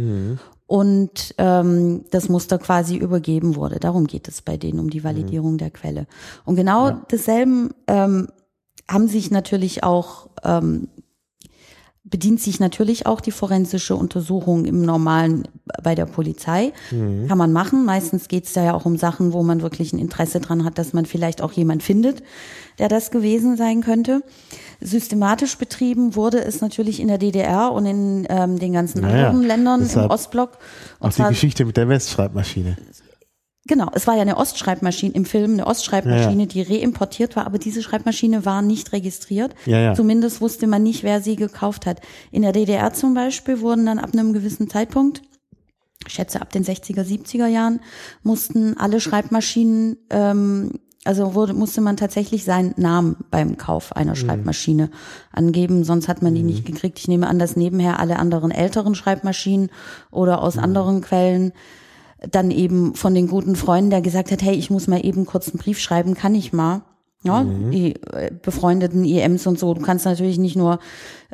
[0.68, 3.80] und ähm, das Muster quasi übergeben wurde.
[3.80, 6.08] Darum geht es bei denen, um die Validierung der Quelle.
[6.44, 8.30] Und genau desselben ähm,
[8.90, 10.90] haben sich natürlich auch ähm,
[12.08, 15.48] bedient sich natürlich auch die forensische Untersuchung im normalen
[15.84, 16.72] bei der Polizei.
[17.28, 17.84] Kann man machen.
[17.84, 20.78] Meistens geht es da ja auch um Sachen, wo man wirklich ein Interesse dran hat,
[20.78, 22.22] dass man vielleicht auch jemand findet,
[22.78, 24.22] der das gewesen sein könnte.
[24.82, 29.48] Systematisch betrieben wurde es natürlich in der DDR und in ähm, den ganzen Naja, anderen
[29.48, 30.52] Ländern im Ostblock.
[31.00, 32.78] Auch Und die zwar, Geschichte mit der Westschreibmaschine.
[33.66, 37.82] Genau, es war ja eine Ostschreibmaschine im Film, eine Ostschreibmaschine, die reimportiert war, aber diese
[37.82, 39.56] Schreibmaschine war nicht registriert.
[39.66, 39.94] Ja, ja.
[39.94, 42.02] Zumindest wusste man nicht, wer sie gekauft hat.
[42.32, 45.22] In der DDR zum Beispiel wurden dann ab einem gewissen Zeitpunkt,
[46.08, 47.80] ich schätze ab den 60er, 70er Jahren,
[48.22, 50.72] mussten alle Schreibmaschinen, ähm,
[51.04, 54.90] also wurde, musste man tatsächlich seinen Namen beim Kauf einer Schreibmaschine
[55.32, 56.98] angeben, sonst hat man die nicht gekriegt.
[56.98, 59.70] Ich nehme an, dass nebenher alle anderen älteren Schreibmaschinen
[60.10, 61.54] oder aus anderen Quellen
[62.32, 65.50] dann eben von den guten Freunden, der gesagt hat, hey, ich muss mal eben kurz
[65.50, 66.82] einen Brief schreiben, kann ich mal.
[67.24, 69.74] Ja, die äh, befreundeten IMs und so.
[69.74, 70.78] Du kannst natürlich nicht nur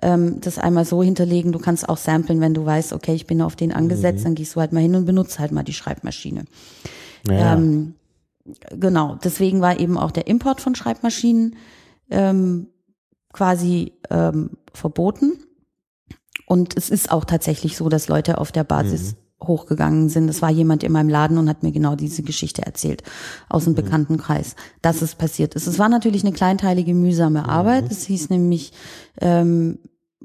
[0.02, 3.42] ähm, das einmal so hinterlegen, du kannst auch samplen, wenn du weißt, okay, ich bin
[3.42, 6.46] auf den angesetzt, dann gehst du halt mal hin und benutzt halt mal die Schreibmaschine.
[7.28, 7.96] Ja, Ähm,
[8.72, 11.58] genau, deswegen war eben auch der Import von Schreibmaschinen
[12.10, 12.68] ähm,
[13.34, 15.34] quasi ähm, verboten.
[16.46, 20.30] Und es ist auch tatsächlich so, dass Leute auf der Basis hochgegangen sind.
[20.30, 23.04] Es war jemand in meinem Laden und hat mir genau diese Geschichte erzählt
[23.50, 25.68] aus dem Bekanntenkreis, dass es passiert ist.
[25.68, 27.92] Es war natürlich eine kleinteilige, mühsame Arbeit.
[27.92, 28.72] Es hieß nämlich
[29.20, 29.80] ähm,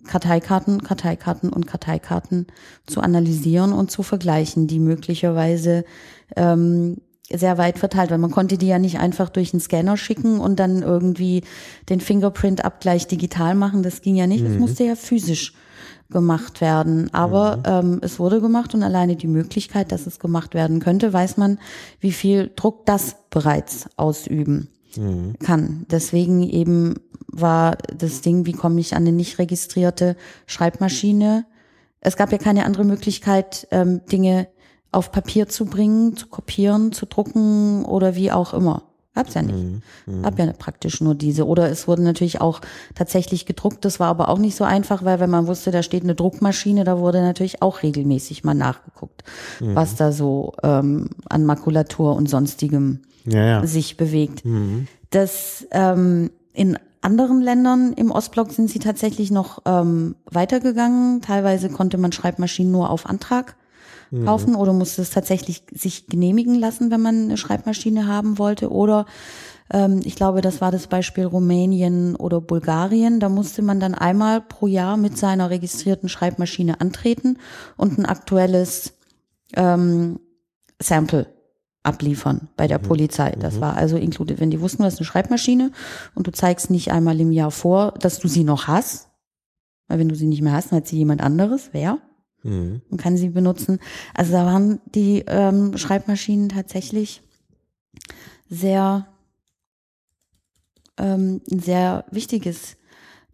[0.06, 2.46] Karteikarten, Karteikarten und Karteikarten
[2.86, 5.84] zu analysieren und zu vergleichen, die möglicherweise
[6.36, 10.38] ähm, sehr weit verteilt, weil man konnte die ja nicht einfach durch einen Scanner schicken
[10.38, 11.42] und dann irgendwie
[11.88, 13.82] den Fingerprint-Abgleich digital machen.
[13.82, 14.44] Das ging ja nicht.
[14.46, 15.54] Das musste ja physisch
[16.10, 17.12] gemacht werden.
[17.12, 17.62] Aber Mhm.
[17.66, 21.58] ähm, es wurde gemacht und alleine die Möglichkeit, dass es gemacht werden könnte, weiß man,
[22.00, 25.34] wie viel Druck das bereits ausüben Mhm.
[25.40, 25.86] kann.
[25.90, 26.94] Deswegen eben
[27.28, 31.44] war das Ding, wie komme ich an eine nicht registrierte Schreibmaschine?
[32.00, 34.48] Es gab ja keine andere Möglichkeit, ähm, Dinge
[34.92, 38.84] auf Papier zu bringen, zu kopieren, zu drucken oder wie auch immer.
[39.16, 39.82] Gab's ja nicht.
[40.22, 41.46] Gab ja praktisch nur diese.
[41.46, 42.60] Oder es wurde natürlich auch
[42.94, 43.82] tatsächlich gedruckt.
[43.86, 46.84] Das war aber auch nicht so einfach, weil wenn man wusste, da steht eine Druckmaschine,
[46.84, 49.24] da wurde natürlich auch regelmäßig mal nachgeguckt,
[49.60, 53.66] was da so ähm, an Makulatur und sonstigem Ja, ja.
[53.66, 54.42] sich bewegt.
[55.08, 61.22] Das ähm, in anderen Ländern im Ostblock sind sie tatsächlich noch ähm, weitergegangen.
[61.22, 63.56] Teilweise konnte man Schreibmaschinen nur auf Antrag
[64.24, 68.70] kaufen oder musste es tatsächlich sich genehmigen lassen, wenn man eine Schreibmaschine haben wollte.
[68.70, 69.06] Oder
[69.70, 73.20] ähm, ich glaube, das war das Beispiel Rumänien oder Bulgarien.
[73.20, 77.38] Da musste man dann einmal pro Jahr mit seiner registrierten Schreibmaschine antreten
[77.76, 78.94] und ein aktuelles
[79.54, 80.20] ähm,
[80.80, 81.26] Sample
[81.82, 83.30] abliefern bei der Polizei.
[83.38, 85.70] Das war also inkludiert, wenn die wussten, du hast eine Schreibmaschine
[86.14, 89.08] und du zeigst nicht einmal im Jahr vor, dass du sie noch hast.
[89.88, 91.70] Weil wenn du sie nicht mehr hast, dann hat sie jemand anderes.
[91.72, 91.98] Wer?
[92.46, 92.80] Mhm.
[92.90, 93.80] und kann sie benutzen.
[94.14, 97.22] Also da waren die ähm, Schreibmaschinen tatsächlich
[98.48, 99.06] sehr
[100.98, 102.76] ähm, ein sehr wichtiges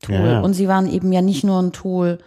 [0.01, 0.15] Tool.
[0.15, 0.41] Ja.
[0.41, 2.19] Und sie waren eben ja nicht nur ein Tool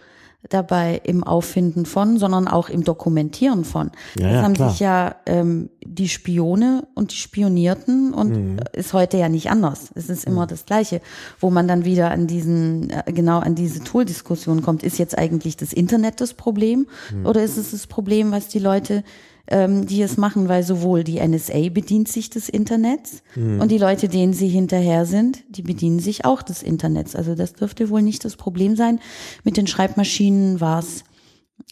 [0.48, 3.90] dabei im Auffinden von, sondern auch im Dokumentieren von.
[4.18, 4.70] Ja, das haben klar.
[4.70, 8.60] sich ja ähm, die Spione und die Spionierten und Mhm.
[8.72, 9.90] ist heute ja nicht anders.
[9.94, 11.00] Es ist immer das Gleiche,
[11.40, 14.82] wo man dann wieder an diesen, äh, genau an diese Tool-Diskussion kommt.
[14.82, 17.26] Ist jetzt eigentlich das Internet das Problem Mhm.
[17.26, 19.04] oder ist es das Problem, was die Leute
[19.48, 23.60] ähm, die es machen, weil sowohl die NSA bedient sich des Internets Mhm.
[23.60, 27.14] und die Leute, denen sie hinterher sind, die bedienen sich auch des Internets.
[27.14, 29.00] Also das dürfte wohl nicht das Problem sein.
[29.44, 31.04] Mit den Schreibmaschinen war es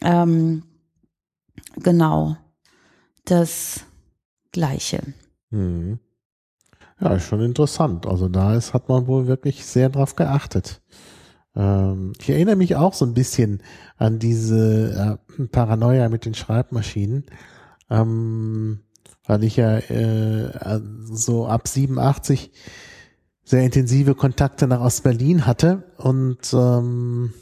[0.03, 0.63] ähm,
[1.77, 2.37] genau
[3.25, 3.81] das
[4.53, 5.01] Gleiche.
[5.51, 5.99] Mhm.
[7.01, 8.07] Ja, ist schon interessant.
[8.07, 10.81] Also da ist, hat man wohl wirklich sehr drauf geachtet.
[11.57, 13.63] Ähm, ich erinnere mich auch so ein bisschen
[13.97, 17.25] an diese äh, Paranoia mit den Schreibmaschinen,
[17.91, 18.81] ähm,
[19.27, 22.51] weil ich ja äh, so ab 87
[23.45, 27.35] sehr intensive Kontakte nach Ostberlin hatte und ähm,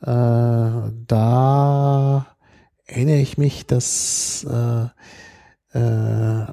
[0.00, 0.06] äh,
[1.06, 2.26] da
[2.86, 4.84] erinnere ich mich, dass äh,
[5.78, 6.46] äh,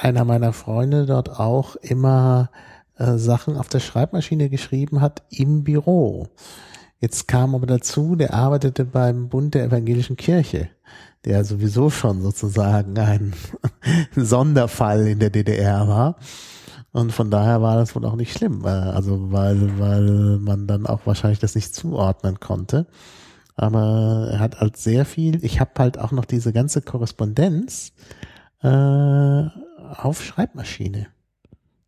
[0.00, 2.50] einer meiner Freunde dort auch immer
[2.96, 6.28] äh, Sachen auf der Schreibmaschine geschrieben hat im Büro.
[7.00, 10.70] Jetzt kam aber dazu, der arbeitete beim Bund der Evangelischen Kirche,
[11.28, 13.34] der sowieso schon sozusagen ein
[14.16, 16.16] Sonderfall in der DDR war.
[16.90, 20.86] Und von daher war das wohl auch nicht schlimm, äh, also weil, weil man dann
[20.86, 22.86] auch wahrscheinlich das nicht zuordnen konnte.
[23.54, 27.92] Aber er hat halt sehr viel, ich habe halt auch noch diese ganze Korrespondenz
[28.62, 31.08] äh, auf Schreibmaschine.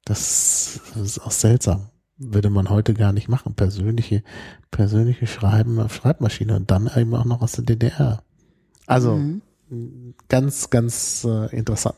[0.05, 1.89] Das, das ist auch seltsam.
[2.19, 3.55] Würde man heute gar nicht machen.
[3.55, 4.23] Persönliche,
[4.71, 8.23] persönliche Schreiben auf Schreibmaschine und dann eben auch noch aus der DDR.
[8.91, 10.15] Also Mhm.
[10.29, 11.97] ganz, ganz äh, interessant.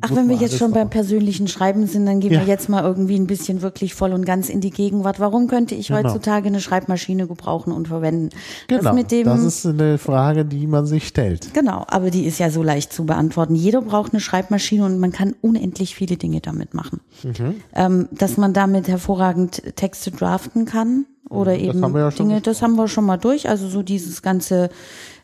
[0.00, 2.40] Ach, wenn wir jetzt schon beim persönlichen Schreiben sind, dann gehen Ja.
[2.40, 5.20] wir jetzt mal irgendwie ein bisschen wirklich voll und ganz in die Gegenwart.
[5.20, 6.00] Warum könnte ich Genau.
[6.04, 8.30] heutzutage eine Schreibmaschine gebrauchen und verwenden?
[8.68, 11.52] Genau, das mit dem, das ist eine Frage, die man sich stellt.
[11.54, 13.54] Genau, aber die ist ja so leicht zu beantworten.
[13.54, 17.00] Jeder braucht eine Schreibmaschine und man kann unendlich viele Dinge damit machen.
[17.22, 17.54] Mhm.
[17.74, 22.76] Ähm, dass man damit hervorragend Texte draften kann oder Mhm, eben ja Dinge, das haben
[22.76, 23.48] wir schon mal durch.
[23.48, 24.68] Also so dieses ganze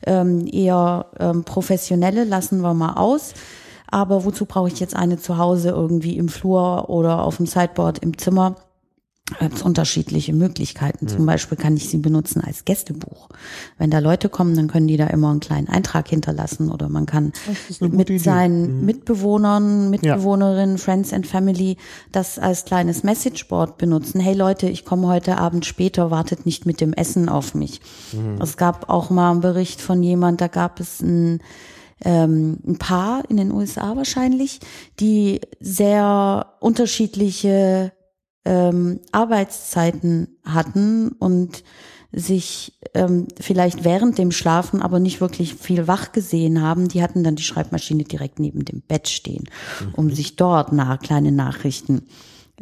[0.06, 3.34] ähm, eher ähm, professionelle lassen wir mal aus.
[3.90, 7.98] Aber wozu brauche ich jetzt eine zu Hause irgendwie im Flur oder auf dem Sideboard
[7.98, 8.56] im Zimmer?
[9.38, 11.06] Da gibt's unterschiedliche Möglichkeiten.
[11.06, 13.28] Zum Beispiel kann ich sie benutzen als Gästebuch.
[13.78, 17.06] Wenn da Leute kommen, dann können die da immer einen kleinen Eintrag hinterlassen oder man
[17.06, 17.32] kann
[17.78, 18.18] mit Idee.
[18.18, 21.76] seinen Mitbewohnern, Mitbewohnerinnen, Friends and Family
[22.10, 24.20] das als kleines Messageboard benutzen.
[24.20, 27.80] Hey Leute, ich komme heute Abend später, wartet nicht mit dem Essen auf mich.
[28.40, 31.40] Es gab auch mal einen Bericht von jemand, da gab es ein
[32.04, 34.60] ähm, ein Paar in den USA wahrscheinlich,
[34.98, 37.92] die sehr unterschiedliche
[38.44, 41.62] ähm, Arbeitszeiten hatten und
[42.12, 47.22] sich ähm, vielleicht während dem Schlafen aber nicht wirklich viel wach gesehen haben, die hatten
[47.22, 49.44] dann die Schreibmaschine direkt neben dem Bett stehen,
[49.92, 52.06] um sich dort nach kleine Nachrichten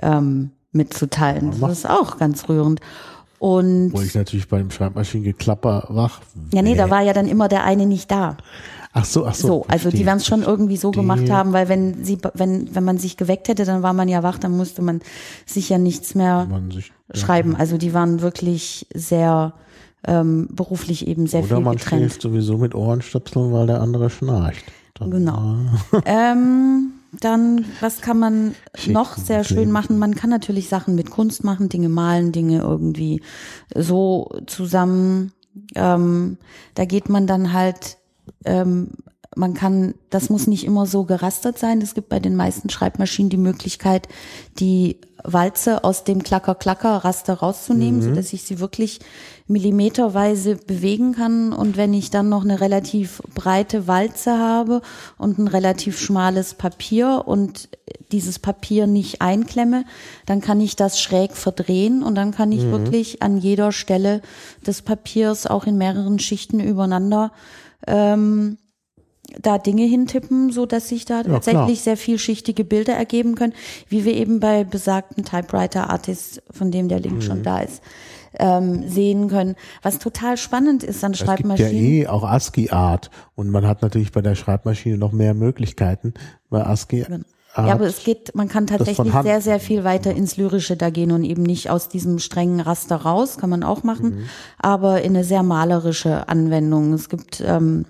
[0.02, 1.58] ähm, mitzuteilen.
[1.60, 2.81] Das ist auch ganz rührend.
[3.39, 6.20] Und Wo ich natürlich beim Schreibmaschinengeklapper wach.
[6.52, 8.36] ja, nee, da war ja dann immer der eine nicht da.
[9.01, 9.47] Ach so, ach so.
[9.49, 10.07] So, also die verstehe.
[10.07, 13.49] werden es schon irgendwie so gemacht haben, weil wenn sie, wenn, wenn man sich geweckt
[13.49, 15.01] hätte, dann war man ja wach, dann musste man
[15.47, 17.20] sich ja nichts mehr sich, ja.
[17.20, 17.55] schreiben.
[17.57, 19.55] Also die waren wirklich sehr
[20.07, 22.02] ähm, beruflich eben sehr Oder viel man getrennt.
[22.02, 24.65] schläft sowieso mit Ohrenstöpseln, weil der andere schnarcht.
[24.94, 25.57] Dann, Genau.
[25.93, 29.70] äh, Ähm, dann, was kann man Schick, noch sehr schön Leben.
[29.73, 29.99] machen?
[29.99, 33.23] Man kann natürlich Sachen mit Kunst machen, Dinge malen, Dinge irgendwie
[33.75, 35.33] so zusammen.
[35.75, 36.39] Ähm,
[36.75, 37.98] da geht man dann halt,
[38.45, 38.91] ähm,
[39.37, 41.81] man kann, das muss nicht immer so gerastert sein.
[41.81, 44.09] Es gibt bei den meisten Schreibmaschinen die Möglichkeit,
[44.59, 49.01] die Walze aus dem Klacker-Klacker-Raster rauszunehmen, so dass ich sie wirklich
[49.47, 51.53] millimeterweise bewegen kann.
[51.53, 54.81] Und wenn ich dann noch eine relativ breite Walze habe
[55.19, 57.69] und ein relativ schmales Papier und
[58.11, 59.85] dieses Papier nicht einklemme,
[60.27, 64.23] dann kann ich das schräg verdrehen und dann kann ich wirklich an jeder Stelle
[64.67, 67.33] des Papiers auch in mehreren Schichten übereinander
[67.87, 68.59] ähm,
[69.43, 71.35] da Dinge hintippen, so dass sich da klar.
[71.35, 73.53] tatsächlich sehr vielschichtige Bilder ergeben können,
[73.89, 77.23] wie wir eben bei besagten Typewriter Artists, von dem der Link Mhm.
[77.23, 77.83] schon da ist,
[78.39, 79.55] ähm, sehen können.
[79.83, 81.75] Was total spannend ist an Es gibt ja Schreibmaschinen.
[81.85, 86.15] eh auch ASCII-Art und man hat natürlich bei der Schreibmaschine noch mehr Möglichkeiten.
[86.49, 87.05] Bei ASCII
[87.55, 90.91] Art, Ja, aber es geht, man kann tatsächlich sehr, sehr viel weiter ins Lyrische da
[90.91, 94.25] gehen und eben nicht aus diesem strengen Raster raus, kann man auch machen, Mhm.
[94.59, 96.93] aber in eine sehr malerische Anwendung.
[96.93, 97.86] Es gibt, ähm,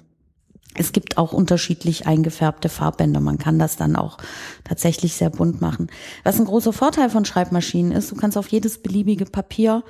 [0.74, 3.20] es gibt auch unterschiedlich eingefärbte Farbbänder.
[3.20, 4.18] Man kann das dann auch
[4.62, 5.88] tatsächlich sehr bunt machen.
[6.22, 9.82] Was ein großer Vorteil von Schreibmaschinen ist, du kannst auf jedes beliebige Papier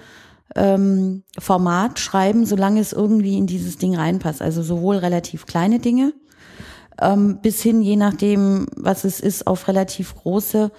[0.56, 4.40] ähm, Format schreiben, solange es irgendwie in dieses Ding reinpasst.
[4.40, 6.14] Also sowohl relativ kleine Dinge,
[7.00, 10.70] ähm, bis hin, je nachdem, was es ist, auf relativ große.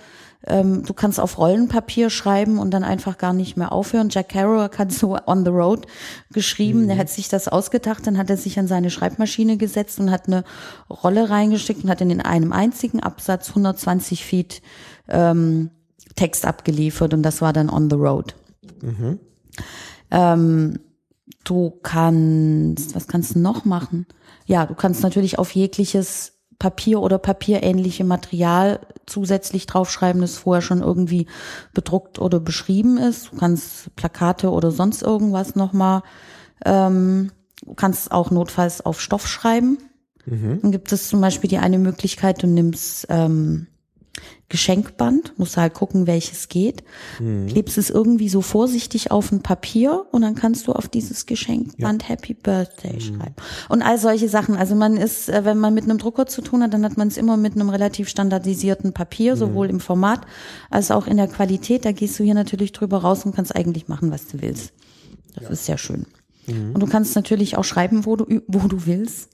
[0.48, 4.10] Ähm, du kannst auf Rollenpapier schreiben und dann einfach gar nicht mehr aufhören.
[4.10, 5.86] Jack Kerouac hat so On the Road
[6.32, 10.12] geschrieben, der hat sich das ausgedacht, dann hat er sich an seine Schreibmaschine gesetzt und
[10.12, 10.46] hat eine
[10.90, 14.62] Rolle reingesteckt und hat in einem einzigen Absatz 120 Feet
[15.10, 15.72] ähm,
[16.16, 18.36] Text abgeliefert und das war dann On the Road.
[20.12, 20.80] Ähm,
[21.44, 24.06] du kannst, was kannst du noch machen?
[24.50, 30.82] Ja, du kannst natürlich auf jegliches Papier oder papierähnliche Material zusätzlich draufschreiben, das vorher schon
[30.82, 31.28] irgendwie
[31.76, 33.32] bedruckt oder beschrieben ist.
[33.32, 36.02] Du kannst Plakate oder sonst irgendwas nochmal,
[36.66, 37.32] ähm,
[37.64, 39.78] du kannst auch notfalls auf Stoff schreiben.
[40.62, 43.68] Dann gibt es zum Beispiel die eine Möglichkeit, du nimmst ähm,
[44.50, 46.84] Geschenkband, musst halt gucken, welches geht,
[47.48, 52.10] klebst es irgendwie so vorsichtig auf ein Papier und dann kannst du auf dieses Geschenkband
[52.10, 53.36] Happy Birthday schreiben.
[53.70, 54.56] Und all solche Sachen.
[54.56, 57.08] Also man ist, äh, wenn man mit einem Drucker zu tun hat, dann hat man
[57.08, 60.22] es immer mit einem relativ standardisierten Papier, sowohl im Format
[60.70, 61.86] als auch in der Qualität.
[61.86, 64.74] Da gehst du hier natürlich drüber raus und kannst eigentlich machen, was du willst.
[65.36, 66.06] Das ist sehr schön.
[66.74, 69.30] Und du kannst natürlich auch schreiben, wo du, wo du willst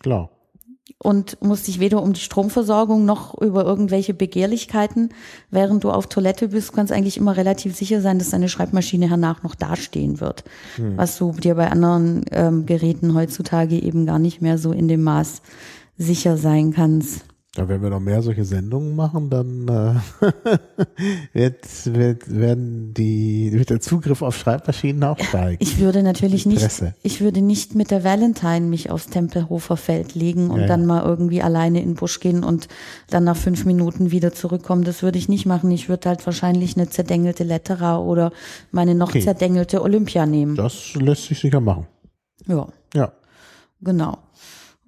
[0.00, 0.30] klar.
[0.98, 5.10] Und musst dich weder um die Stromversorgung noch über irgendwelche Begehrlichkeiten,
[5.50, 9.42] während du auf Toilette bist, kannst eigentlich immer relativ sicher sein, dass deine Schreibmaschine hernach
[9.42, 10.44] noch dastehen wird.
[10.96, 15.02] Was du dir bei anderen ähm, Geräten heutzutage eben gar nicht mehr so in dem
[15.02, 15.42] Maß
[15.96, 17.24] sicher sein kannst.
[17.56, 20.26] Da wenn wir noch mehr solche Sendungen machen, dann äh,
[21.32, 25.58] wird, wird, werden die, wird der Zugriff auf Schreibmaschinen auch steigen.
[25.60, 26.66] Ich würde natürlich nicht,
[27.04, 30.86] ich würde nicht mit der Valentine mich aufs Tempelhofer Feld legen und Ja, dann ja.
[30.86, 32.66] mal irgendwie alleine in den Busch gehen und
[33.08, 34.82] dann nach fünf Minuten wieder zurückkommen.
[34.82, 35.70] Das würde ich nicht machen.
[35.70, 38.32] Ich würde halt wahrscheinlich eine zerdengelte Lettera oder
[38.72, 39.20] meine noch Okay.
[39.22, 40.56] zerdengelte Olympia nehmen.
[40.56, 41.86] Das lässt sich sicher machen.
[42.48, 43.12] Ja, Ja.
[43.80, 44.18] genau.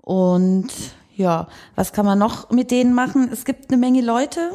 [0.03, 0.67] Und
[1.17, 3.29] ja, was kann man noch mit denen machen?
[3.33, 4.51] Es gibt eine Menge Leute,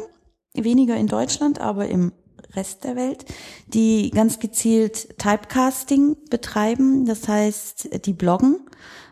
[0.53, 2.11] weniger in Deutschland, aber im
[2.53, 3.25] Rest der Welt,
[3.67, 7.06] die ganz gezielt Typecasting betreiben.
[7.06, 8.59] Das heißt, die bloggen,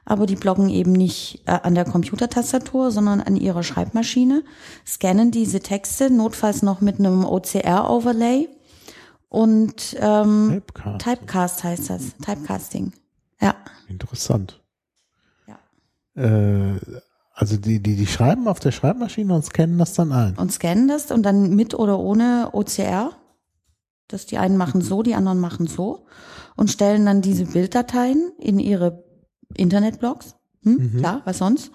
[0.05, 4.43] aber die bloggen eben nicht äh, an der Computertastatur, sondern an ihrer Schreibmaschine,
[4.85, 8.49] scannen diese Texte, notfalls noch mit einem OCR-Overlay
[9.29, 11.01] und ähm, Typecast.
[11.01, 12.93] Typecast heißt das, Typecasting.
[13.39, 13.55] Ja.
[13.87, 14.61] Interessant.
[15.47, 15.59] Ja.
[16.21, 16.79] Äh,
[17.39, 20.35] also die, die, die schreiben auf der Schreibmaschine und scannen das dann ein.
[20.37, 23.11] und scannen das und dann mit oder ohne OCR.
[24.09, 26.05] Das die einen machen so, die anderen machen so
[26.57, 29.05] und stellen dann diese Bilddateien in ihre
[29.55, 30.35] Internetblogs.
[30.63, 31.71] Hm, Klar, was sonst?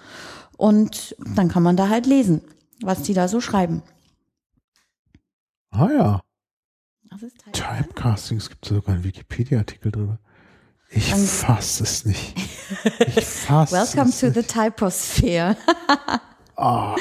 [0.58, 2.42] Und dann kann man da halt lesen,
[2.82, 3.82] was die da so schreiben.
[5.70, 6.20] Ah ja.
[7.08, 7.52] Type.
[7.52, 10.18] Typecasting, es gibt sogar einen Wikipedia-Artikel drüber.
[10.96, 12.34] Ich fass es nicht.
[13.16, 14.36] Ich fass Welcome es to nicht.
[14.36, 15.56] the Typosphere.
[16.56, 16.94] Ah,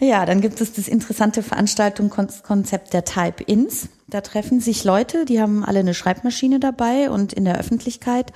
[0.00, 3.88] Ja, dann gibt es das interessante Veranstaltungskonzept der Type-Ins.
[4.08, 8.32] Da treffen sich Leute, die haben alle eine Schreibmaschine dabei und in der Öffentlichkeit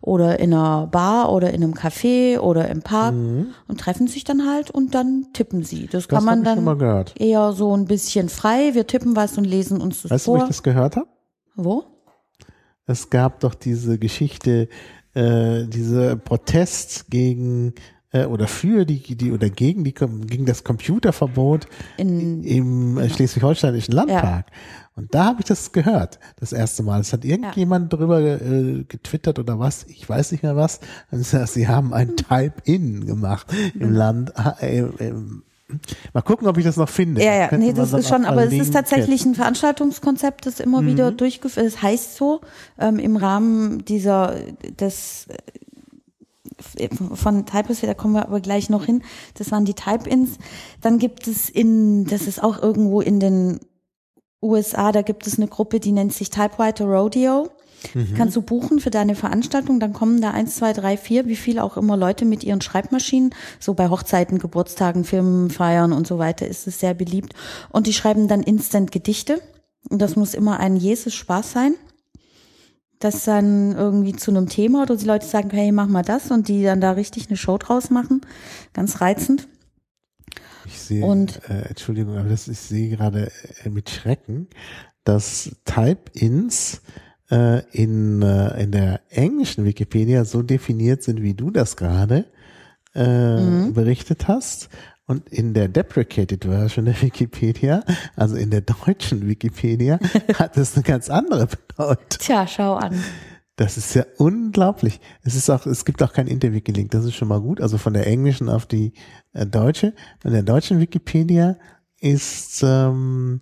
[0.00, 4.48] oder in einer Bar oder in einem Café oder im Park und treffen sich dann
[4.48, 5.86] halt und dann tippen sie.
[5.86, 6.08] Das, Mhm.
[6.08, 8.72] das kann man dann eher so ein bisschen frei.
[8.74, 10.44] Wir tippen was und lesen uns das Weißt du, wo vor.
[10.44, 11.08] ich das gehört habe?
[11.54, 11.84] Wo?
[12.86, 14.68] Es gab doch diese Geschichte,
[15.14, 17.74] äh, diese Protest gegen
[18.12, 23.94] äh, oder für die, die oder gegen die gegen das Computerverbot In, im äh, schleswig-holsteinischen
[23.94, 24.46] Landtag.
[24.96, 27.00] Und da habe ich das gehört, das erste Mal.
[27.00, 30.80] Es hat irgendjemand drüber äh, getwittert oder was, ich weiß nicht mehr was.
[31.10, 33.46] Und sie haben ein Type-In gemacht
[33.78, 34.32] im Land.
[34.60, 35.14] Äh, äh,
[36.12, 37.22] Mal gucken, ob ich das noch finde.
[37.22, 41.12] Ja, ja, nee, das ist schon, aber es ist tatsächlich ein Veranstaltungskonzept, das immer wieder
[41.12, 42.40] durchgeführt, es heißt so,
[42.78, 44.34] ähm, im Rahmen dieser,
[44.78, 45.26] des,
[46.76, 49.02] äh, von Typosphere, da kommen wir aber gleich noch hin,
[49.34, 50.38] das waren die Type-Ins.
[50.80, 53.60] Dann gibt es in, das ist auch irgendwo in den
[54.42, 57.50] USA, da gibt es eine Gruppe, die nennt sich Typewriter Rodeo.
[58.16, 61.58] Kannst du buchen für deine Veranstaltung, dann kommen da eins, zwei, drei, vier, wie viel
[61.58, 66.66] auch immer Leute mit ihren Schreibmaschinen, so bei Hochzeiten, Geburtstagen, Firmenfeiern und so weiter ist
[66.66, 67.32] es sehr beliebt.
[67.70, 69.40] Und die schreiben dann instant Gedichte.
[69.88, 71.74] Und das muss immer ein Jesus Spaß sein.
[72.98, 76.48] Das dann irgendwie zu einem Thema oder die Leute sagen, hey, mach mal das und
[76.48, 78.20] die dann da richtig eine Show draus machen.
[78.74, 79.48] Ganz reizend.
[80.66, 83.32] Ich sehe, Und- äh, Entschuldigung, aber das, ich sehe gerade
[83.64, 84.48] äh, mit Schrecken,
[85.04, 86.82] dass Type-Ins
[87.30, 92.26] äh, in, äh, in der englischen Wikipedia so definiert sind, wie du das gerade
[92.94, 93.72] äh, Mhm.
[93.74, 94.68] berichtet hast.
[95.06, 97.82] Und in der deprecated Version der Wikipedia,
[98.16, 99.98] also in der deutschen Wikipedia,
[100.34, 102.06] hat es eine ganz andere Bedeutung.
[102.18, 102.94] Tja, schau an.
[103.56, 105.00] Das ist ja unglaublich.
[105.22, 106.90] Es ist auch, es gibt auch kein Interwiki-Link.
[106.92, 107.60] Das ist schon mal gut.
[107.60, 108.92] Also von der englischen auf die
[109.32, 109.94] äh, deutsche.
[110.20, 111.56] Von der deutschen Wikipedia
[112.00, 113.40] ist ähm,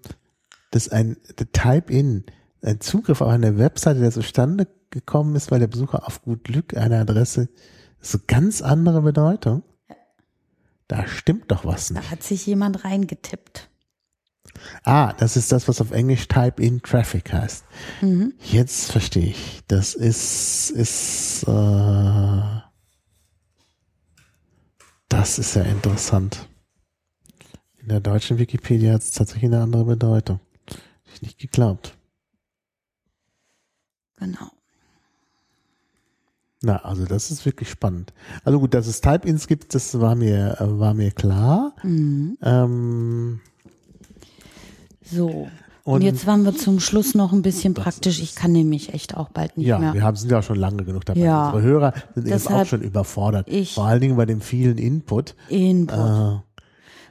[0.73, 1.19] das ein
[1.53, 2.25] Type-in,
[2.63, 6.77] ein Zugriff auf eine Webseite, der zustande gekommen ist, weil der Besucher auf gut Glück
[6.77, 7.49] eine Adresse,
[8.01, 9.63] eine ganz andere Bedeutung.
[10.87, 12.03] Da stimmt doch was nicht.
[12.03, 13.69] Da hat sich jemand reingetippt.
[14.83, 17.65] Ah, das ist das, was auf Englisch Type-in Traffic heißt.
[18.43, 19.61] Jetzt verstehe ich.
[19.69, 22.43] Das ist, ist, äh,
[25.09, 26.49] das ist ja interessant.
[27.79, 30.41] In der deutschen Wikipedia hat es tatsächlich eine andere Bedeutung.
[30.67, 30.81] Hätte
[31.15, 31.98] ich nicht geglaubt.
[34.21, 34.49] Genau.
[36.61, 38.13] Na, also das ist wirklich spannend.
[38.45, 41.73] Also gut, dass es Type-ins gibt, das war mir, äh, war mir klar.
[41.85, 43.41] Ähm,
[45.11, 45.49] So.
[45.85, 48.21] Und, Und- jetzt waren wir zum Schluss noch ein bisschen praktisch.
[48.21, 49.95] Ich kann nämlich echt auch bald nicht Ja, mehr.
[49.95, 51.21] wir haben, sind ja schon lange genug dabei.
[51.21, 51.47] Ja.
[51.47, 53.49] Unsere Hörer sind eben auch schon überfordert.
[53.49, 55.35] ich- Vor allen Dingen bei dem vielen Input.
[55.49, 55.95] Input.
[55.97, 56.41] Äh,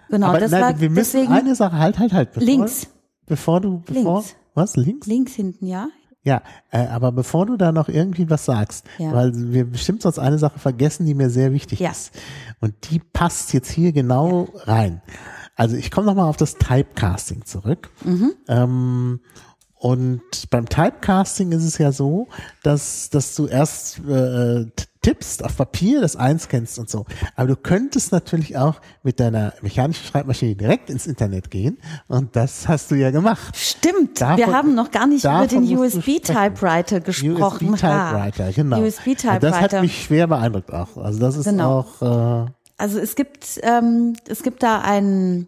[0.10, 2.34] genau, aber das nein, war wir müssen deswegen eine Sache, halt, halt, halt.
[2.34, 2.88] Bevor, links.
[3.26, 4.36] Bevor du, bevor, Links.
[4.53, 5.08] was, links?
[5.08, 5.88] Links hinten, ja?
[6.24, 9.14] Ja, äh, aber bevor du da noch irgendwie was sagst, Ja.
[9.14, 11.92] weil wir bestimmt sonst eine Sache vergessen, die mir sehr wichtig Ja.
[11.92, 12.12] ist.
[12.60, 15.02] Und die passt jetzt hier genau rein.
[15.56, 17.90] Also ich komme nochmal auf das Typecasting zurück.
[18.04, 18.34] Mhm.
[18.48, 19.20] Ähm,
[19.76, 22.28] und beim Typecasting ist es ja so,
[22.64, 27.06] dass, dass du erst äh, t- tippst auf Papier, das einscannst und so.
[27.38, 31.77] Aber du könntest natürlich auch mit deiner mechanischen Schreibmaschine direkt ins Internet gehen.
[32.10, 33.56] Und das hast du ja gemacht.
[33.56, 34.19] Stimmt.
[34.19, 37.69] Davon- wir haben noch gar nicht über den USB-Typewriter gesprochen.
[37.69, 38.82] USB-Typewriter, genau.
[38.82, 39.82] Das hat USB-Typewriter.
[39.82, 40.98] mich schwer beeindruckt auch.
[40.98, 41.80] Also das ist Genau.
[42.02, 45.48] auch, äh, Also es gibt, ähm, es gibt da einen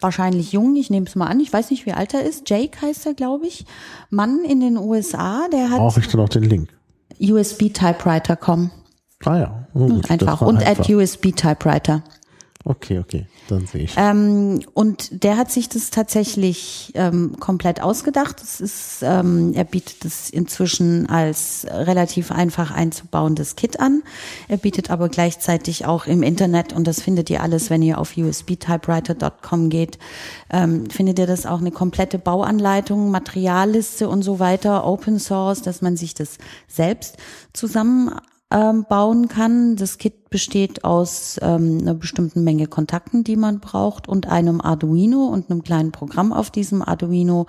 [0.00, 2.80] wahrscheinlich jungen, ich nehme es mal an, ich weiß nicht, wie alt er ist, Jake
[2.80, 3.66] heißt er, glaube ich,
[4.10, 6.68] Mann in den USA, der hat brauche ich dann auch den Link.
[7.20, 8.70] USB-Typewriter.com.
[9.24, 10.40] Ah ja, oh, gut, das Einfach.
[10.42, 10.84] Und einfach.
[10.84, 12.02] at USB-Typewriter.
[12.64, 13.94] Okay, okay, dann sehe ich.
[13.96, 18.40] Ähm, und der hat sich das tatsächlich ähm, komplett ausgedacht.
[18.40, 24.04] Das ist, ähm, er bietet es inzwischen als relativ einfach einzubauendes Kit an.
[24.46, 28.16] Er bietet aber gleichzeitig auch im Internet, und das findet ihr alles, wenn ihr auf
[28.16, 29.98] usbtypewriter.com geht,
[30.50, 35.82] ähm, findet ihr das auch eine komplette Bauanleitung, Materialliste und so weiter, Open Source, dass
[35.82, 37.16] man sich das selbst
[37.52, 38.12] zusammen
[38.52, 39.76] ähm, bauen kann.
[39.76, 45.26] Das Kit besteht aus ähm, einer bestimmten Menge Kontakten, die man braucht und einem Arduino
[45.26, 47.46] und einem kleinen Programm auf diesem Arduino,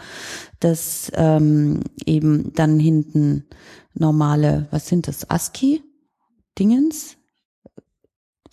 [0.60, 3.46] das ähm, eben dann hinten
[3.94, 7.18] normale, was sind das, ASCII-Dingens?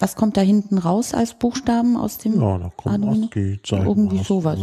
[0.01, 3.27] Was kommt da hinten raus als Buchstaben aus dem Ja, da kommt Arduino?
[3.27, 4.27] ASCII-Zeichen Irgendwie raus.
[4.29, 4.59] sowas.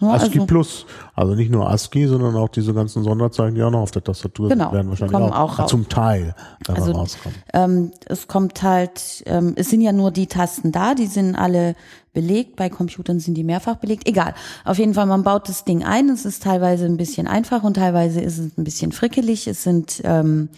[0.00, 0.86] Ja, ASCII also- Plus.
[1.14, 4.48] Also nicht nur ASCII, sondern auch diese ganzen Sonderzeichen, die auch noch auf der Tastatur
[4.48, 5.70] Genau, werden wahrscheinlich kommen auch, auch raus.
[5.70, 6.34] zum Teil
[6.66, 7.38] Also, rauskommen.
[7.52, 11.76] Ähm, es kommt halt, ähm, es sind ja nur die Tasten da, die sind alle
[12.14, 12.56] belegt.
[12.56, 14.08] Bei Computern sind die mehrfach belegt.
[14.08, 14.32] Egal.
[14.64, 16.08] Auf jeden Fall, man baut das Ding ein.
[16.08, 19.46] Es ist teilweise ein bisschen einfach und teilweise ist es ein bisschen frickelig.
[19.46, 20.48] Es sind ähm,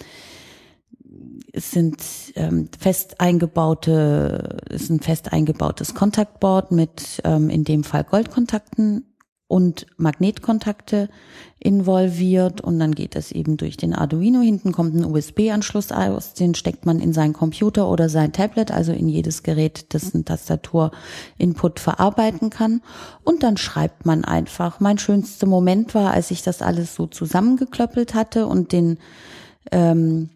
[1.52, 2.02] es sind
[2.36, 9.04] ähm, fest eingebaute, ist ein fest eingebautes Kontaktboard mit ähm, in dem Fall Goldkontakten
[9.50, 11.08] und Magnetkontakte
[11.58, 14.40] involviert und dann geht es eben durch den Arduino.
[14.40, 18.92] Hinten kommt ein USB-Anschluss aus, den steckt man in seinen Computer oder sein Tablet, also
[18.92, 22.80] in jedes Gerät, das ein Tastatur-Input verarbeiten kann.
[23.24, 24.78] Und dann schreibt man einfach.
[24.78, 28.98] Mein schönster Moment war, als ich das alles so zusammengeklöppelt hatte und den
[29.72, 30.30] ähm,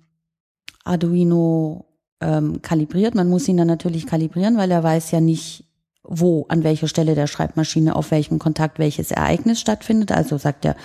[0.84, 1.86] Arduino
[2.20, 3.14] ähm, kalibriert.
[3.14, 5.64] Man muss ihn dann natürlich kalibrieren, weil er weiß ja nicht,
[6.06, 10.12] wo, an welcher Stelle der Schreibmaschine, auf welchem Kontakt welches Ereignis stattfindet.
[10.12, 10.76] Also sagt er,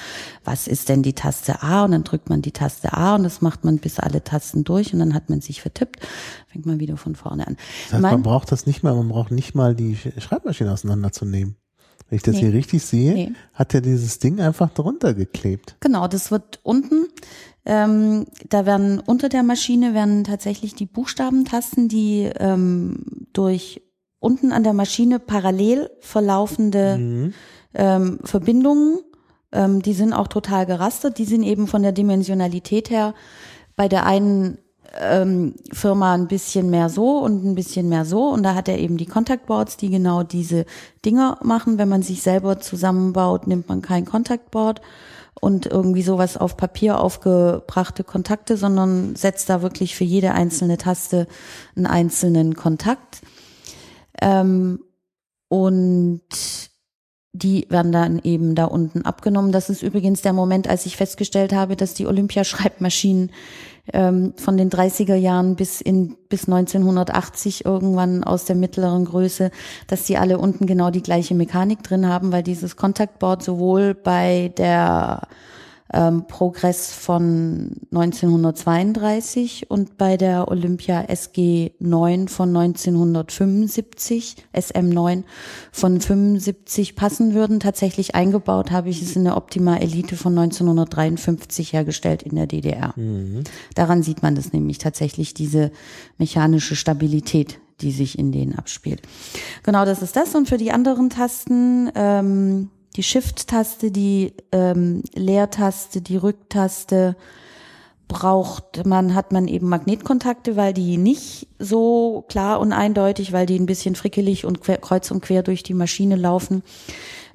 [0.45, 1.83] was ist denn die Taste A?
[1.83, 4.93] Und dann drückt man die Taste A und das macht man bis alle Tasten durch
[4.93, 5.99] und dann hat man sich vertippt.
[6.47, 7.57] Fängt man wieder von vorne an.
[7.91, 11.57] Das heißt, man braucht das nicht mal, man braucht nicht mal die Schreibmaschine auseinanderzunehmen.
[12.07, 12.41] Wenn ich das nee.
[12.41, 13.31] hier richtig sehe, nee.
[13.53, 15.75] hat er dieses Ding einfach drunter geklebt.
[15.81, 17.07] Genau, das wird unten,
[17.69, 23.83] ähm, da werden unter der Maschine werden tatsächlich die Buchstabentasten, die ähm, durch
[24.17, 27.33] unten an der Maschine parallel verlaufende mhm.
[27.75, 29.01] ähm, Verbindungen.
[29.51, 31.19] Ähm, die sind auch total gerastert.
[31.19, 33.13] Die sind eben von der Dimensionalität her
[33.75, 34.57] bei der einen
[34.99, 38.29] ähm, Firma ein bisschen mehr so und ein bisschen mehr so.
[38.29, 40.65] Und da hat er eben die Contact Boards, die genau diese
[41.05, 41.77] Dinger machen.
[41.77, 44.81] Wenn man sich selber zusammenbaut, nimmt man kein Contact Board
[45.39, 51.27] und irgendwie sowas auf Papier aufgebrachte Kontakte, sondern setzt da wirklich für jede einzelne Taste
[51.75, 53.21] einen einzelnen Kontakt.
[54.21, 54.79] Ähm,
[55.47, 56.68] und
[57.33, 59.51] die werden dann eben da unten abgenommen.
[59.51, 63.31] Das ist übrigens der Moment, als ich festgestellt habe, dass die Olympiaschreibmaschinen
[63.93, 69.51] ähm, von den 30er Jahren bis in bis 1980 irgendwann aus der mittleren Größe,
[69.87, 74.51] dass die alle unten genau die gleiche Mechanik drin haben, weil dieses Kontaktboard sowohl bei
[74.57, 75.27] der
[75.93, 85.23] ähm, Progress von 1932 und bei der Olympia SG 9 von 1975, SM9
[85.71, 87.59] von 75 passen würden.
[87.59, 92.93] Tatsächlich eingebaut habe ich es in der Optima Elite von 1953 hergestellt in der DDR.
[92.95, 93.43] Mhm.
[93.73, 95.71] Daran sieht man das nämlich tatsächlich, diese
[96.17, 99.01] mechanische Stabilität, die sich in denen abspielt.
[99.63, 100.35] Genau, das ist das.
[100.35, 107.15] Und für die anderen Tasten, ähm, die Shift-Taste, die ähm, Leertaste, die Rücktaste
[108.09, 113.57] braucht man, hat man eben Magnetkontakte, weil die nicht so klar und eindeutig, weil die
[113.57, 116.63] ein bisschen frickelig und quer, kreuz und quer durch die Maschine laufen.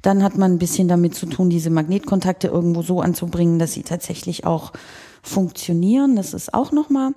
[0.02, 3.84] Dann hat man ein bisschen damit zu tun, diese Magnetkontakte irgendwo so anzubringen, dass sie
[3.84, 4.72] tatsächlich auch
[5.22, 6.16] funktionieren.
[6.16, 7.12] Das ist auch nochmal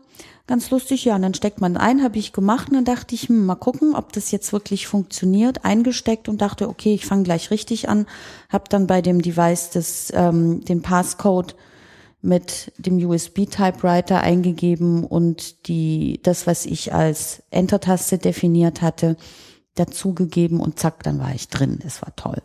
[0.47, 1.05] ganz lustig.
[1.05, 3.55] Ja, und dann steckt man ein, habe ich gemacht und dann dachte ich, hm, mal
[3.55, 5.65] gucken, ob das jetzt wirklich funktioniert.
[5.65, 8.07] Eingesteckt und dachte, okay, ich fange gleich richtig an.
[8.49, 11.55] Habe dann bei dem Device das, ähm, den Passcode
[12.21, 19.17] mit dem USB-Typewriter eingegeben und die, das, was ich als Enter-Taste definiert hatte,
[19.75, 21.79] dazugegeben und zack, dann war ich drin.
[21.85, 22.41] Es war toll.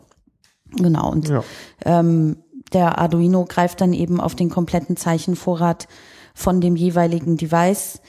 [0.71, 1.11] Genau.
[1.11, 1.43] Und ja.
[1.85, 2.37] ähm,
[2.71, 5.87] der Arduino greift dann eben auf den kompletten Zeichenvorrat
[6.33, 8.01] von dem jeweiligen Device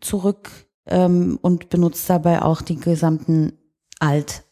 [0.00, 0.50] zurück
[0.86, 3.52] ähm, und benutzt dabei auch die gesamten
[4.00, 4.44] Alt-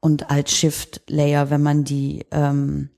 [0.00, 2.90] und Alt-Shift-Layer, wenn man die ähm,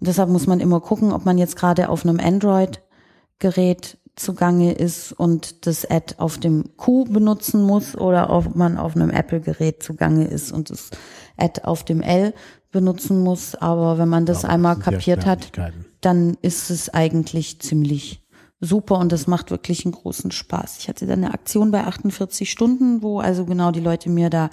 [0.00, 5.66] deshalb muss man immer gucken, ob man jetzt gerade auf einem Android-Gerät zugange ist und
[5.66, 10.52] das Ad auf dem Q benutzen muss oder ob man auf einem Apple-Gerät zugange ist
[10.52, 10.90] und das
[11.36, 12.32] Ad auf dem L
[12.74, 13.54] benutzen muss.
[13.54, 15.52] Aber wenn man das ja, einmal kapiert hat,
[16.02, 18.20] dann ist es eigentlich ziemlich
[18.60, 20.78] super und das macht wirklich einen großen Spaß.
[20.78, 24.50] Ich hatte dann eine Aktion bei 48 Stunden, wo also genau die Leute mir da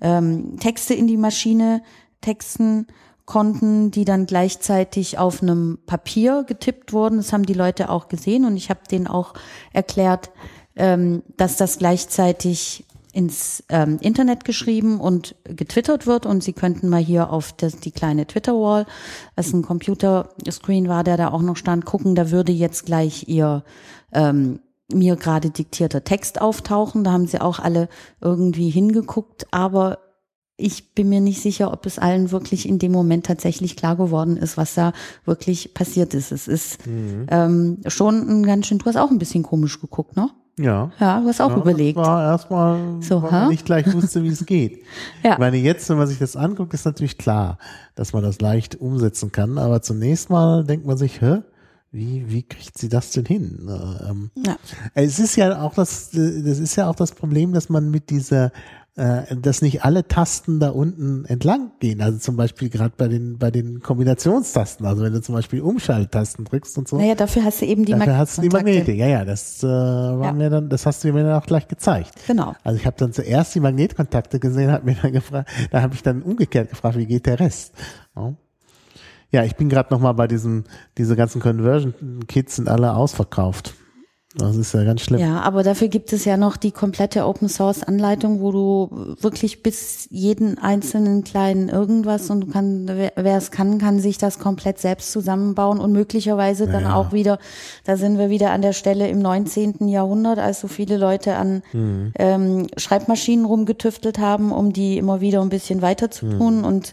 [0.00, 1.82] ähm, Texte in die Maschine
[2.20, 2.86] texten
[3.24, 7.16] konnten, die dann gleichzeitig auf einem Papier getippt wurden.
[7.16, 9.34] Das haben die Leute auch gesehen und ich habe denen auch
[9.72, 10.30] erklärt,
[10.76, 12.85] ähm, dass das gleichzeitig
[13.16, 17.90] ins ähm, Internet geschrieben und getwittert wird und Sie könnten mal hier auf das, die
[17.90, 18.84] kleine Twitter-Wall,
[19.36, 23.64] was ein Computerscreen war, der da auch noch stand, gucken, da würde jetzt gleich Ihr
[24.12, 24.60] ähm,
[24.92, 27.04] mir gerade diktierter Text auftauchen.
[27.04, 27.88] Da haben sie auch alle
[28.20, 29.98] irgendwie hingeguckt, aber
[30.58, 34.36] ich bin mir nicht sicher, ob es allen wirklich in dem Moment tatsächlich klar geworden
[34.36, 34.92] ist, was da
[35.24, 36.32] wirklich passiert ist.
[36.32, 37.26] Es ist mhm.
[37.30, 40.30] ähm, schon ein ganz schön, du hast auch ein bisschen komisch geguckt, ne?
[40.58, 40.90] Ja.
[40.98, 41.98] Ja, du hast auch ja, überlegt.
[41.98, 44.84] Das war erstmal, so, weil man nicht gleich wusste, wie es geht.
[45.22, 45.32] ja.
[45.32, 47.58] Ich meine, jetzt, wenn man sich das anguckt, ist natürlich klar,
[47.94, 49.58] dass man das leicht umsetzen kann.
[49.58, 51.42] Aber zunächst mal denkt man sich, hä?
[51.92, 53.70] Wie, wie kriegt sie das denn hin?
[54.06, 54.56] Ähm, ja.
[54.92, 58.52] Es ist ja auch das, das ist ja auch das Problem, dass man mit dieser
[58.96, 62.00] äh, dass nicht alle Tasten da unten entlang gehen.
[62.00, 64.86] Also zum Beispiel gerade bei den bei den Kombinationstasten.
[64.86, 66.96] Also wenn du zum Beispiel Umschalttasten drückst und so.
[66.96, 68.48] Naja, dafür hast du eben die Dafür hast du die.
[68.48, 68.92] Magnete.
[68.92, 70.32] Ja, ja, das äh, war Ja.
[70.32, 72.12] mir dann, das hast du mir dann auch gleich gezeigt.
[72.26, 72.54] Genau.
[72.64, 76.02] Also ich habe dann zuerst die Magnetkontakte gesehen, hat mir dann gefragt, da habe ich
[76.02, 77.74] dann umgekehrt gefragt, wie geht der Rest?
[78.16, 78.32] Ja,
[79.30, 80.64] ja ich bin gerade noch mal bei diesen
[80.96, 81.92] diese ganzen Conversion
[82.28, 83.74] Kits sind alle ausverkauft.
[84.38, 85.18] Das ist ja ganz schlimm.
[85.18, 89.62] Ja, aber dafür gibt es ja noch die komplette Open Source Anleitung, wo du wirklich
[89.62, 94.78] bis jeden einzelnen kleinen irgendwas und kann, wer wer es kann, kann sich das komplett
[94.78, 96.94] selbst zusammenbauen und möglicherweise dann Ja.
[96.96, 97.38] auch wieder,
[97.84, 99.88] da sind wir wieder an der Stelle im 19.
[99.88, 102.12] Jahrhundert, als so viele Leute an Mhm.
[102.18, 106.38] ähm, Schreibmaschinen rumgetüftelt haben, um die immer wieder ein bisschen weiter zu Mhm.
[106.38, 106.92] tun und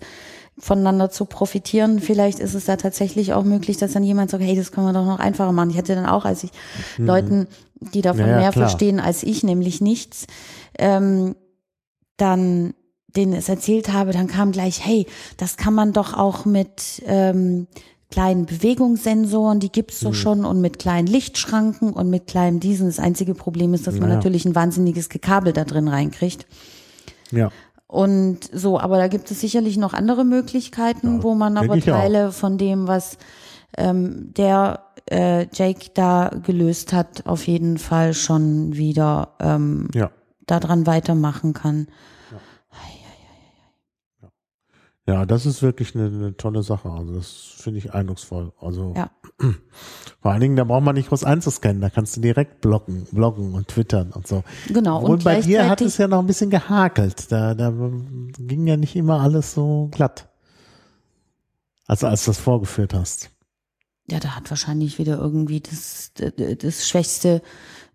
[0.57, 1.99] voneinander zu profitieren.
[1.99, 4.93] Vielleicht ist es da tatsächlich auch möglich, dass dann jemand sagt, hey, das können wir
[4.93, 5.71] doch noch einfacher machen.
[5.71, 6.51] Ich hatte dann auch, als ich
[6.97, 7.47] Leuten,
[7.79, 8.29] die davon Mhm.
[8.29, 8.67] Ja, mehr klar.
[8.69, 10.27] verstehen als ich, nämlich nichts,
[10.77, 11.35] ähm,
[12.17, 12.73] dann
[13.15, 15.05] denen es erzählt habe, dann kam gleich, hey,
[15.37, 17.67] das kann man doch auch mit ähm,
[18.09, 20.05] kleinen Bewegungssensoren, die gibt's Mhm.
[20.05, 22.85] doch schon und mit kleinen Lichtschranken und mit kleinem diesen.
[22.87, 24.15] Das einzige Problem ist, dass man Ja.
[24.15, 26.45] natürlich ein wahnsinniges Gekabel da drin reinkriegt.
[27.31, 27.49] Ja.
[27.93, 31.83] Und so, aber da gibt es sicherlich noch andere Möglichkeiten, Ja, wo man aber ich
[31.91, 31.95] auch.
[31.95, 33.19] Teile von dem, was
[33.77, 40.09] ähm, der äh, Jake da gelöst hat, auf jeden Fall schon wieder ähm, Ja.
[40.47, 41.85] daran weitermachen kann.
[45.05, 46.89] Ja, das ist wirklich eine, eine tolle Sache.
[46.89, 48.53] Also das finde ich eindrucksvoll.
[48.59, 49.11] Also Ja.
[50.21, 51.81] Vor allen Dingen, da braucht man nicht groß einzuscannen.
[51.81, 54.43] Da kannst du direkt blocken, bloggen und twittern und so.
[54.69, 54.99] Genau.
[54.99, 57.31] Und, und bei dir hat es ja noch ein bisschen gehakelt.
[57.31, 57.73] Da, da
[58.39, 60.29] ging ja nicht immer alles so glatt.
[61.87, 63.29] Also als du das vorgeführt hast.
[64.09, 67.41] Ja, da hat wahrscheinlich wieder irgendwie das, das schwächste,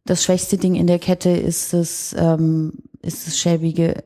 [0.04, 4.04] das schwächste Ding in der Kette ist das, ähm, ist das schäbige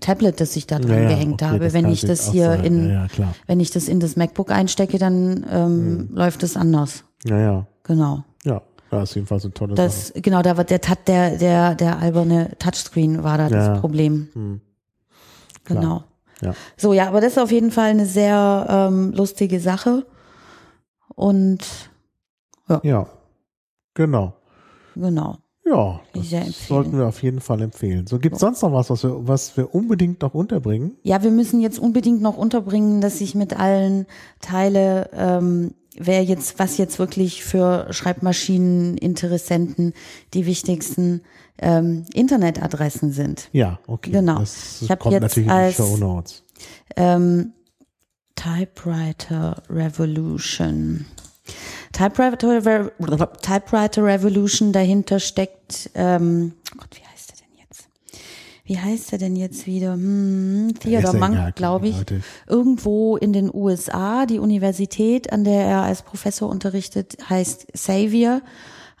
[0.00, 1.72] Tablet, das ich da dran Ja, ja, gehängt okay, habe.
[1.72, 2.64] Wenn ich das hier sein.
[2.64, 7.04] in, Ja, ja, wenn ich das in das MacBook einstecke, dann ähm, läuft es anders.
[7.24, 7.66] Ja, ja.
[7.84, 8.24] Genau.
[8.44, 9.86] Ja, das ist jedenfalls eine tolle Sache.
[9.86, 13.68] Das, genau, da war der, der, der, der alberne Touchscreen war da Ja.
[13.68, 14.28] das Problem.
[14.32, 14.60] Hm.
[15.64, 15.80] Klar.
[15.80, 16.04] Genau.
[16.42, 16.54] Ja.
[16.76, 20.06] So, ja, aber das ist auf jeden Fall eine sehr ähm, lustige Sache.
[21.14, 21.58] Und
[22.82, 23.06] Ja,
[23.94, 24.34] genau.
[24.94, 25.36] genau.
[25.64, 26.30] Ja, das
[26.66, 28.06] sollten wir auf jeden Fall empfehlen.
[28.06, 30.96] So, gibt's sonst noch was, was wir, was wir unbedingt noch unterbringen?
[31.02, 34.06] Ja, wir müssen jetzt unbedingt noch unterbringen, dass ich mit allen
[34.40, 39.92] teile, ähm, wer jetzt, was jetzt wirklich für Schreibmaschineninteressenten
[40.34, 41.20] die wichtigsten
[41.58, 43.48] ähm, Internetadressen sind.
[43.52, 44.10] Ja, okay.
[44.12, 44.38] Genau.
[44.40, 46.42] Das Ich kommt jetzt natürlich in die als- Show Notes.
[46.96, 47.52] Ähm,
[48.34, 51.04] Typewriter Revolution.
[51.92, 52.92] Typewriter,
[53.42, 57.88] Typewriter Revolution, dahinter steckt, ähm, oh Gott, wie heißt er denn jetzt?
[58.64, 59.94] Wie heißt er denn jetzt wieder?
[59.94, 61.96] Hm, Theodor Mank, glaube ich.
[61.96, 62.22] Leute.
[62.46, 68.42] Irgendwo in den USA, die Universität, an der er als Professor unterrichtet, heißt Xavier.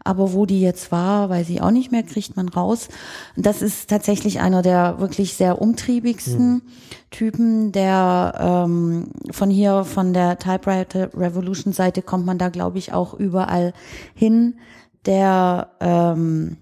[0.02, 2.88] Aber wo die jetzt war, weiß ich auch nicht mehr, kriegt man raus.
[3.36, 6.62] Das ist tatsächlich einer der wirklich sehr umtriebigsten
[7.10, 12.92] Typen, der ähm, von hier, von der Typewriter Revolution Seite kommt man da, glaube ich,
[12.92, 13.74] auch überall
[14.14, 14.58] hin,
[15.04, 16.56] der ähm,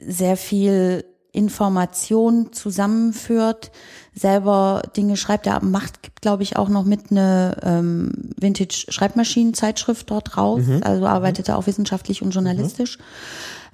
[0.00, 3.72] sehr viel Information zusammenführt,
[4.14, 5.48] selber Dinge schreibt.
[5.48, 10.62] Er macht, glaube ich, auch noch mit eine ähm, Vintage-Schreibmaschinen-Zeitschrift dort raus.
[10.80, 12.96] Also arbeitet er auch wissenschaftlich und journalistisch.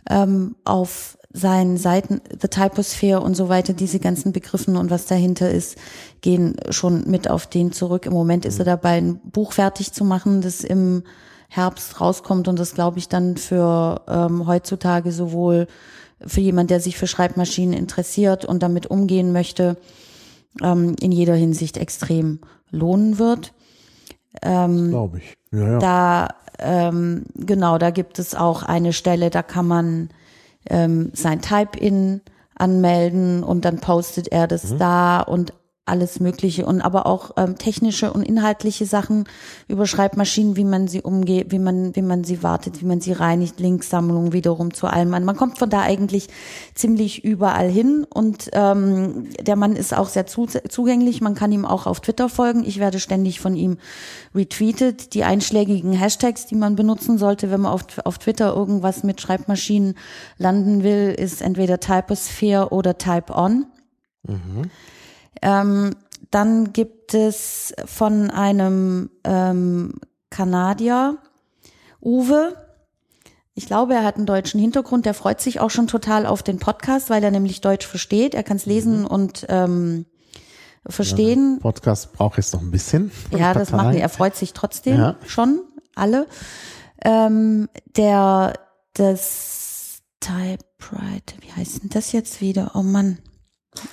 [0.09, 5.49] Ähm, auf seinen Seiten, The Typosphere und so weiter, diese ganzen Begriffen und was dahinter
[5.49, 5.77] ist,
[6.23, 8.05] gehen schon mit auf den zurück.
[8.07, 11.05] Im Moment ist er dabei, ein Buch fertig zu machen, das im
[11.49, 15.69] Herbst rauskommt und das, glaube ich, dann für ähm, heutzutage sowohl
[16.27, 19.77] für jemand, der sich für Schreibmaschinen interessiert und damit umgehen möchte,
[20.63, 23.53] ähm, in jeder Hinsicht extrem lohnen wird.
[24.91, 25.35] Glaube ich.
[25.53, 25.79] Ja, ja.
[25.79, 30.11] Da, ähm, genau, da gibt es auch eine Stelle, da kann man
[30.69, 32.21] ähm, sein Type-In
[32.55, 35.55] anmelden und dann postet er das da und
[35.91, 39.25] alles Mögliche und aber auch ähm, technische und inhaltliche Sachen
[39.69, 43.13] über Schreibmaschinen, wie man sie umgeht, wie man, wie man sie wartet, wie man sie
[43.13, 45.11] reinigt, Linksammlung wiederum zu allem.
[45.11, 46.29] Man kommt von da eigentlich
[46.75, 51.21] ziemlich überall hin und ähm, der Mann ist auch sehr zu, zugänglich.
[51.21, 52.65] Man kann ihm auch auf Twitter folgen.
[52.65, 53.79] Ich werde ständig von ihm
[54.35, 55.15] retweetet.
[55.15, 59.95] Die einschlägigen Hashtags, die man benutzen sollte, wenn man auf, auf Twitter irgendwas mit Schreibmaschinen
[60.39, 63.67] landen will, ist entweder Typosphere oder Type On.
[65.43, 65.95] Ähm,
[66.31, 69.95] dann gibt es von einem ähm,
[70.31, 71.19] Kanadier,
[72.01, 72.55] Uwe,
[73.55, 75.05] Ich glaube, er hat einen deutschen Hintergrund.
[75.05, 78.35] Der freut sich auch schon total auf den Podcast, weil er nämlich Deutsch versteht.
[78.35, 80.07] Er kann es lesen und ähm,
[80.87, 81.57] verstehen.
[81.57, 83.11] Ja, Podcast braucht jetzt noch ein bisschen.
[83.37, 84.01] Ja, das machen wir.
[84.01, 85.17] Er freut sich trotzdem ja.
[85.27, 85.61] schon,
[85.95, 86.27] alle.
[87.05, 88.55] Ähm, der,
[88.95, 92.73] das Typewriter, wie heißt denn das jetzt wieder?
[92.75, 93.19] Oh Mann,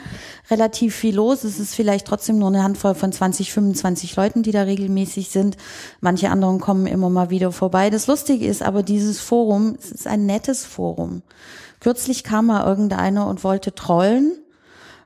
[0.50, 1.42] relativ viel los.
[1.42, 5.56] Es ist vielleicht trotzdem nur eine Handvoll von 20, 25 Leuten, die da regelmäßig sind.
[6.00, 7.90] Manche anderen kommen immer mal wieder vorbei.
[7.90, 11.22] Das Lustige ist aber dieses Forum, es ist ein nettes Forum.
[11.80, 14.32] Kürzlich kam mal irgendeiner und wollte trollen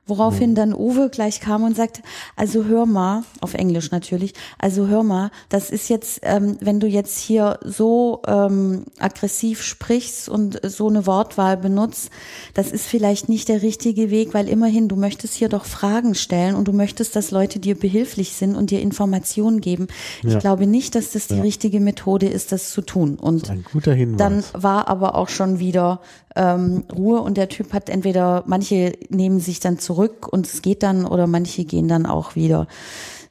[0.05, 0.55] Woraufhin mhm.
[0.55, 2.01] dann Uwe gleich kam und sagt,
[2.35, 6.87] also hör mal, auf Englisch natürlich, also hör mal, das ist jetzt, ähm, wenn du
[6.87, 12.09] jetzt hier so ähm, aggressiv sprichst und so eine Wortwahl benutzt,
[12.53, 16.55] das ist vielleicht nicht der richtige Weg, weil immerhin, du möchtest hier doch Fragen stellen
[16.55, 19.87] und du möchtest, dass Leute dir behilflich sind und dir Informationen geben.
[20.21, 20.31] Ja.
[20.31, 21.41] Ich glaube nicht, dass das die ja.
[21.41, 23.15] richtige Methode ist, das zu tun.
[23.15, 24.17] Und ein guter Hinweis.
[24.17, 26.01] dann war aber auch schon wieder
[26.35, 30.83] ähm, Ruhe und der Typ hat entweder, manche nehmen sich dann zurück und es geht
[30.83, 32.67] dann oder manche gehen dann auch wieder.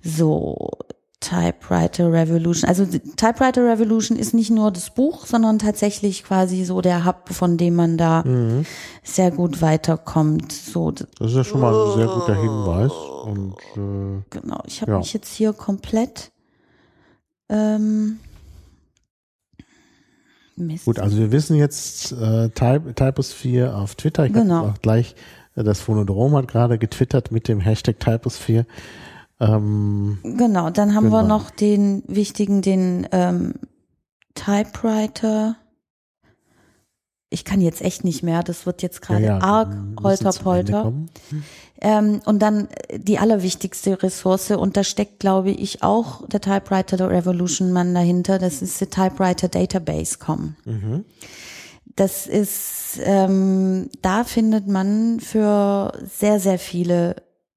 [0.03, 0.71] So,
[1.23, 2.69] Typewriter Revolution.
[2.69, 7.57] Also Typewriter Revolution ist nicht nur das Buch, sondern tatsächlich quasi so der Hub, von
[7.57, 8.67] dem man da mhm.
[9.05, 10.53] sehr gut weiterkommt.
[10.53, 10.91] So.
[10.91, 12.93] Das ist ja schon mal ein sehr guter Hinweis.
[12.93, 14.99] Und, äh, genau, ich habe ja.
[14.99, 16.33] mich jetzt hier komplett
[17.49, 18.19] ähm,
[20.67, 20.85] Mist.
[20.85, 24.27] Gut, also wir wissen jetzt äh, Typ, Typosphere auf Twitter.
[24.27, 24.69] Ich genau.
[24.69, 25.15] auch gleich,
[25.57, 28.67] äh, das Phonodrom hat gerade getwittert mit dem Hashtag Typosphere.
[29.41, 31.17] Ähm, genau, dann haben genau.
[31.17, 33.55] wir noch den wichtigen, den ähm,
[34.35, 35.57] Typewriter.
[37.29, 40.93] Ich kann jetzt echt nicht mehr, das wird jetzt gerade ja, ja, arg holterpolter.
[41.85, 47.73] Ähm, und dann die allerwichtigste Ressource, und da steckt, glaube ich, auch der Typewriter Revolution
[47.73, 50.55] Mann dahinter, das ist die Typewriter Database.com.
[50.65, 51.05] Mhm.
[51.97, 57.17] Das ist, ähm, da findet man für sehr, sehr viele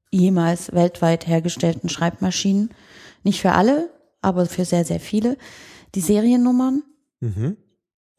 [0.09, 2.71] jemals weltweit hergestellten Schreibmaschinen,
[3.23, 3.91] nicht für alle,
[4.23, 5.37] aber für sehr, sehr viele,
[5.93, 6.81] die Seriennummern.
[7.19, 7.57] Mhm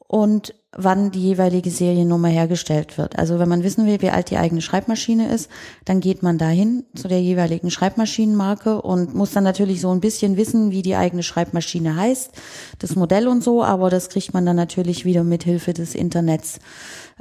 [0.09, 3.18] und wann die jeweilige Seriennummer hergestellt wird.
[3.18, 5.51] Also wenn man wissen will, wie alt die eigene Schreibmaschine ist,
[5.85, 10.36] dann geht man dahin zu der jeweiligen Schreibmaschinenmarke und muss dann natürlich so ein bisschen
[10.36, 12.31] wissen, wie die eigene Schreibmaschine heißt,
[12.78, 16.60] das Modell und so, aber das kriegt man dann natürlich wieder mit Hilfe des Internets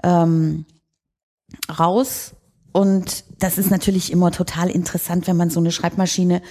[0.04, 0.66] ähm,
[1.80, 2.34] raus
[2.76, 6.42] und das ist natürlich immer total interessant, wenn man so eine Schreibmaschine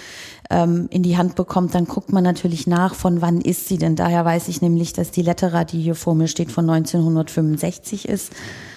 [0.49, 3.95] ähm, in die Hand bekommt, dann guckt man natürlich nach, von wann ist sie denn.
[3.95, 8.31] Daher weiß ich nämlich, dass die Lettera, die hier vor mir steht, von 1965 ist.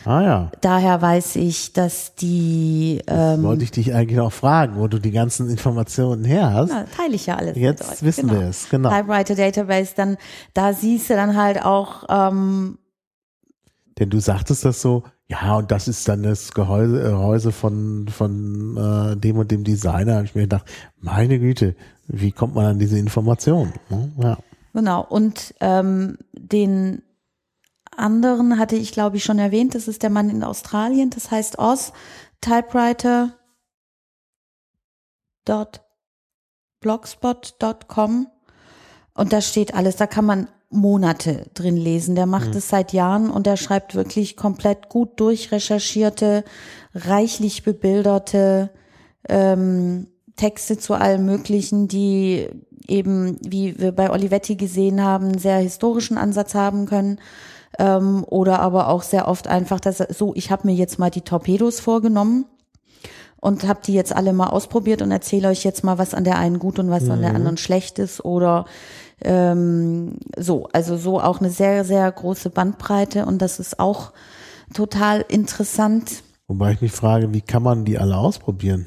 [0.04, 0.52] Ah ja.
[0.60, 3.02] Daher weiß ich, dass die.
[3.06, 6.70] Ähm, wollte ich dich eigentlich auch fragen, wo du die ganzen Informationen her hast.
[6.70, 7.56] Na, teile ich ja alles.
[7.56, 8.40] Jetzt wissen genau.
[8.40, 8.88] wir es, genau.
[8.90, 10.16] Typewriter Database, dann
[10.54, 12.04] da siehst du dann halt auch.
[12.08, 12.78] Ähm,
[13.98, 18.08] Denn du sagtest das so, ja, und das ist dann das Gehäuse, äh, Gehäuse von,
[18.08, 20.16] von äh, dem und dem Designer.
[20.16, 20.64] Habe ich mir gedacht,
[20.96, 21.76] meine Güte,
[22.06, 23.74] wie kommt man an diese Informationen?
[23.90, 24.10] Ne?
[24.18, 24.38] Ja.
[24.72, 27.02] Genau, und ähm, den
[27.94, 31.58] anderen hatte ich, glaube ich, schon erwähnt, das ist der Mann in Australien, das heißt
[31.58, 31.92] Oz,
[32.40, 33.32] Typewriter
[39.14, 42.14] und da steht alles, da kann man Monate drin lesen.
[42.14, 42.58] Der macht mhm.
[42.58, 46.44] es seit Jahren und er schreibt wirklich komplett gut durchrecherchierte,
[46.94, 48.70] reichlich bebilderte
[49.28, 52.48] ähm, Texte zu allem Möglichen, die
[52.86, 57.18] eben, wie wir bei Olivetti gesehen haben, sehr historischen Ansatz haben können.
[57.78, 61.20] Ähm, oder aber auch sehr oft einfach, dass so, ich habe mir jetzt mal die
[61.20, 62.46] Torpedos vorgenommen
[63.40, 66.38] und habe die jetzt alle mal ausprobiert und erzähle euch jetzt mal, was an der
[66.38, 67.12] einen gut und was mhm.
[67.12, 67.36] an der mhm.
[67.36, 68.24] anderen schlecht ist.
[68.24, 68.64] Oder
[69.22, 74.12] ähm, so, also so auch eine sehr, sehr große Bandbreite und das ist auch
[74.72, 76.22] total interessant.
[76.46, 78.86] Wobei ich mich frage, wie kann man die alle ausprobieren?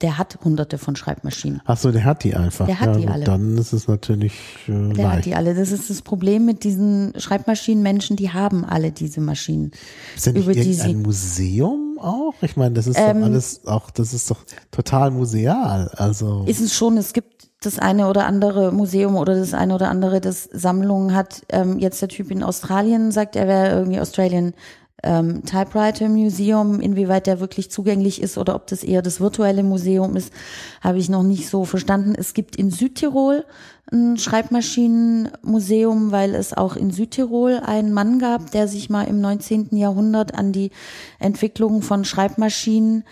[0.00, 1.60] Der hat hunderte von Schreibmaschinen.
[1.64, 2.66] Ach so, der hat die einfach.
[2.66, 3.24] Der hat ja, die alle.
[3.24, 4.32] Dann ist es natürlich
[4.68, 5.16] äh, Der leicht.
[5.16, 5.54] hat die alle.
[5.56, 9.72] Das ist das Problem mit diesen Schreibmaschinenmenschen, die haben alle diese Maschinen.
[10.14, 12.34] Ist denn über die ein Museum auch?
[12.42, 15.90] Ich meine, das ist ähm, doch alles auch, das ist doch total museal.
[15.96, 16.96] Also ist es schon.
[16.96, 21.42] Es gibt das eine oder andere Museum oder das eine oder andere, das Sammlungen hat.
[21.48, 24.54] Ähm, jetzt der Typ in Australien sagt, er wäre irgendwie Australian
[25.02, 26.80] ähm, Typewriter Museum.
[26.80, 30.32] Inwieweit der wirklich zugänglich ist oder ob das eher das virtuelle Museum ist,
[30.80, 32.14] habe ich noch nicht so verstanden.
[32.16, 33.44] Es gibt in Südtirol
[33.90, 39.68] ein Schreibmaschinenmuseum, weil es auch in Südtirol einen Mann gab, der sich mal im 19.
[39.72, 40.70] Jahrhundert an die
[41.18, 43.04] Entwicklung von Schreibmaschinen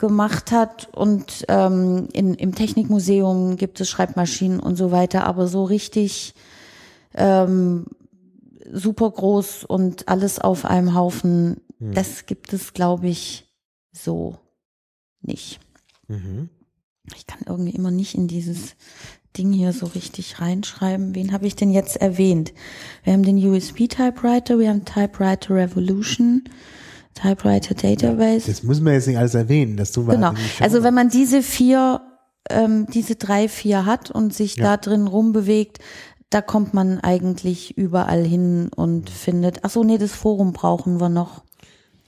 [0.00, 5.62] gemacht hat und ähm, in, im Technikmuseum gibt es Schreibmaschinen und so weiter, aber so
[5.62, 6.34] richtig
[7.14, 7.86] ähm,
[8.72, 11.92] super groß und alles auf einem Haufen, hm.
[11.92, 13.46] das gibt es, glaube ich,
[13.92, 14.38] so
[15.20, 15.60] nicht.
[16.08, 16.48] Mhm.
[17.14, 18.76] Ich kann irgendwie immer nicht in dieses
[19.36, 21.14] Ding hier so richtig reinschreiben.
[21.14, 22.52] Wen habe ich denn jetzt erwähnt?
[23.04, 26.44] Wir haben den USB-Typewriter, wir haben Typewriter Revolution,
[27.14, 28.46] Typewriter Database.
[28.46, 30.32] Das müssen wir jetzt nicht alles erwähnen, dass du Genau.
[30.60, 32.00] Also wenn man diese vier,
[32.48, 34.64] ähm, diese drei, vier hat und sich ja.
[34.64, 35.78] da drin rumbewegt,
[36.30, 41.08] da kommt man eigentlich überall hin und findet, ach so, nee, das Forum brauchen wir
[41.08, 41.42] noch.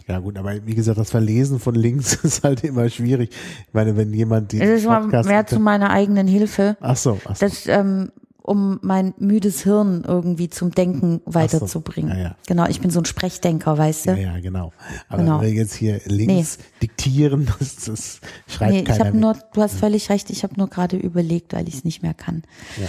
[0.08, 3.31] Ja gut, aber wie gesagt, das Verlesen von Links ist halt immer schwierig.
[3.66, 6.76] Ich meine, wenn jemand die Es ist Podcast mehr zu meiner eigenen Hilfe.
[6.81, 7.47] Ach so, ach so.
[7.47, 8.12] Das, ähm,
[8.43, 12.12] um mein müdes Hirn irgendwie zum Denken weiterzubringen.
[12.12, 12.37] So, ja, ja.
[12.47, 14.11] Genau, ich bin so ein Sprechdenker, weißt du?
[14.11, 14.73] Ja, ja genau.
[15.09, 15.41] Aber genau.
[15.41, 16.65] wenn wir jetzt hier links nee.
[16.83, 20.55] diktieren, das, das schreibt nee, keiner ich hab nur, Du hast völlig recht, ich habe
[20.57, 22.43] nur gerade überlegt, weil ich es nicht mehr kann.
[22.81, 22.89] Ja.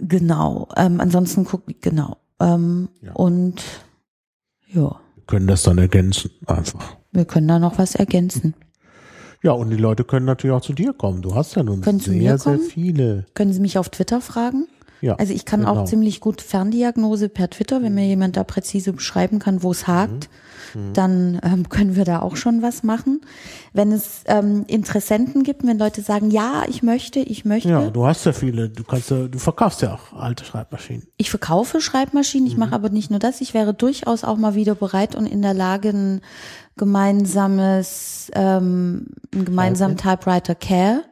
[0.00, 0.68] Genau.
[0.76, 2.18] Ähm, ansonsten guck, genau.
[2.40, 2.88] Ähm.
[3.14, 3.62] Und
[4.72, 5.00] ja.
[5.14, 6.96] Wir können das dann ergänzen, einfach.
[7.12, 8.54] Wir können da noch was ergänzen.
[9.44, 11.20] Ja, und die Leute können natürlich auch zu dir kommen.
[11.20, 13.26] Du hast ja nun können sehr, sehr viele.
[13.34, 14.66] Können Sie mich auf Twitter fragen?
[15.02, 15.82] Ja, also ich kann genau.
[15.82, 19.86] auch ziemlich gut Ferndiagnose per Twitter, wenn mir jemand da präzise beschreiben kann, wo es
[19.86, 20.30] hakt.
[20.30, 20.34] Mhm.
[20.74, 20.92] Mhm.
[20.92, 23.20] dann ähm, können wir da auch schon was machen.
[23.72, 27.68] Wenn es ähm, Interessenten gibt, wenn Leute sagen, ja, ich möchte, ich möchte.
[27.68, 31.06] Ja, du hast ja viele, du kannst ja, du verkaufst ja auch alte Schreibmaschinen.
[31.16, 32.60] Ich verkaufe Schreibmaschinen, ich mhm.
[32.60, 35.54] mache aber nicht nur das, ich wäre durchaus auch mal wieder bereit und in der
[35.54, 36.20] Lage, ein
[36.76, 41.04] gemeinsames, ähm, einen gemeinsamen Typewriter Care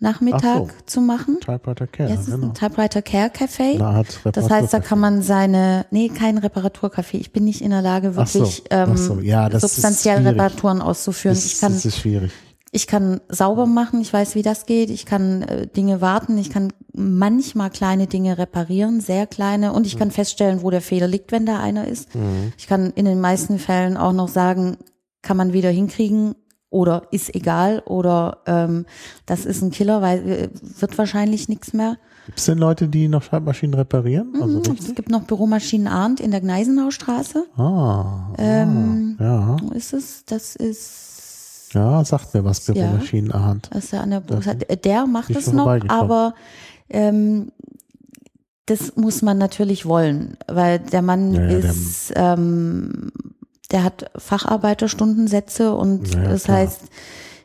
[0.00, 0.68] Nachmittag so.
[0.86, 1.38] zu machen.
[1.40, 2.48] Typewriter Care, ja, es ist genau.
[2.48, 4.04] ein Typewriter Care Café.
[4.30, 7.14] Das heißt, da kann man seine, nee, kein Reparaturcafé.
[7.14, 8.62] Ich bin nicht in der Lage, wirklich so.
[8.70, 9.20] ähm, so.
[9.20, 11.34] ja, substanziell Reparaturen auszuführen.
[11.34, 12.32] Das, ich kann, das ist schwierig.
[12.70, 14.90] Ich kann sauber machen, ich weiß, wie das geht.
[14.90, 19.98] Ich kann äh, Dinge warten, ich kann manchmal kleine Dinge reparieren, sehr kleine, und ich
[19.98, 22.14] kann feststellen, wo der Fehler liegt, wenn da einer ist.
[22.14, 22.52] Mhm.
[22.58, 24.76] Ich kann in den meisten Fällen auch noch sagen,
[25.22, 26.34] kann man wieder hinkriegen,
[26.70, 28.84] oder ist egal oder ähm,
[29.26, 30.48] das ist ein Killer, weil äh,
[30.80, 31.96] wird wahrscheinlich nichts mehr.
[32.26, 34.34] Gibt es denn Leute, die noch Schreibmaschinen reparieren?
[34.40, 37.46] Also mhm, es gibt noch Büromaschinen Arndt in der Gneisenaustraße.
[37.56, 39.56] Ah, ähm, ah, ja.
[39.62, 40.24] Wo ist es?
[40.26, 43.68] Das ist ja, sagt mir was, Büromaschinen ja, Arndt.
[43.70, 46.34] Das ist ja an der, der macht es noch, aber
[46.90, 47.50] ähm,
[48.66, 53.10] das muss man natürlich wollen, weil der Mann ja, ja, ist ähm,
[53.70, 56.58] der hat Facharbeiterstundensätze und ja, das klar.
[56.58, 56.80] heißt,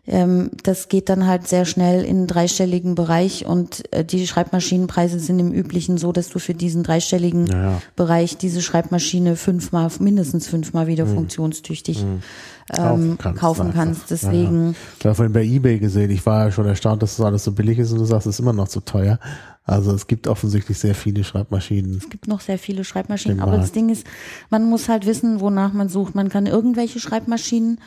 [0.06, 5.18] ähm, das geht dann halt sehr schnell in einen dreistelligen Bereich und äh, die Schreibmaschinenpreise
[5.18, 7.82] sind im Üblichen so, dass du für diesen dreistelligen ja, ja.
[7.96, 11.16] Bereich diese Schreibmaschine fünfmal, mindestens fünfmal wieder mhm.
[11.16, 12.22] funktionstüchtig mhm.
[12.70, 13.40] Ähm, kaufen kannst.
[13.40, 14.12] Kaufen kannst.
[14.12, 14.68] Deswegen.
[14.68, 17.44] Ja, Ich habe vorhin bei eBay gesehen, ich war ja schon erstaunt, dass das alles
[17.44, 19.20] so billig ist und du sagst, es ist immer noch zu teuer.
[19.66, 21.96] Also es gibt offensichtlich sehr viele Schreibmaschinen.
[21.96, 24.06] Es gibt noch sehr viele Schreibmaschinen, aber das Ding ist,
[24.50, 26.16] man muss halt wissen, wonach man sucht.
[26.16, 27.80] Man kann irgendwelche Schreibmaschinen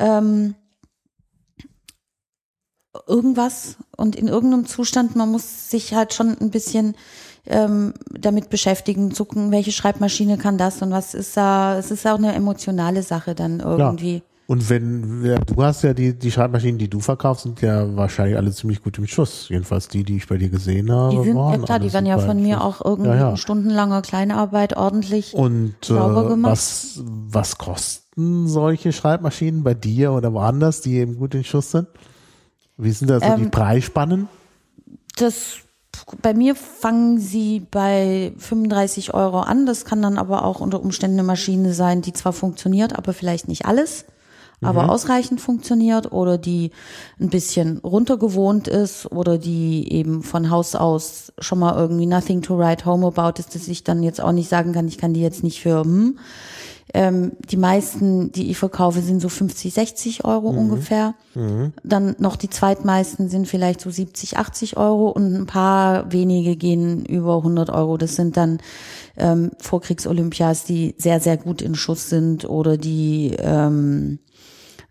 [0.00, 0.54] ähm,
[3.06, 6.94] irgendwas und in irgendeinem Zustand, man muss sich halt schon ein bisschen
[7.46, 12.18] ähm, damit beschäftigen, gucken, welche Schreibmaschine kann das und was ist da, es ist auch
[12.18, 14.16] eine emotionale Sache dann irgendwie.
[14.16, 14.22] Ja.
[14.50, 18.50] Und wenn, du hast ja die, die Schreibmaschinen, die du verkaufst, sind ja wahrscheinlich alle
[18.50, 19.50] ziemlich gut im Schuss.
[19.50, 21.14] Jedenfalls die, die ich bei dir gesehen habe.
[21.14, 23.36] Die sind, waren ja klar, die werden ja von mir auch irgendwie ja, ja.
[23.36, 26.52] stundenlanger Kleinarbeit ordentlich Und, sauber äh, gemacht.
[26.52, 31.88] Was, was kosten solche Schreibmaschinen bei dir oder woanders, die eben gut im Schuss sind?
[32.78, 34.28] Wie sind da so ähm, die Preisspannen?
[35.18, 35.58] Das
[36.22, 39.66] bei mir fangen sie bei 35 Euro an.
[39.66, 43.46] Das kann dann aber auch unter Umständen eine Maschine sein, die zwar funktioniert, aber vielleicht
[43.46, 44.06] nicht alles
[44.60, 44.90] aber mhm.
[44.90, 46.72] ausreichend funktioniert oder die
[47.20, 52.58] ein bisschen runtergewohnt ist oder die eben von Haus aus schon mal irgendwie nothing to
[52.58, 55.22] write home about ist, dass ich dann jetzt auch nicht sagen kann, ich kann die
[55.22, 56.18] jetzt nicht für hm.
[56.94, 60.58] Ähm, die meisten, die ich verkaufe, sind so 50, 60 Euro mhm.
[60.58, 61.14] ungefähr.
[61.34, 61.72] Mhm.
[61.84, 67.04] Dann noch die zweitmeisten sind vielleicht so 70, 80 Euro und ein paar wenige gehen
[67.04, 67.98] über 100 Euro.
[67.98, 68.58] Das sind dann
[69.18, 74.18] ähm, Vorkriegs-Olympias, die sehr, sehr gut in Schuss sind oder die ähm,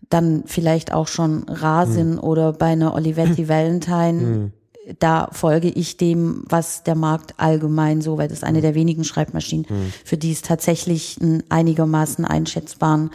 [0.08, 2.20] dann vielleicht auch schon rar sind mhm.
[2.20, 4.52] oder bei einer Olivetti Valentine
[4.98, 9.04] da folge ich dem, was der Markt allgemein so, weil das ist eine der wenigen
[9.04, 9.66] Schreibmaschinen,
[10.04, 13.10] für die es tatsächlich einen einigermaßen einschätzbaren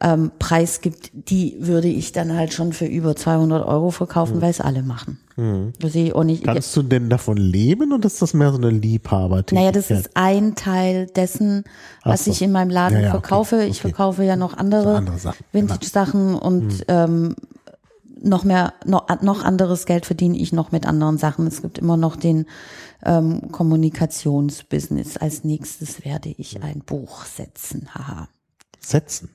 [0.00, 4.50] ähm, Preis gibt, die würde ich dann halt schon für über 200 Euro verkaufen, weil
[4.50, 5.18] es alle machen.
[5.82, 6.44] Ich auch nicht.
[6.44, 9.58] Kannst du denn davon leben oder ist das mehr so eine Liebhabertätigkeit?
[9.58, 11.64] Naja, das ist ein Teil dessen,
[12.04, 12.30] was so.
[12.30, 13.62] ich in meinem Laden Ja, ja, okay, verkaufe.
[13.62, 13.88] Ich okay.
[13.88, 15.62] verkaufe ja noch andere, So andere Sachen, genau.
[15.62, 17.34] Vintage-Sachen und ähm,
[18.22, 21.46] noch mehr, noch, noch anderes Geld verdiene ich noch mit anderen Sachen.
[21.46, 22.46] Es gibt immer noch den
[23.04, 25.16] ähm, Kommunikationsbusiness.
[25.16, 27.88] Als nächstes werde ich ein Buch setzen.
[27.94, 28.28] Haha.
[28.80, 29.30] Setzen.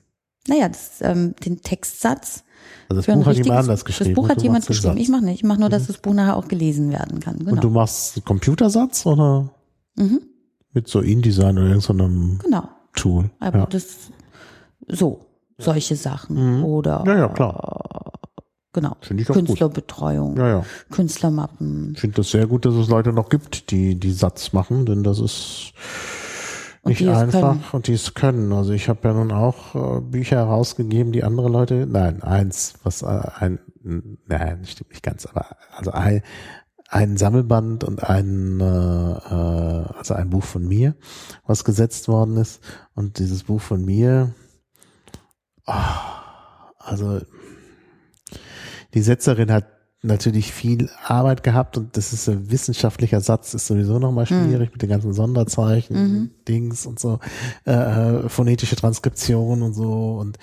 [0.46, 2.44] Naja, das, ähm, den Textsatz.
[2.88, 4.10] Also das Buch hat jemand anders geschrieben.
[4.10, 4.96] Das Buch hat jemand machst geschrieben.
[4.96, 5.36] Ich mache nicht.
[5.36, 7.38] Ich mache nur, dass das Buch nachher auch gelesen werden kann.
[7.38, 7.52] Genau.
[7.52, 9.50] Und du machst einen Computersatz oder
[9.96, 10.20] Mhm.
[10.72, 12.68] mit so InDesign oder irgendeinem genau.
[12.94, 13.30] Tool?
[13.40, 13.66] Aber ja.
[13.66, 14.10] das
[14.88, 15.20] so,
[15.58, 16.62] solche Sachen.
[16.62, 18.12] Oder ja, ja, klar.
[18.80, 18.96] Genau.
[19.00, 19.46] Finde ich doch gut.
[19.46, 20.64] Künstlerbetreuung, Ja, ja.
[20.90, 21.92] Künstlermappen.
[21.94, 25.02] Ich finde das sehr gut, dass es Leute noch gibt, die die Satz machen, denn
[25.02, 25.72] das ist
[26.84, 28.52] nicht einfach und die es können.
[28.52, 33.02] Also ich habe ja nun auch äh, Bücher herausgegeben, die andere Leute, nein, eins, was
[33.02, 33.58] äh, ein,
[34.26, 36.22] nein, stimmt nicht ganz, aber also ein,
[36.88, 40.94] ein Sammelband und ein, äh, äh, also ein Buch von mir,
[41.46, 42.62] was gesetzt worden ist.
[42.94, 44.34] Und dieses Buch von mir,
[45.66, 47.20] ah, also
[48.94, 49.66] die Setzerin hat
[50.02, 54.80] natürlich viel Arbeit gehabt und das ist ein wissenschaftlicher Satz, ist sowieso nochmal schwierig mit
[54.80, 57.18] den ganzen Sonderzeichen, Dings und so,
[57.66, 60.38] äh, äh, phonetische Transkription und so und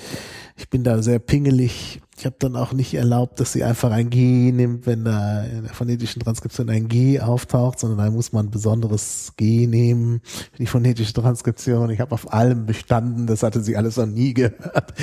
[0.57, 2.01] ich bin da sehr pingelig.
[2.17, 5.63] Ich habe dann auch nicht erlaubt, dass sie einfach ein G nimmt, wenn da in
[5.63, 10.57] der phonetischen Transkription ein G auftaucht, sondern da muss man ein besonderes G nehmen für
[10.59, 11.89] die phonetische Transkription.
[11.89, 14.93] Ich habe auf allem bestanden, das hatte sie alles noch nie gehört.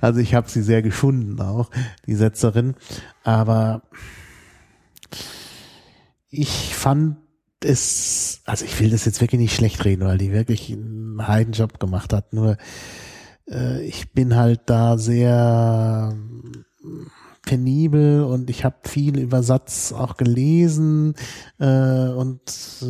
[0.00, 1.68] Also ich habe sie sehr geschunden auch,
[2.06, 2.74] die Setzerin.
[3.22, 3.82] Aber
[6.30, 7.18] ich fand
[7.64, 11.80] es, also ich will das jetzt wirklich nicht schlecht reden, weil die wirklich einen Heidenjob
[11.80, 12.32] gemacht hat.
[12.32, 12.56] Nur
[13.48, 16.16] äh, ich bin halt da sehr
[17.44, 21.14] penibel und ich habe viel über Satz auch gelesen
[21.58, 22.40] äh, und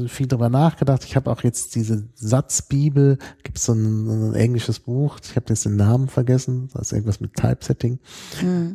[0.08, 1.04] viel darüber nachgedacht.
[1.04, 5.46] Ich habe auch jetzt diese Satzbibel, gibt es so ein, ein englisches Buch, ich habe
[5.48, 7.98] jetzt den Namen vergessen, das ist irgendwas mit Typesetting,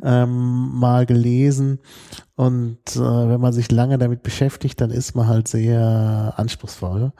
[0.03, 1.79] ähm, mal gelesen.
[2.37, 7.11] Und äh, wenn man sich lange damit beschäftigt, dann ist man halt sehr anspruchsvoll.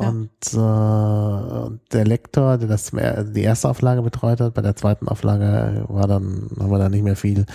[0.00, 5.84] Und äh, der Lektor, der das die erste Auflage betreut hat, bei der zweiten Auflage
[5.86, 7.46] war dann, haben wir da nicht mehr viel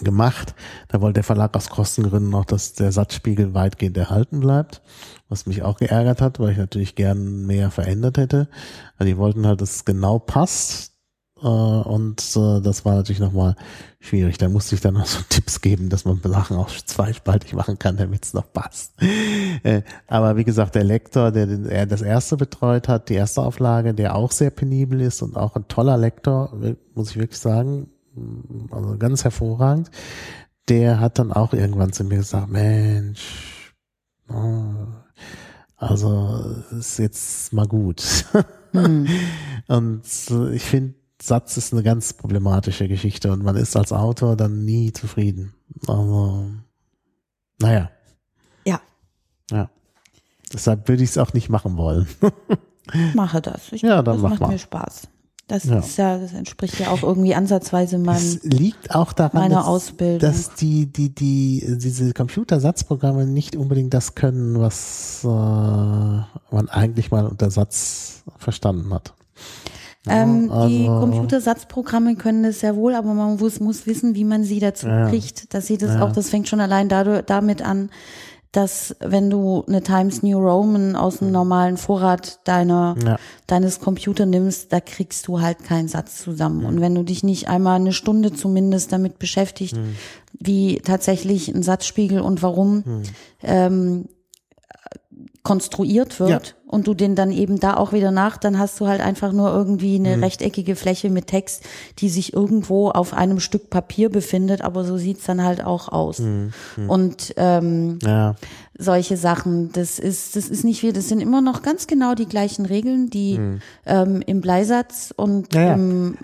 [0.00, 0.54] gemacht.
[0.88, 4.80] Da wollte der Verlag aus Kostengründen noch, dass der Satzspiegel weitgehend erhalten bleibt,
[5.28, 8.48] was mich auch geärgert hat, weil ich natürlich gern mehr verändert hätte.
[8.96, 10.95] Also die wollten halt, dass es genau passt.
[11.42, 13.56] Äh, und äh, das war natürlich nochmal
[14.00, 14.38] schwierig.
[14.38, 17.96] Da musste ich dann noch so Tipps geben, dass man Sachen auch zweispaltig machen kann,
[17.96, 18.92] damit es noch passt.
[19.62, 23.94] Äh, aber wie gesagt, der Lektor, der er das erste betreut hat, die erste Auflage,
[23.94, 26.52] der auch sehr penibel ist und auch ein toller Lektor,
[26.94, 27.90] muss ich wirklich sagen,
[28.70, 29.90] also ganz hervorragend,
[30.68, 33.74] der hat dann auch irgendwann zu mir gesagt, Mensch,
[34.28, 34.86] oh,
[35.76, 38.24] also ist jetzt mal gut.
[39.68, 44.36] Und äh, ich finde, Satz ist eine ganz problematische Geschichte und man ist als Autor
[44.36, 45.54] dann nie zufrieden.
[45.86, 46.46] Also,
[47.60, 47.90] naja,
[48.64, 48.80] Ja,
[49.50, 49.70] ja.
[50.52, 52.06] Deshalb würde ich es auch nicht machen wollen.
[53.14, 53.72] mache das.
[53.72, 54.48] Ich, Ja, dann das mach macht mal.
[54.50, 55.08] mir Spaß.
[55.48, 55.78] Das Ja.
[55.78, 59.66] ist ja, das entspricht ja auch irgendwie ansatzweise meinem, Es liegt auch daran, meiner dass,
[59.66, 60.18] Ausbildung.
[60.18, 67.26] dass die, die, die, diese Computersatzprogramme nicht unbedingt das können, was äh, man eigentlich mal
[67.26, 69.14] unter Satz verstanden hat.
[70.08, 74.24] Ähm, Ja, die also- Computersatzprogramme können das sehr wohl, aber man muss, muss wissen, wie
[74.24, 75.08] man sie dazu Ja.
[75.08, 75.52] kriegt.
[75.54, 76.02] Dass sie das Ja.
[76.02, 77.90] auch, das fängt schon allein dadurch, damit an,
[78.52, 83.16] dass wenn du eine Times New Roman aus dem normalen Vorrat deiner, Ja.
[83.46, 86.64] deines Computer nimmst, da kriegst du halt keinen Satz zusammen.
[86.64, 89.76] Und wenn du dich nicht einmal eine Stunde zumindest damit beschäftigt,
[90.38, 93.02] wie tatsächlich ein Satzspiegel und warum
[93.42, 94.06] ähm,
[95.46, 99.00] konstruiert wird und du den dann eben da auch wieder nach, dann hast du halt
[99.00, 101.62] einfach nur irgendwie eine rechteckige Fläche mit Text,
[101.98, 106.20] die sich irgendwo auf einem Stück Papier befindet, aber so sieht's dann halt auch aus.
[106.88, 108.34] Und ähm, Ja.
[108.76, 112.26] solche Sachen, das ist, das ist nicht viel, das sind immer noch ganz genau die
[112.26, 113.40] gleichen Regeln, die
[113.86, 115.74] ähm, im Bleisatz und Ja, ja.
[115.74, 116.16] im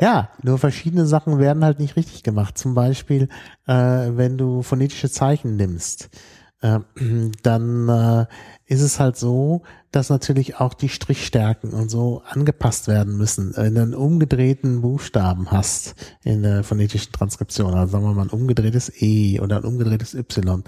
[0.00, 2.56] Ja, nur verschiedene Sachen werden halt nicht richtig gemacht.
[2.56, 3.28] Zum Beispiel,
[3.66, 6.08] äh, wenn du phonetische Zeichen nimmst,
[6.62, 6.78] äh,
[7.42, 8.26] dann äh,
[8.68, 13.54] ist es halt so, dass natürlich auch die Strichstärken und so angepasst werden müssen.
[13.56, 18.28] Wenn du einen umgedrehten Buchstaben hast in der phonetischen Transkription, also sagen wir mal ein
[18.28, 20.62] umgedrehtes E oder ein umgedrehtes Y,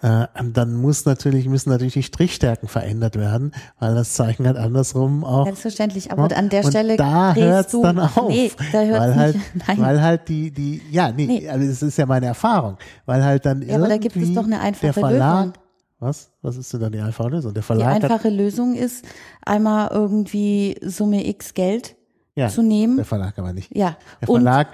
[0.00, 5.22] äh, dann muss natürlich, müssen natürlich die Strichstärken verändert werden, weil das Zeichen halt andersrum
[5.24, 5.44] auch.
[5.44, 8.28] Selbstverständlich, aber an der Stelle da hört's du, dann auf.
[8.28, 9.36] Nee, da hört weil nicht, halt,
[9.68, 9.78] nein.
[9.80, 11.48] weil halt die, die, ja, nee, Nee.
[11.48, 14.34] also das ist ja meine Erfahrung, weil halt dann Ja, aber da gibt es irgendwie
[14.34, 15.63] doch eine einfache der Verlag, Lösung.
[15.98, 16.30] Was?
[16.42, 17.54] Was ist denn dann die einfache Lösung?
[17.54, 19.04] Der Die Verlag hat, einfache Lösung ist,
[19.44, 21.96] einmal irgendwie Summe X Geld
[22.36, 22.96] ja, zu nehmen.
[22.96, 23.74] der Verlag aber nicht.
[23.74, 24.68] Ja, Der Verlag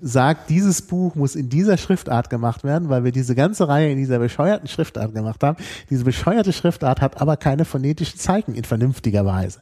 [0.00, 3.98] sagt, dieses Buch muss in dieser Schriftart gemacht werden, weil wir diese ganze Reihe in
[3.98, 5.56] dieser bescheuerten Schriftart gemacht haben.
[5.90, 9.60] Diese bescheuerte Schriftart hat aber keine phonetischen Zeichen in vernünftiger Weise.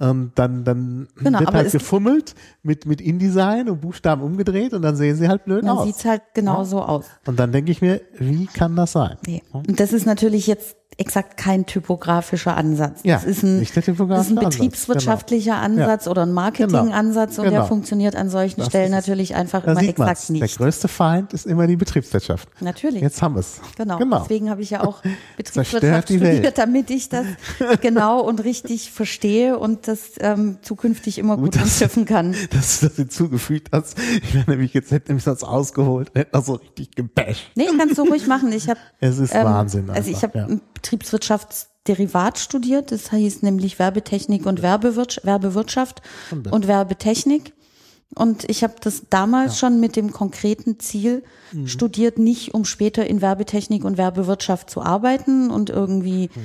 [0.00, 0.10] Ja?
[0.10, 4.96] Und dann, dann Genau, wird halt gefummelt mit, mit InDesign und Buchstaben umgedreht und dann
[4.96, 5.86] sehen sie halt blöd dann aus.
[5.86, 7.06] sieht's halt genauso aus.
[7.26, 9.16] Und dann denke ich mir, wie kann das sein?
[9.26, 9.42] Nee.
[9.52, 13.00] Und das ist natürlich jetzt exakt kein typografischer Ansatz.
[13.04, 16.32] Ja, das ist ein, nicht der das ist typografische ein Ansatz, betriebswirtschaftlicher Ansatz oder ein
[16.32, 17.56] Marketingansatz und Genau.
[17.58, 20.10] der funktioniert an solchen Das Stellen natürlich einfach immer sieht man's.
[20.10, 20.58] exakt Der nicht.
[20.58, 22.48] größte Feind ist immer die Betriebswirtschaft.
[22.60, 23.00] Natürlich.
[23.00, 23.60] Jetzt haben wir es.
[23.76, 23.98] Genau.
[23.98, 24.18] genau.
[24.20, 25.00] Deswegen habe ich ja auch
[25.36, 27.26] Betriebswirtschaft studiert, damit ich das
[27.80, 32.34] genau und richtig verstehe und das ähm, zukünftig immer gut, Gut, umschiffen kann.
[32.50, 33.96] dass du das hinzugefügt hast.
[34.22, 37.50] Ich wäre nämlich jetzt, hätte nämlich sonst ausgeholt, hätte noch so richtig gebasht.
[37.54, 38.50] Nee, kannst du ruhig machen.
[38.52, 39.88] Ich habe Es ist Wahnsinn.
[39.90, 40.58] Also ich einfach, habe ja.
[40.78, 46.02] Betriebswirtschaftsderivat studiert, das hieß nämlich Werbetechnik und Werbewirtschaft, Werbewirtschaft
[46.50, 47.52] und Werbetechnik.
[48.14, 51.66] Und ich habe das damals schon mit dem konkreten Ziel Mhm.
[51.66, 56.40] studiert, nicht um später in Werbetechnik und Werbewirtschaft zu arbeiten und irgendwie Mhm.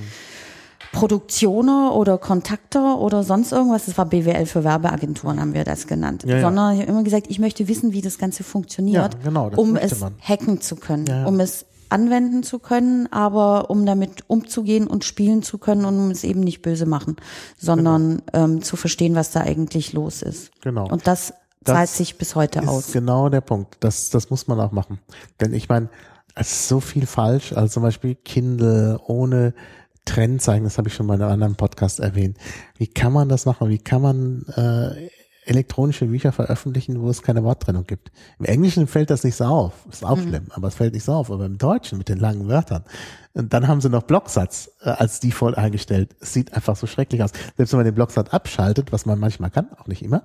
[0.92, 3.86] Produktioner oder Kontakter oder sonst irgendwas.
[3.86, 6.24] Das war BWL für Werbeagenturen, haben wir das genannt.
[6.28, 6.42] Ja, ja.
[6.42, 9.58] Sondern ich habe immer gesagt, ich möchte wissen, wie das Ganze funktioniert, Ja, genau, das
[9.58, 10.14] um es man.
[10.22, 11.26] hacken zu können, Ja, ja.
[11.26, 16.12] um es anwenden zu können, aber um damit umzugehen und spielen zu können und um
[16.12, 17.16] es eben nicht böse machen,
[17.58, 20.52] sondern ähm, zu verstehen, was da eigentlich los ist.
[20.62, 20.88] Genau.
[20.90, 22.92] Und das, Das zahlt sich bis heute ist aus.
[22.92, 23.78] genau der Punkt.
[23.80, 25.00] Das, das muss man auch machen.
[25.40, 25.90] Denn ich meine,
[26.36, 27.54] es ist so viel falsch.
[27.54, 29.54] Also zum Beispiel Kindle ohne
[30.06, 32.38] Trendzeichen, das habe ich schon mal in einem anderen Podcast erwähnt.
[32.78, 33.70] Wie kann man das machen?
[33.70, 35.10] Wie kann man äh,
[35.46, 38.12] elektronische Bücher veröffentlichen, wo es keine Worttrennung gibt?
[38.40, 39.74] Im Englischen fällt das nicht so auf.
[39.90, 41.32] Ist auch schlimm, aber es fällt nicht so auf.
[41.32, 42.84] Aber im Deutschen mit den langen Wörtern.
[43.34, 46.16] Und dann haben sie noch Blocksatz äh, als Default eingestellt.
[46.20, 47.32] Es sieht einfach so schrecklich aus.
[47.58, 50.24] Selbst wenn man den Blocksatz abschaltet, was man manchmal kann, auch nicht immer,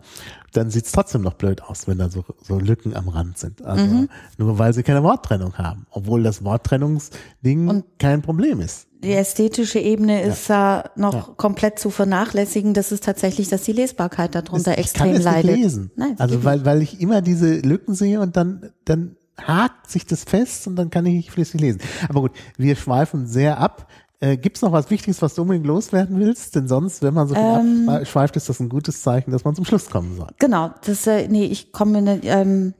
[0.52, 3.64] dann sieht es trotzdem noch blöd aus, wenn da so, so Lücken am Rand sind.
[3.64, 4.06] Also
[4.36, 5.86] nur weil sie keine Worttrennung haben.
[5.90, 8.87] Obwohl das Worttrennungsding kein Problem ist.
[9.02, 12.74] Die ästhetische Ebene ist da noch komplett zu vernachlässigen.
[12.74, 15.50] Das ist tatsächlich, dass die Lesbarkeit darunter ich extrem kann es leidet.
[15.52, 15.90] nicht lesen.
[15.94, 20.24] Nein, also weil, weil ich immer diese Lücken sehe und dann, dann hakt sich das
[20.24, 21.80] fest und dann kann ich nicht flüssig lesen.
[22.08, 23.88] Aber gut, wir schweifen sehr ab.
[24.20, 26.56] Äh, gibt's noch was Wichtiges, was du unbedingt loswerden willst?
[26.56, 27.88] Denn sonst, wenn man so viel Ähm.
[27.88, 30.28] abschweift, ist das ein gutes Zeichen, dass man zum Schluss kommen soll.
[30.40, 32.74] Genau, das, äh, nee, ich komme, ne, ähm,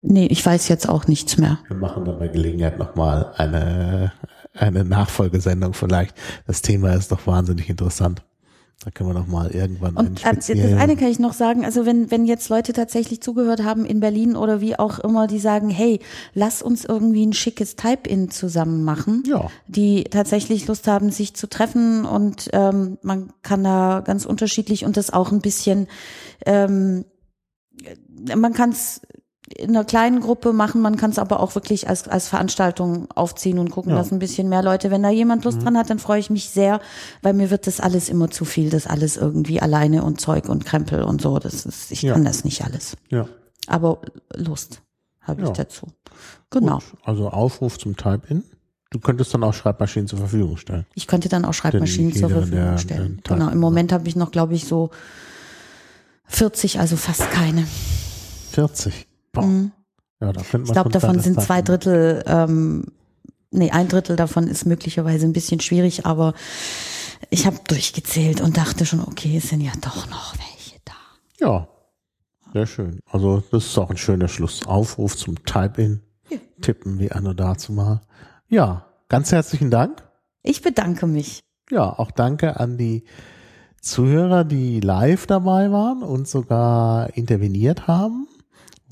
[0.00, 1.58] nee, ich weiß jetzt auch nichts mehr.
[1.68, 4.12] Wir machen dann bei Gelegenheit nochmal eine,
[4.54, 6.14] eine Nachfolgesendung vielleicht.
[6.46, 8.22] Das Thema ist doch wahnsinnig interessant.
[8.84, 11.86] Da können wir nochmal irgendwann einen Und äh, das eine kann ich noch sagen, also
[11.86, 15.70] wenn, wenn jetzt Leute tatsächlich zugehört haben in Berlin oder wie auch immer, die sagen,
[15.70, 16.00] hey,
[16.34, 19.50] lass uns irgendwie ein schickes Type-In zusammen machen, Ja.
[19.68, 24.96] die tatsächlich Lust haben, sich zu treffen und ähm, man kann da ganz unterschiedlich und
[24.96, 25.86] das auch ein bisschen,
[26.44, 27.04] ähm,
[28.34, 29.00] man kann es
[29.58, 33.58] in einer kleinen Gruppe machen, man kann es aber auch wirklich als, als Veranstaltung aufziehen
[33.58, 33.98] und gucken, Ja.
[33.98, 36.48] dass ein bisschen mehr Leute, wenn da jemand Lust dran hat, dann freue ich mich
[36.50, 36.80] sehr,
[37.22, 40.64] weil mir wird das alles immer zu viel, das alles irgendwie alleine und Zeug und
[40.64, 42.14] Krempel und so, das ist, ich Ja.
[42.14, 42.96] kann das nicht alles.
[43.10, 43.26] ja.
[43.68, 44.00] Aber
[44.34, 44.82] Lust
[45.20, 45.54] habe ich Ja.
[45.54, 45.86] dazu.
[46.50, 46.76] Genau.
[46.78, 46.84] Gut.
[47.04, 48.42] Also Aufruf zum Type-In.
[48.90, 50.84] Du könntest dann auch Schreibmaschinen zur Verfügung stellen.
[50.94, 53.20] Ich könnte dann auch Schreibmaschinen zur Verfügung der stellen.
[53.22, 54.90] Tag Genau, im Moment habe ich noch, glaube ich, so
[56.26, 57.66] 40, also fast keine.
[58.50, 59.06] 40.
[59.32, 59.42] Boah.
[59.42, 59.72] Mhm.
[60.20, 62.86] Ja, da könnte man Ich glaube, davon sind zwei Drittel, ähm,
[63.50, 66.34] nee, ein Drittel davon ist möglicherweise ein bisschen schwierig, aber
[67.30, 70.92] ich habe durchgezählt und dachte schon, okay, es sind ja doch noch welche da.
[71.40, 71.68] Ja,
[72.52, 73.00] sehr schön.
[73.10, 74.66] Also das ist auch ein schöner Schluss.
[74.66, 76.02] Aufruf zum Type-In.
[76.60, 78.02] Tippen wie Anno dazu mal.
[78.48, 80.02] Ja, ganz herzlichen Dank.
[80.42, 81.40] Ich bedanke mich.
[81.70, 83.04] Ja, auch danke an die
[83.80, 88.28] Zuhörer, die live dabei waren und sogar interveniert haben.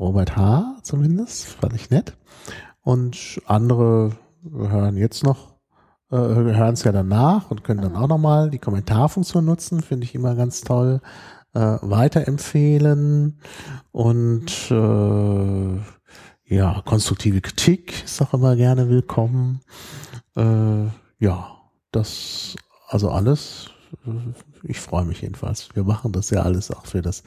[0.00, 0.78] Robert H.
[0.82, 2.16] zumindest, fand ich nett.
[2.82, 4.12] Und andere
[4.50, 5.54] hören jetzt noch,
[6.10, 10.14] äh, hören es ja danach und können dann auch nochmal die Kommentarfunktion nutzen, finde ich
[10.14, 11.00] immer ganz toll.
[11.52, 13.40] Äh, weiterempfehlen
[13.90, 15.76] und äh,
[16.44, 19.60] ja, konstruktive Kritik ist auch immer gerne willkommen.
[20.36, 20.86] Äh,
[21.18, 21.56] ja,
[21.90, 22.56] das
[22.88, 23.70] also alles,
[24.62, 25.68] ich freue mich jedenfalls.
[25.74, 27.22] Wir machen das ja alles auch für das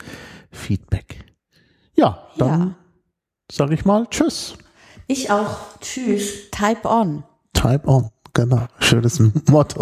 [0.51, 1.32] Feedback.
[1.95, 2.75] Ja, dann ja.
[3.51, 4.55] sage ich mal Tschüss.
[5.07, 5.57] Ich auch.
[5.79, 6.49] Tschüss.
[6.51, 7.23] Type on.
[7.53, 8.67] Type on, genau.
[8.79, 9.81] Schönes Motto.